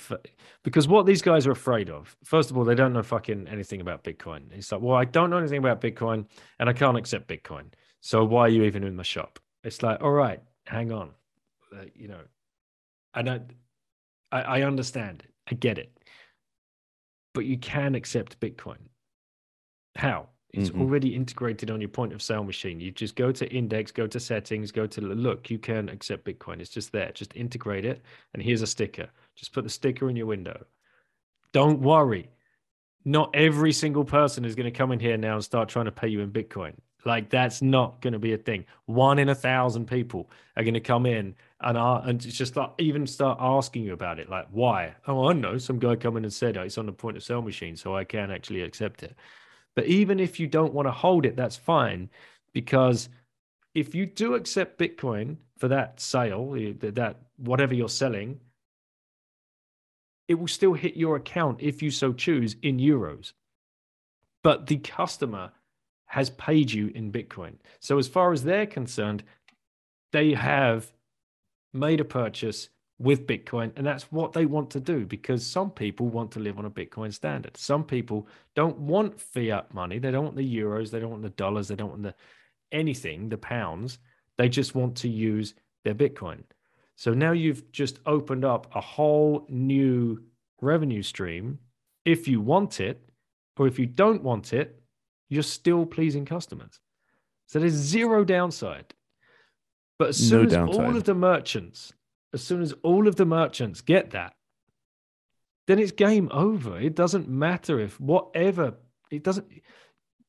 because 0.63 0.89
what 0.89 1.07
these 1.07 1.23
guys 1.23 1.47
are 1.47 1.53
afraid 1.53 1.91
of. 1.91 2.17
First 2.25 2.51
of 2.51 2.57
all, 2.57 2.65
they 2.65 2.75
don't 2.75 2.93
know 2.93 3.03
fucking 3.03 3.49
anything 3.49 3.81
about 3.81 4.05
Bitcoin. 4.05 4.53
It's 4.53 4.73
like, 4.73 4.81
well, 4.81 4.97
I 4.97 5.05
don't 5.05 5.31
know 5.31 5.39
anything 5.39 5.59
about 5.59 5.81
Bitcoin, 5.81 6.27
and 6.59 6.69
I 6.69 6.73
can't 6.73 6.97
accept 6.97 7.29
Bitcoin. 7.29 7.67
So 8.01 8.25
why 8.25 8.43
are 8.43 8.49
you 8.49 8.65
even 8.65 8.85
in 8.85 8.97
my 8.97 9.03
shop? 9.03 9.39
It's 9.65 9.83
like, 9.83 10.03
all 10.03 10.13
right, 10.13 10.41
hang 10.67 10.93
on, 10.93 11.11
uh, 11.77 11.85
you 11.95 12.09
know, 12.09 12.21
I 13.15 13.23
don't, 13.23 13.51
I, 14.33 14.41
I 14.41 14.63
understand. 14.63 15.25
I 15.51 15.55
get 15.55 15.79
it, 15.79 15.93
but 17.35 17.45
you 17.45 17.59
can 17.59 17.95
accept 17.95 18.39
Bitcoin. 18.41 18.79
How? 19.97 20.29
It's 20.53 20.71
Mhm. 20.71 20.81
already 20.81 21.15
integrated 21.15 21.71
on 21.71 21.81
your 21.81 21.89
point 21.89 22.13
of 22.13 22.21
sale 22.21 22.43
machine. 22.43 22.81
You 22.81 22.91
just 22.91 23.15
go 23.15 23.31
to 23.31 23.49
index, 23.53 23.93
go 23.93 24.07
to 24.09 24.19
settings, 24.19 24.73
go 24.73 24.87
to 24.87 25.01
look. 25.01 25.49
You 25.49 25.59
can 25.59 25.89
accept 25.89 26.25
Bitcoin. 26.25 26.61
It's 26.61 26.71
just 26.71 26.91
there. 26.93 27.13
Just 27.13 27.37
integrate 27.37 27.85
it. 27.85 28.03
And 28.35 28.43
here's 28.43 28.63
a 28.63 28.67
sticker. 28.67 29.09
Just 29.37 29.53
put 29.53 29.65
the 29.65 29.71
sticker 29.71 30.11
in 30.11 30.17
your 30.17 30.27
window. 30.27 30.67
Don't 31.53 31.81
worry. 31.81 32.31
Not 33.05 33.31
every 33.35 33.73
single 33.73 34.05
person 34.05 34.45
is 34.45 34.55
going 34.55 34.71
to 34.71 34.77
come 34.77 34.93
in 34.93 35.01
here 35.01 35.17
now 35.17 35.35
and 35.35 35.45
start 35.45 35.69
trying 35.69 35.87
to 35.87 35.93
pay 35.93 36.09
you 36.09 36.21
in 36.21 36.31
Bitcoin. 36.31 36.75
Like 37.07 37.31
that's 37.31 37.63
not 37.63 38.03
going 38.03 38.13
to 38.13 38.19
be 38.19 38.35
a 38.35 38.37
thing. 38.37 38.67
One 38.85 39.19
in 39.19 39.31
a 39.31 39.35
thousand 39.35 39.87
people 39.87 40.31
are 40.57 40.63
going 40.63 40.75
to 40.75 40.81
come 40.81 41.07
in 41.07 41.35
and 41.63 41.79
are, 41.79 42.03
and 42.05 42.21
just 42.21 42.53
start, 42.53 42.73
even 42.79 43.07
start 43.07 43.39
asking 43.41 43.85
you 43.85 43.95
about 43.95 44.19
it. 44.19 44.29
Like 44.29 44.49
why? 44.51 44.95
Oh, 45.07 45.29
I 45.31 45.33
know. 45.33 45.57
Some 45.57 45.79
guy 45.79 45.97
come 45.97 46.19
in 46.19 46.25
and 46.25 46.33
said 46.33 46.59
oh, 46.59 46.63
it's 46.63 46.77
on 46.77 46.87
the 46.87 46.93
point 46.93 47.17
of 47.17 47.23
sale 47.23 47.41
machine, 47.41 47.75
so 47.77 47.97
I 47.97 48.05
can 48.05 48.31
actually 48.31 48.61
accept 48.63 49.03
it. 49.03 49.17
But 49.77 49.87
even 49.87 50.21
if 50.21 50.41
you 50.41 50.47
don't 50.47 50.75
want 50.75 50.87
to 50.87 50.93
hold 50.93 51.25
it, 51.27 51.37
that's 51.37 51.57
fine. 51.57 52.11
Because 52.53 53.09
if 53.75 53.95
you 53.95 54.07
do 54.07 54.35
accept 54.35 54.79
Bitcoin 54.79 55.37
for 55.59 55.69
that 55.69 56.01
sale, 56.01 56.55
eh, 56.59 56.73
that 56.81 56.97
that 56.97 57.17
whatever 57.37 57.75
you're 57.75 57.89
selling, 57.89 58.41
it 60.29 60.35
will 60.35 60.49
still 60.49 60.75
hit 60.75 60.97
your 60.97 61.17
account 61.17 61.61
if 61.61 61.83
you 61.83 61.91
so 61.91 62.13
choose 62.13 62.57
in 62.63 62.79
euros. 62.79 63.33
But 64.43 64.67
the 64.67 64.79
customer 64.79 65.53
has 66.07 66.31
paid 66.31 66.73
you 66.73 66.89
in 66.95 67.13
Bitcoin. 67.13 67.55
So 67.79 67.99
as 67.99 68.09
far 68.09 68.33
as 68.33 68.43
they're 68.43 68.67
concerned, 68.67 69.23
they 70.13 70.35
have 70.35 70.93
made 71.73 72.01
a 72.01 72.05
purchase 72.05 72.69
with 73.01 73.27
Bitcoin, 73.27 73.73
and 73.77 73.87
that's 73.87 74.13
what 74.13 74.35
they 74.35 74.45
want 74.45 74.71
to 74.71 74.79
do 74.79 75.07
because 75.07 75.45
some 75.45 75.71
people 75.71 76.09
want 76.09 76.31
to 76.33 76.39
live 76.39 76.59
on 76.59 76.67
a 76.67 76.71
Bitcoin 76.71 77.13
standard. 77.13 77.57
Some 77.57 77.83
people 77.83 78.29
don't 78.55 78.79
want 78.79 79.19
fiat 79.19 79.73
money. 79.73 79.99
They 79.99 80.11
don't 80.11 80.25
want 80.25 80.37
the 80.37 80.57
euros. 80.57 80.91
They 80.91 81.01
don't 81.01 81.11
want 81.11 81.23
the 81.23 81.31
dollars. 81.31 81.69
They 81.69 81.77
don't 81.77 81.89
want 81.89 82.03
the 82.03 82.15
anything, 82.71 83.31
the 83.31 83.39
pounds. 83.39 83.99
They 84.37 84.51
just 84.51 84.75
want 84.75 84.97
to 84.99 85.09
use 85.09 85.55
their 85.83 85.95
Bitcoin. 85.95 86.43
So 86.97 87.15
now 87.15 87.33
you've 87.33 87.73
just 87.73 88.01
opened 88.05 88.45
up 88.45 88.71
a 88.75 88.81
whole 88.83 89.47
new 89.49 90.23
revenue 90.61 91.03
stream. 91.03 91.59
If 92.05 92.29
you 92.29 92.43
want 92.43 92.81
it, 92.81 93.01
or 93.57 93.67
if 93.67 93.79
you 93.79 93.87
don't 93.87 94.23
want 94.23 94.53
it, 94.53 94.79
you're 95.31 95.43
still 95.43 95.87
pleasing 95.87 96.27
customers. 96.27 96.81
So 97.47 97.59
there's 97.59 97.73
zero 97.73 98.25
downside. 98.25 98.93
But 99.99 100.11
as 100.11 100.31
No 100.31 100.47
soon 100.47 100.47
as 100.49 100.77
all 100.77 100.97
of 100.97 101.05
the 101.05 101.15
merchants, 101.15 101.95
as 102.33 102.43
soon 102.43 102.63
as 102.63 102.75
all 102.83 103.09
of 103.09 103.17
the 103.17 103.27
merchants 103.27 103.81
get 103.81 104.11
that, 104.11 104.35
then 105.67 105.79
it's 105.79 105.93
game 105.93 106.29
over. 106.33 106.79
It 106.81 106.95
doesn't 106.95 107.29
matter 107.29 107.81
if 107.81 108.01
whatever 108.01 108.75
it 109.11 109.23
doesn't 109.23 109.47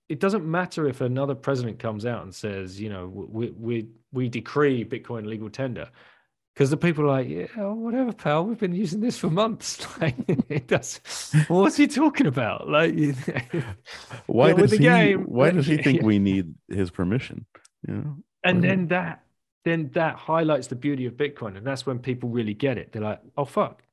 it 0.10 0.20
doesn't 0.20 0.46
matter 0.46 0.88
if 0.88 1.00
another 1.00 1.36
president 1.36 1.80
comes 1.80 2.06
out 2.06 2.24
and 2.24 2.36
says, 2.36 2.80
you 2.80 2.90
know, 2.90 3.08
we 3.08 3.50
we 3.52 3.88
we 4.12 4.30
decree 4.30 4.84
Bitcoin 4.84 5.26
legal 5.26 5.50
tender, 5.50 5.90
because 6.54 6.70
the 6.70 6.78
people 6.78 7.06
are 7.06 7.08
like, 7.08 7.30
yeah, 7.30 7.46
whatever, 7.56 8.12
pal. 8.12 8.46
We've 8.46 8.60
been 8.60 8.76
using 8.76 9.00
this 9.00 9.18
for 9.18 9.30
months. 9.30 9.88
Like, 10.02 10.16
it 10.50 10.68
does. 10.68 11.00
What's 11.48 11.78
he 11.78 11.88
talking 11.88 12.26
about? 12.26 12.68
Like, 12.68 12.94
why 14.26 14.54
does 14.54 14.72
he? 14.72 14.80
Game, 14.80 15.24
why 15.24 15.52
does 15.52 15.68
he 15.68 15.78
think 15.84 16.02
yeah. 16.02 16.06
we 16.06 16.20
need 16.20 16.56
his 16.68 16.90
permission? 16.90 17.46
You 17.88 17.94
know, 17.94 18.18
and 18.44 18.64
then 18.64 18.88
that 18.88 19.24
then 19.64 19.90
that 19.94 20.16
highlights 20.16 20.68
the 20.68 20.76
beauty 20.76 21.06
of 21.06 21.14
Bitcoin, 21.14 21.58
and 21.58 21.66
that's 21.66 21.86
when 21.86 22.00
people 22.00 22.30
really 22.30 22.54
get 22.54 22.78
it. 22.78 22.92
They're 22.92 23.02
like, 23.02 23.22
oh 23.38 23.46
fuck, 23.46 23.84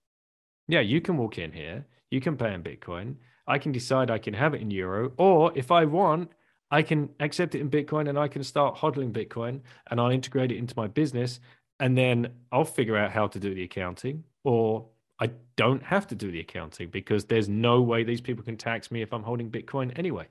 yeah, 0.67 0.81
you 0.81 1.01
can 1.01 1.17
walk 1.17 1.39
in 1.39 1.53
here, 1.53 1.87
you 2.11 2.21
can 2.21 2.37
pay 2.37 2.53
in 2.55 2.63
Bitcoin. 2.63 3.17
I 3.47 3.59
can 3.59 3.73
decide 3.73 4.11
I 4.11 4.19
can 4.19 4.35
have 4.35 4.53
it 4.53 4.61
in 4.61 4.71
euro, 4.71 5.13
or 5.17 5.53
if 5.55 5.71
I 5.71 5.87
want, 5.87 6.31
I 6.71 6.83
can 6.83 7.09
accept 7.21 7.55
it 7.55 7.61
in 7.61 7.71
Bitcoin 7.71 8.09
and 8.09 8.19
I 8.19 8.29
can 8.29 8.43
start 8.45 8.77
hodling 8.77 9.13
Bitcoin 9.13 9.61
and 9.91 10.01
I'll 10.01 10.11
integrate 10.11 10.53
it 10.53 10.59
into 10.59 10.75
my 10.77 10.87
business 10.87 11.41
and 11.81 11.97
then 11.97 12.29
I'll 12.53 12.65
figure 12.65 12.97
out 12.97 13.11
how 13.11 13.27
to 13.29 13.39
do 13.39 13.55
the 13.55 13.63
accounting 13.63 14.25
or 14.45 14.87
I 15.21 15.31
don't 15.57 15.83
have 15.83 16.07
to 16.09 16.15
do 16.15 16.31
the 16.31 16.41
accounting 16.41 16.91
because 16.91 17.25
there's 17.25 17.49
no 17.49 17.81
way 17.81 18.05
these 18.05 18.21
people 18.21 18.45
can 18.45 18.57
tax 18.57 18.91
me 18.91 19.03
if 19.03 19.13
I'm 19.13 19.23
holding 19.23 19.51
Bitcoin 19.51 19.99
anyway. 19.99 20.27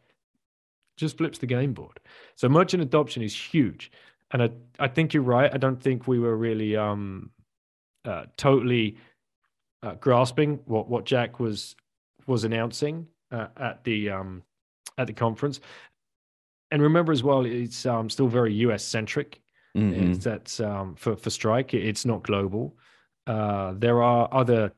Just 0.96 1.18
flips 1.18 1.40
the 1.40 1.46
game 1.48 1.74
board. 1.74 2.00
So 2.36 2.48
merchant 2.50 2.84
adoption 2.84 3.24
is 3.24 3.36
huge. 3.36 3.92
And 4.32 4.44
I, 4.44 4.50
I 4.80 4.88
think 4.88 5.14
you're 5.14 5.24
right. 5.24 5.54
I 5.54 5.58
don't 5.58 5.82
think 5.82 6.08
we 6.08 6.20
were 6.20 6.36
really 6.36 6.76
um, 6.76 7.32
uh, 8.06 8.26
totally 8.36 8.98
uh, 9.84 9.96
grasping 9.96 10.60
what, 10.66 10.90
what 10.90 11.06
Jack 11.06 11.40
was 11.40 11.76
was 12.26 12.44
announcing 12.44 13.08
uh, 13.32 13.48
at 13.56 13.84
the 13.84 14.10
um, 14.10 14.44
at 14.98 15.08
the 15.08 15.14
conference. 15.14 15.60
And 16.72 16.82
remember 16.82 17.14
as 17.14 17.24
well, 17.24 17.46
it's 17.46 17.86
um, 17.86 18.10
still 18.10 18.28
very 18.28 18.54
US 18.56 18.84
centric. 18.84 19.42
Mm-hmm. 19.78 20.12
It's 20.12 20.24
that 20.26 20.60
um, 20.62 20.96
for 20.96 21.16
for 21.16 21.30
Strike, 21.30 21.74
it's 21.74 22.06
not 22.06 22.24
global. 22.24 22.76
Uh, 23.26 23.74
there 23.78 24.02
are 24.02 24.28
other 24.32 24.72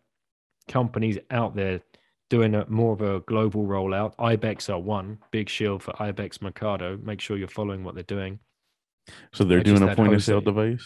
companies 0.67 1.17
out 1.31 1.55
there 1.55 1.81
doing 2.29 2.53
a 2.53 2.65
more 2.69 2.93
of 2.93 3.01
a 3.01 3.21
global 3.21 3.65
rollout. 3.65 4.13
Ibex 4.19 4.69
are 4.69 4.79
one 4.79 5.17
big 5.31 5.49
shield 5.49 5.81
for 5.81 5.99
Ibex 6.01 6.41
Mercado. 6.41 6.97
Make 7.01 7.21
sure 7.21 7.37
you're 7.37 7.47
following 7.47 7.83
what 7.83 7.95
they're 7.95 8.03
doing. 8.03 8.39
So 9.33 9.43
they're 9.43 9.63
doing 9.63 9.81
a 9.81 9.95
point 9.95 10.13
of 10.13 10.23
sale 10.23 10.41
device. 10.41 10.85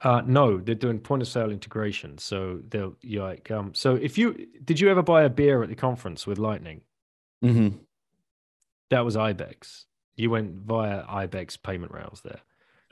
Uh, 0.00 0.22
no, 0.26 0.58
they're 0.58 0.74
doing 0.74 0.98
point 0.98 1.22
of 1.22 1.28
sale 1.28 1.50
integration. 1.50 2.18
So 2.18 2.60
they'll 2.68 2.94
you 3.00 3.22
like 3.22 3.50
um. 3.50 3.72
So 3.74 3.94
if 3.94 4.18
you 4.18 4.46
did 4.62 4.78
you 4.78 4.90
ever 4.90 5.02
buy 5.02 5.22
a 5.22 5.30
beer 5.30 5.62
at 5.62 5.68
the 5.68 5.74
conference 5.74 6.26
with 6.26 6.38
Lightning? 6.38 6.82
Mm-hmm. 7.42 7.78
That 8.90 9.04
was 9.04 9.16
Ibex. 9.16 9.86
You 10.16 10.30
went 10.30 10.56
via 10.56 11.04
Ibex 11.08 11.56
payment 11.56 11.92
rails 11.92 12.20
there. 12.22 12.40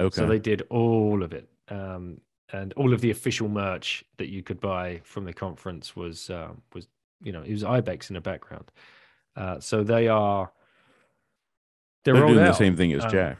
Okay. 0.01 0.15
So 0.15 0.27
they 0.27 0.39
did 0.39 0.63
all 0.71 1.23
of 1.23 1.33
it, 1.33 1.49
um, 1.69 2.21
and 2.51 2.73
all 2.75 2.95
of 2.95 3.01
the 3.03 3.11
official 3.11 3.49
merch 3.49 4.05
that 4.17 4.29
you 4.29 4.43
could 4.43 4.59
buy 4.59 5.01
from 5.05 5.25
the 5.25 5.35
conference 5.35 5.95
was 5.95 6.31
uh, 6.31 6.49
was 6.75 6.89
you 7.23 7.33
know 7.33 7.43
it 7.43 7.53
was 7.53 7.63
Ibex 7.63 8.09
in 8.09 8.15
the 8.15 8.21
background. 8.21 8.71
Uh, 9.37 9.61
so 9.61 9.85
they 9.85 10.09
are 10.09 10.51
they're, 12.05 12.15
they're 12.15 12.27
doing 12.27 12.41
out. 12.41 12.47
the 12.47 12.53
same 12.55 12.77
thing 12.77 12.93
as 12.95 13.05
um, 13.05 13.11
Jack. 13.11 13.39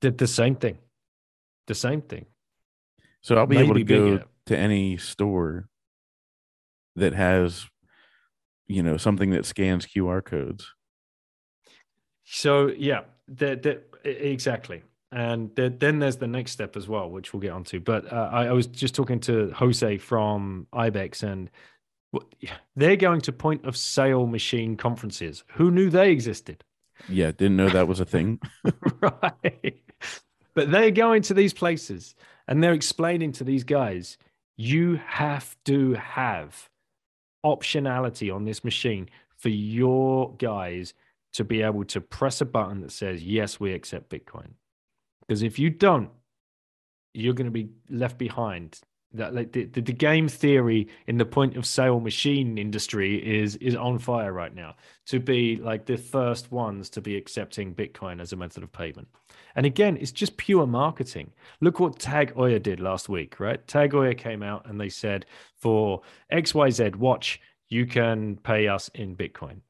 Did 0.00 0.18
the 0.18 0.26
same 0.26 0.56
thing, 0.56 0.78
the 1.66 1.74
same 1.74 2.00
thing. 2.02 2.26
So 3.22 3.36
I'll 3.36 3.46
be 3.46 3.56
Maybe 3.56 3.66
able 3.66 3.74
to 3.74 3.84
go 3.84 4.24
to 4.46 4.56
any 4.56 4.96
store 4.96 5.68
that 6.96 7.12
has, 7.12 7.66
you 8.66 8.82
know, 8.82 8.96
something 8.96 9.30
that 9.30 9.44
scans 9.44 9.86
QR 9.86 10.24
codes. 10.24 10.72
So 12.24 12.68
yeah, 12.68 13.00
that 13.28 13.62
that 13.62 13.84
exactly. 14.04 14.82
And 15.12 15.50
then 15.56 15.98
there's 15.98 16.18
the 16.18 16.28
next 16.28 16.52
step 16.52 16.76
as 16.76 16.86
well, 16.86 17.10
which 17.10 17.32
we'll 17.32 17.40
get 17.40 17.50
onto. 17.50 17.80
But 17.80 18.12
uh, 18.12 18.30
I, 18.32 18.46
I, 18.46 18.52
was 18.52 18.68
just 18.68 18.94
talking 18.94 19.18
to 19.20 19.50
Jose 19.50 19.98
from 19.98 20.68
Ibex, 20.72 21.24
and 21.24 21.50
they're 22.76 22.94
going 22.94 23.20
to 23.22 23.32
point 23.32 23.64
of 23.64 23.76
sale 23.76 24.28
machine 24.28 24.76
conferences. 24.76 25.42
Who 25.54 25.72
knew 25.72 25.90
they 25.90 26.12
existed? 26.12 26.62
Yeah, 27.08 27.32
didn't 27.32 27.56
know 27.56 27.70
that 27.70 27.88
was 27.88 27.98
a 27.98 28.04
thing. 28.04 28.40
right. 29.00 29.82
But 30.60 30.70
they're 30.70 30.90
going 30.90 31.22
to 31.22 31.32
these 31.32 31.54
places 31.54 32.14
and 32.46 32.62
they're 32.62 32.74
explaining 32.74 33.32
to 33.32 33.44
these 33.44 33.64
guys, 33.64 34.18
you 34.58 35.00
have 35.06 35.56
to 35.64 35.94
have 35.94 36.68
optionality 37.46 38.30
on 38.30 38.44
this 38.44 38.62
machine 38.62 39.08
for 39.38 39.48
your 39.48 40.34
guys 40.34 40.92
to 41.32 41.44
be 41.44 41.62
able 41.62 41.84
to 41.84 42.02
press 42.02 42.42
a 42.42 42.44
button 42.44 42.82
that 42.82 42.92
says, 42.92 43.24
yes, 43.24 43.58
we 43.58 43.72
accept 43.72 44.10
Bitcoin. 44.10 44.50
Because 45.22 45.42
if 45.42 45.58
you 45.58 45.70
don't, 45.70 46.10
you're 47.14 47.32
going 47.32 47.46
to 47.46 47.50
be 47.50 47.70
left 47.88 48.18
behind. 48.18 48.80
That 49.12 49.34
like 49.34 49.50
the, 49.52 49.64
the, 49.64 49.80
the 49.80 49.92
game 49.92 50.28
theory 50.28 50.86
in 51.08 51.18
the 51.18 51.24
point 51.24 51.56
of 51.56 51.66
sale 51.66 51.98
machine 51.98 52.58
industry 52.58 53.16
is 53.16 53.56
is 53.56 53.74
on 53.74 53.98
fire 53.98 54.32
right 54.32 54.54
now 54.54 54.76
to 55.06 55.18
be 55.18 55.56
like 55.56 55.86
the 55.86 55.96
first 55.96 56.52
ones 56.52 56.88
to 56.90 57.00
be 57.00 57.16
accepting 57.16 57.74
Bitcoin 57.74 58.20
as 58.20 58.32
a 58.32 58.36
method 58.36 58.62
of 58.62 58.70
payment. 58.70 59.08
And 59.56 59.66
again, 59.66 59.96
it's 60.00 60.12
just 60.12 60.36
pure 60.36 60.66
marketing. 60.66 61.32
Look 61.60 61.80
what 61.80 61.98
Tag 61.98 62.34
Heuer 62.34 62.62
did 62.62 62.78
last 62.78 63.08
week, 63.08 63.40
right? 63.40 63.66
Tag 63.66 63.90
Heuer 63.90 64.16
came 64.16 64.44
out 64.44 64.68
and 64.68 64.80
they 64.80 64.88
said 64.88 65.26
for 65.56 66.02
XYZ 66.32 66.94
watch, 66.96 67.40
you 67.68 67.86
can 67.86 68.36
pay 68.36 68.68
us 68.68 68.90
in 68.94 69.16
Bitcoin. 69.16 69.60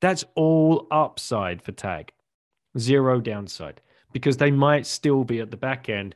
That's 0.00 0.24
all 0.34 0.88
upside 0.90 1.62
for 1.62 1.72
Tag, 1.72 2.12
zero 2.76 3.20
downside, 3.20 3.80
because 4.12 4.36
they 4.36 4.50
might 4.50 4.86
still 4.86 5.22
be 5.22 5.38
at 5.38 5.50
the 5.50 5.56
back 5.56 5.88
end 5.88 6.14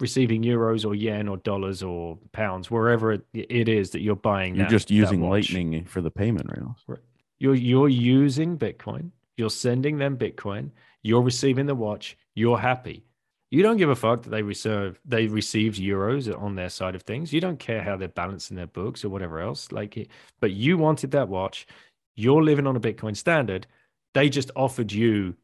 receiving 0.00 0.42
euros 0.42 0.84
or 0.86 0.94
yen 0.94 1.28
or 1.28 1.36
dollars 1.38 1.82
or 1.82 2.18
pounds, 2.32 2.70
wherever 2.70 3.12
it, 3.12 3.26
it 3.32 3.68
is 3.68 3.90
that 3.90 4.00
you're 4.00 4.16
buying. 4.16 4.54
You're 4.54 4.66
that, 4.66 4.70
just 4.70 4.90
using 4.90 5.28
Lightning 5.28 5.84
for 5.84 6.00
the 6.00 6.10
payment 6.10 6.50
rails. 6.56 6.76
Right. 6.86 7.00
You're 7.38 7.54
you're 7.54 7.88
using 7.88 8.58
Bitcoin. 8.58 9.10
You're 9.36 9.50
sending 9.50 9.98
them 9.98 10.16
Bitcoin. 10.16 10.70
You're 11.02 11.22
receiving 11.22 11.66
the 11.66 11.74
watch. 11.74 12.16
You're 12.34 12.58
happy. 12.58 13.04
You 13.50 13.62
don't 13.62 13.78
give 13.78 13.88
a 13.88 13.96
fuck 13.96 14.22
that 14.22 14.30
they 14.30 14.42
reserve 14.42 15.00
they 15.04 15.26
received 15.26 15.80
euros 15.80 16.30
on 16.40 16.54
their 16.54 16.68
side 16.68 16.94
of 16.94 17.02
things. 17.02 17.32
You 17.32 17.40
don't 17.40 17.58
care 17.58 17.82
how 17.82 17.96
they're 17.96 18.08
balancing 18.08 18.56
their 18.56 18.66
books 18.66 19.04
or 19.04 19.08
whatever 19.08 19.40
else. 19.40 19.72
Like, 19.72 20.08
but 20.40 20.52
you 20.52 20.76
wanted 20.76 21.12
that 21.12 21.28
watch. 21.28 21.66
You're 22.14 22.42
living 22.42 22.66
on 22.66 22.76
a 22.76 22.80
Bitcoin 22.80 23.16
standard. 23.16 23.66
They 24.12 24.28
just 24.28 24.50
offered 24.56 24.92
you 24.92 25.36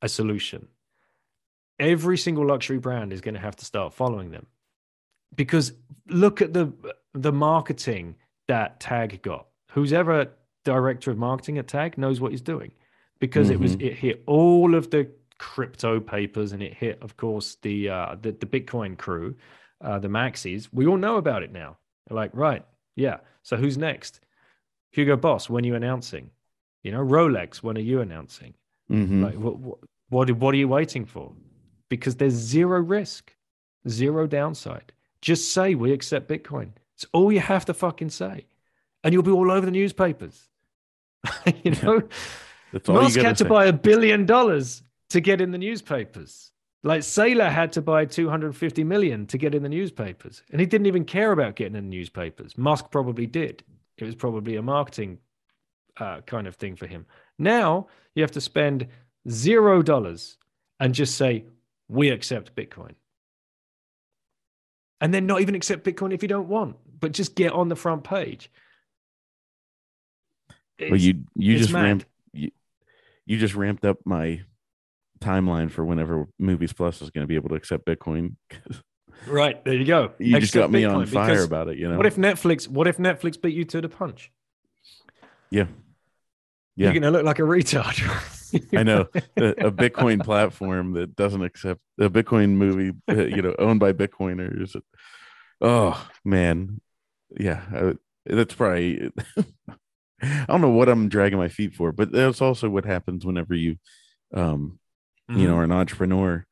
a 0.00 0.08
solution 0.08 0.68
every 1.78 2.18
single 2.18 2.46
luxury 2.46 2.78
brand 2.78 3.12
is 3.12 3.20
going 3.20 3.34
to 3.34 3.40
have 3.40 3.56
to 3.56 3.64
start 3.64 3.94
following 3.94 4.30
them. 4.30 4.46
Because 5.34 5.72
look 6.08 6.40
at 6.42 6.52
the 6.52 6.72
the 7.14 7.32
marketing 7.32 8.16
that 8.48 8.80
tag 8.80 9.22
got. 9.22 9.46
Who's 9.72 9.92
ever 9.92 10.30
director 10.64 11.10
of 11.10 11.18
marketing 11.18 11.58
at 11.58 11.66
tag 11.66 11.96
knows 11.96 12.20
what 12.20 12.30
he's 12.30 12.42
doing. 12.42 12.72
Because 13.20 13.46
mm-hmm. 13.46 13.54
it 13.54 13.60
was 13.60 13.76
mm-hmm. 13.76 13.86
it 13.86 13.94
hit 13.94 14.22
all 14.26 14.74
of 14.74 14.90
the 14.90 15.08
crypto 15.38 16.00
papers 16.00 16.52
and 16.52 16.62
it 16.62 16.74
hit 16.74 17.00
of 17.00 17.16
course 17.16 17.56
the 17.62 17.88
uh 17.88 18.16
the, 18.20 18.32
the 18.32 18.46
bitcoin 18.46 18.98
crew 18.98 19.34
uh 19.80 19.98
the 19.98 20.08
maxis. 20.08 20.68
We 20.72 20.86
all 20.86 20.96
know 20.96 21.16
about 21.16 21.42
it 21.42 21.52
now. 21.52 21.78
They're 22.06 22.16
like 22.16 22.30
right 22.34 22.64
yeah 22.96 23.18
so 23.42 23.56
who's 23.56 23.78
next? 23.78 24.20
Hugo 24.90 25.16
boss 25.16 25.48
when 25.48 25.64
are 25.64 25.68
you 25.68 25.74
announcing? 25.74 26.30
You 26.82 26.92
know 26.92 27.04
rolex 27.04 27.56
when 27.56 27.76
are 27.76 27.82
you 27.82 28.00
announcing? 28.00 28.54
Mm-hmm. 28.90 29.24
like 29.24 29.34
what, 29.34 29.58
what 30.08 30.30
what 30.30 30.54
are 30.54 30.58
you 30.58 30.68
waiting 30.68 31.04
for 31.04 31.32
because 31.88 32.16
there's 32.16 32.34
zero 32.34 32.80
risk, 32.80 33.34
zero 33.88 34.26
downside. 34.26 34.92
Just 35.20 35.52
say 35.52 35.74
we 35.74 35.92
accept 35.92 36.28
Bitcoin. 36.28 36.70
It's 36.94 37.06
all 37.12 37.32
you 37.32 37.40
have 37.40 37.64
to 37.66 37.74
fucking 37.74 38.10
say. 38.10 38.46
And 39.04 39.12
you'll 39.12 39.22
be 39.22 39.30
all 39.30 39.50
over 39.50 39.64
the 39.64 39.72
newspapers. 39.72 40.48
you 41.64 41.72
know, 41.82 42.02
Musk 42.88 43.20
had 43.20 43.36
to 43.38 43.44
say. 43.44 43.48
buy 43.48 43.66
a 43.66 43.72
billion 43.72 44.26
dollars 44.26 44.82
to 45.10 45.20
get 45.20 45.40
in 45.40 45.50
the 45.50 45.58
newspapers. 45.58 46.52
Like 46.84 47.00
Saylor 47.00 47.50
had 47.50 47.72
to 47.72 47.82
buy 47.82 48.04
250 48.04 48.84
million 48.84 49.26
to 49.26 49.38
get 49.38 49.54
in 49.54 49.62
the 49.62 49.68
newspapers. 49.68 50.42
And 50.50 50.60
he 50.60 50.66
didn't 50.66 50.86
even 50.86 51.04
care 51.04 51.32
about 51.32 51.56
getting 51.56 51.76
in 51.76 51.84
the 51.84 51.96
newspapers. 51.96 52.56
Musk 52.56 52.90
probably 52.90 53.26
did. 53.26 53.64
It 53.96 54.04
was 54.04 54.14
probably 54.14 54.56
a 54.56 54.62
marketing 54.62 55.18
uh, 55.98 56.20
kind 56.20 56.46
of 56.46 56.54
thing 56.54 56.76
for 56.76 56.86
him. 56.86 57.04
Now 57.38 57.88
you 58.14 58.22
have 58.22 58.30
to 58.32 58.40
spend 58.40 58.86
zero 59.28 59.82
dollars 59.82 60.38
and 60.78 60.94
just 60.94 61.16
say, 61.16 61.44
we 61.88 62.10
accept 62.10 62.54
Bitcoin. 62.54 62.94
And 65.00 65.14
then 65.14 65.26
not 65.26 65.40
even 65.40 65.54
accept 65.54 65.84
Bitcoin 65.84 66.12
if 66.12 66.22
you 66.22 66.28
don't 66.28 66.48
want, 66.48 66.76
but 67.00 67.12
just 67.12 67.34
get 67.34 67.52
on 67.52 67.68
the 67.68 67.76
front 67.76 68.04
page. 68.04 68.50
It's, 70.78 70.90
well, 70.90 71.00
you 71.00 71.24
you 71.34 71.58
just 71.58 71.72
mad. 71.72 71.82
ramped 71.82 72.06
you, 72.32 72.50
you 73.26 73.38
just 73.38 73.54
ramped 73.54 73.84
up 73.84 73.98
my 74.04 74.42
timeline 75.20 75.70
for 75.70 75.84
whenever 75.84 76.28
Movies 76.38 76.72
Plus 76.72 77.02
is 77.02 77.10
going 77.10 77.24
to 77.24 77.28
be 77.28 77.34
able 77.34 77.48
to 77.50 77.54
accept 77.56 77.84
Bitcoin. 77.86 78.36
Right 79.26 79.64
there, 79.64 79.74
you 79.74 79.84
go. 79.84 80.12
You 80.20 80.38
just 80.38 80.54
got 80.54 80.70
me 80.70 80.84
on 80.84 81.04
fire 81.06 81.42
about 81.42 81.66
it. 81.66 81.76
You 81.76 81.88
know. 81.88 81.96
What 81.96 82.06
if 82.06 82.14
Netflix? 82.14 82.68
What 82.68 82.86
if 82.86 82.98
Netflix 82.98 83.40
beat 83.40 83.52
you 83.52 83.64
to 83.64 83.80
the 83.80 83.88
punch? 83.88 84.30
Yeah. 85.50 85.66
yeah. 86.76 86.92
You're 86.92 86.94
gonna 86.94 87.10
look 87.10 87.24
like 87.24 87.40
a 87.40 87.42
retard. 87.42 87.98
I 88.76 88.82
know 88.82 89.06
a, 89.38 89.44
a 89.66 89.70
Bitcoin 89.70 90.22
platform 90.24 90.92
that 90.92 91.16
doesn't 91.16 91.42
accept 91.42 91.80
a 91.98 92.08
Bitcoin 92.08 92.50
movie, 92.50 92.96
uh, 93.08 93.24
you 93.26 93.42
know, 93.42 93.54
owned 93.58 93.80
by 93.80 93.92
Bitcoiners. 93.92 94.74
Oh 95.60 96.08
man, 96.24 96.80
yeah, 97.38 97.62
I, 97.72 97.94
that's 98.26 98.54
probably. 98.54 99.10
I 100.22 100.46
don't 100.48 100.60
know 100.60 100.70
what 100.70 100.88
I'm 100.88 101.08
dragging 101.08 101.38
my 101.38 101.48
feet 101.48 101.74
for, 101.74 101.92
but 101.92 102.10
that's 102.10 102.40
also 102.40 102.68
what 102.68 102.84
happens 102.84 103.24
whenever 103.24 103.54
you, 103.54 103.76
um, 104.34 104.80
you 105.28 105.46
know, 105.46 105.54
Mhm. 105.54 105.58
are 105.58 105.64
an 105.64 105.72
entrepreneur. 105.72 106.44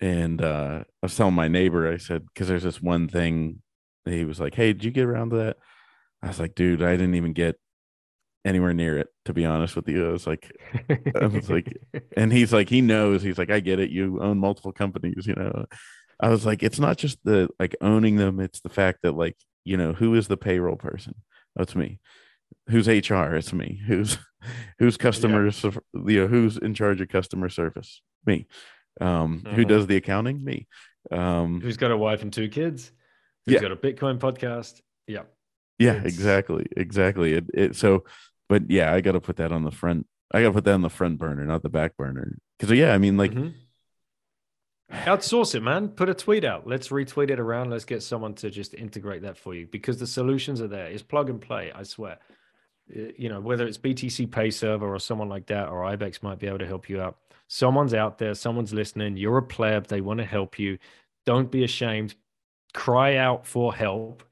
And 0.00 0.42
uh, 0.42 0.82
I 0.84 1.06
was 1.06 1.16
telling 1.16 1.34
my 1.34 1.46
neighbor, 1.46 1.88
I 1.92 1.98
said, 1.98 2.26
because 2.26 2.48
there's 2.48 2.64
this 2.64 2.82
one 2.82 3.06
thing. 3.08 3.62
He 4.04 4.24
was 4.24 4.40
like, 4.40 4.56
"Hey, 4.56 4.72
did 4.72 4.82
you 4.82 4.90
get 4.90 5.04
around 5.06 5.30
to 5.30 5.36
that?" 5.36 5.56
I 6.22 6.28
was 6.28 6.40
like, 6.40 6.56
"Dude, 6.56 6.82
I 6.82 6.92
didn't 6.92 7.14
even 7.14 7.32
get 7.32 7.56
anywhere 8.44 8.72
near 8.74 8.98
it." 8.98 9.08
To 9.26 9.32
be 9.32 9.44
honest 9.44 9.76
with 9.76 9.88
you, 9.88 10.08
I 10.08 10.12
was 10.12 10.26
like, 10.26 10.50
I 11.20 11.26
was 11.26 11.48
like, 11.50 11.76
and 12.16 12.32
he's 12.32 12.52
like, 12.52 12.68
he 12.68 12.80
knows. 12.80 13.22
He's 13.22 13.38
like, 13.38 13.50
I 13.50 13.60
get 13.60 13.78
it. 13.80 13.90
You 13.90 14.20
own 14.22 14.38
multiple 14.38 14.72
companies, 14.72 15.26
you 15.26 15.34
know. 15.34 15.66
I 16.20 16.28
was 16.28 16.44
like, 16.46 16.62
it's 16.62 16.78
not 16.78 16.98
just 16.98 17.18
the 17.24 17.48
like 17.58 17.74
owning 17.80 18.16
them. 18.16 18.40
It's 18.40 18.60
the 18.60 18.68
fact 18.68 19.00
that 19.02 19.12
like, 19.12 19.36
you 19.64 19.76
know, 19.76 19.92
who 19.92 20.14
is 20.14 20.28
the 20.28 20.36
payroll 20.36 20.76
person? 20.76 21.14
That's 21.56 21.74
me. 21.74 22.00
Who's 22.68 22.86
HR? 22.88 23.34
It's 23.34 23.52
me. 23.52 23.80
Who's 23.86 24.18
who's 24.78 24.96
customer? 24.96 25.50
serv- 25.50 25.78
You 25.94 26.22
know, 26.22 26.26
who's 26.26 26.56
in 26.58 26.74
charge 26.74 27.00
of 27.00 27.08
customer 27.08 27.48
service? 27.48 28.02
Me. 28.26 28.46
Um, 29.00 29.42
who 29.54 29.64
Mhm. 29.64 29.68
does 29.68 29.86
the 29.86 29.96
accounting? 29.96 30.44
Me. 30.44 30.66
Um, 31.10 31.60
Who's 31.60 31.76
got 31.76 31.90
a 31.90 31.96
wife 31.96 32.22
and 32.22 32.32
two 32.32 32.48
kids? 32.48 32.92
Who's 33.46 33.54
Yeah. 33.54 33.60
got 33.60 33.72
a 33.72 33.76
Bitcoin 33.76 34.18
podcast? 34.18 34.80
Yeah. 35.08 35.22
yeah, 35.78 35.94
it's- 35.96 36.14
exactly, 36.14 36.66
exactly. 36.76 37.32
It, 37.32 37.44
it 37.54 37.76
so, 37.76 38.04
but 38.52 38.70
yeah, 38.70 38.92
I 38.92 39.00
got 39.00 39.12
to 39.12 39.20
put 39.20 39.36
that 39.36 39.50
on 39.50 39.64
the 39.64 39.70
front. 39.70 40.06
I 40.30 40.42
got 40.42 40.48
to 40.48 40.52
put 40.52 40.64
that 40.64 40.74
on 40.74 40.82
the 40.82 40.90
front 40.90 41.18
burner, 41.18 41.42
not 41.46 41.62
the 41.62 41.70
back 41.70 41.96
burner. 41.96 42.36
Because 42.58 42.76
yeah, 42.76 42.92
I 42.92 42.98
mean, 42.98 43.16
like. 43.16 43.32
Mhm. 43.32 43.54
outsource 44.92 45.54
it, 45.54 45.62
man. 45.62 45.88
Put 45.88 46.10
a 46.10 46.14
tweet 46.14 46.44
out. 46.44 46.66
Let's 46.66 46.88
retweet 46.88 47.30
it 47.30 47.40
around. 47.40 47.70
Let's 47.70 47.86
get 47.86 48.02
someone 48.02 48.34
to 48.34 48.50
just 48.50 48.74
integrate 48.74 49.22
that 49.22 49.38
for 49.38 49.54
you 49.54 49.66
because 49.66 49.98
the 49.98 50.06
solutions 50.06 50.60
are 50.60 50.68
there. 50.68 50.84
It's 50.86 51.02
plug 51.02 51.30
and 51.30 51.40
play. 51.40 51.72
I 51.74 51.82
swear. 51.82 52.18
Uh, 52.94 53.08
You 53.16 53.30
know, 53.30 53.40
whether 53.40 53.66
it's 53.66 53.78
BTCPay 53.78 54.52
Server 54.52 54.94
or 54.94 54.98
someone 54.98 55.30
like 55.30 55.46
that, 55.46 55.70
or 55.70 55.84
IBEX 55.84 56.22
might 56.22 56.38
be 56.38 56.46
able 56.46 56.58
to 56.58 56.66
help 56.66 56.90
you 56.90 57.00
out. 57.00 57.16
Someone's 57.48 57.94
out 57.94 58.18
there. 58.18 58.34
Someone's 58.34 58.74
listening. 58.74 59.16
You're 59.16 59.38
a 59.38 59.42
pleb. 59.42 59.86
They 59.86 60.02
want 60.02 60.18
to 60.18 60.26
help 60.26 60.58
you. 60.58 60.76
Don't 61.24 61.50
be 61.50 61.64
ashamed. 61.64 62.14
Cry 62.74 63.16
out 63.16 63.46
for 63.46 63.74
help. 63.74 64.22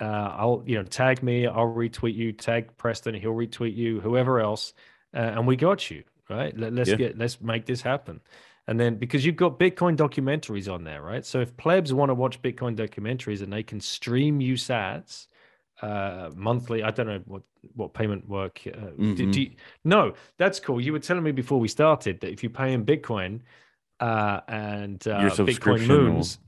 Uh, 0.00 0.34
I'll, 0.36 0.62
you 0.64 0.76
know, 0.76 0.82
tag 0.84 1.22
me. 1.22 1.46
I'll 1.46 1.66
retweet 1.72 2.14
you. 2.14 2.32
Tag 2.32 2.76
Preston. 2.76 3.14
He'll 3.14 3.34
retweet 3.34 3.76
you. 3.76 4.00
Whoever 4.00 4.40
else, 4.40 4.72
uh, 5.14 5.18
and 5.18 5.46
we 5.46 5.56
got 5.56 5.90
you 5.90 6.04
right. 6.28 6.56
Let, 6.58 6.72
let's 6.72 6.90
Yeah. 6.90 6.96
get. 6.96 7.18
Let's 7.18 7.40
make 7.40 7.66
this 7.66 7.82
happen. 7.82 8.20
And 8.66 8.78
then 8.78 8.96
because 8.96 9.26
you've 9.26 9.36
got 9.36 9.58
Bitcoin 9.58 9.96
documentaries 9.96 10.72
on 10.72 10.84
there, 10.84 11.02
right? 11.02 11.24
So 11.26 11.40
if 11.40 11.56
plebs 11.56 11.92
want 11.92 12.10
to 12.10 12.14
watch 12.14 12.40
Bitcoin 12.40 12.76
documentaries 12.76 13.42
and 13.42 13.52
they 13.52 13.62
can 13.64 13.80
stream 13.80 14.40
you 14.40 14.54
sats 14.54 15.26
uh, 15.82 16.30
monthly, 16.36 16.82
I 16.82 16.90
don't 16.90 17.06
know 17.06 17.22
what 17.26 17.42
what 17.74 17.92
payment 17.92 18.26
work. 18.28 18.62
Uh, 18.66 18.70
do- 18.96 19.26
Mhm. 19.26 19.32
do 19.32 19.40
you- 19.42 19.50
no, 19.84 20.14
that's 20.38 20.60
cool. 20.60 20.80
You 20.80 20.92
were 20.92 20.98
telling 20.98 21.22
me 21.24 21.32
before 21.32 21.60
we 21.60 21.68
started 21.68 22.20
that 22.20 22.30
if 22.32 22.42
you 22.42 22.48
pay 22.48 22.72
in 22.72 22.86
Bitcoin 22.86 23.40
uh, 23.98 24.40
and 24.48 25.06
uh, 25.08 25.20
Bitcoin 25.20 25.32
subscription 25.32 25.88
will- 25.88 26.02
moons, 26.12 26.38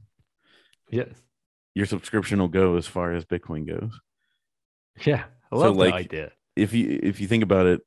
yeah, 0.90 1.04
your 1.74 1.86
subscription 1.86 2.38
will 2.40 2.48
go 2.48 2.76
as 2.76 2.86
far 2.86 3.12
as 3.12 3.24
Bitcoin 3.24 3.66
goes. 3.66 3.98
yeah, 5.06 5.24
I 5.50 5.56
So, 5.56 5.62
love 5.62 5.76
like, 5.76 5.90
that 5.92 5.96
idea. 5.96 6.32
If 6.56 6.74
you 6.74 7.00
if 7.02 7.20
you 7.20 7.26
think 7.26 7.42
about 7.42 7.66
it, 7.66 7.80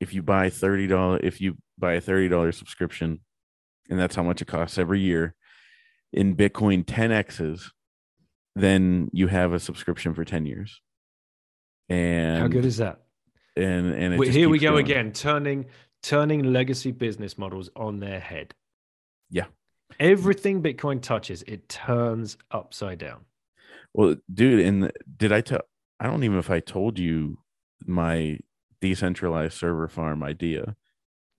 if 0.00 0.14
you 0.14 0.22
buy 0.22 0.50
thirty 0.50 0.86
dollar 0.86 1.18
if 1.22 1.40
you 1.40 1.56
buy 1.78 1.94
a 1.94 2.00
thirty 2.00 2.28
dollar 2.28 2.52
subscription, 2.52 3.20
and 3.90 3.98
that's 3.98 4.14
how 4.14 4.22
much 4.22 4.40
it 4.40 4.46
costs 4.46 4.78
every 4.78 5.00
year, 5.00 5.34
in 6.12 6.36
Bitcoin 6.36 6.84
ten 6.86 7.10
x's, 7.10 7.72
then 8.54 9.10
you 9.12 9.26
have 9.26 9.52
a 9.52 9.58
subscription 9.58 10.14
for 10.14 10.24
ten 10.24 10.46
years. 10.46 10.80
And 11.88 12.40
How 12.40 12.48
good 12.48 12.64
is 12.64 12.76
that? 12.78 13.00
and 13.56 13.92
and 13.92 14.18
Wait, 14.18 14.32
here 14.32 14.48
we 14.48 14.58
go 14.58 14.70
going. 14.72 14.84
again, 14.84 15.12
turning 15.12 15.66
turning 16.02 16.52
legacy 16.52 16.92
business 16.92 17.36
models 17.36 17.68
on 17.74 17.98
their 17.98 18.20
head. 18.20 18.54
Yeah. 19.30 19.46
Everything 20.00 20.62
Bitcoin 20.62 21.00
touches, 21.00 21.42
it 21.46 21.68
turns 21.68 22.36
upside 22.50 22.98
down. 22.98 23.24
Well, 23.92 24.16
dude, 24.32 24.60
and 24.60 24.92
did 25.16 25.32
I 25.32 25.40
tell? 25.40 25.60
I 26.00 26.06
don't 26.06 26.24
even 26.24 26.32
know 26.34 26.40
if 26.40 26.50
I 26.50 26.60
told 26.60 26.98
you 26.98 27.38
my 27.86 28.38
decentralized 28.80 29.54
server 29.54 29.88
farm 29.88 30.22
idea. 30.22 30.74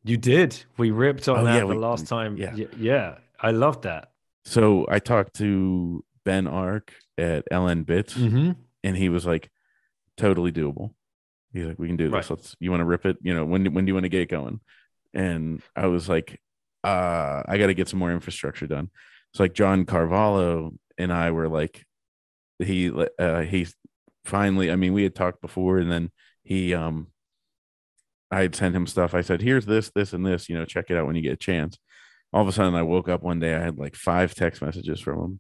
You 0.04 0.18
did. 0.18 0.64
We 0.78 0.92
ripped 0.92 1.28
on 1.28 1.40
Oh, 1.40 1.44
that 1.44 1.54
yeah, 1.56 1.60
the 1.62 1.66
we- 1.68 1.76
last 1.76 2.08
time. 2.08 2.38
yeah. 2.38 2.56
yeah, 2.56 2.68
yeah. 2.78 3.16
I 3.40 3.52
love 3.52 3.82
that. 3.82 4.12
So 4.46 4.86
I 4.90 5.00
talked 5.00 5.36
to 5.38 6.04
Ben 6.24 6.48
Arc 6.48 6.94
at 7.18 7.44
LNbits, 7.52 8.14
Mm-hmm. 8.14 8.52
and 8.84 8.98
he 8.98 9.10
was 9.10 9.26
like, 9.26 9.50
"Totally 10.18 10.52
doable." 10.52 10.92
He's 11.52 11.66
like, 11.66 11.80
"We 11.80 11.88
can 11.88 11.98
do 11.98 12.06
this. 12.06 12.14
Right. 12.14 12.30
Let's. 12.30 12.56
You 12.60 12.70
want 12.72 12.82
to 12.82 12.86
rip 12.86 13.06
it? 13.06 13.18
You 13.22 13.34
know, 13.34 13.44
when 13.46 13.74
when 13.74 13.86
do 13.86 13.90
you 13.90 13.96
want 13.96 14.06
to 14.06 14.10
get 14.10 14.30
going?" 14.30 14.60
And 15.14 15.62
I 15.76 15.88
was 15.88 16.08
like, 16.08 16.40
uh, 16.86 17.44
"I 17.48 17.58
got 17.58 17.68
to 17.68 17.74
get 17.74 17.90
some 17.90 18.00
more 18.00 18.12
infrastructure 18.12 18.68
done." 18.68 18.90
So 19.34 19.44
like 19.44 19.54
John 19.54 19.86
Carvalho 19.86 20.74
and 20.98 21.12
I 21.12 21.32
were 21.32 21.50
like, 21.50 21.84
he 22.60 22.92
uh, 23.20 23.42
he's 23.42 23.76
finally. 24.24 24.72
I 24.72 24.76
mean, 24.76 24.94
we 24.94 25.04
had 25.04 25.16
talked 25.16 25.42
before, 25.42 25.78
and 25.80 25.92
then 25.92 26.12
he 26.44 26.74
um, 26.74 27.08
I 28.32 28.42
had 28.42 28.56
sent 28.56 28.76
him 28.76 28.88
stuff. 28.88 29.14
I 29.14 29.22
said, 29.22 29.42
"Here's 29.42 29.66
this, 29.66 29.92
this, 29.94 30.14
and 30.14 30.26
this. 30.26 30.50
You 30.50 30.58
know, 30.58 30.66
check 30.66 30.86
it 30.90 30.98
out 30.98 31.08
when 31.08 31.16
you 31.16 31.22
get 31.22 31.34
a 31.34 31.38
chance." 31.38 31.78
All 32.34 32.42
of 32.42 32.48
a 32.48 32.52
sudden, 32.52 32.76
I 32.76 32.84
woke 32.84 33.10
up 33.10 33.24
one 33.24 33.40
day. 33.40 33.56
I 33.56 33.60
had 33.60 33.78
like 33.78 33.96
five 33.96 34.36
text 34.36 34.62
messages 34.62 35.00
from 35.00 35.20
him, 35.20 35.40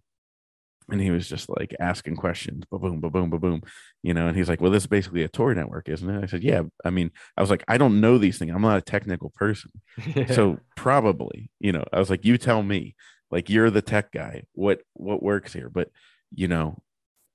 and 0.92 1.02
he 1.02 1.12
was 1.12 1.28
just 1.28 1.50
like 1.50 1.74
asking 1.80 2.16
questions, 2.18 2.64
ba 2.72 2.80
boom, 2.80 3.00
ba 3.02 3.10
boom, 3.10 3.30
ba 3.30 3.40
boom, 3.40 3.62
you 4.04 4.14
know. 4.14 4.28
And 4.28 4.38
he's 4.38 4.50
like, 4.50 4.62
"Well, 4.62 4.72
this 4.72 4.84
is 4.84 4.88
basically 4.88 5.24
a 5.24 5.28
Tor 5.30 5.54
network, 5.56 5.90
isn't 5.90 6.10
it?" 6.10 6.24
I 6.24 6.28
said, 6.28 6.44
"Yeah." 6.44 6.64
I 6.84 6.90
mean, 6.92 7.12
I 7.38 7.42
was 7.42 7.50
like, 7.50 7.64
"I 7.68 7.78
don't 7.78 8.02
know 8.02 8.18
these 8.18 8.38
things. 8.40 8.52
I'm 8.54 8.62
not 8.62 8.78
a 8.78 8.82
technical 8.82 9.32
person, 9.32 9.72
so 10.26 10.60
probably, 10.76 11.52
you 11.60 11.72
know." 11.72 11.84
I 11.94 12.00
was 12.00 12.10
like, 12.10 12.26
"You 12.26 12.38
tell 12.38 12.64
me. 12.64 12.96
Like, 13.32 13.50
you're 13.50 13.72
the 13.72 13.82
tech 13.82 14.12
guy. 14.12 14.44
What 14.54 14.82
what 14.94 15.24
works 15.24 15.54
here?" 15.54 15.70
But 15.70 15.90
you 16.32 16.48
know, 16.48 16.84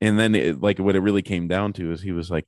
and 0.01 0.19
then 0.19 0.35
it, 0.35 0.61
like 0.61 0.79
what 0.79 0.97
it 0.97 1.01
really 1.01 1.23
came 1.23 1.49
down 1.49 1.73
to 1.75 1.93
is 1.93 2.03
he 2.03 2.13
was 2.13 2.31
like, 2.31 2.47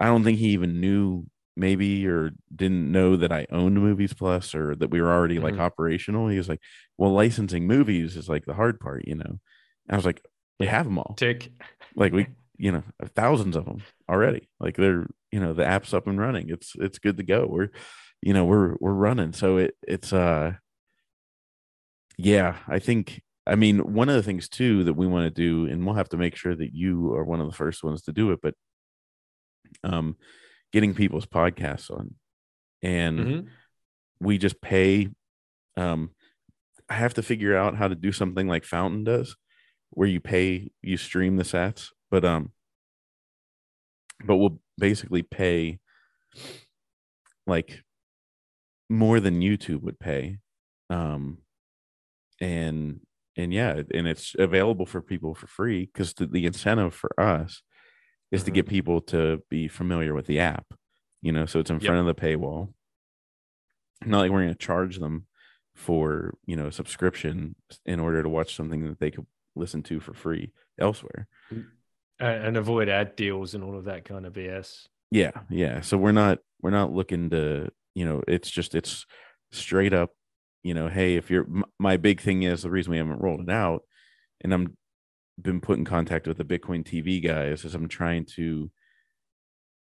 I 0.00 0.06
don't 0.06 0.24
think 0.24 0.38
he 0.38 0.48
even 0.50 0.80
knew 0.80 1.26
maybe 1.56 2.06
or 2.06 2.32
didn't 2.54 2.92
know 2.92 3.16
that 3.16 3.32
I 3.32 3.46
owned 3.50 3.76
Movies 3.76 4.12
Plus 4.12 4.54
or 4.54 4.76
that 4.76 4.90
we 4.90 5.00
were 5.00 5.10
already 5.12 5.38
like 5.38 5.56
Mhm. 5.56 5.60
operational. 5.60 6.28
He 6.28 6.36
was 6.38 6.48
like, 6.48 6.60
well, 6.98 7.12
licensing 7.12 7.66
movies 7.66 8.16
is 8.16 8.28
like 8.28 8.44
the 8.44 8.54
hard 8.54 8.78
part, 8.80 9.06
you 9.06 9.14
know. 9.14 9.40
I 9.88 9.96
was 9.96 10.04
like, 10.04 10.24
we 10.58 10.66
have 10.66 10.84
them 10.86 10.98
all. 10.98 11.14
tick. 11.16 11.50
Like 11.94 12.12
we, 12.12 12.26
you 12.58 12.72
know, 12.72 12.82
thousands 13.14 13.56
of 13.56 13.64
them 13.66 13.82
already. 14.08 14.48
Like 14.60 14.76
they're, 14.76 15.06
you 15.30 15.40
know, 15.40 15.52
the 15.52 15.64
app's 15.66 15.92
up 15.94 16.06
and 16.06 16.18
running. 16.18 16.48
It's 16.50 16.72
it's 16.76 16.98
good 16.98 17.16
to 17.18 17.22
go. 17.22 17.46
We're, 17.48 17.68
you 18.22 18.32
know, 18.34 18.44
we're 18.44 18.76
we're 18.80 18.92
running. 18.92 19.32
So 19.32 19.58
it 19.58 19.74
it's 19.82 20.12
uh, 20.12 20.54
yeah. 22.18 22.56
I 22.68 22.78
think. 22.78 23.22
I 23.48 23.54
mean, 23.54 23.94
one 23.94 24.08
of 24.08 24.16
the 24.16 24.24
things 24.24 24.48
too 24.48 24.82
that 24.84 24.94
we 24.94 25.06
want 25.06 25.24
to 25.24 25.30
do, 25.30 25.70
and 25.70 25.86
we'll 25.86 25.94
have 25.94 26.08
to 26.08 26.16
make 26.16 26.34
sure 26.34 26.56
that 26.56 26.74
you 26.74 27.12
are 27.14 27.22
one 27.22 27.40
of 27.40 27.46
the 27.48 27.54
first 27.56 27.84
ones 27.84 28.02
to 28.02 28.12
do 28.12 28.32
it, 28.32 28.40
but 28.42 28.54
um, 29.84 30.16
getting 30.72 30.94
people's 30.94 31.26
podcasts 31.26 31.88
on, 31.88 32.16
and 32.82 33.18
Mhm. 33.20 33.46
we 34.20 34.36
just 34.38 34.60
pay 34.60 35.08
um 35.76 36.10
i 36.88 36.94
have 36.94 37.12
to 37.14 37.22
figure 37.22 37.54
out 37.54 37.76
how 37.76 37.86
to 37.86 37.94
do 37.94 38.10
something 38.10 38.48
like 38.48 38.64
fountain 38.64 39.04
does 39.04 39.36
where 39.90 40.08
you 40.08 40.20
pay 40.20 40.70
you 40.82 40.96
stream 40.96 41.36
the 41.36 41.42
sats 41.44 41.90
but 42.10 42.24
um 42.24 42.52
but 44.24 44.36
we'll 44.36 44.60
basically 44.78 45.22
pay 45.22 45.78
like 47.46 47.82
more 48.88 49.20
than 49.20 49.40
youtube 49.40 49.82
would 49.82 49.98
pay 49.98 50.38
um 50.90 51.38
and 52.40 53.00
and 53.36 53.52
yeah 53.52 53.82
and 53.94 54.06
it's 54.06 54.34
available 54.38 54.86
for 54.86 55.00
people 55.02 55.34
for 55.34 55.46
free 55.46 55.86
because 55.86 56.14
the, 56.14 56.26
the 56.26 56.46
incentive 56.46 56.94
for 56.94 57.18
us 57.20 57.62
is 58.30 58.44
to 58.44 58.50
Mhm. 58.50 58.54
get 58.54 58.68
people 58.68 59.00
to 59.02 59.42
be 59.50 59.68
familiar 59.68 60.14
with 60.14 60.26
the 60.26 60.40
app 60.40 60.66
you 61.22 61.32
know 61.32 61.46
so 61.46 61.60
it's 61.60 61.70
in 61.70 61.76
Yep. 61.80 61.86
front 61.86 62.00
of 62.08 62.16
the 62.16 62.20
paywall 62.20 62.72
not 64.04 64.18
like 64.20 64.30
we're 64.30 64.42
going 64.42 64.48
to 64.52 64.58
charge 64.58 64.98
them 64.98 65.26
for 65.74 66.34
you 66.46 66.56
know 66.56 66.70
subscription 66.70 67.54
in 67.84 68.00
order 68.00 68.22
to 68.22 68.28
watch 68.28 68.54
something 68.54 68.84
that 68.84 68.98
they 69.00 69.10
could 69.10 69.26
listen 69.56 69.82
to 69.82 70.00
for 70.00 70.14
free 70.14 70.52
elsewhere 70.78 71.26
And, 72.18 72.56
avoid 72.56 72.88
ad 72.88 73.16
deals 73.16 73.54
and 73.54 73.62
all 73.64 73.76
of 73.76 73.84
that 73.84 74.04
kind 74.04 74.26
of 74.26 74.32
BS. 74.32 74.86
yeah 75.10 75.32
yeah 75.50 75.80
so 75.80 75.96
we're 75.96 76.12
not 76.12 76.38
we're 76.62 76.70
not 76.70 76.92
looking 76.92 77.30
to 77.30 77.68
you 77.94 78.04
know 78.06 78.22
it's 78.28 78.50
just 78.50 78.74
it's 78.74 79.06
straight 79.52 79.92
up 79.92 80.10
you 80.62 80.74
know 80.74 80.88
hey 80.88 81.16
if 81.16 81.30
you're 81.30 81.46
my 81.78 81.96
big 81.96 82.20
thing 82.20 82.42
is 82.42 82.62
the 82.62 82.70
reason 82.70 82.90
we 82.90 82.98
haven't 82.98 83.20
rolled 83.20 83.40
it 83.40 83.50
out 83.50 83.82
and 84.42 84.52
i'm 84.52 84.76
been 85.40 85.60
put 85.60 85.78
in 85.78 85.84
contact 85.84 86.26
with 86.26 86.38
the 86.38 86.44
Bitcoin 86.44 86.82
TV 86.82 87.22
guys 87.22 87.66
as 87.66 87.74
I'm 87.74 87.88
trying 87.88 88.24
to 88.36 88.70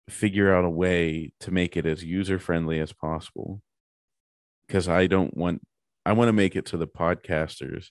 figure 0.08 0.54
out 0.54 0.64
a 0.64 0.70
way 0.70 1.32
to 1.40 1.50
make 1.50 1.76
it 1.76 1.84
as 1.84 2.04
user 2.04 2.38
friendly 2.38 2.78
as 2.78 2.92
possible. 2.92 3.60
Because 4.66 4.88
I 4.88 5.08
don't 5.08 5.36
want, 5.36 5.62
I 6.06 6.12
want 6.12 6.28
to 6.28 6.32
make 6.32 6.54
it 6.54 6.68
so 6.68 6.76
the 6.76 6.86
podcasters 6.86 7.86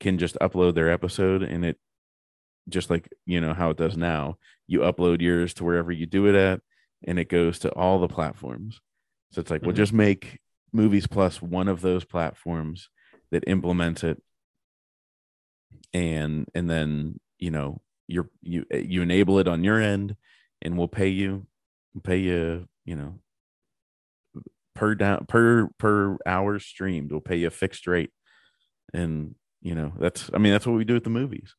can 0.00 0.18
just 0.18 0.36
upload 0.40 0.74
their 0.74 0.90
episode 0.90 1.42
and 1.42 1.64
it 1.64 1.78
just 2.68 2.90
like, 2.90 3.08
you 3.26 3.40
know, 3.40 3.54
how 3.54 3.70
it 3.70 3.76
does 3.76 3.96
now. 3.96 4.36
You 4.66 4.80
upload 4.80 5.20
yours 5.20 5.54
to 5.54 5.64
wherever 5.64 5.92
you 5.92 6.06
do 6.06 6.26
it 6.26 6.34
at 6.34 6.60
and 7.06 7.18
it 7.18 7.28
goes 7.28 7.60
to 7.60 7.70
all 7.70 7.98
the 7.98 8.08
platforms. 8.08 8.80
So 9.32 9.40
it's 9.40 9.50
like, 9.50 9.60
mm-hmm. 9.60 9.68
we'll 9.68 9.76
just 9.76 9.92
make 9.92 10.40
Movies 10.72 11.06
Plus 11.06 11.42
one 11.42 11.68
of 11.68 11.80
those 11.80 12.04
platforms 12.04 12.88
that 13.30 13.44
implements 13.46 14.04
it 14.04 14.22
and 15.92 16.46
and 16.54 16.68
then 16.68 17.18
you 17.38 17.50
know 17.50 17.80
you're 18.06 18.28
you 18.42 18.64
you 18.72 19.02
enable 19.02 19.38
it 19.38 19.48
on 19.48 19.64
your 19.64 19.80
end 19.80 20.16
and 20.62 20.76
we'll 20.76 20.88
pay 20.88 21.08
you 21.08 21.46
pay 22.02 22.18
you 22.18 22.66
you 22.84 22.94
know 22.94 23.18
per 24.74 24.94
down 24.94 25.26
per 25.26 25.68
per 25.78 26.16
hour 26.26 26.58
streamed 26.58 27.10
we'll 27.10 27.20
pay 27.20 27.36
you 27.36 27.48
a 27.48 27.50
fixed 27.50 27.86
rate 27.86 28.10
and 28.94 29.34
you 29.60 29.74
know 29.74 29.92
that's 29.98 30.30
i 30.32 30.38
mean 30.38 30.52
that's 30.52 30.66
what 30.66 30.76
we 30.76 30.84
do 30.84 30.96
at 30.96 31.04
the 31.04 31.10
movies. 31.10 31.54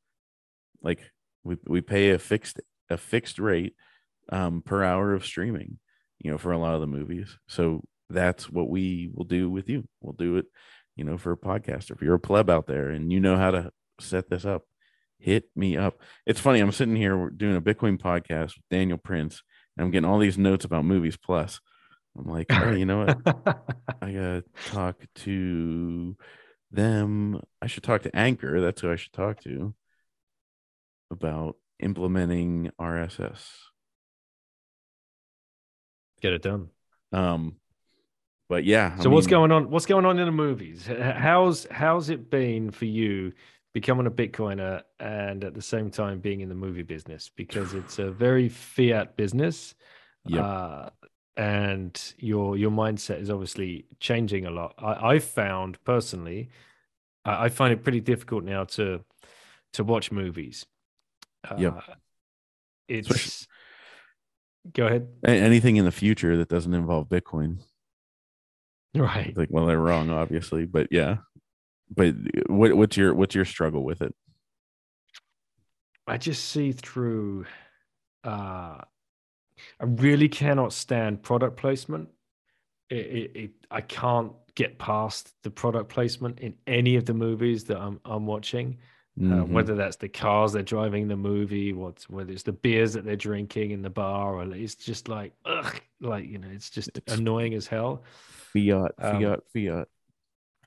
Like 0.82 1.12
we 1.44 1.58
we 1.68 1.82
pay 1.82 2.12
a 2.12 2.20
fixed 2.20 2.60
a 2.90 2.98
fixed 2.98 3.40
rate 3.40 3.76
um 4.32 4.62
per 4.62 4.84
hour 4.84 5.14
of 5.14 5.26
streaming 5.26 5.80
you 6.20 6.32
know 6.32 6.38
for 6.38 6.52
a 6.52 6.58
lot 6.58 6.76
of 6.76 6.82
the 6.82 6.88
movies. 6.88 7.38
So 7.48 7.84
that's 8.10 8.50
what 8.50 8.70
we 8.70 9.10
will 9.14 9.26
do 9.26 9.50
with 9.50 9.70
you. 9.70 9.88
We'll 10.02 10.14
do 10.14 10.38
it 10.38 10.46
you 10.96 11.04
know 11.04 11.18
for 11.18 11.32
a 11.32 11.38
podcaster 11.38 11.92
if 11.92 12.02
you're 12.02 12.16
a 12.16 12.20
pleb 12.20 12.50
out 12.50 12.68
there 12.68 12.90
and 12.90 13.12
you 13.12 13.20
know 13.20 13.38
how 13.38 13.52
to 13.52 13.72
set 14.00 14.30
this 14.30 14.46
up 14.46 14.64
hit 15.20 15.46
me 15.56 15.78
up. 15.78 16.00
It's 16.26 16.40
funny 16.40 16.60
i'm 16.60 16.72
sitting 16.72 16.96
here 16.96 17.30
doing 17.30 17.56
a 17.56 17.62
bitcoin 17.62 17.98
podcast 17.98 18.56
with 18.56 18.70
daniel 18.70 18.98
prince 18.98 19.44
and 19.78 19.86
i'm 19.86 19.92
getting 19.92 20.10
all 20.10 20.20
these 20.20 20.38
notes 20.38 20.66
about 20.66 20.86
movies 20.86 21.18
plus. 21.18 21.60
I'm 22.18 22.26
like 22.26 22.48
oh 22.50 22.72
you 22.72 22.86
know 22.86 23.06
what? 23.06 23.20
I 24.02 24.12
gotta 24.12 24.44
talk 24.66 24.98
to 25.18 26.18
them 26.72 27.42
i 27.62 27.68
should 27.68 27.84
talk 27.84 28.02
to 28.02 28.16
anchor 28.16 28.62
that's 28.62 28.82
who 28.82 28.92
i 28.92 28.96
should 28.96 29.14
talk 29.14 29.42
to 29.42 29.74
about 31.12 31.58
implementing 31.80 32.72
rss 32.80 33.46
get 36.22 36.34
it 36.34 36.42
done 36.42 36.70
um 37.12 37.56
but 38.52 38.66
yeah. 38.66 38.92
I 38.94 38.98
so 38.98 39.04
mean, 39.06 39.14
what's 39.14 39.28
going 39.28 39.54
on? 39.54 39.70
What's 39.70 39.86
going 39.86 40.06
on 40.06 40.20
in 40.20 40.26
the 40.26 40.32
movies? 40.34 40.86
How's 40.86 41.66
how's 41.72 42.10
it 42.10 42.30
been 42.30 42.70
for 42.70 42.84
you 42.84 43.32
becoming 43.74 44.08
a 44.08 44.12
Bitcoiner 44.12 44.82
and 45.00 45.46
at 45.46 45.54
the 45.54 45.62
same 45.62 45.90
time 45.90 46.20
being 46.20 46.42
in 46.42 46.50
the 46.50 46.56
movie 46.56 46.82
business? 46.82 47.32
Because 47.34 47.74
it's 47.74 47.98
a 47.98 48.12
very 48.12 48.50
fiat 48.50 49.16
business. 49.16 49.74
Yeah. 50.26 50.46
Uh, 50.46 50.90
and 51.38 52.14
your 52.18 52.58
your 52.58 52.72
mindset 52.72 53.22
is 53.22 53.30
obviously 53.30 53.86
changing 54.00 54.46
a 54.46 54.52
lot. 54.52 54.74
I, 54.78 55.14
I 55.14 55.20
found 55.20 55.84
personally, 55.84 56.50
I, 57.26 57.46
I, 57.46 57.50
find 57.50 57.74
it 57.74 57.84
pretty 57.84 58.02
difficult 58.02 58.44
now 58.44 58.66
to 58.66 59.04
to 59.74 59.84
watch 59.84 60.12
movies. 60.12 60.66
Uh, 61.50 61.56
yeah, 61.58 61.82
it's. 62.88 63.10
Especially, 63.10 63.48
go 64.74 64.88
ahead. 64.88 65.08
Anything 65.26 65.78
in 65.78 65.86
the 65.86 65.92
future 65.92 66.38
that 66.38 66.50
doesn't 66.50 66.74
involve 66.74 67.10
Bitcoin. 67.10 67.60
Right. 68.94 69.36
Like, 69.36 69.50
well, 69.52 69.66
they're 69.66 69.80
wrong, 69.80 70.10
obviously, 70.10 70.66
but 70.66 70.88
yeah. 70.92 71.18
But 71.90 72.16
what, 72.48 72.76
what's 72.76 72.98
your 72.98 73.14
what's 73.14 73.36
your 73.36 73.46
struggle 73.46 73.84
with 73.84 74.02
it? 74.02 74.14
I 76.08 76.18
just 76.18 76.46
see 76.46 76.72
through. 76.72 77.46
Uh, 78.24 78.78
I 79.80 79.86
really 79.86 80.30
cannot 80.30 80.74
stand 80.74 81.24
product 81.24 81.58
placement. 81.58 82.10
It, 82.90 82.96
it, 82.96 83.32
it, 83.36 83.52
I 83.70 83.82
can't 83.82 84.34
get 84.56 84.78
past 84.78 85.34
the 85.44 85.50
product 85.50 85.90
placement 85.90 86.40
in 86.40 86.54
any 86.68 86.96
of 86.96 87.06
the 87.06 87.14
movies 87.14 87.64
that 87.66 87.78
I'm 87.78 88.00
I'm 88.06 88.26
watching. 88.26 88.78
Uh, 89.20 89.24
mm-hmm. 89.24 89.42
Uh, 89.42 89.46
whether 89.46 89.76
that's 89.76 89.98
the 89.98 90.08
cars 90.08 90.54
they're 90.54 90.64
driving 90.64 91.04
in 91.04 91.08
the 91.10 91.18
movie, 91.18 91.74
what's 91.74 92.10
whether 92.10 92.32
it's 92.32 92.44
the 92.44 92.54
beers 92.54 92.94
that 92.94 93.04
they're 93.04 93.18
drinking 93.18 93.72
in 93.72 93.82
the 93.82 93.90
bar, 93.90 94.36
or 94.36 94.56
it's 94.56 94.76
just 94.76 95.10
like, 95.10 95.34
ugh, 95.44 95.82
like 96.00 96.26
you 96.26 96.38
know, 96.38 96.48
it's 96.50 96.70
just 96.70 96.90
it's, 96.96 97.14
annoying 97.14 97.54
as 97.54 97.68
hell. 97.68 98.04
Fiat, 98.54 98.94
um, 99.00 99.22
fiat, 99.22 99.40
fiat. 99.54 99.88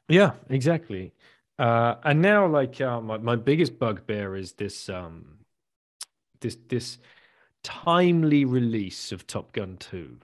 Yeah, 0.08 0.32
exactly. 0.50 1.14
Uh, 1.58 1.94
and 2.04 2.20
now, 2.20 2.46
like 2.46 2.80
uh, 2.82 3.00
my 3.00 3.16
my 3.16 3.36
biggest 3.36 3.78
bugbear 3.78 4.36
is 4.36 4.52
this 4.52 4.90
um, 4.90 5.38
this 6.40 6.58
this 6.68 6.98
timely 7.64 8.44
release 8.44 9.10
of 9.10 9.26
Top 9.26 9.52
Gun 9.52 9.76
Two, 9.78 10.18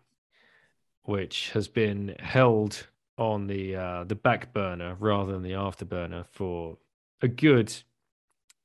which 1.02 1.50
has 1.50 1.66
been 1.66 2.14
held 2.20 2.86
on 3.18 3.48
the 3.48 3.74
uh, 3.74 4.04
the 4.04 4.14
back 4.14 4.52
burner 4.52 4.96
rather 5.00 5.32
than 5.32 5.42
the 5.42 5.52
afterburner 5.52 6.24
for 6.30 6.78
a 7.22 7.28
good 7.28 7.74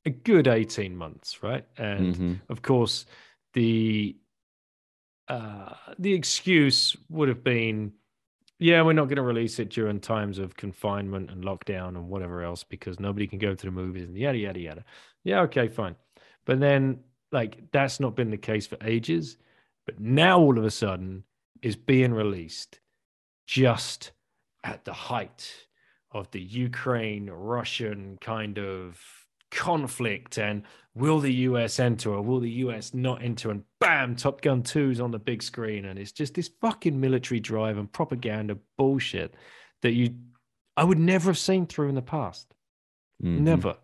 a 0.06 0.12
good 0.12 0.48
18 0.48 0.96
months 0.96 1.42
right 1.42 1.66
and 1.78 2.14
mm-hmm. 2.14 2.34
of 2.48 2.62
course 2.62 3.08
the 3.54 4.16
uh 5.30 5.74
the 5.98 6.14
excuse 6.14 6.96
would 7.10 7.28
have 7.28 7.44
been 7.44 7.92
yeah, 8.58 8.82
we're 8.82 8.94
not 8.94 9.06
going 9.06 9.18
to 9.18 9.22
release 9.22 9.60
it 9.60 9.70
during 9.70 10.00
times 10.00 10.40
of 10.40 10.56
confinement 10.56 11.30
and 11.30 11.44
lockdown 11.44 11.90
and 11.90 12.08
whatever 12.08 12.42
else 12.42 12.64
because 12.64 13.00
nobody 13.00 13.28
can 13.28 13.40
go 13.40 13.54
to 13.54 13.66
the 13.66 13.72
movies 13.72 14.08
and 14.08 14.18
yada 14.18 14.38
yada 14.38 14.60
yada. 14.60 14.86
Yeah, 15.24 15.42
okay, 15.42 15.68
fine. 15.68 15.96
But 16.46 16.60
then, 16.60 17.00
like, 17.32 17.72
that's 17.72 18.00
not 18.00 18.16
been 18.16 18.32
the 18.32 18.38
case 18.38 18.68
for 18.68 18.78
ages. 18.82 19.38
But 19.86 20.00
now 20.00 20.40
all 20.40 20.58
of 20.58 20.66
a 20.66 20.72
sudden 20.72 21.24
is 21.62 21.76
being 21.76 22.14
released 22.14 22.80
just 23.48 24.12
at 24.64 24.84
the 24.86 24.94
height 24.94 25.52
of 26.12 26.32
the 26.32 26.42
Ukraine 26.42 27.30
Russian 27.30 28.18
kind 28.22 28.58
of 28.58 29.00
conflict 29.52 30.38
and 30.38 30.64
will 30.96 31.20
the 31.20 31.34
US 31.34 31.80
enter 31.80 32.14
or 32.14 32.22
will 32.22 32.40
the 32.40 32.50
US 32.50 32.94
not 32.94 33.22
enter? 33.22 33.52
And 33.52 33.64
bam, 33.80 34.16
Top 34.16 34.42
Gun 34.42 34.64
2 34.64 34.92
is 34.92 35.00
on 35.00 35.12
the 35.12 35.20
big 35.20 35.44
screen. 35.44 35.86
And 35.86 36.00
it's 36.00 36.12
just 36.12 36.34
this 36.34 36.50
fucking 36.62 37.00
military 37.00 37.40
drive 37.40 37.78
and 37.78 37.92
propaganda 37.92 38.58
bullshit 38.78 39.36
that 39.82 39.92
you, 39.92 40.16
I 40.78 40.84
would 40.84 41.00
never 41.00 41.30
have 41.30 41.38
seen 41.38 41.68
through 41.68 41.90
in 41.90 41.96
the 41.96 42.02
past. 42.02 42.54
Mm-hmm. 43.24 43.44
Never. 43.44 43.78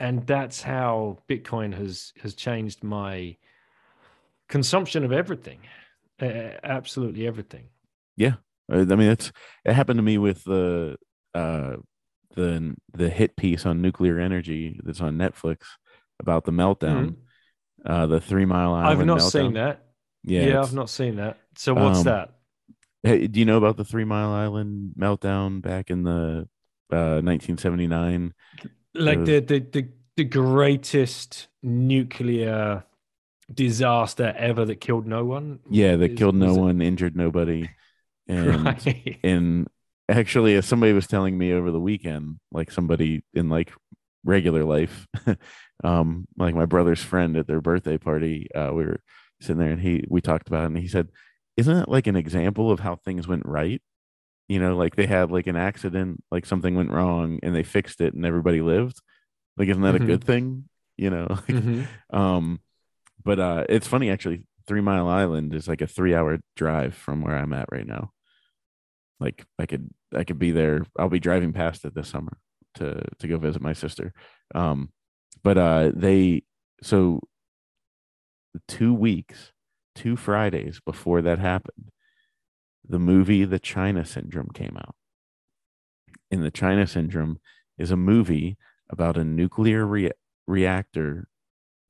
And 0.00 0.26
that's 0.26 0.62
how 0.62 1.18
Bitcoin 1.28 1.74
has 1.74 2.12
has 2.22 2.34
changed 2.34 2.82
my 2.82 3.36
consumption 4.48 5.04
of 5.04 5.12
everything, 5.12 5.60
uh, 6.20 6.58
absolutely 6.62 7.26
everything. 7.26 7.68
Yeah, 8.16 8.34
I 8.70 8.84
mean 8.84 9.10
it's 9.10 9.32
it 9.64 9.72
happened 9.72 9.98
to 9.98 10.02
me 10.02 10.18
with 10.18 10.44
the 10.44 10.96
uh, 11.34 11.76
the 12.34 12.74
the 12.92 13.08
hit 13.08 13.36
piece 13.36 13.66
on 13.66 13.82
nuclear 13.82 14.18
energy 14.18 14.80
that's 14.82 15.00
on 15.00 15.16
Netflix 15.16 15.58
about 16.20 16.44
the 16.44 16.52
meltdown, 16.52 17.16
mm-hmm. 17.84 17.92
uh, 17.92 18.06
the 18.06 18.20
Three 18.20 18.44
Mile 18.44 18.74
Island. 18.74 19.00
I've 19.00 19.06
not 19.06 19.18
meltdown. 19.18 19.30
seen 19.30 19.52
that. 19.54 19.84
Yeah, 20.24 20.46
yeah, 20.46 20.60
I've 20.60 20.74
not 20.74 20.90
seen 20.90 21.16
that. 21.16 21.38
So 21.56 21.74
what's 21.74 21.98
um, 21.98 22.04
that? 22.04 22.30
Hey, 23.02 23.26
do 23.26 23.38
you 23.38 23.46
know 23.46 23.58
about 23.58 23.76
the 23.76 23.84
Three 23.84 24.04
Mile 24.04 24.30
Island 24.30 24.94
meltdown 24.98 25.60
back 25.60 25.90
in 25.90 26.02
the 26.02 26.48
uh, 26.90 27.20
1979? 27.20 28.32
Like 28.94 29.24
the, 29.24 29.40
the 29.40 29.58
the 29.60 29.88
the 30.16 30.24
greatest 30.24 31.48
nuclear 31.62 32.84
disaster 33.52 34.34
ever 34.36 34.64
that 34.64 34.80
killed 34.80 35.06
no 35.06 35.24
one. 35.24 35.60
Yeah, 35.68 35.96
that 35.96 36.12
is, 36.12 36.18
killed 36.18 36.36
no 36.36 36.54
one, 36.54 36.80
injured 36.80 37.16
nobody, 37.16 37.68
and 38.28 38.64
right. 38.64 39.18
and 39.22 39.68
actually 40.08 40.54
as 40.54 40.66
somebody 40.66 40.92
was 40.92 41.06
telling 41.06 41.36
me 41.36 41.52
over 41.52 41.70
the 41.70 41.80
weekend 41.80 42.38
like 42.52 42.70
somebody 42.70 43.24
in 43.32 43.48
like 43.48 43.72
regular 44.24 44.64
life 44.64 45.06
um 45.84 46.26
like 46.36 46.54
my 46.54 46.66
brother's 46.66 47.02
friend 47.02 47.36
at 47.36 47.46
their 47.46 47.60
birthday 47.60 47.96
party 47.96 48.48
uh 48.54 48.70
we 48.72 48.84
were 48.84 49.00
sitting 49.40 49.58
there 49.58 49.70
and 49.70 49.80
he 49.80 50.04
we 50.08 50.20
talked 50.20 50.48
about 50.48 50.64
it 50.64 50.66
and 50.66 50.78
he 50.78 50.88
said 50.88 51.08
isn't 51.56 51.74
that 51.74 51.88
like 51.88 52.06
an 52.06 52.16
example 52.16 52.70
of 52.70 52.80
how 52.80 52.96
things 52.96 53.26
went 53.26 53.44
right 53.46 53.82
you 54.48 54.58
know 54.58 54.76
like 54.76 54.96
they 54.96 55.06
had 55.06 55.30
like 55.30 55.46
an 55.46 55.56
accident 55.56 56.22
like 56.30 56.46
something 56.46 56.74
went 56.74 56.90
wrong 56.90 57.38
and 57.42 57.54
they 57.54 57.62
fixed 57.62 58.00
it 58.00 58.14
and 58.14 58.26
everybody 58.26 58.60
lived 58.60 59.00
like 59.56 59.68
isn't 59.68 59.82
that 59.82 59.94
mm-hmm. 59.94 60.04
a 60.04 60.06
good 60.06 60.24
thing 60.24 60.68
you 60.96 61.10
know 61.10 61.26
mm-hmm. 61.48 62.16
um 62.16 62.60
but 63.24 63.38
uh 63.38 63.64
it's 63.68 63.86
funny 63.86 64.10
actually 64.10 64.46
three 64.66 64.80
mile 64.80 65.08
island 65.08 65.54
is 65.54 65.68
like 65.68 65.80
a 65.80 65.86
three 65.86 66.14
hour 66.14 66.38
drive 66.56 66.94
from 66.94 67.22
where 67.22 67.36
i'm 67.36 67.52
at 67.52 67.68
right 67.70 67.86
now 67.86 68.10
like 69.20 69.44
I 69.58 69.66
could 69.66 69.90
I 70.14 70.24
could 70.24 70.38
be 70.38 70.50
there. 70.50 70.84
I'll 70.98 71.08
be 71.08 71.20
driving 71.20 71.52
past 71.52 71.84
it 71.84 71.94
this 71.94 72.08
summer 72.08 72.36
to 72.74 73.02
to 73.18 73.28
go 73.28 73.38
visit 73.38 73.62
my 73.62 73.72
sister. 73.72 74.12
Um, 74.54 74.90
but 75.42 75.58
uh, 75.58 75.92
they 75.94 76.42
so 76.82 77.20
two 78.68 78.94
weeks, 78.94 79.52
two 79.94 80.16
Fridays 80.16 80.80
before 80.84 81.22
that 81.22 81.38
happened, 81.38 81.90
the 82.86 82.98
movie 82.98 83.44
The 83.44 83.58
China 83.58 84.04
Syndrome 84.04 84.50
came 84.52 84.76
out. 84.76 84.94
In 86.30 86.42
The 86.42 86.50
China 86.50 86.86
Syndrome 86.86 87.38
is 87.78 87.90
a 87.90 87.96
movie 87.96 88.56
about 88.90 89.16
a 89.16 89.24
nuclear 89.24 89.86
re- 89.86 90.12
reactor 90.46 91.28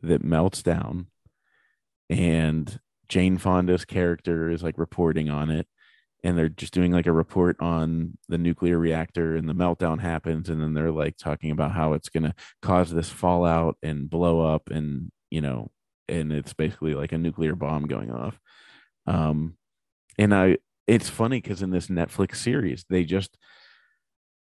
that 0.03 0.25
melts 0.25 0.62
down 0.62 1.07
and 2.11 2.79
Jane 3.09 3.39
Fonda's 3.39 3.85
character 3.85 4.51
is 4.51 4.62
like 4.62 4.79
reporting 4.79 5.31
on 5.31 5.51
it 5.51 5.66
and 6.23 6.39
they're 6.39 6.49
just 6.49 6.73
doing 6.73 6.91
like 6.93 7.07
a 7.07 7.12
report 7.12 7.57
on 7.61 8.16
the 8.29 8.39
nuclear 8.39 8.79
reactor 8.79 9.37
and 9.37 9.49
the 9.49 9.55
meltdown 9.55 10.01
happens 10.01 10.49
and 10.49 10.61
then 10.61 10.75
they're 10.75 10.91
like 10.91 11.16
talking 11.16 11.51
about 11.51 11.73
how 11.73 11.93
it's 11.93 12.09
going 12.09 12.23
to 12.23 12.35
cause 12.62 12.91
this 12.91 13.11
fallout 13.11 13.77
and 13.83 14.11
blow 14.11 14.41
up 14.41 14.71
and 14.71 15.11
you 15.31 15.41
know 15.41 15.71
and 16.09 16.33
it's 16.33 16.55
basically 16.55 16.95
like 16.95 17.12
a 17.12 17.19
nuclear 17.19 17.55
bomb 17.55 17.87
going 17.87 18.11
off 18.11 18.39
um 19.07 19.57
and 20.19 20.35
i 20.35 20.57
it's 20.86 21.09
funny 21.09 21.40
because 21.40 21.62
in 21.62 21.70
this 21.70 21.89
netflix 21.89 22.36
series 22.36 22.85
they 22.89 23.05
just 23.05 23.36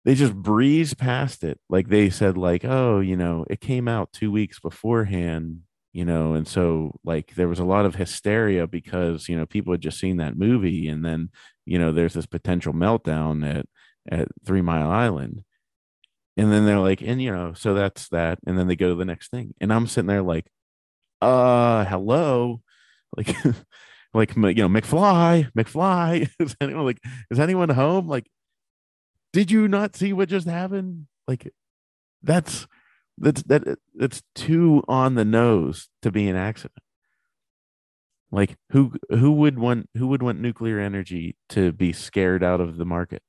they 0.05 0.15
just 0.15 0.35
breeze 0.35 0.94
past 0.94 1.44
it. 1.44 1.61
Like 1.69 1.89
they 1.89 2.11
said 2.11 2.36
like 2.36 2.65
oh 2.65 3.01
you 3.01 3.16
know 3.16 3.44
it 3.51 3.61
came 3.61 3.89
out 3.89 4.12
two 4.12 4.31
weeks 4.32 4.61
beforehand 4.61 5.61
you 5.93 6.05
know 6.05 6.35
and 6.35 6.47
so 6.47 6.94
like 7.05 7.35
there 7.35 7.48
was 7.48 7.59
a 7.59 7.65
lot 7.65 7.85
of 7.85 7.97
hysteria 7.97 8.66
because 8.66 9.28
you 9.28 9.36
know 9.36 9.44
people 9.44 9.73
had 9.73 9.81
just 9.81 9.98
seen 9.98 10.19
that 10.19 10.39
movie 10.39 10.86
and 10.89 11.05
then 11.05 11.31
you 11.66 11.78
know 11.78 11.93
there's 11.93 12.15
this 12.15 12.27
potential 12.27 12.73
meltdown 12.73 13.47
at 13.47 13.66
at 14.11 14.28
three 14.44 14.62
mile 14.62 14.90
island. 14.90 15.44
And 16.36 16.51
then 16.51 16.65
they're 16.65 16.78
like 16.78 17.02
and 17.02 17.20
you 17.20 17.32
know 17.32 17.52
so 17.55 17.74
that's 17.74 18.09
that. 18.09 18.39
And 18.47 18.59
then 18.59 18.66
they 18.66 18.77
go 18.77 18.89
to 18.89 18.94
the 18.94 19.05
next 19.05 19.31
thing. 19.31 19.55
And 19.61 19.73
i'm 19.73 19.86
sitting 19.86 20.09
there 20.09 20.23
like 20.23 20.47
uh 21.20 21.85
hello? 21.85 22.62
Like 23.16 23.35
like 24.12 24.35
you 24.35 24.55
know 24.55 24.69
mcfly 24.69 25.51
mcfly 25.53 26.28
is 26.41 26.57
anyone 26.61 26.85
like 26.85 26.99
is 27.31 27.39
anyone 27.39 27.69
home? 27.69 28.09
Like 28.09 28.27
did 29.32 29.51
you 29.51 29.69
not 29.69 29.97
see 29.97 30.12
what 30.12 30.28
just 30.28 30.47
happened? 30.47 31.07
Like 31.28 31.53
that's 32.23 32.66
that's 33.19 33.43
that 33.45 33.78
it's 33.95 34.23
too 34.35 34.82
on 34.89 35.15
the 35.15 35.24
nose 35.24 35.89
to 36.03 36.11
be 36.11 36.28
an 36.28 36.37
accident. 36.37 36.78
Like 38.32 38.57
who 38.70 38.95
who 39.11 39.32
would 39.32 39.59
want 39.59 39.89
who 39.97 40.09
would 40.09 40.23
want 40.23 40.41
nuclear 40.41 40.81
energy 40.81 41.37
to 41.51 41.73
be 41.73 41.93
scared 41.93 42.43
out 42.43 42.61
of 42.61 42.77
the 42.77 42.85
market? 42.85 43.23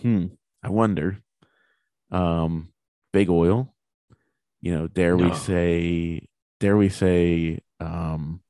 Hmm 0.00 0.26
i 0.62 0.68
wonder. 0.68 1.18
Um 2.10 2.72
big 3.12 3.28
oil. 3.28 3.74
You 4.60 4.72
know 4.72 4.86
dare 4.86 5.16
no. 5.16 5.28
we 5.28 5.34
say 5.34 6.28
dare 6.60 6.76
we 6.76 6.88
say 6.88 7.60
um 7.82 8.40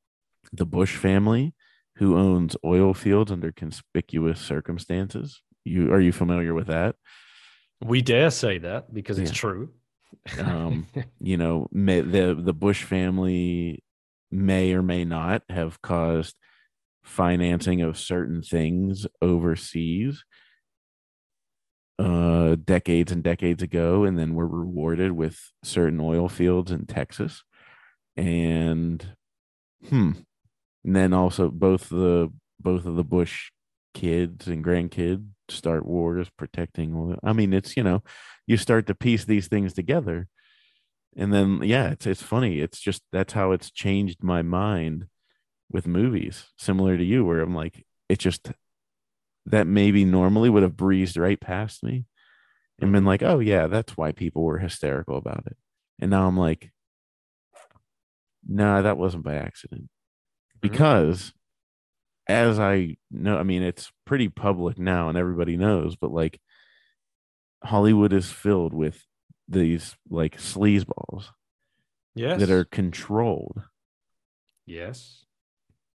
the 0.51 0.65
bush 0.65 0.95
family 0.95 1.53
who 1.97 2.17
owns 2.17 2.55
oil 2.65 2.93
fields 2.93 3.31
under 3.31 3.51
conspicuous 3.51 4.39
circumstances 4.39 5.41
you 5.63 5.91
are 5.91 6.01
you 6.01 6.11
familiar 6.11 6.53
with 6.53 6.67
that 6.67 6.95
we 7.83 8.01
dare 8.01 8.31
say 8.31 8.57
that 8.59 8.93
because 8.93 9.19
it's 9.19 9.31
yeah. 9.31 9.35
true. 9.35 9.69
um, 10.39 10.87
you 11.19 11.37
know, 11.37 11.67
may, 11.71 12.01
the 12.01 12.35
the 12.39 12.53
Bush 12.53 12.83
family 12.83 13.83
may 14.31 14.73
or 14.73 14.81
may 14.81 15.05
not 15.05 15.43
have 15.49 15.81
caused 15.81 16.35
financing 17.03 17.81
of 17.81 17.97
certain 17.97 18.41
things 18.41 19.05
overseas 19.21 20.23
uh 21.99 22.55
decades 22.63 23.11
and 23.11 23.21
decades 23.21 23.61
ago 23.61 24.05
and 24.05 24.17
then 24.17 24.33
were 24.33 24.47
rewarded 24.47 25.11
with 25.11 25.37
certain 25.63 25.99
oil 25.99 26.29
fields 26.29 26.71
in 26.71 26.85
Texas 26.85 27.43
and 28.15 29.15
hmm. 29.89 30.11
And 30.85 30.95
then 30.95 31.13
also 31.13 31.49
both 31.49 31.89
the 31.89 32.31
both 32.59 32.85
of 32.85 32.95
the 32.95 33.03
Bush 33.03 33.51
kids 33.93 34.47
and 34.47 34.63
grandkids 34.63 35.25
start 35.49 35.85
wars 35.85 36.29
protecting 36.35 37.15
i 37.21 37.31
mean 37.31 37.53
it's 37.53 37.77
you 37.77 37.83
know 37.83 38.01
you 38.47 38.57
start 38.57 38.87
to 38.87 38.95
piece 38.95 39.25
these 39.25 39.47
things 39.47 39.73
together. 39.73 40.27
And 41.15 41.31
then 41.31 41.61
yeah 41.63 41.91
it's 41.91 42.07
it's 42.07 42.23
funny. 42.23 42.59
It's 42.59 42.79
just 42.79 43.01
that's 43.11 43.33
how 43.33 43.51
it's 43.51 43.71
changed 43.71 44.23
my 44.23 44.41
mind 44.41 45.07
with 45.71 45.87
movies 45.87 46.47
similar 46.57 46.97
to 46.97 47.03
you 47.03 47.25
where 47.25 47.39
i'm 47.39 47.55
like 47.55 47.83
it 48.07 48.19
just 48.19 48.51
that 49.45 49.65
maybe 49.65 50.05
normally 50.05 50.49
would 50.49 50.61
have 50.61 50.77
breezed 50.77 51.17
right 51.17 51.39
past 51.39 51.83
me 51.83 52.05
and 52.79 52.91
been 52.91 53.05
like 53.05 53.23
oh 53.23 53.39
yeah 53.39 53.67
that's 53.67 53.97
why 53.97 54.11
people 54.11 54.43
were 54.43 54.59
hysterical 54.59 55.17
about 55.17 55.43
it. 55.47 55.57
And 55.99 56.11
now 56.11 56.27
i'm 56.27 56.37
like 56.37 56.71
nah 58.47 58.81
that 58.81 58.97
wasn't 58.97 59.23
by 59.23 59.35
accident 59.35 59.83
mm-hmm. 59.83 60.59
because 60.61 61.33
as 62.27 62.59
I 62.59 62.97
know, 63.11 63.37
I 63.37 63.43
mean, 63.43 63.63
it's 63.63 63.91
pretty 64.05 64.29
public 64.29 64.77
now 64.77 65.09
and 65.09 65.17
everybody 65.17 65.57
knows, 65.57 65.95
but 65.95 66.11
like 66.11 66.39
Hollywood 67.63 68.13
is 68.13 68.31
filled 68.31 68.73
with 68.73 69.05
these 69.47 69.95
like 70.09 70.37
sleazeballs 70.37 71.27
yes. 72.15 72.39
that 72.39 72.49
are 72.49 72.65
controlled. 72.65 73.63
Yes. 74.65 75.25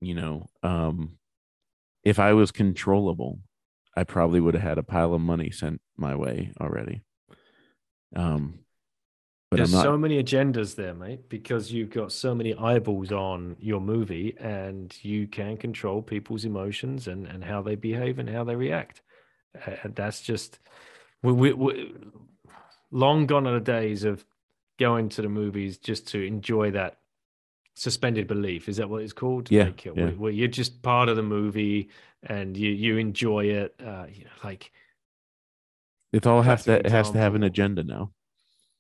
You 0.02 0.16
know, 0.16 0.50
um, 0.64 1.18
if 2.04 2.20
I 2.20 2.34
was 2.34 2.52
controllable, 2.52 3.40
I 3.96 4.04
probably 4.04 4.40
would 4.40 4.56
have 4.56 4.64
had 4.64 4.78
a 4.78 4.84
pile 4.84 5.14
of 5.14 5.22
money 5.22 5.52
sent 5.52 5.80
my 5.96 6.16
way 6.16 6.52
already. 6.60 7.04
Um, 8.16 8.60
but 9.56 9.60
There's 9.60 9.74
not... 9.74 9.84
so 9.84 9.98
many 9.98 10.22
agendas 10.22 10.76
there, 10.76 10.94
mate, 10.94 11.30
because 11.30 11.72
you've 11.72 11.90
got 11.90 12.12
so 12.12 12.36
many 12.36 12.54
eyeballs 12.56 13.14
on 13.14 13.56
your 13.58 13.80
movie 13.80 14.36
and 14.38 14.94
you 15.02 15.28
can 15.28 15.56
control 15.56 16.02
people's 16.02 16.44
emotions 16.44 17.08
and, 17.08 17.26
and 17.26 17.42
how 17.42 17.62
they 17.62 17.76
behave 17.76 18.20
and 18.20 18.30
how 18.30 18.44
they 18.44 18.58
react. 18.58 19.02
And 19.82 19.96
that's 19.96 20.20
just, 20.20 20.60
we, 21.24 21.32
we, 21.32 21.54
we, 21.54 21.94
long 22.92 23.28
gone 23.28 23.48
are 23.48 23.54
the 23.54 23.62
days 23.62 24.04
of 24.04 24.26
going 24.78 25.08
to 25.08 25.22
the 25.22 25.30
movies 25.30 25.78
just 25.78 26.10
to 26.10 26.22
enjoy 26.22 26.72
that 26.72 26.98
suspended 27.76 28.28
belief. 28.28 28.68
Is 28.68 28.76
that 28.76 28.90
what 28.90 29.04
it's 29.04 29.14
called? 29.14 29.50
Yeah. 29.50 29.68
Like, 29.68 29.86
yeah. 29.86 29.92
Where, 29.94 30.12
where, 30.12 30.32
you're 30.34 30.50
just 30.50 30.82
part 30.82 31.08
of 31.08 31.16
the 31.16 31.24
movie 31.24 31.88
and 32.24 32.58
you, 32.58 32.72
you 32.72 32.98
enjoy 32.98 33.46
it. 33.46 33.74
Uh, 33.80 34.08
you 34.12 34.26
know, 34.26 34.32
like, 34.44 34.74
it 36.12 36.28
all 36.28 36.42
has 36.42 36.66
to, 36.66 36.74
it 36.74 36.92
has 36.92 37.12
to 37.12 37.18
have 37.18 37.36
an 37.36 37.44
agenda 37.44 37.84
now. 37.84 38.12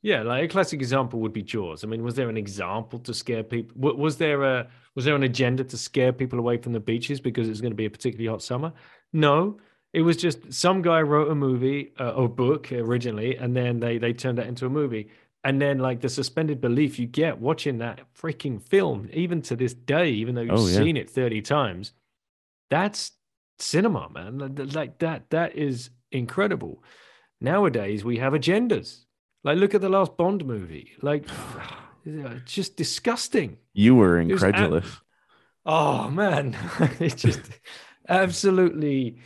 Yeah, 0.05 0.21
like 0.21 0.43
a 0.43 0.47
classic 0.47 0.81
example 0.81 1.19
would 1.21 1.33
be 1.33 1.41
Jaws. 1.41 1.83
I 1.83 1.87
mean, 1.87 2.03
was 2.03 2.13
there 2.13 2.29
an 2.29 2.37
example 2.37 2.99
to 2.99 3.11
scare 3.11 3.41
people? 3.41 3.95
Was 3.95 4.17
there 4.17 4.43
a 4.43 4.67
was 4.93 5.03
there 5.03 5.15
an 5.15 5.23
agenda 5.23 5.63
to 5.63 5.77
scare 5.79 6.13
people 6.13 6.37
away 6.37 6.57
from 6.57 6.73
the 6.73 6.79
beaches 6.79 7.19
because 7.19 7.49
it's 7.49 7.59
going 7.59 7.71
to 7.71 7.75
be 7.75 7.87
a 7.87 7.89
particularly 7.89 8.27
hot 8.27 8.43
summer? 8.43 8.71
No, 9.13 9.57
it 9.93 10.01
was 10.01 10.15
just 10.15 10.53
some 10.53 10.83
guy 10.83 11.01
wrote 11.01 11.31
a 11.31 11.33
movie 11.33 11.91
uh, 11.99 12.11
or 12.11 12.29
book 12.29 12.71
originally, 12.71 13.35
and 13.35 13.57
then 13.57 13.79
they 13.79 13.97
they 13.97 14.13
turned 14.13 14.37
that 14.37 14.45
into 14.45 14.67
a 14.67 14.69
movie. 14.69 15.09
And 15.43 15.59
then 15.59 15.79
like 15.79 16.01
the 16.01 16.09
suspended 16.09 16.61
belief 16.61 16.99
you 16.99 17.07
get 17.07 17.39
watching 17.39 17.79
that 17.79 18.01
freaking 18.15 18.61
film, 18.61 19.09
even 19.11 19.41
to 19.41 19.55
this 19.55 19.73
day, 19.73 20.11
even 20.11 20.35
though 20.35 20.41
you've 20.41 20.53
oh, 20.53 20.67
yeah. 20.67 20.77
seen 20.77 20.97
it 20.97 21.09
thirty 21.09 21.41
times, 21.41 21.93
that's 22.69 23.13
cinema, 23.57 24.07
man. 24.13 24.53
Like 24.71 24.99
that 24.99 25.31
that 25.31 25.55
is 25.55 25.89
incredible. 26.11 26.83
Nowadays 27.41 28.05
we 28.05 28.19
have 28.19 28.33
agendas 28.33 29.05
like, 29.45 29.57
look 29.57 29.73
at 29.75 29.81
the 29.81 29.89
last 29.89 30.17
Bond 30.17 30.43
movie. 30.43 30.91
Like, 31.01 31.25
it's 32.05 32.51
just 32.51 32.75
disgusting. 32.75 33.57
You 33.73 33.95
were 33.95 34.19
incredulous. 34.19 34.85
Ab- 34.85 35.01
oh 35.65 36.09
man, 36.09 36.57
it's 36.99 37.21
just 37.21 37.41
absolutely 38.09 39.19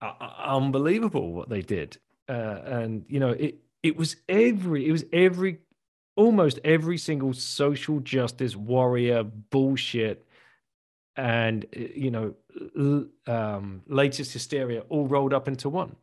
uh, 0.00 0.12
unbelievable 0.44 1.32
what 1.32 1.48
they 1.48 1.62
did. 1.62 1.98
Uh, 2.28 2.60
and 2.64 3.04
you 3.08 3.18
know, 3.18 3.30
it 3.30 3.56
it 3.82 3.96
was 3.96 4.16
every 4.28 4.86
it 4.86 4.92
was 4.92 5.04
every 5.12 5.58
almost 6.16 6.60
every 6.62 6.98
single 6.98 7.32
social 7.32 8.00
justice 8.00 8.54
warrior 8.54 9.24
bullshit 9.24 10.26
and 11.16 11.64
uh, 11.76 11.80
you 11.94 12.10
know 12.10 12.34
um, 13.26 13.82
latest 13.86 14.32
hysteria 14.32 14.80
all 14.88 15.06
rolled 15.06 15.32
up 15.34 15.48
into 15.48 15.68
one 15.68 15.96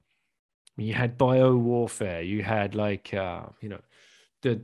you 0.78 0.94
had 0.94 1.18
bio 1.18 1.56
warfare. 1.56 2.22
You 2.22 2.44
had 2.44 2.76
like 2.76 3.14
uh, 3.14 3.44
you 3.60 3.70
know 3.70 3.82
the 4.42 4.62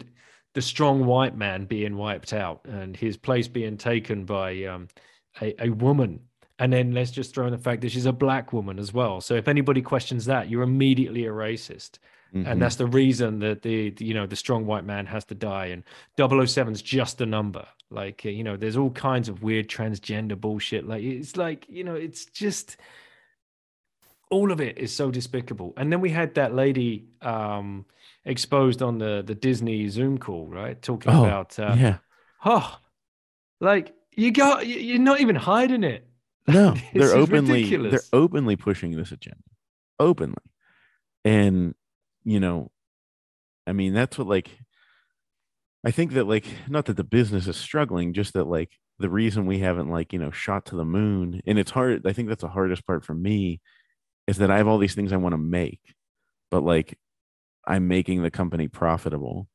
the 0.53 0.61
strong 0.61 1.05
white 1.05 1.37
man 1.37 1.65
being 1.65 1.97
wiped 1.97 2.33
out 2.33 2.61
and 2.65 2.97
his 2.97 3.15
place 3.15 3.47
being 3.47 3.77
taken 3.77 4.25
by 4.25 4.63
um, 4.63 4.87
a, 5.41 5.53
a 5.65 5.69
woman. 5.69 6.21
And 6.59 6.73
then 6.73 6.93
let's 6.93 7.11
just 7.11 7.35
throw 7.35 7.45
in 7.45 7.51
the 7.51 7.59
fact 7.59 7.81
that 7.81 7.91
she's 7.91 8.07
a 8.07 8.11
black 8.11 8.51
woman 8.51 8.79
as 8.79 8.91
well. 8.91 9.21
So 9.21 9.35
if 9.35 9.47
anybody 9.47 9.83
questions 9.83 10.25
that, 10.25 10.49
you're 10.49 10.63
immediately 10.63 11.25
a 11.25 11.29
racist. 11.29 11.99
Mm-hmm. 12.33 12.47
And 12.47 12.61
that's 12.61 12.77
the 12.77 12.87
reason 12.87 13.39
that 13.39 13.61
the, 13.61 13.91
the, 13.91 14.03
you 14.03 14.13
know 14.13 14.25
the 14.25 14.35
strong 14.35 14.65
white 14.65 14.83
man 14.83 15.05
has 15.05 15.25
to 15.25 15.35
die 15.35 15.67
and 15.67 15.83
007's 16.17 16.81
just 16.81 17.21
a 17.21 17.25
number 17.25 17.65
like 17.89 18.25
you 18.25 18.43
know 18.43 18.57
there's 18.57 18.75
all 18.75 18.89
kinds 18.91 19.29
of 19.29 19.43
weird 19.43 19.69
transgender 19.69 20.39
bullshit 20.39 20.85
like 20.85 21.03
it's 21.03 21.37
like 21.37 21.65
you 21.69 21.85
know 21.85 21.95
it's 21.95 22.25
just 22.25 22.75
all 24.29 24.51
of 24.51 24.61
it 24.61 24.77
is 24.77 24.93
so 24.93 25.11
despicable. 25.11 25.73
And 25.77 25.91
then 25.91 26.01
we 26.01 26.09
had 26.09 26.35
that 26.35 26.53
lady 26.53 27.05
um, 27.21 27.85
exposed 28.25 28.81
on 28.81 28.97
the 28.97 29.23
the 29.25 29.35
Disney 29.35 29.87
Zoom 29.89 30.17
call, 30.17 30.47
right? 30.47 30.81
Talking 30.81 31.13
oh, 31.13 31.25
about 31.25 31.57
uh, 31.59 31.75
yeah, 31.77 31.97
oh, 32.45 32.77
like 33.59 33.93
you 34.15 34.31
got 34.31 34.67
you're 34.67 34.99
not 34.99 35.21
even 35.21 35.35
hiding 35.35 35.83
it. 35.83 36.03
No, 36.49 36.75
they're 36.93 37.13
openly 37.13 37.63
ridiculous. 37.63 37.91
they're 37.91 38.21
openly 38.21 38.55
pushing 38.55 38.95
this 38.95 39.11
agenda, 39.11 39.43
openly, 39.99 40.37
and 41.25 41.75
you 42.23 42.39
know, 42.39 42.71
I 43.67 43.73
mean, 43.73 43.93
that's 43.93 44.17
what 44.17 44.27
like 44.27 44.57
I 45.85 45.91
think 45.91 46.13
that 46.13 46.25
like 46.25 46.45
not 46.69 46.85
that 46.85 46.95
the 46.95 47.03
business 47.03 47.47
is 47.47 47.57
struggling, 47.57 48.13
just 48.13 48.33
that 48.33 48.45
like 48.45 48.71
the 48.99 49.09
reason 49.09 49.45
we 49.45 49.59
haven't 49.59 49.89
like, 49.89 50.11
you 50.13 50.19
know, 50.19 50.31
shot 50.31 50.65
to 50.67 50.75
the 50.75 50.85
moon 50.85 51.41
and 51.45 51.59
it's 51.59 51.71
hard. 51.71 52.05
I 52.05 52.13
think 52.13 52.29
that's 52.29 52.41
the 52.41 52.47
hardest 52.47 52.85
part 52.85 53.05
for 53.05 53.13
me 53.13 53.61
is 54.27 54.37
that 54.37 54.51
I 54.51 54.57
have 54.57 54.67
all 54.67 54.77
these 54.77 54.95
things 54.95 55.13
I 55.13 55.17
want 55.17 55.33
to 55.33 55.37
make, 55.37 55.95
but 56.51 56.63
like 56.63 56.99
I'm 57.65 57.87
making 57.87 58.23
the 58.23 58.31
company 58.31 58.67
profitable. 58.67 59.47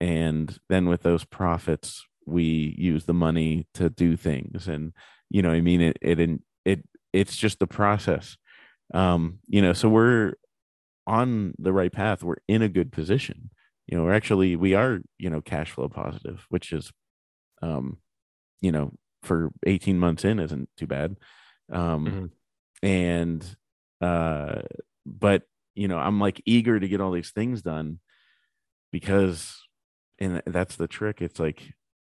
And 0.00 0.58
then 0.68 0.88
with 0.88 1.02
those 1.02 1.24
profits, 1.24 2.06
we 2.26 2.74
use 2.78 3.04
the 3.04 3.14
money 3.14 3.66
to 3.74 3.90
do 3.90 4.16
things. 4.16 4.68
And, 4.68 4.92
you 5.30 5.42
know, 5.42 5.50
I 5.50 5.60
mean, 5.60 5.80
it, 5.80 5.98
it, 6.00 6.40
it, 6.64 6.84
it's 7.12 7.36
just 7.36 7.58
the 7.58 7.66
process. 7.66 8.36
Um, 8.94 9.40
you 9.48 9.62
know, 9.62 9.72
so 9.72 9.88
we're 9.88 10.34
on 11.06 11.54
the 11.58 11.72
right 11.72 11.92
path. 11.92 12.22
We're 12.22 12.36
in 12.46 12.62
a 12.62 12.68
good 12.68 12.92
position. 12.92 13.50
You 13.86 13.96
know, 13.96 14.04
we're 14.04 14.14
actually, 14.14 14.54
we 14.56 14.74
are, 14.74 15.00
you 15.18 15.30
know, 15.30 15.40
cash 15.40 15.72
flow 15.72 15.88
positive, 15.88 16.46
which 16.48 16.72
is, 16.72 16.92
um, 17.62 17.98
you 18.60 18.70
know, 18.70 18.92
for 19.22 19.50
18 19.66 19.98
months 19.98 20.24
in 20.24 20.38
isn't 20.38 20.68
too 20.76 20.86
bad. 20.86 21.16
Um, 21.72 22.06
mm-hmm. 22.06 22.86
and, 22.86 23.56
uh, 24.00 24.62
but 25.06 25.42
you 25.74 25.88
know, 25.88 25.98
I'm 25.98 26.20
like 26.20 26.42
eager 26.44 26.78
to 26.78 26.88
get 26.88 27.00
all 27.00 27.12
these 27.12 27.30
things 27.30 27.62
done 27.62 28.00
because, 28.90 29.60
and 30.18 30.42
that's 30.44 30.76
the 30.76 30.88
trick. 30.88 31.22
It's 31.22 31.38
like, 31.38 31.62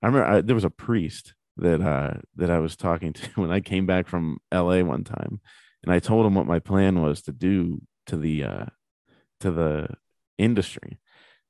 I 0.01 0.07
remember 0.07 0.25
I, 0.25 0.41
there 0.41 0.55
was 0.55 0.63
a 0.63 0.69
priest 0.69 1.33
that, 1.57 1.81
uh, 1.81 2.19
that 2.37 2.49
I 2.49 2.59
was 2.59 2.77
talking 2.77 3.13
to 3.13 3.29
when 3.35 3.51
I 3.51 3.59
came 3.59 3.85
back 3.85 4.07
from 4.07 4.37
LA 4.53 4.81
one 4.83 5.03
time 5.03 5.41
and 5.83 5.93
I 5.93 5.99
told 5.99 6.25
him 6.25 6.35
what 6.35 6.47
my 6.47 6.59
plan 6.59 7.01
was 7.01 7.23
to 7.23 7.33
do 7.33 7.81
to 8.05 8.15
the, 8.15 8.43
uh, 8.43 8.65
to 9.41 9.51
the 9.51 9.89
industry. 10.37 10.99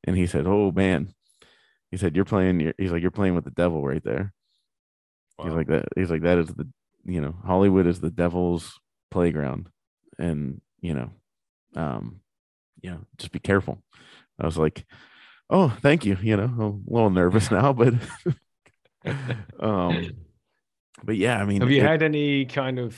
And 0.03 0.17
he 0.17 0.25
said, 0.25 0.47
Oh 0.47 0.71
man, 0.71 1.13
he 1.91 1.97
said, 1.97 2.15
you're 2.15 2.25
playing, 2.25 2.73
he's 2.77 2.91
like, 2.91 3.01
you're 3.01 3.11
playing 3.11 3.35
with 3.35 3.45
the 3.45 3.51
devil 3.51 3.85
right 3.85 4.03
there. 4.03 4.33
Wow. 5.37 5.45
He's 5.45 5.53
like 5.53 5.67
that. 5.67 5.85
He's 5.95 6.11
like, 6.11 6.23
that 6.23 6.37
is 6.37 6.47
the, 6.47 6.67
you 7.05 7.21
know, 7.21 7.35
Hollywood 7.45 7.87
is 7.87 7.99
the 7.99 8.09
devil's 8.09 8.79
playground. 9.11 9.69
And, 10.19 10.61
you 10.81 10.93
know, 10.93 11.11
um, 11.75 12.21
you 12.81 12.91
know, 12.91 12.99
just 13.17 13.31
be 13.31 13.39
careful. 13.39 13.83
I 14.39 14.45
was 14.45 14.57
like, 14.57 14.85
oh, 15.49 15.75
thank 15.81 16.05
you. 16.05 16.17
You 16.21 16.37
know, 16.37 16.43
I'm 16.43 16.83
a 16.89 16.93
little 16.93 17.09
nervous 17.09 17.51
now, 17.51 17.73
but, 17.73 17.93
um, 19.59 20.11
but 21.03 21.17
yeah, 21.17 21.39
I 21.41 21.45
mean, 21.45 21.61
have 21.61 21.71
you 21.71 21.81
it, 21.81 21.87
had 21.87 22.03
any 22.03 22.45
kind 22.45 22.79
of 22.79 22.97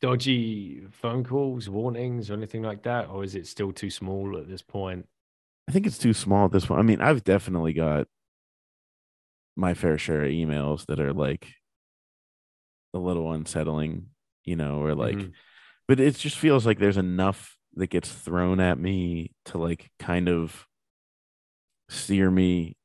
dodgy 0.00 0.82
phone 0.90 1.24
calls, 1.24 1.68
warnings, 1.68 2.30
or 2.30 2.34
anything 2.34 2.62
like 2.62 2.82
that, 2.82 3.08
or 3.08 3.24
is 3.24 3.34
it 3.34 3.46
still 3.46 3.72
too 3.72 3.90
small 3.90 4.36
at 4.38 4.48
this 4.48 4.62
point? 4.62 5.06
I 5.68 5.72
think 5.72 5.86
it's 5.86 5.98
too 5.98 6.12
small 6.12 6.46
at 6.46 6.52
this 6.52 6.66
point. 6.66 6.80
I 6.80 6.82
mean, 6.82 7.00
I've 7.00 7.24
definitely 7.24 7.72
got 7.72 8.08
my 9.56 9.74
fair 9.74 9.98
share 9.98 10.24
of 10.24 10.30
emails 10.30 10.86
that 10.86 10.98
are 10.98 11.12
like 11.12 11.46
a 12.94 12.98
little 12.98 13.30
unsettling, 13.32 14.06
you 14.44 14.56
know, 14.56 14.82
or 14.82 14.94
like, 14.94 15.16
mm-hmm. 15.16 15.30
But 15.88 16.00
it 16.00 16.16
just 16.16 16.38
feels 16.38 16.66
like 16.66 16.78
there's 16.78 16.96
enough 16.96 17.56
that 17.74 17.88
gets 17.88 18.10
thrown 18.10 18.60
at 18.60 18.78
me 18.78 19.32
to 19.46 19.58
like 19.58 19.90
kind 19.98 20.28
of 20.28 20.66
steer 21.88 22.30
me 22.30 22.76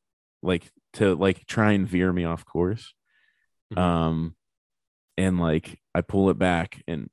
like 0.41 0.69
to 0.93 1.15
like 1.15 1.45
try 1.45 1.73
and 1.73 1.87
veer 1.87 2.11
me 2.11 2.25
off 2.25 2.45
course. 2.45 2.93
Mm-hmm. 3.73 3.81
um 3.81 4.35
and 5.17 5.41
like 5.41 5.77
i 5.93 5.99
pull 5.99 6.29
it 6.29 6.39
back 6.39 6.81
and 6.87 7.09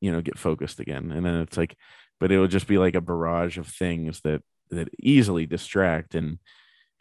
you 0.00 0.12
know 0.12 0.20
get 0.20 0.38
focused 0.38 0.78
again. 0.80 1.10
And 1.10 1.26
then 1.26 1.40
it's 1.40 1.56
like 1.56 1.76
but 2.20 2.32
it 2.32 2.38
will 2.38 2.46
just 2.46 2.66
be 2.66 2.78
like 2.78 2.94
a 2.94 3.00
barrage 3.00 3.58
of 3.58 3.66
things 3.66 4.20
that 4.22 4.42
that 4.70 4.88
easily 5.00 5.46
distract. 5.46 6.14
And 6.14 6.38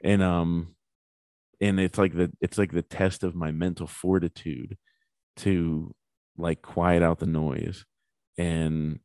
and 0.04 0.22
um 0.22 0.76
and 1.62 1.80
it's 1.80 1.98
like 1.98 2.14
the 2.14 2.32
it's 2.42 2.58
like 2.58 2.72
the 2.72 2.82
test 2.82 3.24
of 3.24 3.36
my 3.36 3.52
mental 3.52 3.88
fortitude 3.88 4.78
to 5.38 5.94
like 6.38 6.62
quiet 6.62 7.02
out 7.02 7.20
the 7.20 7.26
noise 7.26 7.86
and 8.38 9.00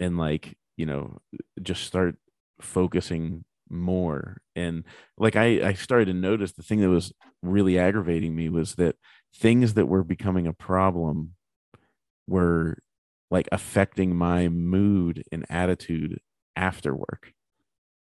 and 0.00 0.18
like 0.18 0.56
you 0.76 0.86
know 0.86 1.18
just 1.62 1.84
start 1.84 2.16
focusing 2.60 3.44
more. 3.70 4.40
And 4.56 4.84
like 5.18 5.36
i 5.36 5.66
i 5.68 5.72
started 5.74 6.06
to 6.06 6.14
notice 6.14 6.52
the 6.52 6.62
thing 6.62 6.80
that 6.80 6.88
was 6.88 7.12
really 7.42 7.78
aggravating 7.78 8.34
me 8.34 8.48
was 8.48 8.74
that 8.76 8.96
things 9.34 9.74
that 9.74 9.86
were 9.86 10.04
becoming 10.04 10.46
a 10.46 10.52
problem 10.52 11.34
were 12.26 12.78
like 13.30 13.48
affecting 13.52 14.16
my 14.16 14.48
mood 14.48 15.24
and 15.32 15.44
attitude 15.50 16.20
after 16.56 16.94
work. 16.94 17.32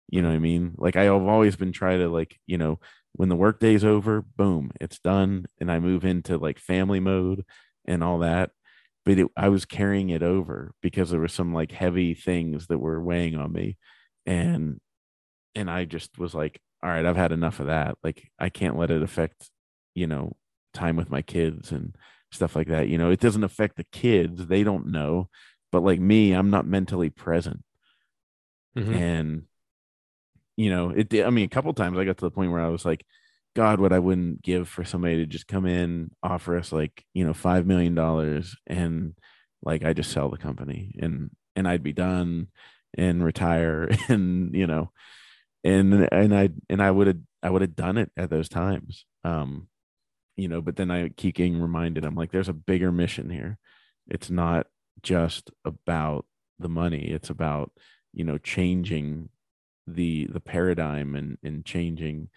You 0.09 0.21
know 0.21 0.29
what 0.29 0.35
i 0.35 0.39
mean? 0.39 0.75
Like 0.77 0.95
i've 0.95 1.11
always 1.11 1.55
been 1.55 1.71
trying 1.71 1.99
to 1.99 2.09
like 2.09 2.39
you 2.47 2.57
know 2.57 2.79
when 3.13 3.29
the 3.29 3.35
workday's 3.35 3.85
over 3.85 4.21
boom 4.21 4.71
it's 4.81 4.99
done 4.99 5.45
and 5.61 5.71
i 5.71 5.79
move 5.79 6.03
into 6.05 6.37
like 6.37 6.59
family 6.59 6.99
mode 6.99 7.45
and 7.87 8.03
all 8.03 8.19
that 8.19 8.51
but 9.05 9.19
it, 9.19 9.27
I 9.37 9.49
was 9.49 9.65
carrying 9.65 10.09
it 10.09 10.23
over 10.23 10.73
because 10.81 11.11
there 11.11 11.19
were 11.19 11.27
some 11.27 11.53
like 11.53 11.71
heavy 11.71 12.13
things 12.13 12.67
that 12.67 12.79
were 12.79 13.01
weighing 13.01 13.35
on 13.35 13.53
me, 13.53 13.77
and 14.25 14.79
and 15.53 15.69
I 15.69 15.85
just 15.85 16.17
was 16.17 16.33
like, 16.33 16.59
all 16.83 16.89
right, 16.89 17.05
I've 17.05 17.15
had 17.15 17.31
enough 17.31 17.59
of 17.59 17.67
that. 17.67 17.97
Like 18.03 18.29
I 18.39 18.49
can't 18.49 18.77
let 18.77 18.91
it 18.91 19.03
affect, 19.03 19.49
you 19.93 20.07
know, 20.07 20.35
time 20.73 20.95
with 20.95 21.09
my 21.09 21.21
kids 21.21 21.71
and 21.71 21.95
stuff 22.31 22.55
like 22.55 22.67
that. 22.67 22.89
You 22.89 22.97
know, 22.97 23.11
it 23.11 23.19
doesn't 23.19 23.43
affect 23.43 23.77
the 23.77 23.85
kids; 23.91 24.47
they 24.47 24.63
don't 24.63 24.87
know, 24.87 25.29
but 25.71 25.83
like 25.83 25.99
me, 25.99 26.33
I'm 26.33 26.49
not 26.49 26.65
mentally 26.65 27.11
present, 27.11 27.63
mm-hmm. 28.75 28.93
and 28.93 29.43
you 30.57 30.71
know, 30.71 30.89
it. 30.89 31.13
I 31.23 31.29
mean, 31.29 31.45
a 31.45 31.49
couple 31.49 31.73
times 31.73 31.97
I 31.99 32.05
got 32.05 32.17
to 32.17 32.25
the 32.25 32.31
point 32.31 32.51
where 32.51 32.61
I 32.61 32.69
was 32.69 32.85
like 32.85 33.05
God, 33.55 33.79
what 33.79 33.93
I 33.93 33.99
wouldn't 33.99 34.41
give 34.41 34.67
for 34.67 34.83
somebody 34.83 35.17
to 35.17 35.25
just 35.25 35.47
come 35.47 35.65
in, 35.65 36.11
offer 36.21 36.57
us 36.57 36.71
like, 36.71 37.05
you 37.13 37.25
know, 37.25 37.33
five 37.33 37.65
million 37.65 37.95
dollars 37.95 38.55
and 38.67 39.15
like 39.63 39.83
I 39.83 39.93
just 39.93 40.11
sell 40.11 40.29
the 40.29 40.37
company 40.37 40.95
and 40.99 41.31
and 41.55 41.67
I'd 41.67 41.83
be 41.83 41.93
done 41.93 42.47
and 42.97 43.23
retire 43.23 43.89
and 44.09 44.53
you 44.55 44.67
know 44.67 44.91
and 45.65 46.07
and 46.11 46.35
I 46.35 46.49
and 46.69 46.81
I 46.81 46.91
would 46.91 47.07
have 47.07 47.17
I 47.43 47.49
would 47.49 47.61
have 47.61 47.75
done 47.75 47.97
it 47.97 48.11
at 48.15 48.29
those 48.29 48.47
times. 48.47 49.05
Um, 49.23 49.67
you 50.37 50.47
know, 50.47 50.61
but 50.61 50.75
then 50.75 50.91
I 50.91 51.09
keep 51.09 51.35
getting 51.35 51.61
reminded, 51.61 52.05
I'm 52.05 52.15
like, 52.15 52.31
there's 52.31 52.49
a 52.49 52.53
bigger 52.53 52.91
mission 52.91 53.29
here. 53.29 53.57
It's 54.07 54.29
not 54.29 54.67
just 55.01 55.49
about 55.63 56.25
the 56.59 56.69
money, 56.69 57.05
it's 57.11 57.29
about, 57.29 57.71
you 58.13 58.23
know, 58.23 58.37
changing 58.37 59.29
the 59.87 60.27
the 60.31 60.39
paradigm 60.39 61.15
and 61.15 61.37
and 61.43 61.65
changing 61.65 62.29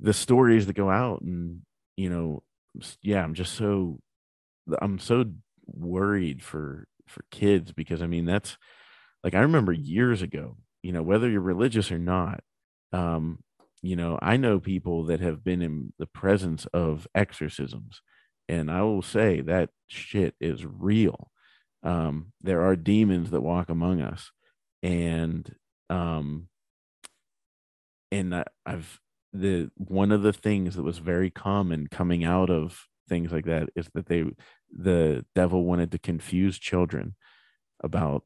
the 0.00 0.12
stories 0.12 0.66
that 0.66 0.76
go 0.76 0.90
out 0.90 1.20
and 1.22 1.60
you 1.96 2.10
know 2.10 2.42
yeah 3.02 3.22
i'm 3.22 3.34
just 3.34 3.54
so 3.54 3.98
i'm 4.82 4.98
so 4.98 5.24
worried 5.66 6.42
for 6.42 6.86
for 7.06 7.24
kids 7.30 7.72
because 7.72 8.02
i 8.02 8.06
mean 8.06 8.24
that's 8.24 8.56
like 9.22 9.34
i 9.34 9.40
remember 9.40 9.72
years 9.72 10.22
ago 10.22 10.56
you 10.82 10.92
know 10.92 11.02
whether 11.02 11.28
you're 11.28 11.40
religious 11.40 11.92
or 11.92 11.98
not 11.98 12.40
um 12.92 13.38
you 13.82 13.96
know 13.96 14.18
i 14.22 14.36
know 14.36 14.58
people 14.58 15.04
that 15.04 15.20
have 15.20 15.44
been 15.44 15.62
in 15.62 15.92
the 15.98 16.06
presence 16.06 16.66
of 16.72 17.06
exorcisms 17.14 18.00
and 18.48 18.70
i 18.70 18.82
will 18.82 19.02
say 19.02 19.40
that 19.40 19.70
shit 19.88 20.34
is 20.40 20.64
real. 20.64 21.30
Um 21.82 22.32
there 22.42 22.62
are 22.62 22.76
demons 22.76 23.30
that 23.30 23.42
walk 23.42 23.68
among 23.68 24.00
us 24.00 24.30
and 24.82 25.54
um 25.90 26.48
and 28.10 28.34
I, 28.34 28.44
i've 28.66 29.00
the 29.34 29.68
one 29.76 30.12
of 30.12 30.22
the 30.22 30.32
things 30.32 30.76
that 30.76 30.84
was 30.84 30.98
very 30.98 31.28
common 31.28 31.88
coming 31.88 32.24
out 32.24 32.50
of 32.50 32.86
things 33.08 33.32
like 33.32 33.44
that 33.46 33.68
is 33.74 33.88
that 33.92 34.06
they 34.06 34.24
the 34.72 35.24
devil 35.34 35.64
wanted 35.64 35.90
to 35.92 35.98
confuse 35.98 36.58
children 36.58 37.14
about 37.82 38.22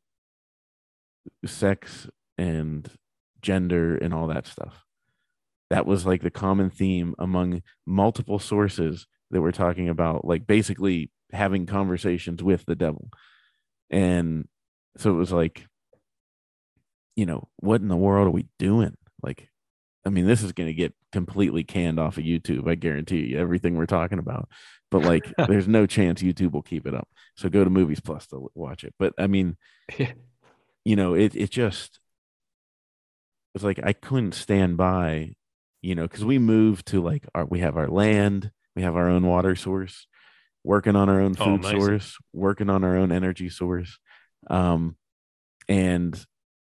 sex 1.45 2.09
and 2.37 2.91
gender 3.41 3.97
and 3.97 4.13
all 4.15 4.29
that 4.29 4.47
stuff. 4.47 4.85
That 5.71 5.87
was 5.87 6.07
like 6.07 6.23
the 6.23 6.31
common 6.31 6.71
theme 6.71 7.15
among 7.19 7.63
multiple 7.87 8.39
sources 8.39 9.07
that 9.31 9.41
were 9.41 9.53
talking 9.53 9.89
about 9.89 10.25
like 10.25 10.47
basically 10.47 11.11
having 11.33 11.67
conversations 11.67 12.43
with 12.43 12.65
the 12.67 12.77
devil. 12.77 13.11
And 13.91 14.47
so 14.99 15.11
it 15.11 15.17
was 15.17 15.33
like 15.33 15.67
you 17.17 17.27
know 17.27 17.49
what 17.57 17.81
in 17.81 17.89
the 17.89 17.97
world 17.97 18.29
are 18.29 18.31
we 18.31 18.47
doing? 18.59 18.97
Like 19.23 19.49
I 20.05 20.11
mean, 20.11 20.27
this 20.27 20.43
is 20.43 20.53
going 20.53 20.69
to 20.69 20.75
get 20.75 20.95
completely 21.13 21.65
canned 21.65 21.99
off 21.99 22.19
of 22.19 22.25
YouTube. 22.25 22.69
I 22.69 22.75
guarantee 22.77 23.27
you 23.27 23.39
everything 23.39 23.77
we're 23.77 23.87
talking 23.87 24.19
about. 24.19 24.49
But 24.91 25.03
like, 25.03 25.33
there's 25.49 25.69
no 25.69 25.87
chance 25.87 26.23
YouTube 26.23 26.53
will 26.53 26.63
keep 26.63 26.87
it 26.87 26.95
up. 26.95 27.09
So 27.37 27.49
go 27.49 27.65
to 27.65 27.71
Movies 27.71 28.01
Plus 28.01 28.27
to 28.29 28.49
watch 28.55 28.85
it. 28.85 28.95
But 28.99 29.13
I 29.19 29.27
mean, 29.27 29.57
you 30.85 30.97
know, 30.97 31.15
it 31.15 31.37
it 31.37 31.51
just 31.51 32.01
it's 33.55 33.65
like 33.65 33.81
I 33.83 33.93
couldn't 33.93 34.33
stand 34.33 34.77
by, 34.77 35.35
you 35.83 35.95
know, 35.95 36.03
because 36.03 36.25
we 36.25 36.39
moved 36.39 36.87
to 36.87 37.03
like 37.03 37.27
our 37.35 37.45
we 37.45 37.61
have 37.61 37.77
our 37.77 37.89
land, 37.89 38.51
we 38.75 38.83
have 38.83 38.97
our 38.97 39.09
own 39.09 39.27
water 39.27 39.55
source, 39.57 40.07
working 40.65 40.97
on 40.97 41.09
our 41.09 41.21
own 41.21 41.37
oh, 41.39 41.45
food 41.45 41.65
oh, 41.65 41.71
source, 41.71 42.17
working 42.33 42.71
on 42.71 42.85
our 42.85 42.97
own 42.97 43.13
energy 43.13 43.49
source, 43.49 43.99
um, 44.49 44.97
and 45.69 46.25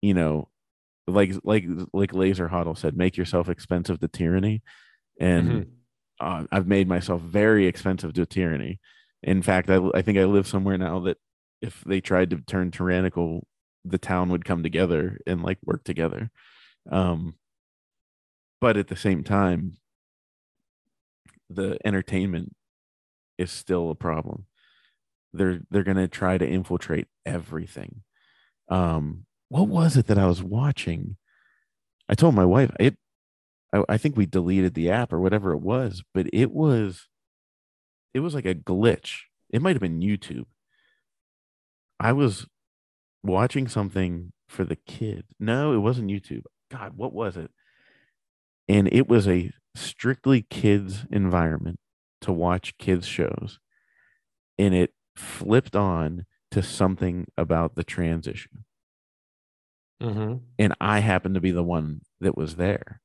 you 0.01 0.13
know 0.13 0.49
like 1.11 1.33
like 1.43 1.65
like 1.93 2.13
Laser 2.13 2.47
Huddle 2.49 2.75
said, 2.75 2.97
make 2.97 3.17
yourself 3.17 3.49
expensive 3.49 3.99
to 3.99 4.07
tyranny, 4.07 4.63
and 5.19 5.65
Mhm. 5.65 5.81
uh, 6.19 6.45
I've 6.51 6.67
made 6.67 6.87
myself 6.87 7.21
very 7.21 7.67
expensive 7.67 8.13
to 8.13 8.25
tyranny. 8.25 8.79
In 9.23 9.41
fact, 9.43 9.69
I 9.69 9.77
I 9.95 10.01
think 10.03 10.17
I 10.19 10.25
live 10.25 10.47
somewhere 10.47 10.77
now 10.77 10.99
that 11.01 11.17
if 11.61 11.83
they 11.85 12.01
tried 12.01 12.31
to 12.31 12.37
turn 12.41 12.71
tyrannical, 12.71 13.47
the 13.85 13.99
town 13.99 14.29
would 14.29 14.45
come 14.45 14.63
together 14.63 15.19
and 15.27 15.43
like 15.43 15.59
work 15.65 15.83
together. 15.85 16.31
Um, 16.91 17.35
but 18.61 18.77
at 18.77 18.87
the 18.87 18.95
same 18.95 19.23
time, 19.23 19.75
the 21.49 21.77
entertainment 21.85 22.55
is 23.37 23.51
still 23.51 23.89
a 23.91 23.95
problem. 23.95 24.47
They're 25.33 25.61
they're 25.71 25.83
gonna 25.83 26.07
try 26.07 26.37
to 26.37 26.47
infiltrate 26.47 27.07
everything. 27.25 28.03
Um, 28.69 29.25
what 29.51 29.67
was 29.67 29.97
it 29.97 30.07
that 30.07 30.17
I 30.17 30.27
was 30.27 30.41
watching? 30.41 31.17
I 32.07 32.15
told 32.15 32.35
my 32.35 32.45
wife 32.45 32.71
it. 32.79 32.95
I, 33.73 33.83
I 33.89 33.97
think 33.97 34.15
we 34.15 34.25
deleted 34.25 34.75
the 34.75 34.89
app 34.89 35.11
or 35.11 35.19
whatever 35.19 35.51
it 35.51 35.59
was, 35.59 36.03
but 36.13 36.27
it 36.31 36.51
was, 36.51 37.09
it 38.13 38.21
was 38.21 38.33
like 38.33 38.45
a 38.45 38.55
glitch. 38.55 39.23
It 39.49 39.61
might 39.61 39.75
have 39.75 39.81
been 39.81 39.99
YouTube. 39.99 40.45
I 41.99 42.13
was 42.13 42.47
watching 43.23 43.67
something 43.67 44.31
for 44.47 44.63
the 44.63 44.77
kid. 44.77 45.25
No, 45.37 45.73
it 45.73 45.79
wasn't 45.79 46.11
YouTube. 46.11 46.43
God, 46.69 46.93
what 46.95 47.11
was 47.11 47.35
it? 47.35 47.51
And 48.69 48.87
it 48.93 49.09
was 49.09 49.27
a 49.27 49.51
strictly 49.75 50.43
kids 50.43 51.05
environment 51.11 51.77
to 52.21 52.31
watch 52.31 52.77
kids 52.77 53.05
shows. 53.05 53.59
And 54.57 54.73
it 54.73 54.93
flipped 55.17 55.75
on 55.75 56.25
to 56.51 56.63
something 56.63 57.27
about 57.37 57.75
the 57.75 57.83
transition. 57.83 58.63
Mhm. 60.01 60.41
And 60.59 60.73
I 60.81 60.99
happened 60.99 61.35
to 61.35 61.41
be 61.41 61.51
the 61.51 61.63
one 61.63 62.01
that 62.21 62.35
was 62.37 62.55
there. 62.55 63.01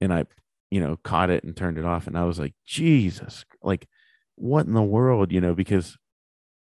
And 0.00 0.12
I, 0.12 0.26
you 0.70 0.80
know, 0.80 0.96
caught 0.98 1.30
it 1.30 1.44
and 1.44 1.56
turned 1.56 1.78
it 1.78 1.84
off. 1.84 2.06
And 2.06 2.16
I 2.18 2.24
was 2.24 2.38
like, 2.38 2.54
Jesus, 2.66 3.44
like, 3.62 3.88
what 4.36 4.66
in 4.66 4.74
the 4.74 4.82
world, 4.82 5.32
you 5.32 5.40
know, 5.40 5.54
because 5.54 5.96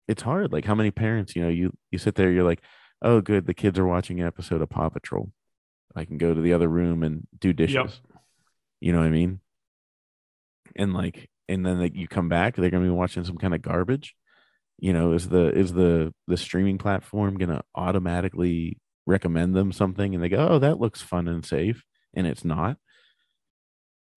it's 0.09 0.23
hard. 0.23 0.53
Like, 0.53 0.65
how 0.65 0.75
many 0.75 0.91
parents, 0.91 1.35
you 1.37 1.43
know, 1.43 1.49
you 1.49 1.73
you 1.91 1.99
sit 1.99 2.15
there, 2.17 2.31
you're 2.31 2.45
like, 2.45 2.63
oh, 3.03 3.21
good, 3.21 3.47
the 3.47 3.55
kids 3.55 3.79
are 3.79 3.87
watching 3.87 4.21
an 4.21 4.27
episode 4.27 4.63
of 4.63 4.71
Paw 4.71 4.89
Patrol. 4.91 5.33
I 5.97 6.05
can 6.05 6.19
go 6.19 6.35
to 6.35 6.41
the 6.41 6.53
other 6.55 6.69
room 6.69 7.03
and 7.03 7.27
do 7.39 7.53
dishes. 7.53 8.01
You 8.81 8.93
know 8.93 8.99
what 9.01 9.07
I 9.07 9.11
mean? 9.11 9.41
And 10.77 10.95
like, 10.95 11.29
and 11.49 11.65
then 11.67 11.81
like, 11.81 11.95
you 11.95 12.09
come 12.09 12.29
back, 12.29 12.57
they're 12.57 12.71
gonna 12.71 12.85
be 12.85 12.91
watching 12.91 13.25
some 13.25 13.39
kind 13.39 13.55
of 13.55 13.63
garbage. 13.63 14.15
You 14.79 14.93
know, 14.93 15.13
is 15.13 15.29
the 15.29 15.49
is 15.57 15.73
the 15.75 16.15
the 16.27 16.37
streaming 16.37 16.79
platform 16.79 17.37
gonna 17.37 17.63
automatically 17.75 18.79
recommend 19.07 19.55
them 19.55 19.73
something 19.73 20.15
and 20.15 20.23
they 20.23 20.29
go, 20.29 20.49
oh, 20.49 20.59
that 20.59 20.81
looks 20.81 21.01
fun 21.03 21.29
and 21.29 21.45
safe, 21.45 21.85
and 22.15 22.27
it's 22.27 22.45
not. 22.45 22.77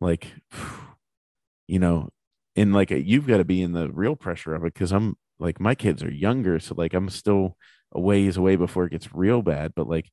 Like, 0.01 0.33
you 1.67 1.79
know, 1.79 2.09
and 2.55 2.73
like 2.73 2.91
you've 2.91 3.27
got 3.27 3.37
to 3.37 3.45
be 3.45 3.61
in 3.61 3.73
the 3.73 3.89
real 3.91 4.15
pressure 4.15 4.53
of 4.55 4.63
it 4.63 4.73
because 4.73 4.91
I'm 4.91 5.17
like 5.39 5.59
my 5.59 5.75
kids 5.75 6.03
are 6.03 6.11
younger, 6.11 6.59
so 6.59 6.75
like 6.77 6.93
I'm 6.93 7.09
still 7.09 7.57
a 7.93 7.99
ways 7.99 8.37
away 8.37 8.55
before 8.55 8.85
it 8.85 8.91
gets 8.91 9.13
real 9.13 9.41
bad. 9.41 9.73
But 9.75 9.87
like, 9.87 10.09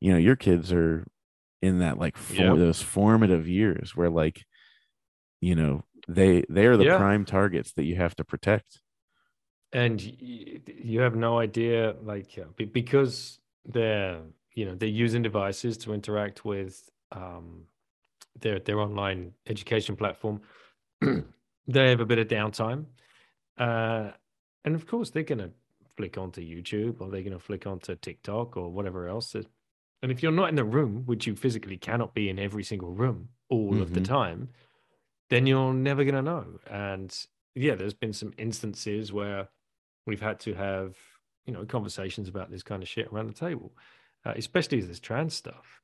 you 0.00 0.12
know, 0.12 0.18
your 0.18 0.36
kids 0.36 0.72
are 0.72 1.06
in 1.62 1.78
that 1.80 1.98
like 1.98 2.16
for, 2.16 2.34
Yep. 2.34 2.58
those 2.58 2.82
formative 2.82 3.48
years 3.48 3.94
where 3.96 4.10
like, 4.10 4.44
you 5.40 5.54
know, 5.54 5.84
they 6.08 6.44
they 6.50 6.66
are 6.66 6.76
the 6.76 6.84
Yeah. 6.84 6.96
prime 6.96 7.24
targets 7.24 7.72
that 7.74 7.84
you 7.84 7.96
have 7.96 8.14
to 8.16 8.24
protect. 8.24 8.80
and 9.72 10.00
you 10.00 11.00
have 11.00 11.16
no 11.16 11.38
idea 11.38 11.94
like 12.02 12.38
uh, 12.38 12.44
because 12.72 13.40
they're 13.66 14.20
you 14.54 14.64
know 14.64 14.74
they're 14.74 14.88
using 14.88 15.22
devices 15.22 15.76
to 15.78 15.92
interact 15.92 16.44
with 16.44 16.90
um 17.12 17.64
their 18.40 18.58
their 18.60 18.80
online 18.80 19.32
education 19.46 19.96
platform 19.96 20.40
they 21.00 21.88
have 21.90 22.00
a 22.00 22.06
bit 22.06 22.18
of 22.18 22.28
downtime 22.28 22.84
uh 23.58 24.10
and 24.64 24.74
of 24.74 24.86
course 24.86 25.10
they're 25.10 25.22
gonna 25.22 25.50
flick 25.96 26.18
onto 26.18 26.40
youtube 26.40 27.00
or 27.00 27.10
they're 27.10 27.22
gonna 27.22 27.38
flick 27.38 27.66
onto 27.66 27.94
tiktok 27.96 28.56
or 28.56 28.70
whatever 28.70 29.08
else 29.08 29.34
and 29.34 30.10
if 30.12 30.22
you're 30.22 30.32
not 30.32 30.48
in 30.48 30.56
the 30.56 30.64
room 30.64 31.02
which 31.06 31.26
you 31.26 31.34
physically 31.36 31.76
cannot 31.76 32.14
be 32.14 32.28
in 32.28 32.38
every 32.38 32.64
single 32.64 32.92
room 32.92 33.28
all 33.48 33.80
of 33.80 33.94
the 33.94 34.00
Mhm. 34.00 34.04
time 34.04 34.48
then 35.30 35.46
you're 35.46 35.72
never 35.72 36.04
gonna 36.04 36.22
know 36.22 36.58
and 36.66 37.26
yeah 37.54 37.74
there's 37.76 37.94
been 37.94 38.12
some 38.12 38.32
instances 38.36 39.12
where 39.12 39.48
we've 40.06 40.20
had 40.20 40.40
to 40.40 40.54
have 40.54 40.96
you 41.46 41.52
know 41.52 41.64
conversations 41.64 42.28
about 42.28 42.50
this 42.50 42.62
kind 42.62 42.82
of 42.82 42.88
shit 42.88 43.08
around 43.12 43.26
the 43.26 43.32
table 43.32 43.72
uh, 44.24 44.32
especially 44.36 44.80
this 44.80 45.00
trans 45.00 45.34
stuff 45.34 45.80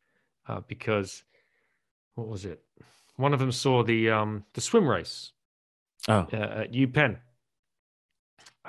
uh, 0.48 0.60
because 0.66 1.22
what 2.14 2.28
was 2.28 2.44
it? 2.44 2.62
One 3.16 3.32
of 3.32 3.38
them 3.38 3.52
saw 3.52 3.82
the 3.82 4.10
um 4.10 4.44
the 4.54 4.60
swim 4.60 4.88
race 4.88 5.32
Oh, 6.08 6.26
uh, 6.32 6.36
at 6.36 6.72
UPenn 6.72 7.18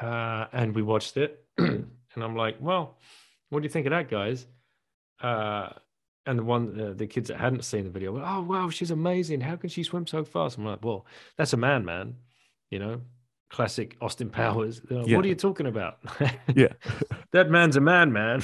uh, 0.01 0.45
and 0.51 0.75
we 0.75 0.81
watched 0.81 1.15
it 1.15 1.45
and 1.57 1.87
I'm 2.17 2.35
like 2.35 2.57
well 2.59 2.97
what 3.49 3.61
do 3.61 3.63
you 3.63 3.69
think 3.69 3.85
of 3.87 3.91
that 3.91 4.09
guys? 4.09 4.47
Uh 5.21 5.69
and 6.25 6.37
the 6.39 6.43
one 6.43 6.79
uh, 6.79 6.93
the 6.95 7.07
kids 7.07 7.29
that 7.29 7.39
hadn't 7.39 7.63
seen 7.65 7.83
the 7.85 7.89
video 7.89 8.11
were, 8.11 8.23
oh 8.25 8.41
wow 8.41 8.69
she's 8.69 8.91
amazing. 8.91 9.41
How 9.41 9.55
can 9.55 9.69
she 9.69 9.83
swim 9.83 10.05
so 10.05 10.23
fast? 10.23 10.57
I'm 10.57 10.65
like 10.65 10.83
well 10.83 11.05
that's 11.37 11.53
a 11.53 11.57
man 11.57 11.85
man 11.85 12.15
you 12.69 12.79
know 12.79 13.01
classic 13.51 13.97
Austin 14.01 14.29
Powers. 14.29 14.81
Like, 14.89 15.07
Yeah. 15.07 15.17
what 15.17 15.25
are 15.25 15.27
you 15.27 15.35
talking 15.35 15.67
about? 15.67 15.99
Yeah. 16.55 16.73
that 17.33 17.49
man's 17.51 17.75
a 17.75 17.81
man 17.81 18.11
man 18.13 18.39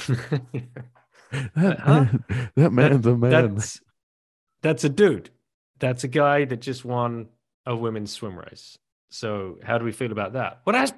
that, 1.55 1.79
Huh? 1.79 2.05
man, 2.29 2.51
that 2.55 2.71
man's 2.71 3.05
a 3.07 3.15
man. 3.17 3.31
that's 3.31 3.81
that's 4.61 4.83
a 4.83 4.89
dude. 4.89 5.29
That's 5.79 6.03
a 6.03 6.07
guy 6.07 6.45
that 6.45 6.57
just 6.61 6.83
won 6.85 7.27
a 7.65 7.75
women's 7.75 8.11
swim 8.11 8.37
race. 8.37 8.77
So 9.09 9.57
how 9.63 9.77
do 9.77 9.85
we 9.85 9.91
feel 9.91 10.11
about 10.11 10.33
that? 10.33 10.61
Well 10.65 10.73
that's 10.73 10.93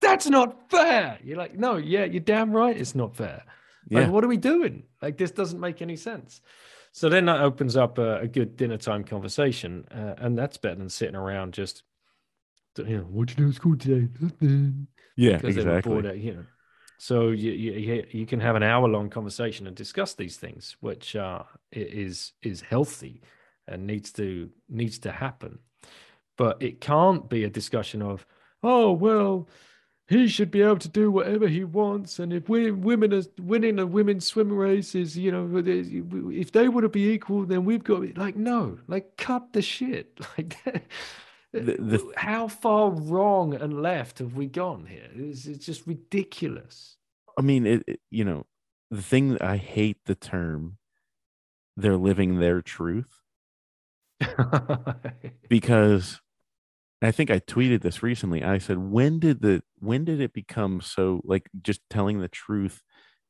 that's 0.00 0.28
not 0.28 0.70
fair. 0.70 1.18
You're 1.22 1.36
like 1.38 1.56
no 1.58 1.76
yeah 1.76 2.04
you're 2.04 2.20
damn 2.20 2.52
right 2.52 2.76
it's 2.76 2.94
not 2.94 3.16
fair. 3.16 3.44
Like, 3.90 4.04
yeah. 4.06 4.08
what 4.10 4.24
are 4.24 4.28
we 4.28 4.36
doing? 4.36 4.84
Like 5.02 5.16
this 5.16 5.30
doesn't 5.30 5.60
make 5.60 5.80
any 5.82 5.96
sense. 5.96 6.40
So 6.92 7.08
then 7.08 7.26
that 7.26 7.40
opens 7.40 7.76
up 7.76 7.98
a, 7.98 8.20
a 8.20 8.26
good 8.28 8.56
dinner 8.56 8.76
time 8.76 9.04
conversation 9.04 9.86
uh, 9.94 10.14
and 10.18 10.36
that's 10.36 10.56
better 10.56 10.74
than 10.76 10.88
sitting 10.88 11.14
around 11.16 11.54
just 11.54 11.82
you 12.78 12.96
know 12.98 13.02
what 13.04 13.30
you 13.30 13.36
do 13.36 13.48
at 13.48 13.54
school 13.54 13.76
today 13.76 14.08
Nothing 14.20 14.86
Yeah, 15.16 15.36
because 15.36 15.54
they 15.56 15.62
were 15.62 15.68
exactly. 15.68 15.92
bored, 15.92 16.06
out, 16.06 16.18
you 16.18 16.34
know. 16.34 16.44
So 16.98 17.30
you, 17.30 17.52
you 17.52 17.72
you- 17.72 18.06
you 18.10 18.26
can 18.26 18.40
have 18.40 18.56
an 18.56 18.62
hour 18.62 18.86
long 18.88 19.10
conversation 19.10 19.66
and 19.66 19.76
discuss 19.76 20.14
these 20.14 20.36
things, 20.36 20.76
which 20.80 21.16
uh, 21.16 21.42
is 21.72 22.32
is 22.42 22.60
healthy 22.62 23.22
and 23.66 23.86
needs 23.86 24.12
to 24.12 24.50
needs 24.68 24.98
to 25.00 25.12
happen. 25.12 25.58
But 26.36 26.62
it 26.62 26.80
can't 26.80 27.28
be 27.28 27.44
a 27.44 27.50
discussion 27.50 28.02
of, 28.02 28.26
oh 28.62 28.92
well, 28.92 29.48
he 30.08 30.28
should 30.28 30.50
be 30.50 30.62
able 30.62 30.78
to 30.78 30.88
do 30.88 31.10
whatever 31.10 31.48
he 31.48 31.64
wants, 31.64 32.18
and 32.18 32.32
if 32.32 32.48
we 32.48 32.70
women 32.70 33.12
are 33.14 33.22
winning 33.40 33.78
a 33.78 33.86
women's 33.86 34.26
swim 34.26 34.52
race 34.52 34.94
is, 34.94 35.16
you 35.16 35.30
know, 35.32 35.48
if 35.66 36.52
they 36.52 36.68
want 36.68 36.84
to 36.84 36.88
be 36.88 37.10
equal, 37.10 37.44
then 37.46 37.64
we've 37.64 37.84
got 37.84 38.16
like 38.18 38.36
no, 38.36 38.78
like 38.88 39.16
cut 39.16 39.52
the 39.52 39.62
shit, 39.62 40.18
like. 40.38 40.56
The- 41.52 41.60
the- 41.78 42.12
how 42.16 42.46
far 42.48 42.90
wrong 42.90 43.54
and 43.54 43.82
left 43.82 44.18
have 44.20 44.34
we 44.34 44.46
gone 44.46 44.86
here? 44.86 45.08
It's, 45.14 45.46
it's 45.46 45.66
just 45.66 45.86
ridiculous. 45.86 46.96
I 47.36 47.42
mean, 47.42 47.66
it, 47.66 47.82
it- 47.86 48.00
you 48.10 48.24
know, 48.24 48.46
the 48.90 49.02
thing 49.02 49.40
I 49.40 49.56
hate 49.56 49.98
the 50.06 50.14
term 50.14 50.76
they're 51.76 51.96
living 51.96 52.38
their 52.40 52.60
truth 52.60 53.20
because 55.48 56.20
I 57.02 57.10
think 57.12 57.30
I 57.30 57.38
tweeted 57.40 57.80
this 57.82 58.02
recently. 58.02 58.42
I 58.44 58.58
said, 58.58 58.78
when 58.78 59.18
did 59.18 59.40
the 59.40 59.62
when 59.78 60.04
did 60.04 60.20
it 60.20 60.32
become 60.32 60.80
so 60.80 61.20
like 61.24 61.48
just 61.62 61.80
telling 61.88 62.20
the 62.20 62.28
truth 62.28 62.82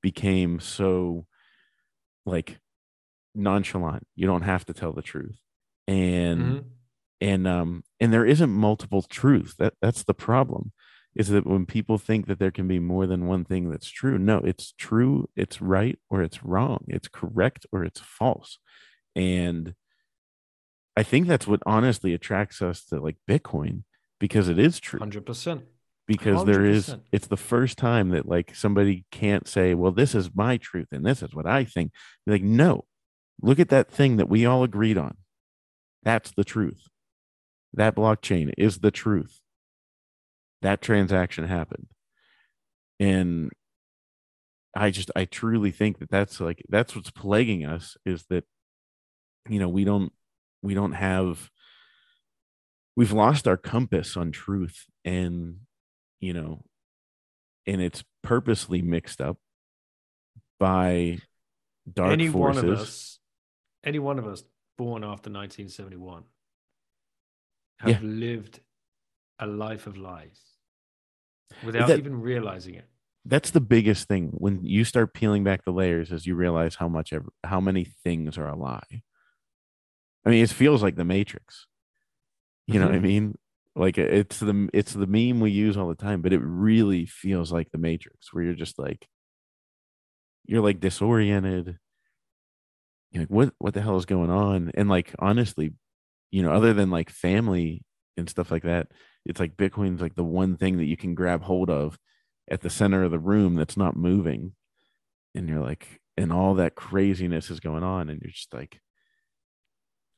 became 0.02 0.58
so 0.60 1.26
like 2.26 2.58
nonchalant? 3.34 4.06
You 4.16 4.26
don't 4.26 4.42
have 4.42 4.66
to 4.66 4.72
tell 4.72 4.92
the 4.92 5.02
truth. 5.02 5.38
And 5.86 6.40
Mhm. 6.40 6.64
And 7.20 7.46
um 7.46 7.84
and 8.00 8.12
there 8.12 8.24
isn't 8.24 8.50
multiple 8.50 9.02
truth 9.02 9.54
that 9.58 9.74
that's 9.80 10.04
the 10.04 10.14
problem 10.14 10.72
is 11.14 11.28
that 11.28 11.46
when 11.46 11.66
people 11.66 11.98
think 11.98 12.26
that 12.26 12.38
there 12.38 12.52
can 12.52 12.68
be 12.68 12.78
more 12.78 13.06
than 13.06 13.26
one 13.26 13.44
thing 13.44 13.70
that's 13.70 13.90
true 13.90 14.18
no 14.18 14.38
it's 14.38 14.72
true 14.78 15.28
it's 15.36 15.60
right 15.60 15.98
or 16.08 16.22
it's 16.22 16.44
wrong. 16.44 16.84
It's 16.88 17.08
correct 17.08 17.66
or 17.72 17.84
it's 17.84 18.00
false. 18.00 18.58
And 19.14 19.74
i 20.96 21.02
think 21.02 21.26
that's 21.26 21.46
what 21.46 21.62
honestly 21.66 22.14
attracts 22.14 22.60
us 22.60 22.84
to 22.86 23.00
like 23.00 23.16
bitcoin 23.28 23.84
because 24.18 24.48
it 24.48 24.58
is 24.58 24.80
true. 24.80 25.00
100%. 25.00 25.62
because 26.06 26.44
there 26.44 26.64
is 26.64 26.90
100%. 26.90 27.00
it's 27.12 27.26
the 27.26 27.36
first 27.36 27.78
time 27.78 28.10
that 28.10 28.26
like 28.26 28.54
somebody 28.54 29.04
can't 29.10 29.46
say 29.48 29.74
well 29.74 29.92
this 29.92 30.14
is 30.14 30.30
my 30.34 30.56
truth 30.56 30.88
and 30.92 31.04
this 31.04 31.22
is 31.22 31.34
what 31.34 31.46
i 31.46 31.64
think. 31.64 31.92
Like 32.26 32.42
no. 32.42 32.84
Look 33.42 33.58
at 33.58 33.70
that 33.70 33.90
thing 33.90 34.18
that 34.18 34.28
we 34.28 34.44
all 34.44 34.62
agreed 34.62 34.98
on. 34.98 35.16
That's 36.02 36.30
the 36.30 36.44
truth 36.44 36.90
that 37.74 37.94
blockchain 37.94 38.52
is 38.56 38.78
the 38.78 38.90
truth. 38.90 39.40
That 40.62 40.82
transaction 40.82 41.44
happened. 41.44 41.86
And 42.98 43.50
I 44.74 44.90
just 44.90 45.10
I 45.16 45.24
truly 45.24 45.70
think 45.70 45.98
that 45.98 46.10
that's 46.10 46.40
like 46.40 46.62
that's 46.68 46.94
what's 46.94 47.10
plaguing 47.10 47.64
us 47.64 47.96
is 48.04 48.24
that 48.30 48.44
you 49.48 49.58
know 49.58 49.68
we 49.68 49.84
don't 49.84 50.12
we 50.62 50.74
don't 50.74 50.92
have 50.92 51.50
we've 52.96 53.12
lost 53.12 53.48
our 53.48 53.56
compass 53.56 54.16
on 54.16 54.30
truth 54.30 54.84
and 55.04 55.60
you 56.20 56.32
know 56.32 56.62
and 57.66 57.80
it's 57.80 58.04
purposely 58.22 58.82
mixed 58.82 59.20
up 59.20 59.38
by 60.58 61.18
dark 61.90 62.12
any 62.12 62.28
forces 62.28 62.62
one 62.62 62.72
of 62.72 62.78
us, 62.78 63.18
any 63.84 63.98
one 63.98 64.18
of 64.18 64.26
us 64.26 64.44
born 64.76 65.02
after 65.02 65.30
1971, 65.30 66.24
have 67.80 67.90
Yeah. 67.90 67.98
lived 68.02 68.60
a 69.38 69.46
life 69.46 69.86
of 69.86 69.96
lies 69.96 70.38
without 71.62 71.88
that- 71.88 71.98
even 71.98 72.20
realizing 72.20 72.74
it. 72.74 72.84
that's 73.24 73.50
the 73.50 73.60
biggest 73.60 74.08
thing 74.08 74.30
when 74.38 74.64
you 74.64 74.82
start 74.84 75.12
peeling 75.14 75.44
back 75.44 75.64
the 75.64 75.72
layers 75.72 76.10
as 76.12 76.26
you 76.26 76.34
realize 76.34 76.74
how 76.76 76.88
much 76.88 77.12
ever 77.12 77.28
how 77.44 77.60
many 77.60 77.84
things 77.84 78.38
are 78.38 78.48
a 78.48 78.56
lie 78.56 79.02
i 80.24 80.30
mean 80.30 80.42
it 80.42 80.50
feels 80.50 80.82
like 80.82 80.96
the 80.96 81.04
matrix 81.04 81.66
you 82.66 82.78
know 82.78 82.86
what 82.86 82.94
i 82.94 82.98
Mhm. 82.98 83.02
mean 83.02 83.38
like 83.76 83.98
it's 83.98 84.40
the 84.40 84.68
it's 84.72 84.92
the 84.94 85.06
meme 85.06 85.38
we 85.40 85.50
use 85.50 85.76
all 85.76 85.88
the 85.88 85.94
time 85.94 86.22
but 86.22 86.32
it 86.32 86.40
really 86.42 87.04
feels 87.06 87.52
like 87.52 87.70
the 87.70 87.78
matrix 87.78 88.32
where 88.32 88.44
you're 88.44 88.54
just 88.54 88.78
like 88.78 89.06
you're 90.46 90.62
like 90.62 90.80
disoriented 90.80 91.78
you're 93.12 93.22
like 93.24 93.30
what 93.30 93.54
what 93.58 93.74
the 93.74 93.82
hell 93.82 93.96
is 93.98 94.06
going 94.06 94.30
on 94.30 94.70
and 94.74 94.88
like 94.88 95.14
honestly 95.18 95.72
you 96.30 96.42
know 96.42 96.52
other 96.52 96.72
than 96.72 96.90
like 96.90 97.10
family 97.10 97.84
and 98.16 98.28
stuff 98.28 98.50
like 98.50 98.62
that 98.64 98.88
it's 99.24 99.40
like 99.40 99.56
bitcoin's 99.56 100.00
like 100.00 100.14
the 100.14 100.24
one 100.24 100.56
thing 100.56 100.76
that 100.78 100.84
you 100.86 100.96
can 100.96 101.14
grab 101.14 101.42
hold 101.42 101.70
of 101.70 101.98
at 102.50 102.60
the 102.62 102.70
center 102.70 103.02
of 103.04 103.10
the 103.10 103.18
room 103.18 103.54
that's 103.54 103.76
not 103.76 103.96
moving. 103.96 104.54
And 105.34 105.48
you're 105.48 105.60
like 105.60 106.00
and 106.16 106.32
all 106.32 106.54
that 106.56 106.74
craziness 106.74 107.50
is 107.50 107.60
going 107.60 107.84
on 107.84 108.10
and 108.10 108.20
you're 108.20 108.32
just 108.32 108.52
like 108.52 108.80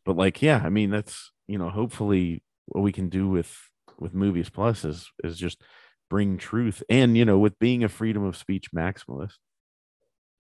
but 0.04 0.16
like 0.16 0.42
yeah 0.42 0.60
i 0.64 0.68
mean 0.68 0.90
that's 0.90 1.30
you 1.46 1.58
know 1.58 1.68
hopefully 1.70 2.42
what 2.66 2.82
we 2.82 2.92
can 2.92 3.08
do 3.08 3.28
with 3.28 3.54
with 3.98 4.14
movies 4.14 4.50
plus 4.50 4.84
is 4.84 5.10
is 5.22 5.36
just 5.38 5.62
bring 6.10 6.36
truth. 6.36 6.82
And 6.90 7.16
you 7.16 7.24
know 7.24 7.38
with 7.38 7.58
being 7.58 7.84
a 7.84 7.88
freedom 7.88 8.24
of 8.24 8.36
speech 8.36 8.72
maximalist 8.72 9.34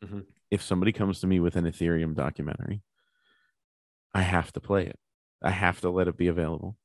Mhm. 0.04 0.26
if 0.50 0.62
somebody 0.62 0.92
comes 0.92 1.20
to 1.20 1.26
me 1.26 1.38
with 1.40 1.56
an 1.56 1.64
ethereum 1.64 2.14
documentary 2.14 2.82
i 4.14 4.22
have 4.22 4.52
to 4.52 4.60
play 4.60 4.86
it 4.86 4.98
i 5.42 5.50
have 5.50 5.80
to 5.80 5.90
let 5.90 6.08
it 6.08 6.16
be 6.16 6.28
available 6.28 6.76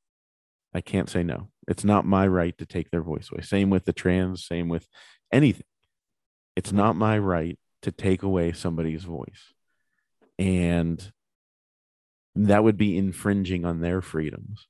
I 0.73 0.81
can't 0.81 1.09
say 1.09 1.23
no. 1.23 1.49
It's 1.67 1.83
not 1.83 2.05
my 2.05 2.27
right 2.27 2.55
to 2.57 2.65
take 2.65 2.91
their 2.91 3.01
voice 3.01 3.29
away. 3.31 3.41
Same 3.41 3.71
with 3.71 3.85
the 3.85 3.93
trans, 3.93 4.45
same 4.45 4.69
with 4.69 4.87
anything. 5.31 5.65
It's 6.55 6.71
not 6.71 6.95
my 6.95 7.17
right 7.17 7.57
to 7.81 7.91
take 7.91 8.21
away 8.21 8.51
somebody's 8.51 9.03
voice. 9.03 9.53
And 10.37 11.11
that 12.35 12.63
would 12.63 12.77
be 12.77 12.97
infringing 12.97 13.65
on 13.65 13.81
their 13.81 14.01
freedoms. 14.01 14.67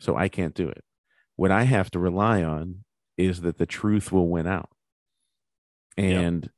So 0.00 0.16
I 0.16 0.28
can't 0.28 0.54
do 0.54 0.68
it. 0.68 0.82
What 1.36 1.52
I 1.52 1.62
have 1.62 1.92
to 1.92 2.00
rely 2.00 2.42
on 2.42 2.84
is 3.16 3.42
that 3.42 3.58
the 3.58 3.66
truth 3.66 4.10
will 4.10 4.28
win 4.28 4.48
out. 4.48 4.70
And 5.96 6.50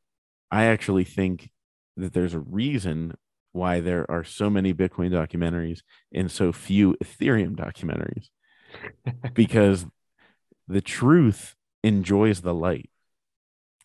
I 0.50 0.64
actually 0.64 1.04
think 1.04 1.50
that 1.96 2.14
there's 2.14 2.34
a 2.34 2.40
reason 2.40 3.16
why 3.58 3.80
there 3.80 4.10
are 4.10 4.24
so 4.24 4.48
many 4.48 4.72
Bitcoin 4.72 5.10
documentaries 5.10 5.80
and 6.12 6.30
so 6.30 6.52
few 6.52 6.96
Ethereum 7.04 7.56
documentaries 7.56 8.28
because 9.34 9.86
the 10.66 10.80
truth 10.80 11.56
enjoys 11.82 12.40
the 12.40 12.54
light. 12.54 12.90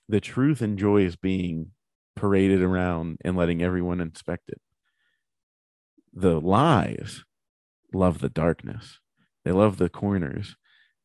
The 0.08 0.22
truth 0.22 0.62
enjoys 0.62 1.16
being 1.16 1.72
paraded 2.16 2.62
around 2.62 3.18
and 3.24 3.36
letting 3.36 3.62
everyone 3.62 4.00
inspect 4.00 4.50
it. 4.50 4.62
The 6.14 6.40
lies 6.40 7.24
love 7.94 8.20
the 8.20 8.30
darkness. 8.30 9.00
They 9.44 9.52
love 9.52 9.78
the 9.78 9.90
corners. 9.90 10.56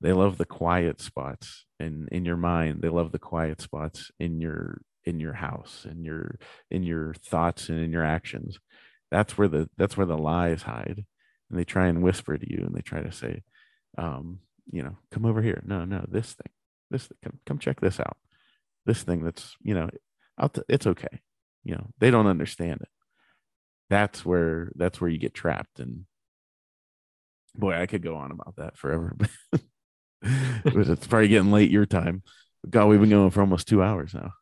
They 0.00 0.12
love 0.12 0.38
the 0.38 0.44
quiet 0.44 1.00
spots 1.00 1.64
in 1.80 2.08
in 2.12 2.24
your 2.24 2.36
mind. 2.36 2.82
They 2.82 2.88
love 2.88 3.12
the 3.12 3.18
quiet 3.18 3.60
spots 3.60 4.10
in 4.18 4.40
your 4.40 4.80
in 5.08 5.20
your 5.20 5.32
house, 5.32 5.86
in 5.90 6.04
your 6.04 6.38
in 6.70 6.82
your 6.82 7.14
thoughts 7.14 7.68
and 7.70 7.80
in 7.80 7.90
your 7.90 8.04
actions. 8.04 8.58
That's 9.10 9.38
where 9.38 9.48
the 9.48 9.70
that's 9.78 9.96
where 9.96 10.06
the 10.06 10.18
lies 10.18 10.62
hide. 10.62 11.04
And 11.50 11.58
they 11.58 11.64
try 11.64 11.86
and 11.86 12.02
whisper 12.02 12.36
to 12.36 12.50
you 12.50 12.62
and 12.66 12.74
they 12.74 12.82
try 12.82 13.00
to 13.00 13.10
say, 13.10 13.42
um, 13.96 14.40
you 14.70 14.82
know, 14.82 14.98
come 15.10 15.24
over 15.24 15.40
here. 15.40 15.62
No, 15.64 15.86
no, 15.86 16.04
this 16.06 16.34
thing, 16.34 16.52
this 16.90 17.08
come, 17.24 17.38
come 17.46 17.58
check 17.58 17.80
this 17.80 17.98
out. 17.98 18.18
This 18.84 19.02
thing 19.02 19.24
that's, 19.24 19.56
you 19.62 19.74
know, 19.74 19.88
it's 20.68 20.86
okay. 20.86 21.20
You 21.64 21.76
know, 21.76 21.86
they 21.98 22.10
don't 22.10 22.26
understand 22.26 22.82
it. 22.82 22.88
That's 23.88 24.26
where 24.26 24.70
that's 24.76 25.00
where 25.00 25.10
you 25.10 25.18
get 25.18 25.32
trapped. 25.32 25.80
And 25.80 26.04
boy, 27.54 27.74
I 27.80 27.86
could 27.86 28.02
go 28.02 28.16
on 28.16 28.30
about 28.30 28.56
that 28.56 28.76
forever. 28.76 29.16
it's 30.22 31.06
probably 31.06 31.28
getting 31.28 31.50
late 31.50 31.70
your 31.70 31.86
time. 31.86 32.22
God, 32.68 32.86
we've 32.86 33.00
been 33.00 33.08
going 33.08 33.30
for 33.30 33.40
almost 33.40 33.68
two 33.68 33.82
hours 33.82 34.12
now. 34.12 34.32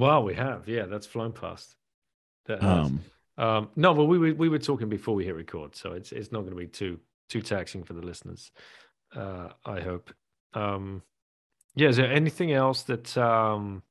Wow, 0.00 0.22
we 0.22 0.34
have. 0.34 0.66
Yeah, 0.68 0.86
that's 0.86 1.06
flown 1.06 1.32
past. 1.32 1.76
That. 2.46 2.62
Um, 2.62 3.00
Um, 3.38 3.70
no, 3.74 3.94
but 3.94 4.04
we 4.04 4.18
were 4.18 4.34
we 4.34 4.48
were 4.50 4.58
talking 4.58 4.90
before 4.90 5.14
we 5.14 5.24
hit 5.24 5.34
record, 5.34 5.74
so 5.74 5.92
it's 5.92 6.12
it's 6.12 6.30
not 6.30 6.40
going 6.40 6.52
to 6.52 6.56
be 6.56 6.66
too 6.66 7.00
too 7.28 7.40
taxing 7.40 7.84
for 7.84 7.94
the 7.94 8.02
listeners. 8.02 8.52
Uh, 9.14 9.48
I 9.64 9.80
hope. 9.80 10.12
Um, 10.52 11.02
yeah, 11.74 11.88
is 11.88 11.96
there 11.96 12.12
anything 12.12 12.52
else 12.52 12.82
that 12.84 13.16
um 13.16 13.82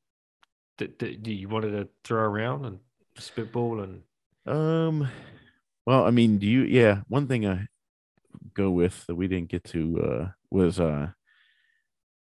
that, 0.77 0.99
that 0.99 1.25
you 1.27 1.49
wanted 1.49 1.71
to 1.71 1.89
throw 2.03 2.21
around 2.23 2.65
and 2.65 2.79
spitball 3.17 3.81
and 3.81 4.03
Um, 4.45 5.07
well, 5.85 6.05
I 6.05 6.11
mean, 6.11 6.37
do 6.37 6.45
you? 6.45 6.61
Yeah, 6.63 7.01
one 7.07 7.27
thing 7.27 7.47
I 7.47 7.67
go 8.53 8.69
with 8.69 9.05
that 9.07 9.15
we 9.15 9.27
didn't 9.27 9.49
get 9.49 9.63
to 9.65 10.01
uh, 10.01 10.31
was 10.51 10.79
uh, 10.79 11.07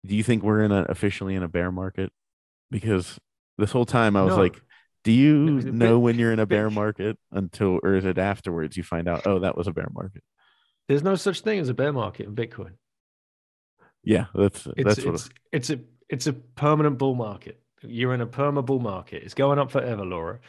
do 0.05 0.15
you 0.15 0.23
think 0.23 0.43
we're 0.43 0.63
in 0.63 0.71
a 0.71 0.83
officially 0.89 1.35
in 1.35 1.43
a 1.43 1.47
bear 1.47 1.71
market? 1.71 2.11
Because 2.69 3.19
this 3.57 3.71
whole 3.71 3.85
time 3.85 4.15
I 4.15 4.23
was 4.23 4.35
No. 4.35 4.41
like, 4.41 4.61
do 5.03 5.11
you 5.11 5.61
No, 5.61 5.71
know 5.71 5.99
when 5.99 6.17
you're 6.19 6.33
in 6.33 6.39
a 6.39 6.45
bear 6.45 6.69
market 6.69 7.17
until, 7.31 7.79
or 7.83 7.95
is 7.95 8.05
it 8.05 8.17
afterwards 8.17 8.75
you 8.77 8.83
find 8.83 9.07
out? 9.07 9.23
Oh, 9.25 9.39
that 9.39 9.57
was 9.57 9.67
a 9.67 9.71
bear 9.73 9.87
market. 9.93 10.23
there's 10.87 11.03
no 11.03 11.15
such 11.15 11.41
thing 11.41 11.59
as 11.59 11.69
a 11.69 11.73
bear 11.73 11.93
market 11.93 12.25
in 12.27 12.35
Bitcoin. 12.35 12.73
Yeah, 14.03 14.25
that's 14.33 14.67
It's 14.77 14.83
that's 14.83 15.05
what. 15.05 15.15
it's 15.15 15.29
it's 15.51 15.69
a 15.69 15.79
it's 16.09 16.27
a 16.27 16.33
permanent 16.33 16.97
bull 16.97 17.15
market. 17.15 17.61
You're 17.81 18.13
in 18.13 18.21
a 18.21 18.27
perma 18.27 18.65
bull 18.65 18.79
market. 18.79 19.23
It's 19.23 19.33
going 19.33 19.59
up 19.59 19.71
forever, 19.71 20.05
Laura. 20.05 20.39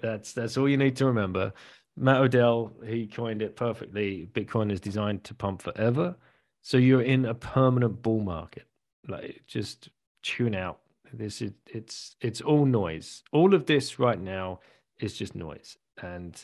That's 0.00 0.32
that's 0.32 0.56
all 0.56 0.68
you 0.68 0.76
need 0.76 0.96
to 0.96 1.06
remember. 1.06 1.52
Matt 1.96 2.20
Odell, 2.20 2.72
he 2.84 3.06
coined 3.06 3.40
it 3.42 3.56
perfectly. 3.56 4.28
Bitcoin 4.32 4.70
is 4.72 4.80
designed 4.80 5.24
to 5.24 5.34
pump 5.34 5.62
forever. 5.62 6.16
So 6.62 6.76
you're 6.76 7.02
in 7.02 7.24
a 7.24 7.34
permanent 7.34 8.02
bull 8.02 8.20
market. 8.20 8.64
Like 9.08 9.42
just 9.46 9.90
tune 10.22 10.54
out. 10.54 10.80
This 11.12 11.40
is 11.42 11.52
it's 11.66 12.16
it's 12.20 12.40
all 12.40 12.64
noise. 12.66 13.22
All 13.32 13.54
of 13.54 13.66
this 13.66 13.98
right 13.98 14.20
now 14.20 14.60
is 15.00 15.16
just 15.16 15.34
noise. 15.34 15.76
And 16.00 16.42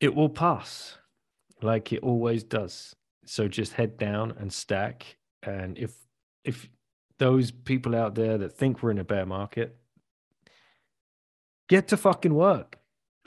it 0.00 0.14
will 0.14 0.28
pass 0.28 0.98
like 1.60 1.92
it 1.92 2.02
always 2.02 2.42
does. 2.42 2.94
So 3.24 3.48
just 3.48 3.74
head 3.74 3.98
down 3.98 4.34
and 4.38 4.52
stack. 4.52 5.16
And 5.42 5.78
if 5.78 5.94
if 6.44 6.68
those 7.18 7.50
people 7.50 7.94
out 7.94 8.14
there 8.14 8.38
that 8.38 8.52
think 8.52 8.82
we're 8.82 8.90
in 8.90 8.98
a 8.98 9.04
bear 9.04 9.26
market, 9.26 9.76
get 11.68 11.88
to 11.88 11.96
fucking 11.96 12.34
work. 12.34 12.78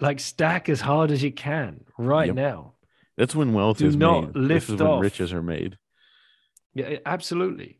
Like 0.01 0.19
stack 0.19 0.67
as 0.67 0.81
hard 0.81 1.11
as 1.11 1.23
you 1.23 1.31
can 1.31 1.85
right 1.97 2.27
Yep. 2.27 2.35
now. 2.35 2.73
That's 3.17 3.33
when 3.33 3.53
wealth 3.53 3.77
do 3.77 3.87
is 3.87 3.95
not 3.95 4.35
made. 4.35 4.49
This 4.49 4.63
is 4.65 4.69
lift 4.71 4.81
when 4.81 4.99
riches 4.99 5.31
are 5.31 5.41
made. 5.41 5.77
Yeah, 6.73 6.97
absolutely. 7.05 7.79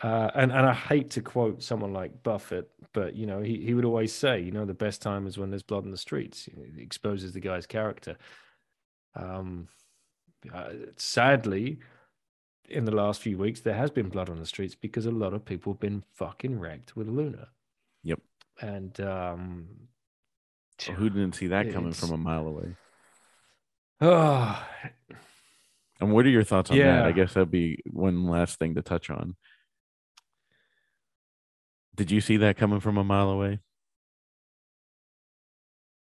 Uh, 0.00 0.30
and 0.34 0.50
and 0.52 0.66
I 0.66 0.72
hate 0.72 1.10
to 1.10 1.20
quote 1.20 1.62
someone 1.62 1.92
like 1.92 2.22
Buffett, 2.22 2.70
but 2.94 3.14
you 3.14 3.26
know 3.26 3.42
he 3.42 3.62
he 3.62 3.74
would 3.74 3.84
always 3.84 4.12
say, 4.12 4.40
you 4.40 4.50
know, 4.50 4.64
the 4.64 4.72
best 4.72 5.02
time 5.02 5.26
is 5.26 5.36
when 5.36 5.50
there's 5.50 5.62
blood 5.62 5.84
in 5.84 5.90
the 5.90 5.98
streets. 5.98 6.48
It 6.48 6.80
exposes 6.80 7.32
the 7.32 7.40
guy's 7.40 7.66
character. 7.66 8.16
Um, 9.14 9.68
uh, 10.52 10.70
sadly, 10.96 11.80
in 12.68 12.84
the 12.86 12.94
last 12.94 13.20
few 13.20 13.36
weeks, 13.36 13.60
there 13.60 13.74
has 13.74 13.90
been 13.90 14.08
blood 14.08 14.30
on 14.30 14.38
the 14.38 14.46
streets 14.46 14.74
because 14.74 15.04
a 15.04 15.10
lot 15.10 15.34
of 15.34 15.44
people 15.44 15.74
have 15.74 15.80
been 15.80 16.02
fucking 16.14 16.58
wrecked 16.58 16.96
with 16.96 17.08
Luna. 17.08 17.48
Yep. 18.02 18.20
And 18.60 18.98
um, 19.00 19.66
Well, 20.88 20.96
who 20.96 21.10
didn't 21.10 21.34
see 21.34 21.48
that 21.48 21.72
coming 21.72 21.92
from 21.92 22.12
a 22.12 22.16
mile 22.16 22.46
away? 22.46 22.76
oh, 24.00 24.66
And 26.00 26.12
what 26.12 26.26
are 26.26 26.30
your 26.30 26.42
thoughts 26.42 26.68
on 26.70 26.78
that? 26.78 27.04
I 27.06 27.12
guess 27.12 27.34
that'd 27.34 27.50
be 27.50 27.78
one 27.88 28.26
last 28.26 28.58
thing 28.58 28.74
to 28.74 28.82
touch 28.82 29.08
on. 29.08 29.36
Did 31.94 32.10
you 32.10 32.20
see 32.20 32.38
that 32.38 32.56
coming 32.56 32.80
from 32.80 32.96
a 32.96 33.04
mile 33.04 33.30
away? 33.30 33.60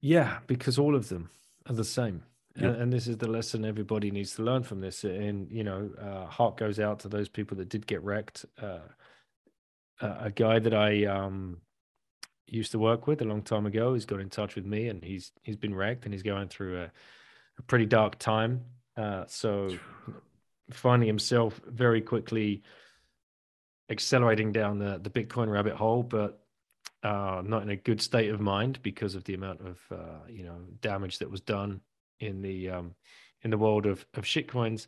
Yeah, 0.01 0.39
because 0.47 0.79
all 0.79 0.95
of 0.95 1.09
them 1.09 1.29
are 1.67 1.75
the 1.75 1.83
same. 1.83 2.23
Yep. 2.55 2.65
And, 2.65 2.81
and 2.83 2.93
this 2.93 3.07
is 3.07 3.17
the 3.17 3.27
lesson 3.27 3.65
everybody 3.65 4.11
needs 4.11 4.35
to 4.35 4.43
learn 4.43 4.63
from 4.63 4.81
this. 4.81 5.03
And, 5.03 5.51
you 5.51 5.63
know, 5.63 5.89
uh, 5.99 6.25
heart 6.25 6.57
goes 6.57 6.79
out 6.79 6.99
to 7.01 7.09
those 7.09 7.29
people 7.29 7.57
that 7.57 7.69
did 7.69 7.85
get 7.87 8.03
wrecked. 8.03 8.45
Uh, 8.61 8.79
a 10.01 10.31
guy 10.31 10.59
that 10.59 10.73
I 10.73 11.05
um, 11.05 11.57
used 12.47 12.71
to 12.71 12.79
work 12.79 13.07
with 13.07 13.21
a 13.21 13.25
long 13.25 13.41
time 13.41 13.65
ago. 13.65 13.93
He's 13.93 14.05
got 14.05 14.21
in 14.21 14.29
touch 14.29 14.55
with 14.55 14.65
me, 14.65 14.87
and 14.87 15.03
he's 15.03 15.31
he's 15.43 15.57
been 15.57 15.75
wrecked, 15.75 16.05
and 16.05 16.13
he's 16.13 16.23
going 16.23 16.47
through 16.47 16.83
a, 16.83 16.91
a 17.57 17.61
pretty 17.67 17.85
dark 17.85 18.17
time. 18.17 18.61
Uh, 18.95 19.25
so 19.27 19.69
finding 20.71 21.07
himself 21.07 21.59
very 21.67 22.01
quickly 22.01 22.63
accelerating 23.89 24.51
down 24.51 24.79
the 24.79 24.99
the 25.01 25.09
Bitcoin 25.09 25.51
rabbit 25.51 25.73
hole, 25.73 26.03
but 26.03 26.41
uh, 27.03 27.41
not 27.45 27.63
in 27.63 27.69
a 27.69 27.75
good 27.75 28.01
state 28.01 28.29
of 28.29 28.39
mind 28.39 28.79
because 28.83 29.15
of 29.15 29.23
the 29.23 29.33
amount 29.33 29.61
of 29.61 29.79
uh, 29.91 30.19
you 30.27 30.43
know 30.43 30.57
damage 30.81 31.19
that 31.19 31.29
was 31.29 31.41
done 31.41 31.81
in 32.19 32.41
the 32.41 32.69
um, 32.69 32.95
in 33.43 33.51
the 33.51 33.57
world 33.57 33.85
of 33.85 34.05
of 34.15 34.23
shitcoins. 34.23 34.87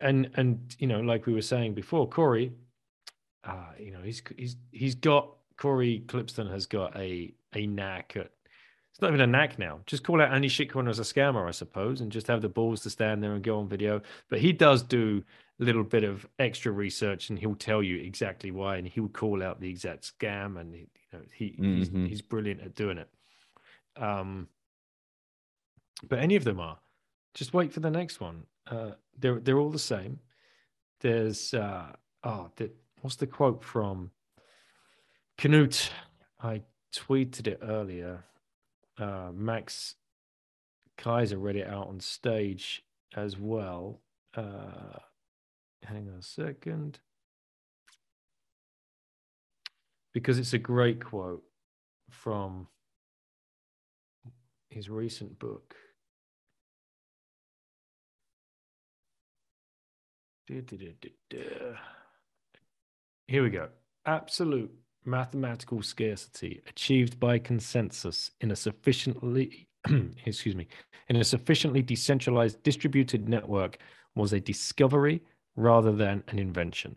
And 0.00 0.30
and 0.34 0.74
you 0.78 0.86
know, 0.86 1.00
like 1.00 1.26
we 1.26 1.32
were 1.32 1.42
saying 1.42 1.74
before, 1.74 2.08
Cory, 2.08 2.52
uh, 3.44 3.72
you 3.78 3.92
know, 3.92 4.00
he's 4.02 4.22
he's 4.36 4.56
he's 4.70 4.94
got 4.94 5.28
Cory 5.56 6.02
Klippsten 6.06 6.50
has 6.50 6.66
got 6.66 6.96
a 6.96 7.34
a 7.54 7.66
knack 7.66 8.14
at. 8.16 8.30
It's 8.92 9.02
not 9.02 9.08
even 9.08 9.22
a 9.22 9.26
knack 9.26 9.58
now. 9.58 9.80
Just 9.86 10.04
call 10.04 10.22
out 10.22 10.32
any 10.32 10.46
shitcoin 10.46 10.88
as 10.88 11.00
a 11.00 11.02
scammer, 11.02 11.48
I 11.48 11.50
suppose, 11.50 12.00
and 12.00 12.12
just 12.12 12.28
have 12.28 12.42
the 12.42 12.48
balls 12.48 12.82
to 12.82 12.90
stand 12.90 13.24
there 13.24 13.34
and 13.34 13.42
go 13.42 13.58
on 13.58 13.68
video. 13.68 14.00
But 14.30 14.38
he 14.38 14.52
does 14.52 14.84
do 14.84 15.24
little 15.58 15.84
bit 15.84 16.04
of 16.04 16.26
extra 16.38 16.72
research, 16.72 17.30
and 17.30 17.38
he'll 17.38 17.54
tell 17.54 17.82
you 17.82 17.96
exactly 18.02 18.50
why, 18.50 18.76
and 18.76 18.88
he'll 18.88 19.08
call 19.08 19.42
out 19.42 19.60
the 19.60 19.70
exact 19.70 20.12
scam, 20.18 20.58
and 20.58 20.74
you 20.74 20.86
know 21.12 21.20
he 21.32 21.50
mm-hmm. 21.50 21.76
he's, 21.76 22.10
he's 22.10 22.22
brilliant 22.22 22.60
at 22.60 22.74
doing 22.74 22.98
it. 22.98 23.08
Um, 23.96 24.48
but 26.08 26.18
any 26.18 26.36
of 26.36 26.44
them 26.44 26.60
are. 26.60 26.78
Just 27.34 27.54
wait 27.54 27.72
for 27.72 27.80
the 27.80 27.90
next 27.90 28.20
one. 28.20 28.44
Uh, 28.66 28.92
they're 29.18 29.40
they're 29.40 29.58
all 29.58 29.70
the 29.70 29.78
same. 29.78 30.20
There's 31.00 31.54
uh, 31.54 31.92
oh, 32.22 32.50
the, 32.56 32.70
what's 33.00 33.16
the 33.16 33.26
quote 33.26 33.62
from 33.62 34.10
Knut? 35.38 35.90
I 36.42 36.62
tweeted 36.94 37.46
it 37.46 37.60
earlier. 37.62 38.24
Uh, 38.98 39.30
Max 39.34 39.96
Keiser 40.96 41.40
read 41.40 41.56
it 41.56 41.66
out 41.66 41.88
on 41.88 42.00
stage 42.00 42.84
as 43.16 43.38
well. 43.38 44.00
Uh, 44.36 44.98
hang 45.84 46.08
on 46.08 46.18
a 46.18 46.22
second. 46.22 46.98
Because 50.12 50.38
it's 50.38 50.52
a 50.52 50.58
great 50.58 51.04
quote 51.04 51.42
from 52.10 52.68
his 54.70 54.88
recent 54.88 55.38
book. 55.38 55.74
Here 63.26 63.42
we 63.42 63.50
go. 63.50 63.68
Absolute 64.06 64.70
mathematical 65.04 65.82
scarcity 65.82 66.62
achieved 66.68 67.18
by 67.20 67.38
consensus 67.38 68.30
in 68.40 68.50
a 68.50 68.56
sufficiently 68.56 69.68
excuse 70.24 70.56
me 70.56 70.66
in 71.08 71.16
a 71.16 71.24
sufficiently 71.24 71.82
decentralized 71.82 72.62
distributed 72.62 73.28
network 73.28 73.76
was 74.14 74.32
a 74.32 74.40
discovery 74.40 75.20
rather 75.56 75.92
than 75.92 76.24
an 76.28 76.38
invention. 76.38 76.96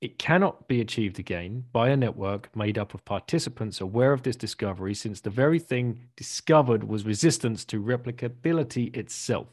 It 0.00 0.18
cannot 0.18 0.68
be 0.68 0.80
achieved 0.80 1.18
again 1.18 1.64
by 1.72 1.88
a 1.88 1.96
network 1.96 2.54
made 2.54 2.76
up 2.76 2.92
of 2.92 3.04
participants 3.04 3.80
aware 3.80 4.12
of 4.12 4.22
this 4.22 4.36
discovery, 4.36 4.94
since 4.94 5.20
the 5.20 5.30
very 5.30 5.58
thing 5.58 6.08
discovered 6.16 6.84
was 6.84 7.06
resistance 7.06 7.64
to 7.66 7.82
replicability 7.82 8.94
itself. 8.94 9.48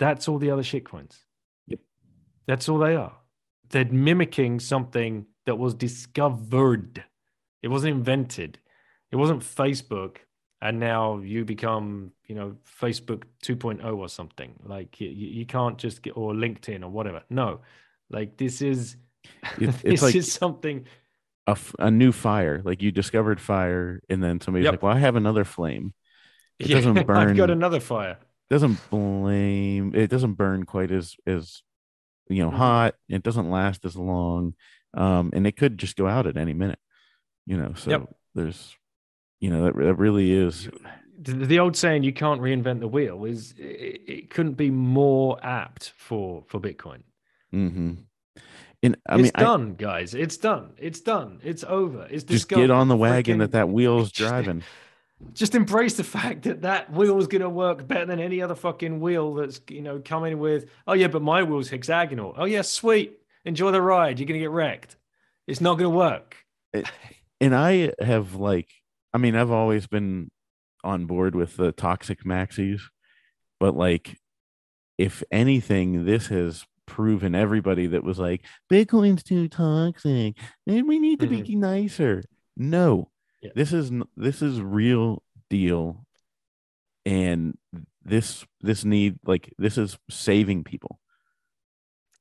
That's 0.00 0.28
all 0.28 0.38
the 0.38 0.50
other 0.50 0.62
shitcoins. 0.62 1.18
Yep. 1.68 1.80
That's 2.46 2.68
all 2.68 2.78
they 2.78 2.96
are. 2.96 3.16
They're 3.70 3.84
mimicking 3.84 4.60
something 4.60 5.26
that 5.46 5.56
was 5.56 5.74
discovered. 5.74 7.04
It 7.62 7.68
wasn't 7.68 7.96
invented. 7.96 8.58
It 9.10 9.16
wasn't 9.16 9.42
Facebook, 9.42 10.16
and 10.60 10.80
now 10.80 11.18
you 11.18 11.44
become, 11.44 12.12
you 12.26 12.34
know, 12.34 12.56
Facebook 12.80 13.24
2.0 13.44 13.96
or 13.96 14.08
something. 14.08 14.54
Like 14.64 15.00
you, 15.00 15.08
you 15.08 15.46
can't 15.46 15.78
just 15.78 16.02
get 16.02 16.16
or 16.16 16.32
LinkedIn 16.32 16.82
or 16.82 16.88
whatever. 16.88 17.22
No, 17.30 17.60
like 18.10 18.36
this 18.36 18.62
is 18.62 18.96
it's, 19.58 19.82
this 19.82 20.02
like 20.02 20.14
is 20.14 20.32
something. 20.32 20.86
A, 21.46 21.56
a 21.78 21.90
new 21.90 22.12
fire, 22.12 22.60
like 22.62 22.82
you 22.82 22.92
discovered 22.92 23.40
fire, 23.40 24.02
and 24.10 24.22
then 24.22 24.38
somebody's 24.40 24.64
yep. 24.64 24.74
like, 24.74 24.82
"Well, 24.82 24.94
I 24.94 24.98
have 24.98 25.16
another 25.16 25.44
flame." 25.44 25.94
It 26.58 26.68
doesn't 26.68 26.94
burn. 27.06 27.16
I've 27.16 27.36
got 27.36 27.50
another 27.50 27.80
fire 27.80 28.18
doesn't 28.50 28.78
blame 28.90 29.94
it 29.94 30.08
doesn't 30.08 30.34
burn 30.34 30.64
quite 30.64 30.90
as 30.90 31.16
as 31.26 31.62
you 32.28 32.42
know 32.42 32.48
mm-hmm. 32.48 32.58
hot 32.58 32.94
it 33.08 33.22
doesn't 33.22 33.50
last 33.50 33.84
as 33.84 33.96
long 33.96 34.54
um 34.94 35.30
and 35.32 35.46
it 35.46 35.56
could 35.56 35.78
just 35.78 35.96
go 35.96 36.06
out 36.06 36.26
at 36.26 36.36
any 36.36 36.54
minute 36.54 36.78
you 37.46 37.56
know 37.56 37.74
so 37.74 37.90
yep. 37.90 38.14
there's 38.34 38.76
you 39.40 39.50
know 39.50 39.64
that, 39.64 39.76
that 39.76 39.94
really 39.94 40.32
is 40.32 40.68
the, 41.20 41.58
old 41.58 41.76
saying 41.76 42.04
you 42.04 42.12
can't 42.12 42.40
reinvent 42.40 42.80
the 42.80 42.88
wheel 42.88 43.24
is 43.24 43.54
it, 43.58 44.02
it 44.06 44.30
couldn't 44.30 44.54
be 44.54 44.70
more 44.70 45.38
apt 45.42 45.92
for 45.96 46.44
for 46.46 46.60
bitcoin 46.60 47.02
mm-hmm. 47.52 47.94
And 48.80 48.96
I 49.08 49.14
it's 49.14 49.22
mean, 49.24 49.32
done, 49.36 49.70
I, 49.72 49.82
guys. 49.82 50.14
It's 50.14 50.36
done. 50.36 50.70
It's 50.78 51.00
done. 51.00 51.40
It's 51.42 51.64
over. 51.64 52.06
It's 52.08 52.22
just 52.22 52.48
get 52.48 52.70
on 52.70 52.86
the 52.86 52.96
wagon 52.96 53.38
freaking, 53.38 53.40
that 53.40 53.50
that 53.50 53.68
wheel's 53.68 54.12
driving 54.12 54.62
just 55.32 55.54
embrace 55.54 55.96
the 55.96 56.04
fact 56.04 56.42
that 56.42 56.62
that 56.62 56.92
wheel 56.92 57.18
is 57.18 57.26
going 57.26 57.42
to 57.42 57.48
work 57.48 57.86
better 57.86 58.06
than 58.06 58.20
any 58.20 58.40
other 58.40 58.54
fucking 58.54 59.00
wheel 59.00 59.34
that's 59.34 59.60
you 59.68 59.82
know 59.82 60.00
coming 60.04 60.38
with 60.38 60.66
oh 60.86 60.92
yeah 60.92 61.08
but 61.08 61.22
my 61.22 61.42
wheel's 61.42 61.68
hexagonal 61.68 62.34
oh 62.36 62.44
yeah 62.44 62.62
sweet 62.62 63.18
enjoy 63.44 63.70
the 63.70 63.82
ride 63.82 64.18
you're 64.18 64.26
going 64.26 64.38
to 64.38 64.44
get 64.44 64.50
wrecked 64.50 64.96
it's 65.46 65.60
not 65.60 65.74
going 65.74 65.90
to 65.90 65.96
work 65.96 66.36
it, 66.72 66.88
and 67.40 67.54
i 67.54 67.92
have 68.00 68.34
like 68.34 68.68
i 69.12 69.18
mean 69.18 69.34
i've 69.34 69.50
always 69.50 69.86
been 69.86 70.30
on 70.84 71.06
board 71.06 71.34
with 71.34 71.56
the 71.56 71.72
toxic 71.72 72.24
maxis 72.24 72.80
but 73.60 73.76
like 73.76 74.18
if 74.96 75.22
anything 75.30 76.04
this 76.04 76.28
has 76.28 76.64
proven 76.86 77.34
everybody 77.34 77.86
that 77.86 78.02
was 78.02 78.18
like 78.18 78.44
bitcoin's 78.70 79.22
too 79.22 79.48
toxic 79.48 80.34
and 80.66 80.88
we 80.88 80.98
need 80.98 81.20
to 81.20 81.26
mm-hmm. 81.26 81.42
be 81.42 81.54
nicer 81.54 82.22
no 82.56 83.10
yeah. 83.42 83.50
This 83.54 83.72
is 83.72 83.92
this 84.16 84.42
is 84.42 84.60
real 84.60 85.22
deal, 85.48 86.04
and 87.06 87.56
this 88.04 88.44
this 88.60 88.84
need 88.84 89.18
like 89.24 89.52
this 89.58 89.78
is 89.78 89.96
saving 90.10 90.64
people. 90.64 90.98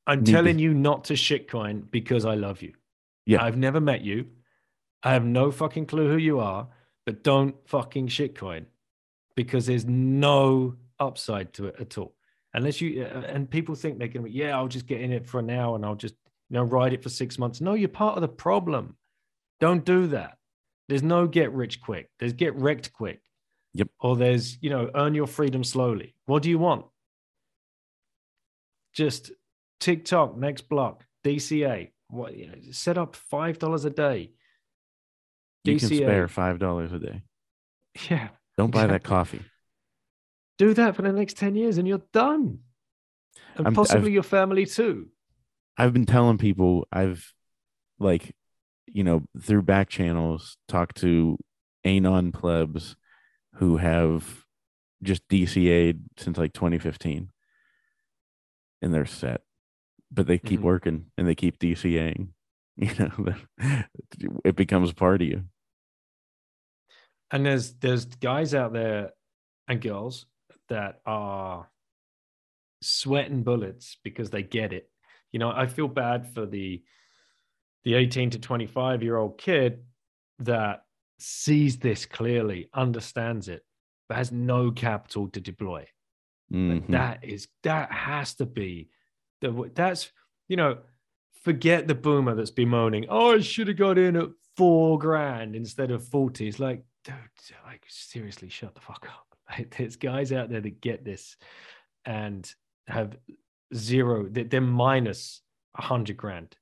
I'm 0.06 0.20
need 0.20 0.32
telling 0.32 0.58
to... 0.58 0.64
you 0.64 0.74
not 0.74 1.06
to 1.06 1.14
shitcoin 1.14 1.90
because 1.90 2.26
I 2.26 2.36
love 2.36 2.62
you. 2.62 2.74
Yeah, 3.26 3.44
I've 3.44 3.58
never 3.58 3.82
met 3.82 4.02
you. 4.02 4.28
I 5.04 5.14
have 5.14 5.26
no 5.26 5.52
fucking 5.52 5.88
clue 5.88 6.10
who 6.10 6.18
you 6.18 6.40
are, 6.40 6.68
but 7.08 7.24
don't 7.24 7.56
fucking 7.66 8.10
shitcoin 8.10 8.66
because 9.38 9.66
there's 9.66 9.86
no 9.86 10.76
upside 11.00 11.54
to 11.54 11.68
it 11.68 11.76
at 11.80 11.98
all. 11.98 12.14
Unless 12.54 12.82
you 12.82 13.02
uh, 13.04 13.22
and 13.22 13.50
people 13.50 13.76
think 13.76 13.98
they're 13.98 14.10
gonna 14.10 14.26
be, 14.26 14.32
yeah, 14.32 14.58
I'll 14.58 14.68
just 14.68 14.88
get 14.88 15.00
in 15.00 15.14
it 15.14 15.26
for 15.26 15.42
now 15.42 15.76
and 15.76 15.86
I'll 15.86 15.96
just 15.96 16.16
you 16.50 16.56
know 16.56 16.64
ride 16.64 16.92
it 16.92 17.02
for 17.02 17.08
six 17.08 17.40
months. 17.40 17.62
No, 17.62 17.76
you're 17.76 17.88
part 17.88 18.18
of 18.18 18.22
the 18.22 18.28
problem. 18.28 18.98
Don't 19.62 19.86
do 19.86 20.08
that. 20.08 20.38
There's 20.90 21.02
no 21.02 21.28
get 21.28 21.54
rich 21.54 21.80
quick. 21.80 22.10
There's 22.20 22.34
get 22.34 22.54
wrecked 22.56 22.92
quick. 22.92 23.22
Yep. 23.74 23.88
Or 24.02 24.18
there's, 24.18 24.58
you 24.62 24.70
know, 24.70 24.90
earn 24.94 25.16
your 25.16 25.28
freedom 25.28 25.64
slowly. 25.64 26.14
What 26.26 26.44
do 26.44 26.50
you 26.50 26.60
want? 26.60 26.86
Just 28.94 29.32
tick 29.80 30.04
tock, 30.04 30.36
next 30.36 30.68
block, 30.68 31.06
DCA. 31.24 31.92
What 32.10 32.36
you 32.36 32.48
know, 32.48 32.56
set 32.72 32.98
up 32.98 33.16
five 33.16 33.60
dollars 33.60 33.86
a 33.86 33.90
day. 33.90 34.32
DCA. 35.68 35.82
You 35.82 35.88
can 35.88 35.98
spare 35.98 36.28
five 36.28 36.60
dollars 36.60 36.92
a 36.92 37.00
day. 37.00 37.22
Yeah. 38.10 38.30
Don't 38.58 38.72
buy 38.72 38.86
exactly. 38.86 38.94
that 38.94 39.04
coffee. 39.04 39.42
Do 40.58 40.74
that 40.74 40.96
for 40.96 41.04
the 41.04 41.12
next 41.12 41.38
10 41.38 41.56
years 41.56 41.78
and 41.78 41.88
you're 41.88 42.02
done. 42.12 42.60
And 43.56 43.68
I'm, 43.68 43.76
possibly 43.76 44.08
I've, 44.08 44.14
your 44.14 44.24
family 44.24 44.66
too. 44.66 45.10
I've 45.78 45.94
been 45.94 46.08
telling 46.08 46.40
people 46.40 46.88
I've 46.92 47.34
like 48.00 48.34
you 48.88 49.04
know, 49.04 49.24
through 49.40 49.62
back 49.62 49.90
channels, 49.90 50.58
talk 50.68 50.94
to 50.96 51.38
Anon 51.86 52.32
plebs 52.32 52.96
who 53.56 53.78
have 53.78 54.46
just 55.04 55.28
DCA'd 55.28 56.02
since 56.18 56.38
like 56.38 56.54
2015 56.54 57.30
and 58.82 58.94
they're 58.94 59.06
set, 59.06 59.42
but 60.12 60.28
they 60.28 60.38
keep 60.38 60.60
mm-hmm. 60.60 60.68
working 60.68 61.06
and 61.18 61.28
they 61.28 61.36
keep 61.36 61.60
DCAing. 61.60 62.30
You 62.80 62.94
know, 63.00 63.34
it 64.46 64.56
becomes 64.56 64.94
part 64.94 65.24
of 65.24 65.28
you. 65.28 65.46
And 67.32 67.46
there's 67.46 67.74
there's 67.74 68.06
guys 68.06 68.54
out 68.54 68.74
there 68.74 69.12
and 69.68 69.82
girls 69.82 70.26
that 70.70 71.02
are 71.06 71.70
sweating 72.82 73.44
bullets 73.44 73.98
because 74.04 74.30
they 74.30 74.44
get 74.44 74.74
it. 74.74 74.90
You 75.32 75.40
know, 75.40 75.52
I 75.52 75.68
feel 75.68 75.88
bad 75.88 76.34
for 76.34 76.46
the 76.46 76.84
the 77.84 77.94
18 77.94 78.32
to 78.32 78.40
25 78.40 79.04
year 79.04 79.18
old 79.18 79.38
kid 79.38 79.84
that 80.40 80.84
sees 81.20 81.78
this 81.78 82.06
clearly, 82.06 82.70
understands 82.74 83.48
it, 83.48 83.64
but 84.08 84.18
has 84.18 84.32
no 84.32 84.72
capital 84.72 85.30
to 85.30 85.40
deploy. 85.40 85.88
Mm-hmm. 86.52 86.92
That 86.92 87.24
is 87.24 87.48
that 87.64 87.92
has 87.92 88.36
to 88.36 88.46
be 88.46 88.90
the 89.42 89.70
that's 89.76 90.12
you 90.48 90.56
know 90.56 90.78
forget 91.44 91.88
the 91.88 91.96
boomer 91.96 92.36
that's 92.36 92.52
bemoaning. 92.52 93.06
Oh, 93.10 93.36
I 93.36 93.40
should 93.40 93.68
have 93.68 93.78
got 93.78 93.98
in 93.98 94.16
at 94.16 94.30
four 94.56 94.98
grand 94.98 95.56
instead 95.56 95.92
of 95.92 96.08
forty. 96.08 96.48
It's 96.48 96.60
like, 96.60 96.84
dude, 97.08 97.58
like 97.66 97.84
seriously, 97.88 98.50
shut 98.50 98.76
the 98.76 98.82
fuck 98.82 99.08
up. 99.10 99.68
There's 99.78 99.96
guys 99.96 100.32
out 100.32 100.50
there 100.50 100.62
that 100.62 100.82
get 100.82 101.06
this 101.06 101.38
and 102.06 102.50
have 102.88 103.16
zero. 103.74 104.28
They're 104.30 104.62
minus 104.62 105.42
a 105.78 105.82
hundred 105.82 106.18
grand. 106.18 106.56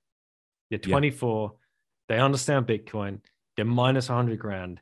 They're 0.69 0.79
24. 0.79 1.51
Yeah. 1.51 1.57
They 2.07 2.21
understand 2.21 2.67
Bitcoin. 2.67 3.19
They're 3.55 3.65
minus 3.65 4.09
a 4.09 4.13
hundred 4.13 4.39
grand, 4.39 4.81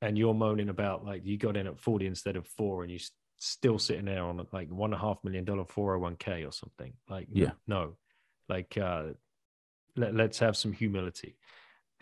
and 0.00 0.16
you're 0.16 0.34
moaning 0.34 0.68
about 0.68 1.04
like 1.04 1.22
you 1.24 1.36
got 1.36 1.56
in 1.56 1.66
at 1.66 1.78
40 1.78 2.06
instead 2.06 2.36
of 2.36 2.46
four, 2.46 2.82
and 2.82 2.90
you're 2.90 3.00
still 3.38 3.78
sitting 3.78 4.04
there 4.04 4.22
on 4.22 4.46
like 4.52 4.70
one 4.70 4.92
and 4.92 5.02
a 5.02 5.04
half 5.04 5.18
million 5.24 5.44
dollar 5.44 5.64
401k 5.64 6.46
or 6.48 6.52
something. 6.52 6.92
Like, 7.08 7.26
yeah, 7.32 7.52
no, 7.66 7.96
like 8.48 8.78
uh, 8.80 9.08
let, 9.96 10.14
let's 10.14 10.38
have 10.38 10.56
some 10.56 10.72
humility. 10.72 11.36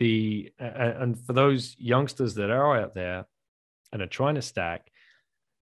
The 0.01 0.51
uh, 0.59 0.63
and 0.99 1.19
for 1.27 1.33
those 1.33 1.75
youngsters 1.77 2.33
that 2.33 2.49
are 2.49 2.75
out 2.75 2.95
there 2.95 3.27
and 3.93 4.01
are 4.01 4.07
trying 4.07 4.33
to 4.33 4.41
stack, 4.41 4.91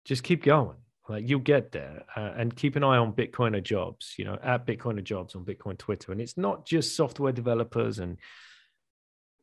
just 0.05 0.23
keep 0.23 0.45
going. 0.45 0.77
Like 1.09 1.27
you'll 1.27 1.41
get 1.41 1.73
there, 1.73 2.05
uh, 2.15 2.31
and 2.37 2.55
keep 2.55 2.77
an 2.77 2.83
eye 2.85 2.95
on 2.95 3.11
Bitcoiner 3.11 3.61
jobs. 3.61 4.13
You 4.17 4.23
know, 4.23 4.39
at 4.41 4.65
Bitcoiner 4.65 5.03
jobs 5.03 5.35
on 5.35 5.43
Bitcoin 5.43 5.77
Twitter, 5.77 6.13
and 6.13 6.21
it's 6.21 6.37
not 6.37 6.65
just 6.65 6.95
software 6.95 7.33
developers 7.33 7.99
and 7.99 8.17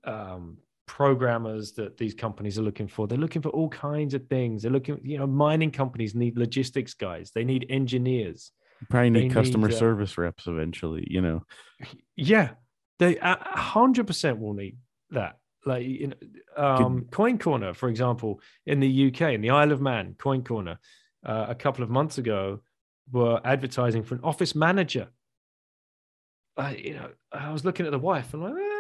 um, 0.05 0.56
programmers 0.86 1.73
that 1.73 1.98
these 1.98 2.14
companies 2.14 2.59
are 2.59 2.62
looking 2.62 2.89
for. 2.89 3.06
They're 3.06 3.18
looking 3.18 3.43
for 3.43 3.51
all 3.51 3.68
kinds 3.68 4.14
of 4.14 4.27
things. 4.28 4.62
They're 4.62 4.73
looking, 4.73 4.98
you 5.02 5.18
know, 5.18 5.27
mining 5.27 5.73
companies 5.73 6.14
need 6.14 6.39
logistics 6.39 6.94
guys. 6.94 7.32
They 7.35 7.44
need 7.44 7.66
engineers. 7.68 8.51
You 8.81 8.86
probably 8.89 9.10
need 9.10 9.31
they 9.31 9.35
customer 9.35 9.68
need, 9.68 9.74
uh, 9.74 9.78
service 9.78 10.16
reps 10.16 10.47
eventually. 10.47 11.06
You 11.06 11.20
know. 11.20 11.43
Yeah, 12.16 12.52
they 12.98 13.18
a 13.18 13.36
hundred 13.59 14.06
percent 14.06 14.40
will 14.40 14.55
need 14.55 14.78
that. 15.10 15.38
Like 15.64 15.84
you 15.84 16.08
know, 16.08 16.16
um, 16.56 17.06
CoinCorner, 17.10 17.74
for 17.74 17.88
example, 17.88 18.40
in 18.66 18.78
the 18.80 19.08
UK, 19.08 19.32
in 19.32 19.40
the 19.40 19.50
Isle 19.50 19.72
of 19.72 19.80
Man, 19.80 20.14
CoinCorner, 20.18 20.78
uh, 21.24 21.46
a 21.48 21.54
couple 21.54 21.82
of 21.82 21.90
months 21.90 22.18
ago, 22.18 22.60
were 23.10 23.40
advertising 23.44 24.04
for 24.04 24.14
an 24.14 24.20
office 24.22 24.54
manager. 24.54 25.08
Uh, 26.56 26.72
you 26.76 26.94
know, 26.94 27.10
I 27.32 27.52
was 27.52 27.64
looking 27.64 27.84
at 27.84 27.92
the 27.92 27.98
wife 27.98 28.32
and 28.32 28.42
like, 28.42 28.54
eh, 28.54 28.76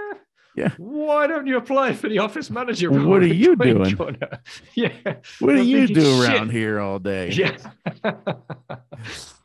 yeah. 0.56 0.70
Why 0.78 1.26
don't 1.26 1.46
you 1.46 1.58
apply 1.58 1.92
for 1.92 2.08
the 2.08 2.18
office 2.18 2.50
manager? 2.50 2.90
What 2.90 3.22
are 3.22 3.26
you 3.26 3.56
doing? 3.56 3.94
Corner? 3.96 4.40
Yeah. 4.74 4.92
What 5.38 5.54
do 5.54 5.62
you 5.62 5.86
do 5.86 6.22
around 6.22 6.50
here 6.50 6.80
all 6.80 6.98
day? 6.98 7.30
Yeah. 7.32 7.58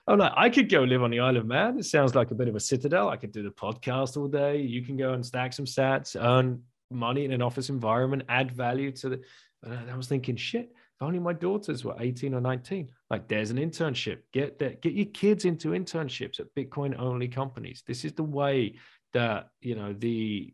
I'm 0.08 0.18
like, 0.18 0.34
I 0.36 0.50
could 0.50 0.70
go 0.70 0.82
live 0.84 1.04
on 1.04 1.12
the 1.12 1.20
Isle 1.20 1.38
of 1.38 1.46
Man. 1.46 1.78
It 1.78 1.86
sounds 1.86 2.16
like 2.16 2.32
a 2.32 2.36
bit 2.36 2.48
of 2.48 2.56
a 2.56 2.60
citadel. 2.60 3.10
I 3.10 3.18
could 3.18 3.32
do 3.32 3.44
the 3.44 3.52
podcast 3.52 4.18
all 4.18 4.28
day. 4.28 4.62
You 4.62 4.84
can 4.84 4.98
go 4.98 5.14
and 5.14 5.26
stack 5.26 5.54
some 5.54 5.66
sats, 5.66 6.22
earn 6.22 6.64
money 6.92 7.26
in 7.26 7.32
an 7.32 7.42
office 7.42 7.70
environment, 7.70 8.24
add 8.30 8.52
value 8.52 8.92
to 8.94 9.10
the. 9.10 9.22
And 9.64 9.92
I 9.92 9.96
was 9.96 10.08
thinking, 10.08 10.36
shit, 10.36 10.72
if 10.74 11.02
only 11.02 11.20
my 11.20 11.34
daughters 11.34 11.86
were 11.86 11.96
18 12.00 12.34
or 12.34 12.42
19. 12.42 12.90
Like, 13.10 13.28
there's 13.28 13.52
an 13.52 13.58
internship. 13.58 14.20
Get 14.34 14.60
that. 14.60 14.82
Get 14.82 14.94
your 14.94 15.06
kids 15.06 15.46
into 15.46 15.70
internships 15.70 16.40
at 16.40 16.54
Bitcoin 16.56 17.00
only 17.00 17.28
companies. 17.28 17.84
This 17.86 18.04
is 18.06 18.14
the 18.14 18.24
way 18.24 18.76
that 19.14 19.50
you 19.62 19.76
know 19.76 19.94
the 19.94 20.54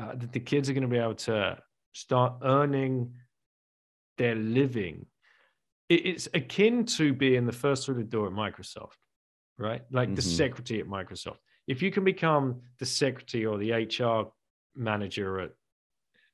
uh, 0.00 0.14
that 0.14 0.32
the 0.32 0.40
kids 0.40 0.68
are 0.68 0.72
going 0.72 0.82
to 0.82 0.88
be 0.88 0.98
able 0.98 1.14
to 1.14 1.58
start 1.92 2.34
earning 2.42 3.12
their 4.16 4.34
living 4.34 5.06
it's 5.88 6.28
akin 6.34 6.84
to 6.84 7.12
being 7.12 7.46
the 7.46 7.52
first 7.52 7.86
through 7.86 7.94
the 7.94 8.04
door 8.04 8.26
at 8.26 8.32
Microsoft, 8.32 8.96
right? 9.56 9.82
Like 9.90 10.08
mm-hmm. 10.08 10.16
the 10.16 10.22
secretary 10.22 10.80
at 10.80 10.86
Microsoft. 10.86 11.38
If 11.66 11.82
you 11.82 11.90
can 11.90 12.04
become 12.04 12.60
the 12.78 12.86
secretary 12.86 13.46
or 13.46 13.58
the 13.58 13.72
HR 13.72 14.30
manager 14.78 15.40
at 15.40 15.52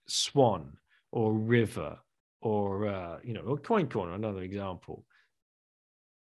Swan 0.06 0.76
or 1.10 1.32
River 1.32 1.98
or 2.40 2.88
uh, 2.88 3.18
you 3.24 3.32
know, 3.32 3.40
or 3.40 3.58
CoinCorner, 3.58 4.14
another 4.14 4.42
example, 4.42 5.04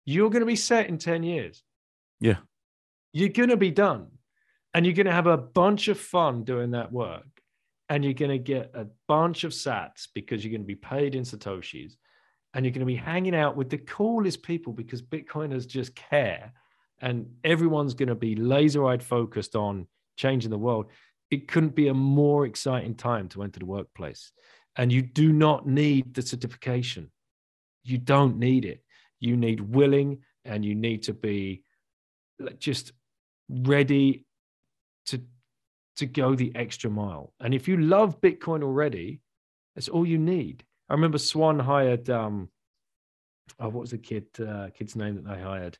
you're 0.05 0.31
going 0.31 0.41
to 0.41 0.47
be 0.47 0.57
set 0.57 0.89
in 0.89 0.99
ten 0.99 1.23
years. 1.23 1.63
Yeah, 2.21 2.39
you're 3.13 3.29
going 3.29 3.51
to 3.51 3.57
be 3.57 3.71
done, 3.71 4.09
and 4.73 4.87
you're 4.87 4.95
going 4.95 5.07
to 5.07 5.13
have 5.13 5.27
a 5.27 5.37
bunch 5.37 5.89
of 5.89 6.01
fun 6.01 6.45
doing 6.45 6.71
that 6.71 6.91
work, 6.91 7.27
and 7.89 8.03
you're 8.03 8.15
going 8.15 8.31
to 8.31 8.39
get 8.39 8.71
a 8.75 8.87
bunch 9.07 9.45
of 9.45 9.53
Sats 9.53 10.09
because 10.15 10.45
you're 10.45 10.53
going 10.53 10.63
to 10.63 10.67
be 10.67 10.75
paid 10.75 11.15
in 11.15 11.23
satoshis 11.23 11.97
and 12.57 12.65
you're 12.65 12.73
going 12.73 12.81
to 12.81 12.87
be 12.87 12.97
hanging 12.97 13.35
out 13.35 13.55
with 13.55 13.69
the 13.69 13.77
coolest 13.77 14.43
people 14.43 14.73
because 14.73 15.03
Bitcoiners 15.03 15.67
just 15.67 15.95
care 15.95 16.55
and 17.03 17.27
everyone's 17.45 17.93
going 17.93 18.09
to 18.09 18.15
be 18.15 18.35
laser 18.35 18.87
eyed 18.87 19.03
focused 19.03 19.55
on 19.55 19.87
changing 20.17 20.51
the 20.51 20.57
world. 20.57 20.87
It 21.31 21.49
couldn't 21.49 21.75
be 21.75 21.89
a 21.89 21.95
more 21.95 22.47
exciting 22.47 22.95
time 22.95 23.29
to 23.31 23.43
enter 23.43 23.61
the 23.61 23.67
workplace. 23.67 24.33
And 24.77 24.93
you 24.93 25.03
do 25.03 25.33
not 25.33 25.67
need 25.67 26.15
the 26.15 26.23
certification. 26.23 27.11
You 27.83 27.99
don't 27.99 28.39
need 28.39 28.65
it. 28.65 28.83
You 29.21 29.37
need 29.37 29.61
willing 29.61 30.19
and 30.45 30.65
you 30.65 30.75
need 30.75 31.05
to 31.05 31.15
be 31.15 31.63
just 32.59 32.93
ready 33.49 34.27
to 35.07 35.21
to 35.97 36.07
go 36.07 36.35
the 36.35 36.53
extra 36.55 36.91
mile. 36.91 37.33
And 37.41 37.55
if 37.55 37.67
you 37.69 37.79
love 37.79 38.21
Bitcoin 38.21 38.63
already, 38.63 39.21
that's 39.75 39.89
all 39.89 40.07
you 40.07 40.19
need. 40.19 40.65
I 40.89 40.95
remember 40.95 41.19
Swan 41.19 41.59
hired 41.59 42.11
um 42.11 42.51
oh 43.59 43.69
what 43.69 43.81
was 43.81 43.91
the 43.91 43.99
kid 43.99 44.27
uh, 44.41 44.69
kid's 44.77 44.97
name 44.97 45.17
that 45.17 45.25
they 45.25 45.41
hired? 45.41 45.79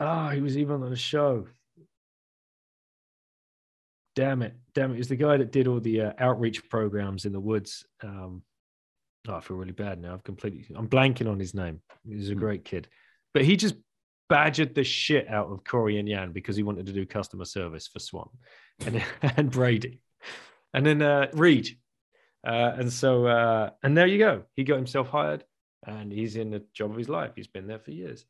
Ah, 0.00 0.28
oh, 0.28 0.30
he 0.34 0.40
was 0.40 0.58
even 0.58 0.82
on 0.82 0.90
the 0.90 0.96
show. 0.96 1.46
Damn 4.14 4.42
it, 4.42 4.54
damn 4.74 4.92
it! 4.92 4.96
He's 4.96 5.08
the 5.08 5.16
guy 5.16 5.36
that 5.36 5.50
did 5.50 5.66
all 5.66 5.80
the 5.80 6.02
uh, 6.02 6.12
outreach 6.18 6.68
programs 6.68 7.24
in 7.24 7.32
the 7.32 7.40
woods. 7.40 7.84
Um, 8.02 8.42
oh, 9.28 9.34
I 9.34 9.40
feel 9.40 9.56
really 9.56 9.72
bad 9.72 10.00
now. 10.00 10.14
I've 10.14 10.22
completely, 10.22 10.64
I'm 10.76 10.88
blanking 10.88 11.28
on 11.28 11.40
his 11.40 11.54
name. 11.54 11.80
He's 12.08 12.30
a 12.30 12.34
hmm. 12.34 12.38
great 12.38 12.64
kid, 12.64 12.86
but 13.32 13.44
he 13.44 13.56
just 13.56 13.74
badgered 14.28 14.74
the 14.74 14.84
shit 14.84 15.28
out 15.28 15.48
of 15.48 15.64
Cory 15.64 15.98
and 15.98 16.08
Yan 16.08 16.32
because 16.32 16.56
he 16.56 16.62
wanted 16.62 16.86
to 16.86 16.92
do 16.92 17.04
customer 17.04 17.44
service 17.44 17.88
for 17.88 17.98
Swan 17.98 18.28
and 18.86 19.02
and 19.36 19.50
Brady, 19.50 20.00
and 20.72 20.86
then 20.86 21.02
uh, 21.02 21.28
Reed, 21.32 21.76
uh, 22.46 22.72
and 22.76 22.92
so, 22.92 23.26
uh, 23.26 23.70
and 23.82 23.96
there 23.96 24.06
you 24.06 24.18
go. 24.18 24.44
He 24.54 24.62
got 24.62 24.76
himself 24.76 25.08
hired, 25.08 25.44
and 25.86 26.12
he's 26.12 26.36
in 26.36 26.50
the 26.50 26.62
job 26.72 26.92
of 26.92 26.96
his 26.96 27.08
life. 27.08 27.32
He's 27.34 27.48
been 27.48 27.66
there 27.66 27.80
for 27.80 27.90
years. 27.90 28.24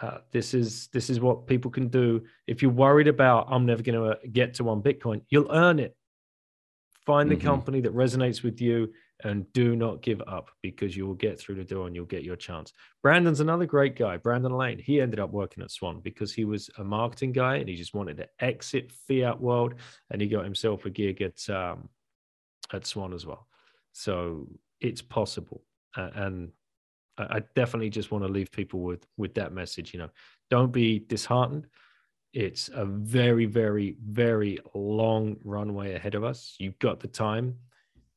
Uh, 0.00 0.18
this 0.30 0.54
is 0.54 0.88
this 0.88 1.10
is 1.10 1.20
what 1.20 1.46
people 1.46 1.70
can 1.70 1.88
do. 1.88 2.22
If 2.46 2.62
you're 2.62 2.70
worried 2.70 3.08
about, 3.08 3.48
I'm 3.50 3.66
never 3.66 3.82
going 3.82 3.98
to 3.98 4.06
uh, 4.12 4.16
get 4.32 4.54
to 4.54 4.64
one 4.64 4.82
Bitcoin. 4.82 5.22
You'll 5.28 5.52
earn 5.52 5.78
it. 5.78 5.96
Find 7.04 7.30
the 7.30 7.36
mm-hmm. 7.36 7.46
company 7.46 7.80
that 7.80 7.94
resonates 7.94 8.42
with 8.42 8.60
you, 8.60 8.92
and 9.24 9.52
do 9.52 9.76
not 9.76 10.02
give 10.02 10.22
up 10.26 10.50
because 10.62 10.96
you 10.96 11.06
will 11.06 11.14
get 11.14 11.38
through 11.38 11.56
the 11.56 11.64
door 11.64 11.86
and 11.86 11.94
you'll 11.94 12.04
get 12.06 12.22
your 12.22 12.36
chance. 12.36 12.72
Brandon's 13.02 13.40
another 13.40 13.66
great 13.66 13.96
guy. 13.96 14.16
Brandon 14.16 14.52
Lane. 14.52 14.78
He 14.78 15.00
ended 15.00 15.20
up 15.20 15.30
working 15.30 15.62
at 15.62 15.70
Swan 15.70 16.00
because 16.00 16.32
he 16.32 16.44
was 16.44 16.70
a 16.78 16.84
marketing 16.84 17.32
guy 17.32 17.56
and 17.56 17.68
he 17.68 17.76
just 17.76 17.94
wanted 17.94 18.16
to 18.18 18.28
exit 18.40 18.92
fiat 19.06 19.40
world, 19.40 19.74
and 20.10 20.22
he 20.22 20.28
got 20.28 20.44
himself 20.44 20.86
a 20.86 20.90
gig 20.90 21.20
at 21.22 21.48
um, 21.50 21.88
at 22.72 22.86
Swan 22.86 23.12
as 23.12 23.26
well. 23.26 23.46
So 23.92 24.48
it's 24.80 25.02
possible. 25.02 25.62
Uh, 25.94 26.10
and 26.14 26.52
I, 27.18 27.36
I 27.36 27.42
definitely 27.54 27.90
just 27.90 28.10
want 28.10 28.24
to 28.24 28.32
leave 28.32 28.50
people 28.50 28.80
with 28.80 29.06
with 29.16 29.34
that 29.34 29.52
message. 29.52 29.92
You 29.92 30.00
know, 30.00 30.10
don't 30.50 30.72
be 30.72 30.98
disheartened. 30.98 31.66
It's 32.32 32.70
a 32.72 32.86
very, 32.86 33.44
very, 33.44 33.96
very 34.02 34.58
long 34.74 35.36
runway 35.44 35.94
ahead 35.94 36.14
of 36.14 36.24
us. 36.24 36.56
You've 36.58 36.78
got 36.78 37.00
the 37.00 37.08
time. 37.08 37.56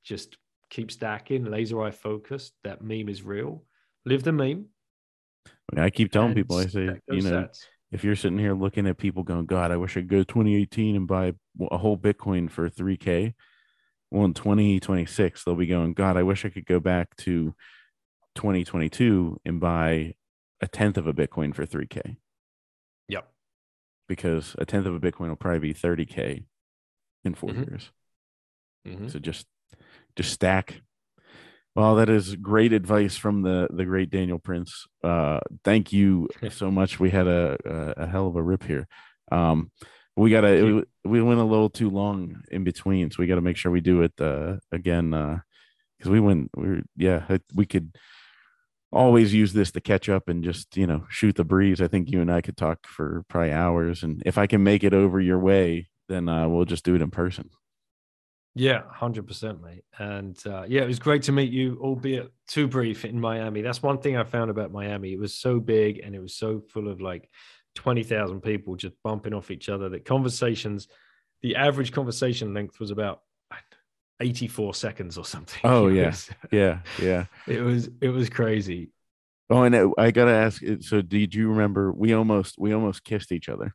Just 0.04 0.38
keep 0.70 0.90
stacking, 0.90 1.46
laser 1.46 1.82
eye 1.84 1.92
focused. 1.92 2.54
That 2.64 2.82
meme 2.82 3.10
is 3.10 3.24
real. 3.24 3.64
Live 4.06 4.24
the 4.24 4.32
meme. 4.32 4.68
I, 5.48 5.76
mean, 5.76 5.84
I 5.84 5.90
keep 5.90 6.14
telling 6.14 6.34
people, 6.34 6.58
I 6.58 6.68
say, 6.68 6.92
you 7.10 7.22
know, 7.24 7.50
if 7.92 8.06
you're 8.06 8.16
sitting 8.16 8.38
here 8.38 8.54
looking 8.54 8.88
at 8.88 8.98
people 8.98 9.24
going, 9.24 9.48
God, 9.48 9.72
I 9.72 9.78
wish 9.78 9.98
I 9.98 10.02
could 10.02 10.10
go 10.10 10.24
2018 10.24 10.96
and 10.96 11.08
buy 11.08 11.34
a 11.70 11.78
whole 11.78 11.98
Bitcoin 11.98 12.50
for 12.50 12.70
3K 12.70 13.34
well 14.12 14.26
in 14.26 14.34
2026 14.34 15.44
they'll 15.44 15.56
be 15.56 15.68
going 15.68 15.94
god 15.94 16.18
i 16.18 16.24
wish 16.24 16.46
i 16.46 16.50
could 16.50 16.66
go 16.66 16.80
back 16.80 17.16
to 17.18 17.54
2022 18.36 19.40
and 19.46 19.60
buy 19.60 20.14
a 20.62 20.68
tenth 20.68 20.98
of 20.98 21.08
a 21.08 21.14
bitcoin 21.14 21.54
for 21.54 21.66
3k 21.66 22.18
yep. 23.08 23.28
Because 24.08 24.56
a 24.58 24.66
tenth 24.66 24.86
of 24.86 24.96
a 24.96 25.00
bitcoin 25.00 25.30
will 25.30 25.36
probably 25.36 25.60
be 25.60 25.74
30k 25.74 26.46
in 27.24 27.34
4 27.34 27.50
mm-hmm. 27.50 27.64
years. 27.64 27.92
Mm-hmm. 28.88 29.08
so 29.08 29.18
just 29.18 29.48
just 30.16 30.32
stack. 30.32 30.82
Well 31.76 31.96
that 31.96 32.08
is 32.08 32.36
great 32.36 32.72
advice 32.72 33.18
from 33.18 33.42
the 33.42 33.68
the 33.72 33.86
great 33.86 34.12
daniel 34.12 34.40
prince. 34.40 34.86
Uh 35.04 35.40
thank 35.64 35.92
you 35.92 36.30
so 36.52 36.70
much. 36.70 37.00
We 37.00 37.10
had 37.10 37.28
a, 37.28 37.58
a, 37.66 38.04
a 38.04 38.08
hell 38.08 38.28
of 38.28 38.36
a 38.36 38.44
rip 38.44 38.64
here. 38.64 38.88
Um 39.32 39.72
we 40.16 40.30
gotta 40.30 40.86
we 41.04 41.22
went 41.22 41.40
a 41.40 41.44
little 41.44 41.70
too 41.70 41.90
long 41.90 42.44
in 42.52 42.64
between 42.64 43.12
so 43.12 43.18
we 43.20 43.28
got 43.28 43.36
to 43.36 43.42
make 43.42 43.58
sure 43.58 43.72
we 43.72 43.82
do 43.82 44.02
it 44.02 44.14
uh 44.20 44.56
again 44.72 45.14
uh 45.14 45.40
because 45.98 46.10
we 46.10 46.20
went 46.20 46.50
we 46.56 46.68
are 46.68 46.84
yeah 46.96 47.38
we 47.54 47.66
could 47.66 47.96
always 48.96 49.34
use 49.34 49.54
this 49.54 49.72
to 49.72 49.82
catch 49.82 50.08
up 50.08 50.30
and 50.30 50.44
just 50.44 50.78
you 50.78 50.88
know 50.88 51.06
shoot 51.10 51.36
the 51.36 51.44
breeze. 51.44 51.82
I 51.82 51.88
think 51.88 52.10
you 52.10 52.22
and 52.22 52.32
I 52.32 52.42
could 52.42 52.58
talk 52.58 52.88
for 52.88 53.24
probably 53.28 53.52
hours, 53.52 54.02
and 54.02 54.24
if 54.26 54.38
I 54.38 54.48
can 54.48 54.64
make 54.64 54.84
it 54.84 54.94
over 54.94 55.20
your 55.20 55.38
way, 55.38 55.90
then 56.08 56.30
uh, 56.30 56.48
we'll 56.48 56.66
just 56.66 56.86
do 56.86 56.96
it 56.96 57.02
in 57.02 57.12
person. 57.12 57.50
Yeah, 58.56 58.84
hundred 58.90 59.28
percent, 59.28 59.62
mate. 59.62 59.84
And 60.00 60.42
uh, 60.48 60.64
yeah, 60.66 60.84
it 60.84 60.88
was 60.88 61.00
great 61.00 61.24
to 61.24 61.34
meet 61.34 61.52
you, 61.52 61.78
albeit 61.82 62.32
too 62.48 62.68
brief 62.70 63.04
in 63.04 63.20
Miami. 63.20 63.62
That's 63.62 63.84
one 63.84 63.98
thing 63.98 64.16
I 64.16 64.24
found 64.24 64.50
about 64.50 64.72
Miami. 64.72 65.12
It 65.12 65.20
was 65.20 65.36
so 65.36 65.60
big 65.60 66.00
and 66.00 66.16
it 66.16 66.22
was 66.22 66.36
so 66.36 66.62
full 66.70 66.88
of 66.88 67.02
like 67.02 67.30
twenty 67.76 68.04
thousand 68.04 68.42
people 68.42 68.78
just 68.78 68.96
bumping 69.04 69.34
off 69.34 69.52
each 69.52 69.68
other 69.68 69.90
that 69.90 70.06
conversations, 70.06 70.88
the 71.42 71.58
average 71.58 71.92
conversation 71.92 72.54
length 72.54 72.80
was 72.80 72.92
about 72.92 73.20
84 74.20 74.74
seconds 74.74 75.18
or 75.18 75.26
something. 75.26 75.60
Oh 75.64 75.88
yeah, 75.88 76.10
uh, 76.10 76.48
yeah, 76.52 76.80
yeah. 77.02 77.26
It 77.48 77.62
was 77.62 77.90
it 78.02 78.10
was 78.10 78.30
crazy. 78.30 78.92
Oh, 79.50 79.64
and 79.64 79.76
it, 79.76 79.88
I 79.98 80.12
gotta 80.12 80.32
ask. 80.32 80.64
Uh, 80.64 80.78
so, 80.80 81.02
did 81.02 81.36
you 81.36 81.50
remember? 81.50 81.92
We 81.92 82.14
almost 82.14 82.56
we 82.58 82.74
almost 82.74 83.04
kissed 83.04 83.32
each 83.32 83.50
other. 83.50 83.74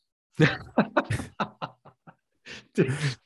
did, 0.38 0.52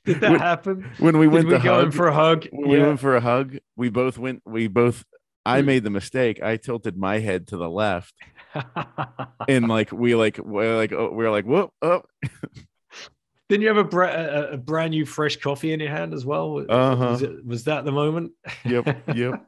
did, 0.04 0.20
that 0.20 0.30
when, 0.30 0.40
happen? 0.40 0.90
When 0.98 1.18
we 1.18 1.28
went 1.28 1.48
did 1.48 1.58
we 1.58 1.64
go 1.64 1.74
hug, 1.74 1.84
in 1.86 1.92
for 1.92 2.08
a 2.08 2.14
hug, 2.14 2.46
when 2.50 2.70
we 2.70 2.80
went 2.80 3.00
for 3.00 3.16
a 3.16 3.20
hug. 3.20 3.58
We 3.76 3.90
both 3.90 4.18
went. 4.18 4.42
We 4.46 4.68
both. 4.68 5.04
I 5.46 5.60
mm. 5.60 5.66
made 5.66 5.84
the 5.84 5.90
mistake. 5.90 6.42
I 6.42 6.56
tilted 6.56 6.96
my 6.96 7.18
head 7.18 7.48
to 7.48 7.58
the 7.58 7.68
left, 7.68 8.14
and 9.48 9.68
like 9.68 9.92
we 9.92 10.14
like 10.14 10.38
we're 10.38 10.76
like 10.76 10.92
oh, 10.92 11.10
we're 11.12 11.30
like 11.30 11.44
whoop 11.44 11.70
oh. 11.82 11.90
up. 11.90 12.08
Didn't 13.48 13.62
you 13.62 13.68
have 13.68 13.76
a, 13.76 13.84
bra- 13.84 14.14
a, 14.14 14.52
a, 14.52 14.56
brand 14.56 14.92
new 14.92 15.04
fresh 15.04 15.36
coffee 15.36 15.72
in 15.72 15.80
your 15.80 15.90
hand 15.90 16.14
as 16.14 16.24
well? 16.24 16.64
Uh-huh. 16.66 17.10
Was, 17.10 17.22
it, 17.22 17.46
was 17.46 17.64
that 17.64 17.84
the 17.84 17.92
moment? 17.92 18.32
Yep. 18.64 18.96
Yep. 19.14 19.46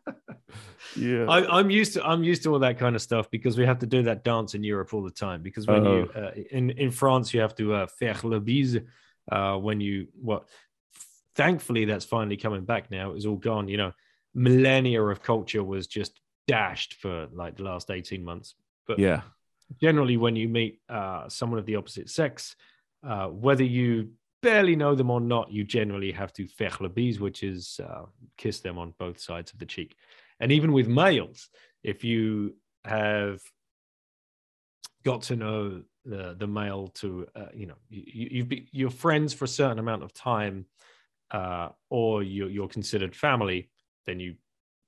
yeah. 0.97 1.25
I, 1.25 1.61
am 1.61 1.71
used 1.71 1.95
to 1.95 2.07
I'm 2.07 2.23
used 2.23 2.43
to 2.43 2.53
all 2.53 2.59
that 2.59 2.79
kind 2.79 2.95
of 2.95 3.03
stuff 3.03 3.31
because 3.31 3.57
we 3.57 3.65
have 3.65 3.79
to 3.81 3.87
do 3.87 4.03
that 4.03 4.23
dance 4.23 4.55
in 4.55 4.63
Europe 4.63 4.93
all 4.93 5.03
the 5.03 5.11
time. 5.11 5.43
Because 5.43 5.67
when 5.67 5.87
uh-huh. 5.87 5.95
you 5.95 6.11
uh, 6.15 6.31
in 6.51 6.71
in 6.71 6.91
France 6.91 7.33
you 7.33 7.41
have 7.41 7.55
to 7.57 7.73
uh, 7.73 7.87
faire 7.87 8.19
le 8.23 8.41
bise 8.41 8.81
uh, 9.31 9.57
when 9.57 9.81
you 9.81 10.09
what. 10.21 10.49
Thankfully, 11.35 11.85
that's 11.85 12.07
finally 12.07 12.39
coming 12.39 12.65
back 12.65 12.91
now. 12.91 13.11
It 13.11 13.15
was 13.15 13.27
all 13.27 13.37
gone. 13.37 13.69
You 13.69 13.77
know, 13.77 13.93
millennia 14.35 15.03
of 15.03 15.23
culture 15.23 15.63
was 15.63 15.87
just 15.87 16.19
dashed 16.47 16.95
for 16.95 17.29
like 17.33 17.57
the 17.57 17.65
last 17.65 17.91
18 17.91 18.25
months. 18.25 18.55
But 18.87 18.99
yeah, 18.99 19.21
generally, 19.81 20.17
when 20.17 20.35
you 20.35 20.49
meet 20.49 20.81
uh, 20.89 21.29
someone 21.29 21.59
of 21.59 21.67
the 21.67 21.77
opposite 21.77 22.09
sex 22.09 22.57
uh, 23.07 23.29
whether 23.29 23.65
you 23.65 24.11
barely 24.43 24.77
know 24.77 24.95
them 24.95 25.11
or 25.11 25.21
not, 25.21 25.51
you 25.51 25.65
generally 25.65 26.13
have 26.13 26.33
to 26.35 26.47
faire 26.47 26.77
le 26.81 26.89
bise, 26.89 27.21
which 27.21 27.43
is 27.43 27.81
uh, 27.83 28.05
kiss 28.37 28.61
them 28.61 28.79
on 28.79 28.95
both 28.99 29.21
sides 29.21 29.53
of 29.53 29.59
the 29.59 29.67
cheek. 29.67 29.97
And 30.41 30.53
even 30.53 30.73
with 30.73 30.89
males, 30.89 31.49
if 31.83 32.05
you 32.05 32.57
have 32.85 33.41
got 35.05 35.23
to 35.23 35.37
know 35.37 35.83
the 36.05 36.37
the 36.39 36.47
male 36.47 36.89
to 36.89 37.27
uh, 37.35 37.47
you 37.55 37.67
know 37.67 37.75
you, 37.89 38.29
you've 38.31 38.49
been 38.49 38.67
you're 38.71 38.91
friends 38.91 39.33
for 39.33 39.45
a 39.45 39.49
certain 39.49 39.79
amount 39.79 40.03
of 40.03 40.13
time, 40.13 40.67
uh, 41.31 41.69
or 41.91 42.23
you're, 42.23 42.51
you're 42.51 42.69
considered 42.69 43.15
family, 43.15 43.71
then 44.07 44.21
you 44.21 44.35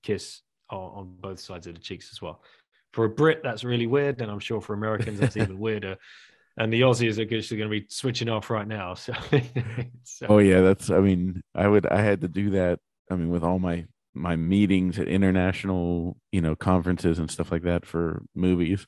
kiss 0.02 0.42
on, 0.70 0.78
on 0.78 1.16
both 1.20 1.40
sides 1.40 1.66
of 1.66 1.74
the 1.74 1.80
cheeks 1.80 2.10
as 2.12 2.20
well. 2.20 2.42
For 2.92 3.04
a 3.04 3.08
Brit, 3.08 3.42
that's 3.42 3.64
really 3.64 3.86
weird, 3.86 4.20
and 4.20 4.30
I'm 4.30 4.38
sure 4.40 4.60
for 4.60 4.74
Americans 4.74 5.20
that's 5.20 5.36
even 5.36 5.58
weirder 5.66 5.96
and 6.58 6.72
the 6.72 6.80
Aussies 6.80 7.18
are 7.18 7.24
just 7.24 7.50
going 7.50 7.62
to 7.62 7.68
be 7.68 7.86
switching 7.88 8.28
off 8.28 8.50
right 8.50 8.66
now. 8.66 8.94
So, 8.98 9.14
so, 10.02 10.26
oh 10.28 10.38
yeah, 10.38 10.60
that's. 10.60 10.90
I 10.90 10.98
mean, 10.98 11.42
I 11.54 11.68
would. 11.68 11.86
I 11.86 12.00
had 12.00 12.20
to 12.22 12.28
do 12.28 12.50
that. 12.50 12.80
I 13.10 13.14
mean, 13.14 13.30
with 13.30 13.44
all 13.44 13.58
my 13.58 13.86
my 14.14 14.36
meetings 14.36 14.98
at 14.98 15.08
international, 15.08 16.16
you 16.32 16.40
know, 16.40 16.56
conferences 16.56 17.18
and 17.18 17.30
stuff 17.30 17.52
like 17.52 17.62
that 17.62 17.86
for 17.86 18.22
movies. 18.34 18.86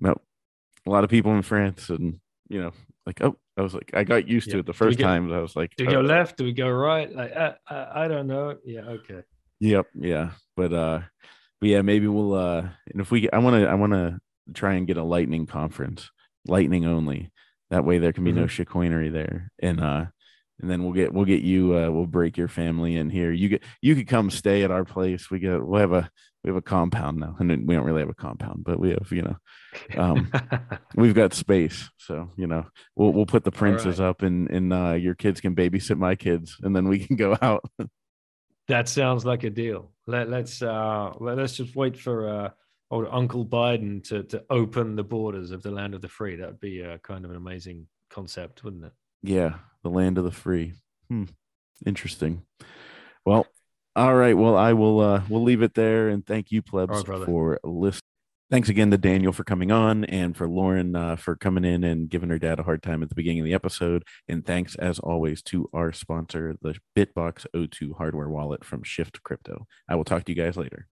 No, 0.00 0.16
a 0.86 0.90
lot 0.90 1.04
of 1.04 1.10
people 1.10 1.32
in 1.34 1.42
France, 1.42 1.88
and 1.90 2.18
you 2.48 2.60
know, 2.60 2.72
like 3.06 3.22
oh, 3.22 3.36
I 3.56 3.62
was 3.62 3.74
like, 3.74 3.90
I 3.94 4.02
got 4.02 4.28
used 4.28 4.48
yeah. 4.48 4.54
to 4.54 4.58
it 4.60 4.66
the 4.66 4.74
first 4.74 4.98
time. 4.98 5.32
I 5.32 5.40
was 5.40 5.54
like, 5.54 5.74
do 5.76 5.86
we 5.86 5.92
go 5.92 6.00
left? 6.00 6.36
Do 6.36 6.44
we 6.44 6.52
go 6.52 6.68
right? 6.68 7.14
Like, 7.14 7.34
uh, 7.36 7.52
uh, 7.70 7.86
I 7.94 8.08
don't 8.08 8.26
know. 8.26 8.56
Yeah, 8.64 8.80
okay. 8.80 9.22
Yep, 9.60 9.86
yeah, 9.94 10.30
but 10.56 10.72
uh, 10.72 11.00
but 11.60 11.68
yeah, 11.68 11.82
maybe 11.82 12.08
we'll 12.08 12.34
uh, 12.34 12.68
and 12.88 13.00
if 13.00 13.10
we, 13.10 13.30
I 13.30 13.38
want 13.38 13.62
to, 13.62 13.68
I 13.68 13.74
want 13.74 13.92
to 13.92 14.18
try 14.54 14.74
and 14.74 14.86
get 14.86 14.96
a 14.96 15.04
lightning 15.04 15.46
conference 15.46 16.10
lightning 16.48 16.86
only. 16.86 17.30
That 17.70 17.84
way 17.84 17.98
there 17.98 18.12
can 18.12 18.24
be 18.24 18.30
mm-hmm. 18.30 18.40
no 18.40 18.46
shitcoinery 18.46 19.12
there. 19.12 19.50
And 19.58 19.80
uh 19.80 20.06
and 20.60 20.70
then 20.70 20.82
we'll 20.82 20.92
get 20.92 21.12
we'll 21.12 21.24
get 21.24 21.42
you 21.42 21.76
uh 21.76 21.90
we'll 21.90 22.06
break 22.06 22.36
your 22.36 22.48
family 22.48 22.96
in 22.96 23.10
here. 23.10 23.32
You 23.32 23.48
get 23.48 23.62
you 23.82 23.94
could 23.94 24.08
come 24.08 24.30
stay 24.30 24.62
at 24.62 24.70
our 24.70 24.84
place. 24.84 25.30
We 25.30 25.38
get 25.38 25.64
we'll 25.64 25.80
have 25.80 25.92
a 25.92 26.10
we 26.44 26.50
have 26.50 26.56
a 26.56 26.62
compound 26.62 27.18
now. 27.18 27.36
And 27.38 27.66
we 27.66 27.74
don't 27.74 27.84
really 27.84 28.00
have 28.00 28.08
a 28.08 28.14
compound, 28.14 28.62
but 28.64 28.78
we 28.78 28.90
have, 28.90 29.10
you 29.10 29.22
know, 29.22 29.36
um 29.96 30.30
we've 30.94 31.14
got 31.14 31.34
space. 31.34 31.90
So, 31.98 32.30
you 32.36 32.46
know, 32.46 32.66
we'll 32.94 33.12
we'll 33.12 33.26
put 33.26 33.44
the 33.44 33.52
princes 33.52 33.98
right. 33.98 34.08
up 34.08 34.22
and 34.22 34.48
and 34.50 34.72
uh 34.72 34.92
your 34.92 35.14
kids 35.14 35.40
can 35.40 35.56
babysit 35.56 35.98
my 35.98 36.14
kids 36.14 36.56
and 36.62 36.74
then 36.74 36.88
we 36.88 36.98
can 37.06 37.16
go 37.16 37.36
out. 37.42 37.64
that 38.68 38.88
sounds 38.88 39.24
like 39.24 39.44
a 39.44 39.50
deal. 39.50 39.92
Let 40.06 40.30
let's 40.30 40.62
uh 40.62 41.12
let, 41.18 41.36
let's 41.36 41.56
just 41.56 41.74
wait 41.74 41.98
for 41.98 42.28
uh 42.28 42.50
or 42.90 43.12
Uncle 43.12 43.44
Biden 43.44 44.02
to 44.08 44.22
to 44.24 44.44
open 44.50 44.96
the 44.96 45.04
borders 45.04 45.50
of 45.50 45.62
the 45.62 45.70
land 45.70 45.94
of 45.94 46.02
the 46.02 46.08
free. 46.08 46.36
That 46.36 46.48
would 46.48 46.60
be 46.60 46.80
a 46.80 46.98
kind 46.98 47.24
of 47.24 47.30
an 47.30 47.36
amazing 47.36 47.86
concept, 48.10 48.64
wouldn't 48.64 48.84
it? 48.84 48.92
Yeah, 49.22 49.54
the 49.82 49.90
land 49.90 50.18
of 50.18 50.24
the 50.24 50.30
free. 50.30 50.74
Hmm. 51.08 51.24
Interesting. 51.84 52.42
Well, 53.24 53.46
all 53.94 54.14
right. 54.14 54.36
Well, 54.36 54.56
I 54.56 54.72
will. 54.72 55.00
uh 55.00 55.22
We'll 55.28 55.42
leave 55.42 55.62
it 55.62 55.74
there, 55.74 56.08
and 56.08 56.24
thank 56.24 56.50
you, 56.50 56.62
plebs, 56.62 57.06
right, 57.08 57.24
for 57.24 57.58
listening. 57.64 58.02
Thanks 58.48 58.68
again 58.68 58.92
to 58.92 58.98
Daniel 58.98 59.32
for 59.32 59.42
coming 59.42 59.72
on, 59.72 60.04
and 60.04 60.36
for 60.36 60.48
Lauren 60.48 60.94
uh, 60.94 61.16
for 61.16 61.34
coming 61.34 61.64
in 61.64 61.82
and 61.82 62.08
giving 62.08 62.28
her 62.28 62.38
dad 62.38 62.60
a 62.60 62.62
hard 62.62 62.80
time 62.80 63.02
at 63.02 63.08
the 63.08 63.16
beginning 63.16 63.40
of 63.40 63.44
the 63.46 63.54
episode. 63.54 64.04
And 64.28 64.46
thanks, 64.46 64.76
as 64.76 65.00
always, 65.00 65.42
to 65.44 65.68
our 65.72 65.90
sponsor, 65.92 66.54
the 66.62 66.76
Bitbox 66.94 67.46
O2 67.56 67.96
hardware 67.96 68.28
wallet 68.28 68.64
from 68.64 68.84
Shift 68.84 69.20
Crypto. 69.24 69.66
I 69.88 69.96
will 69.96 70.04
talk 70.04 70.24
to 70.24 70.32
you 70.32 70.40
guys 70.40 70.56
later. 70.56 70.84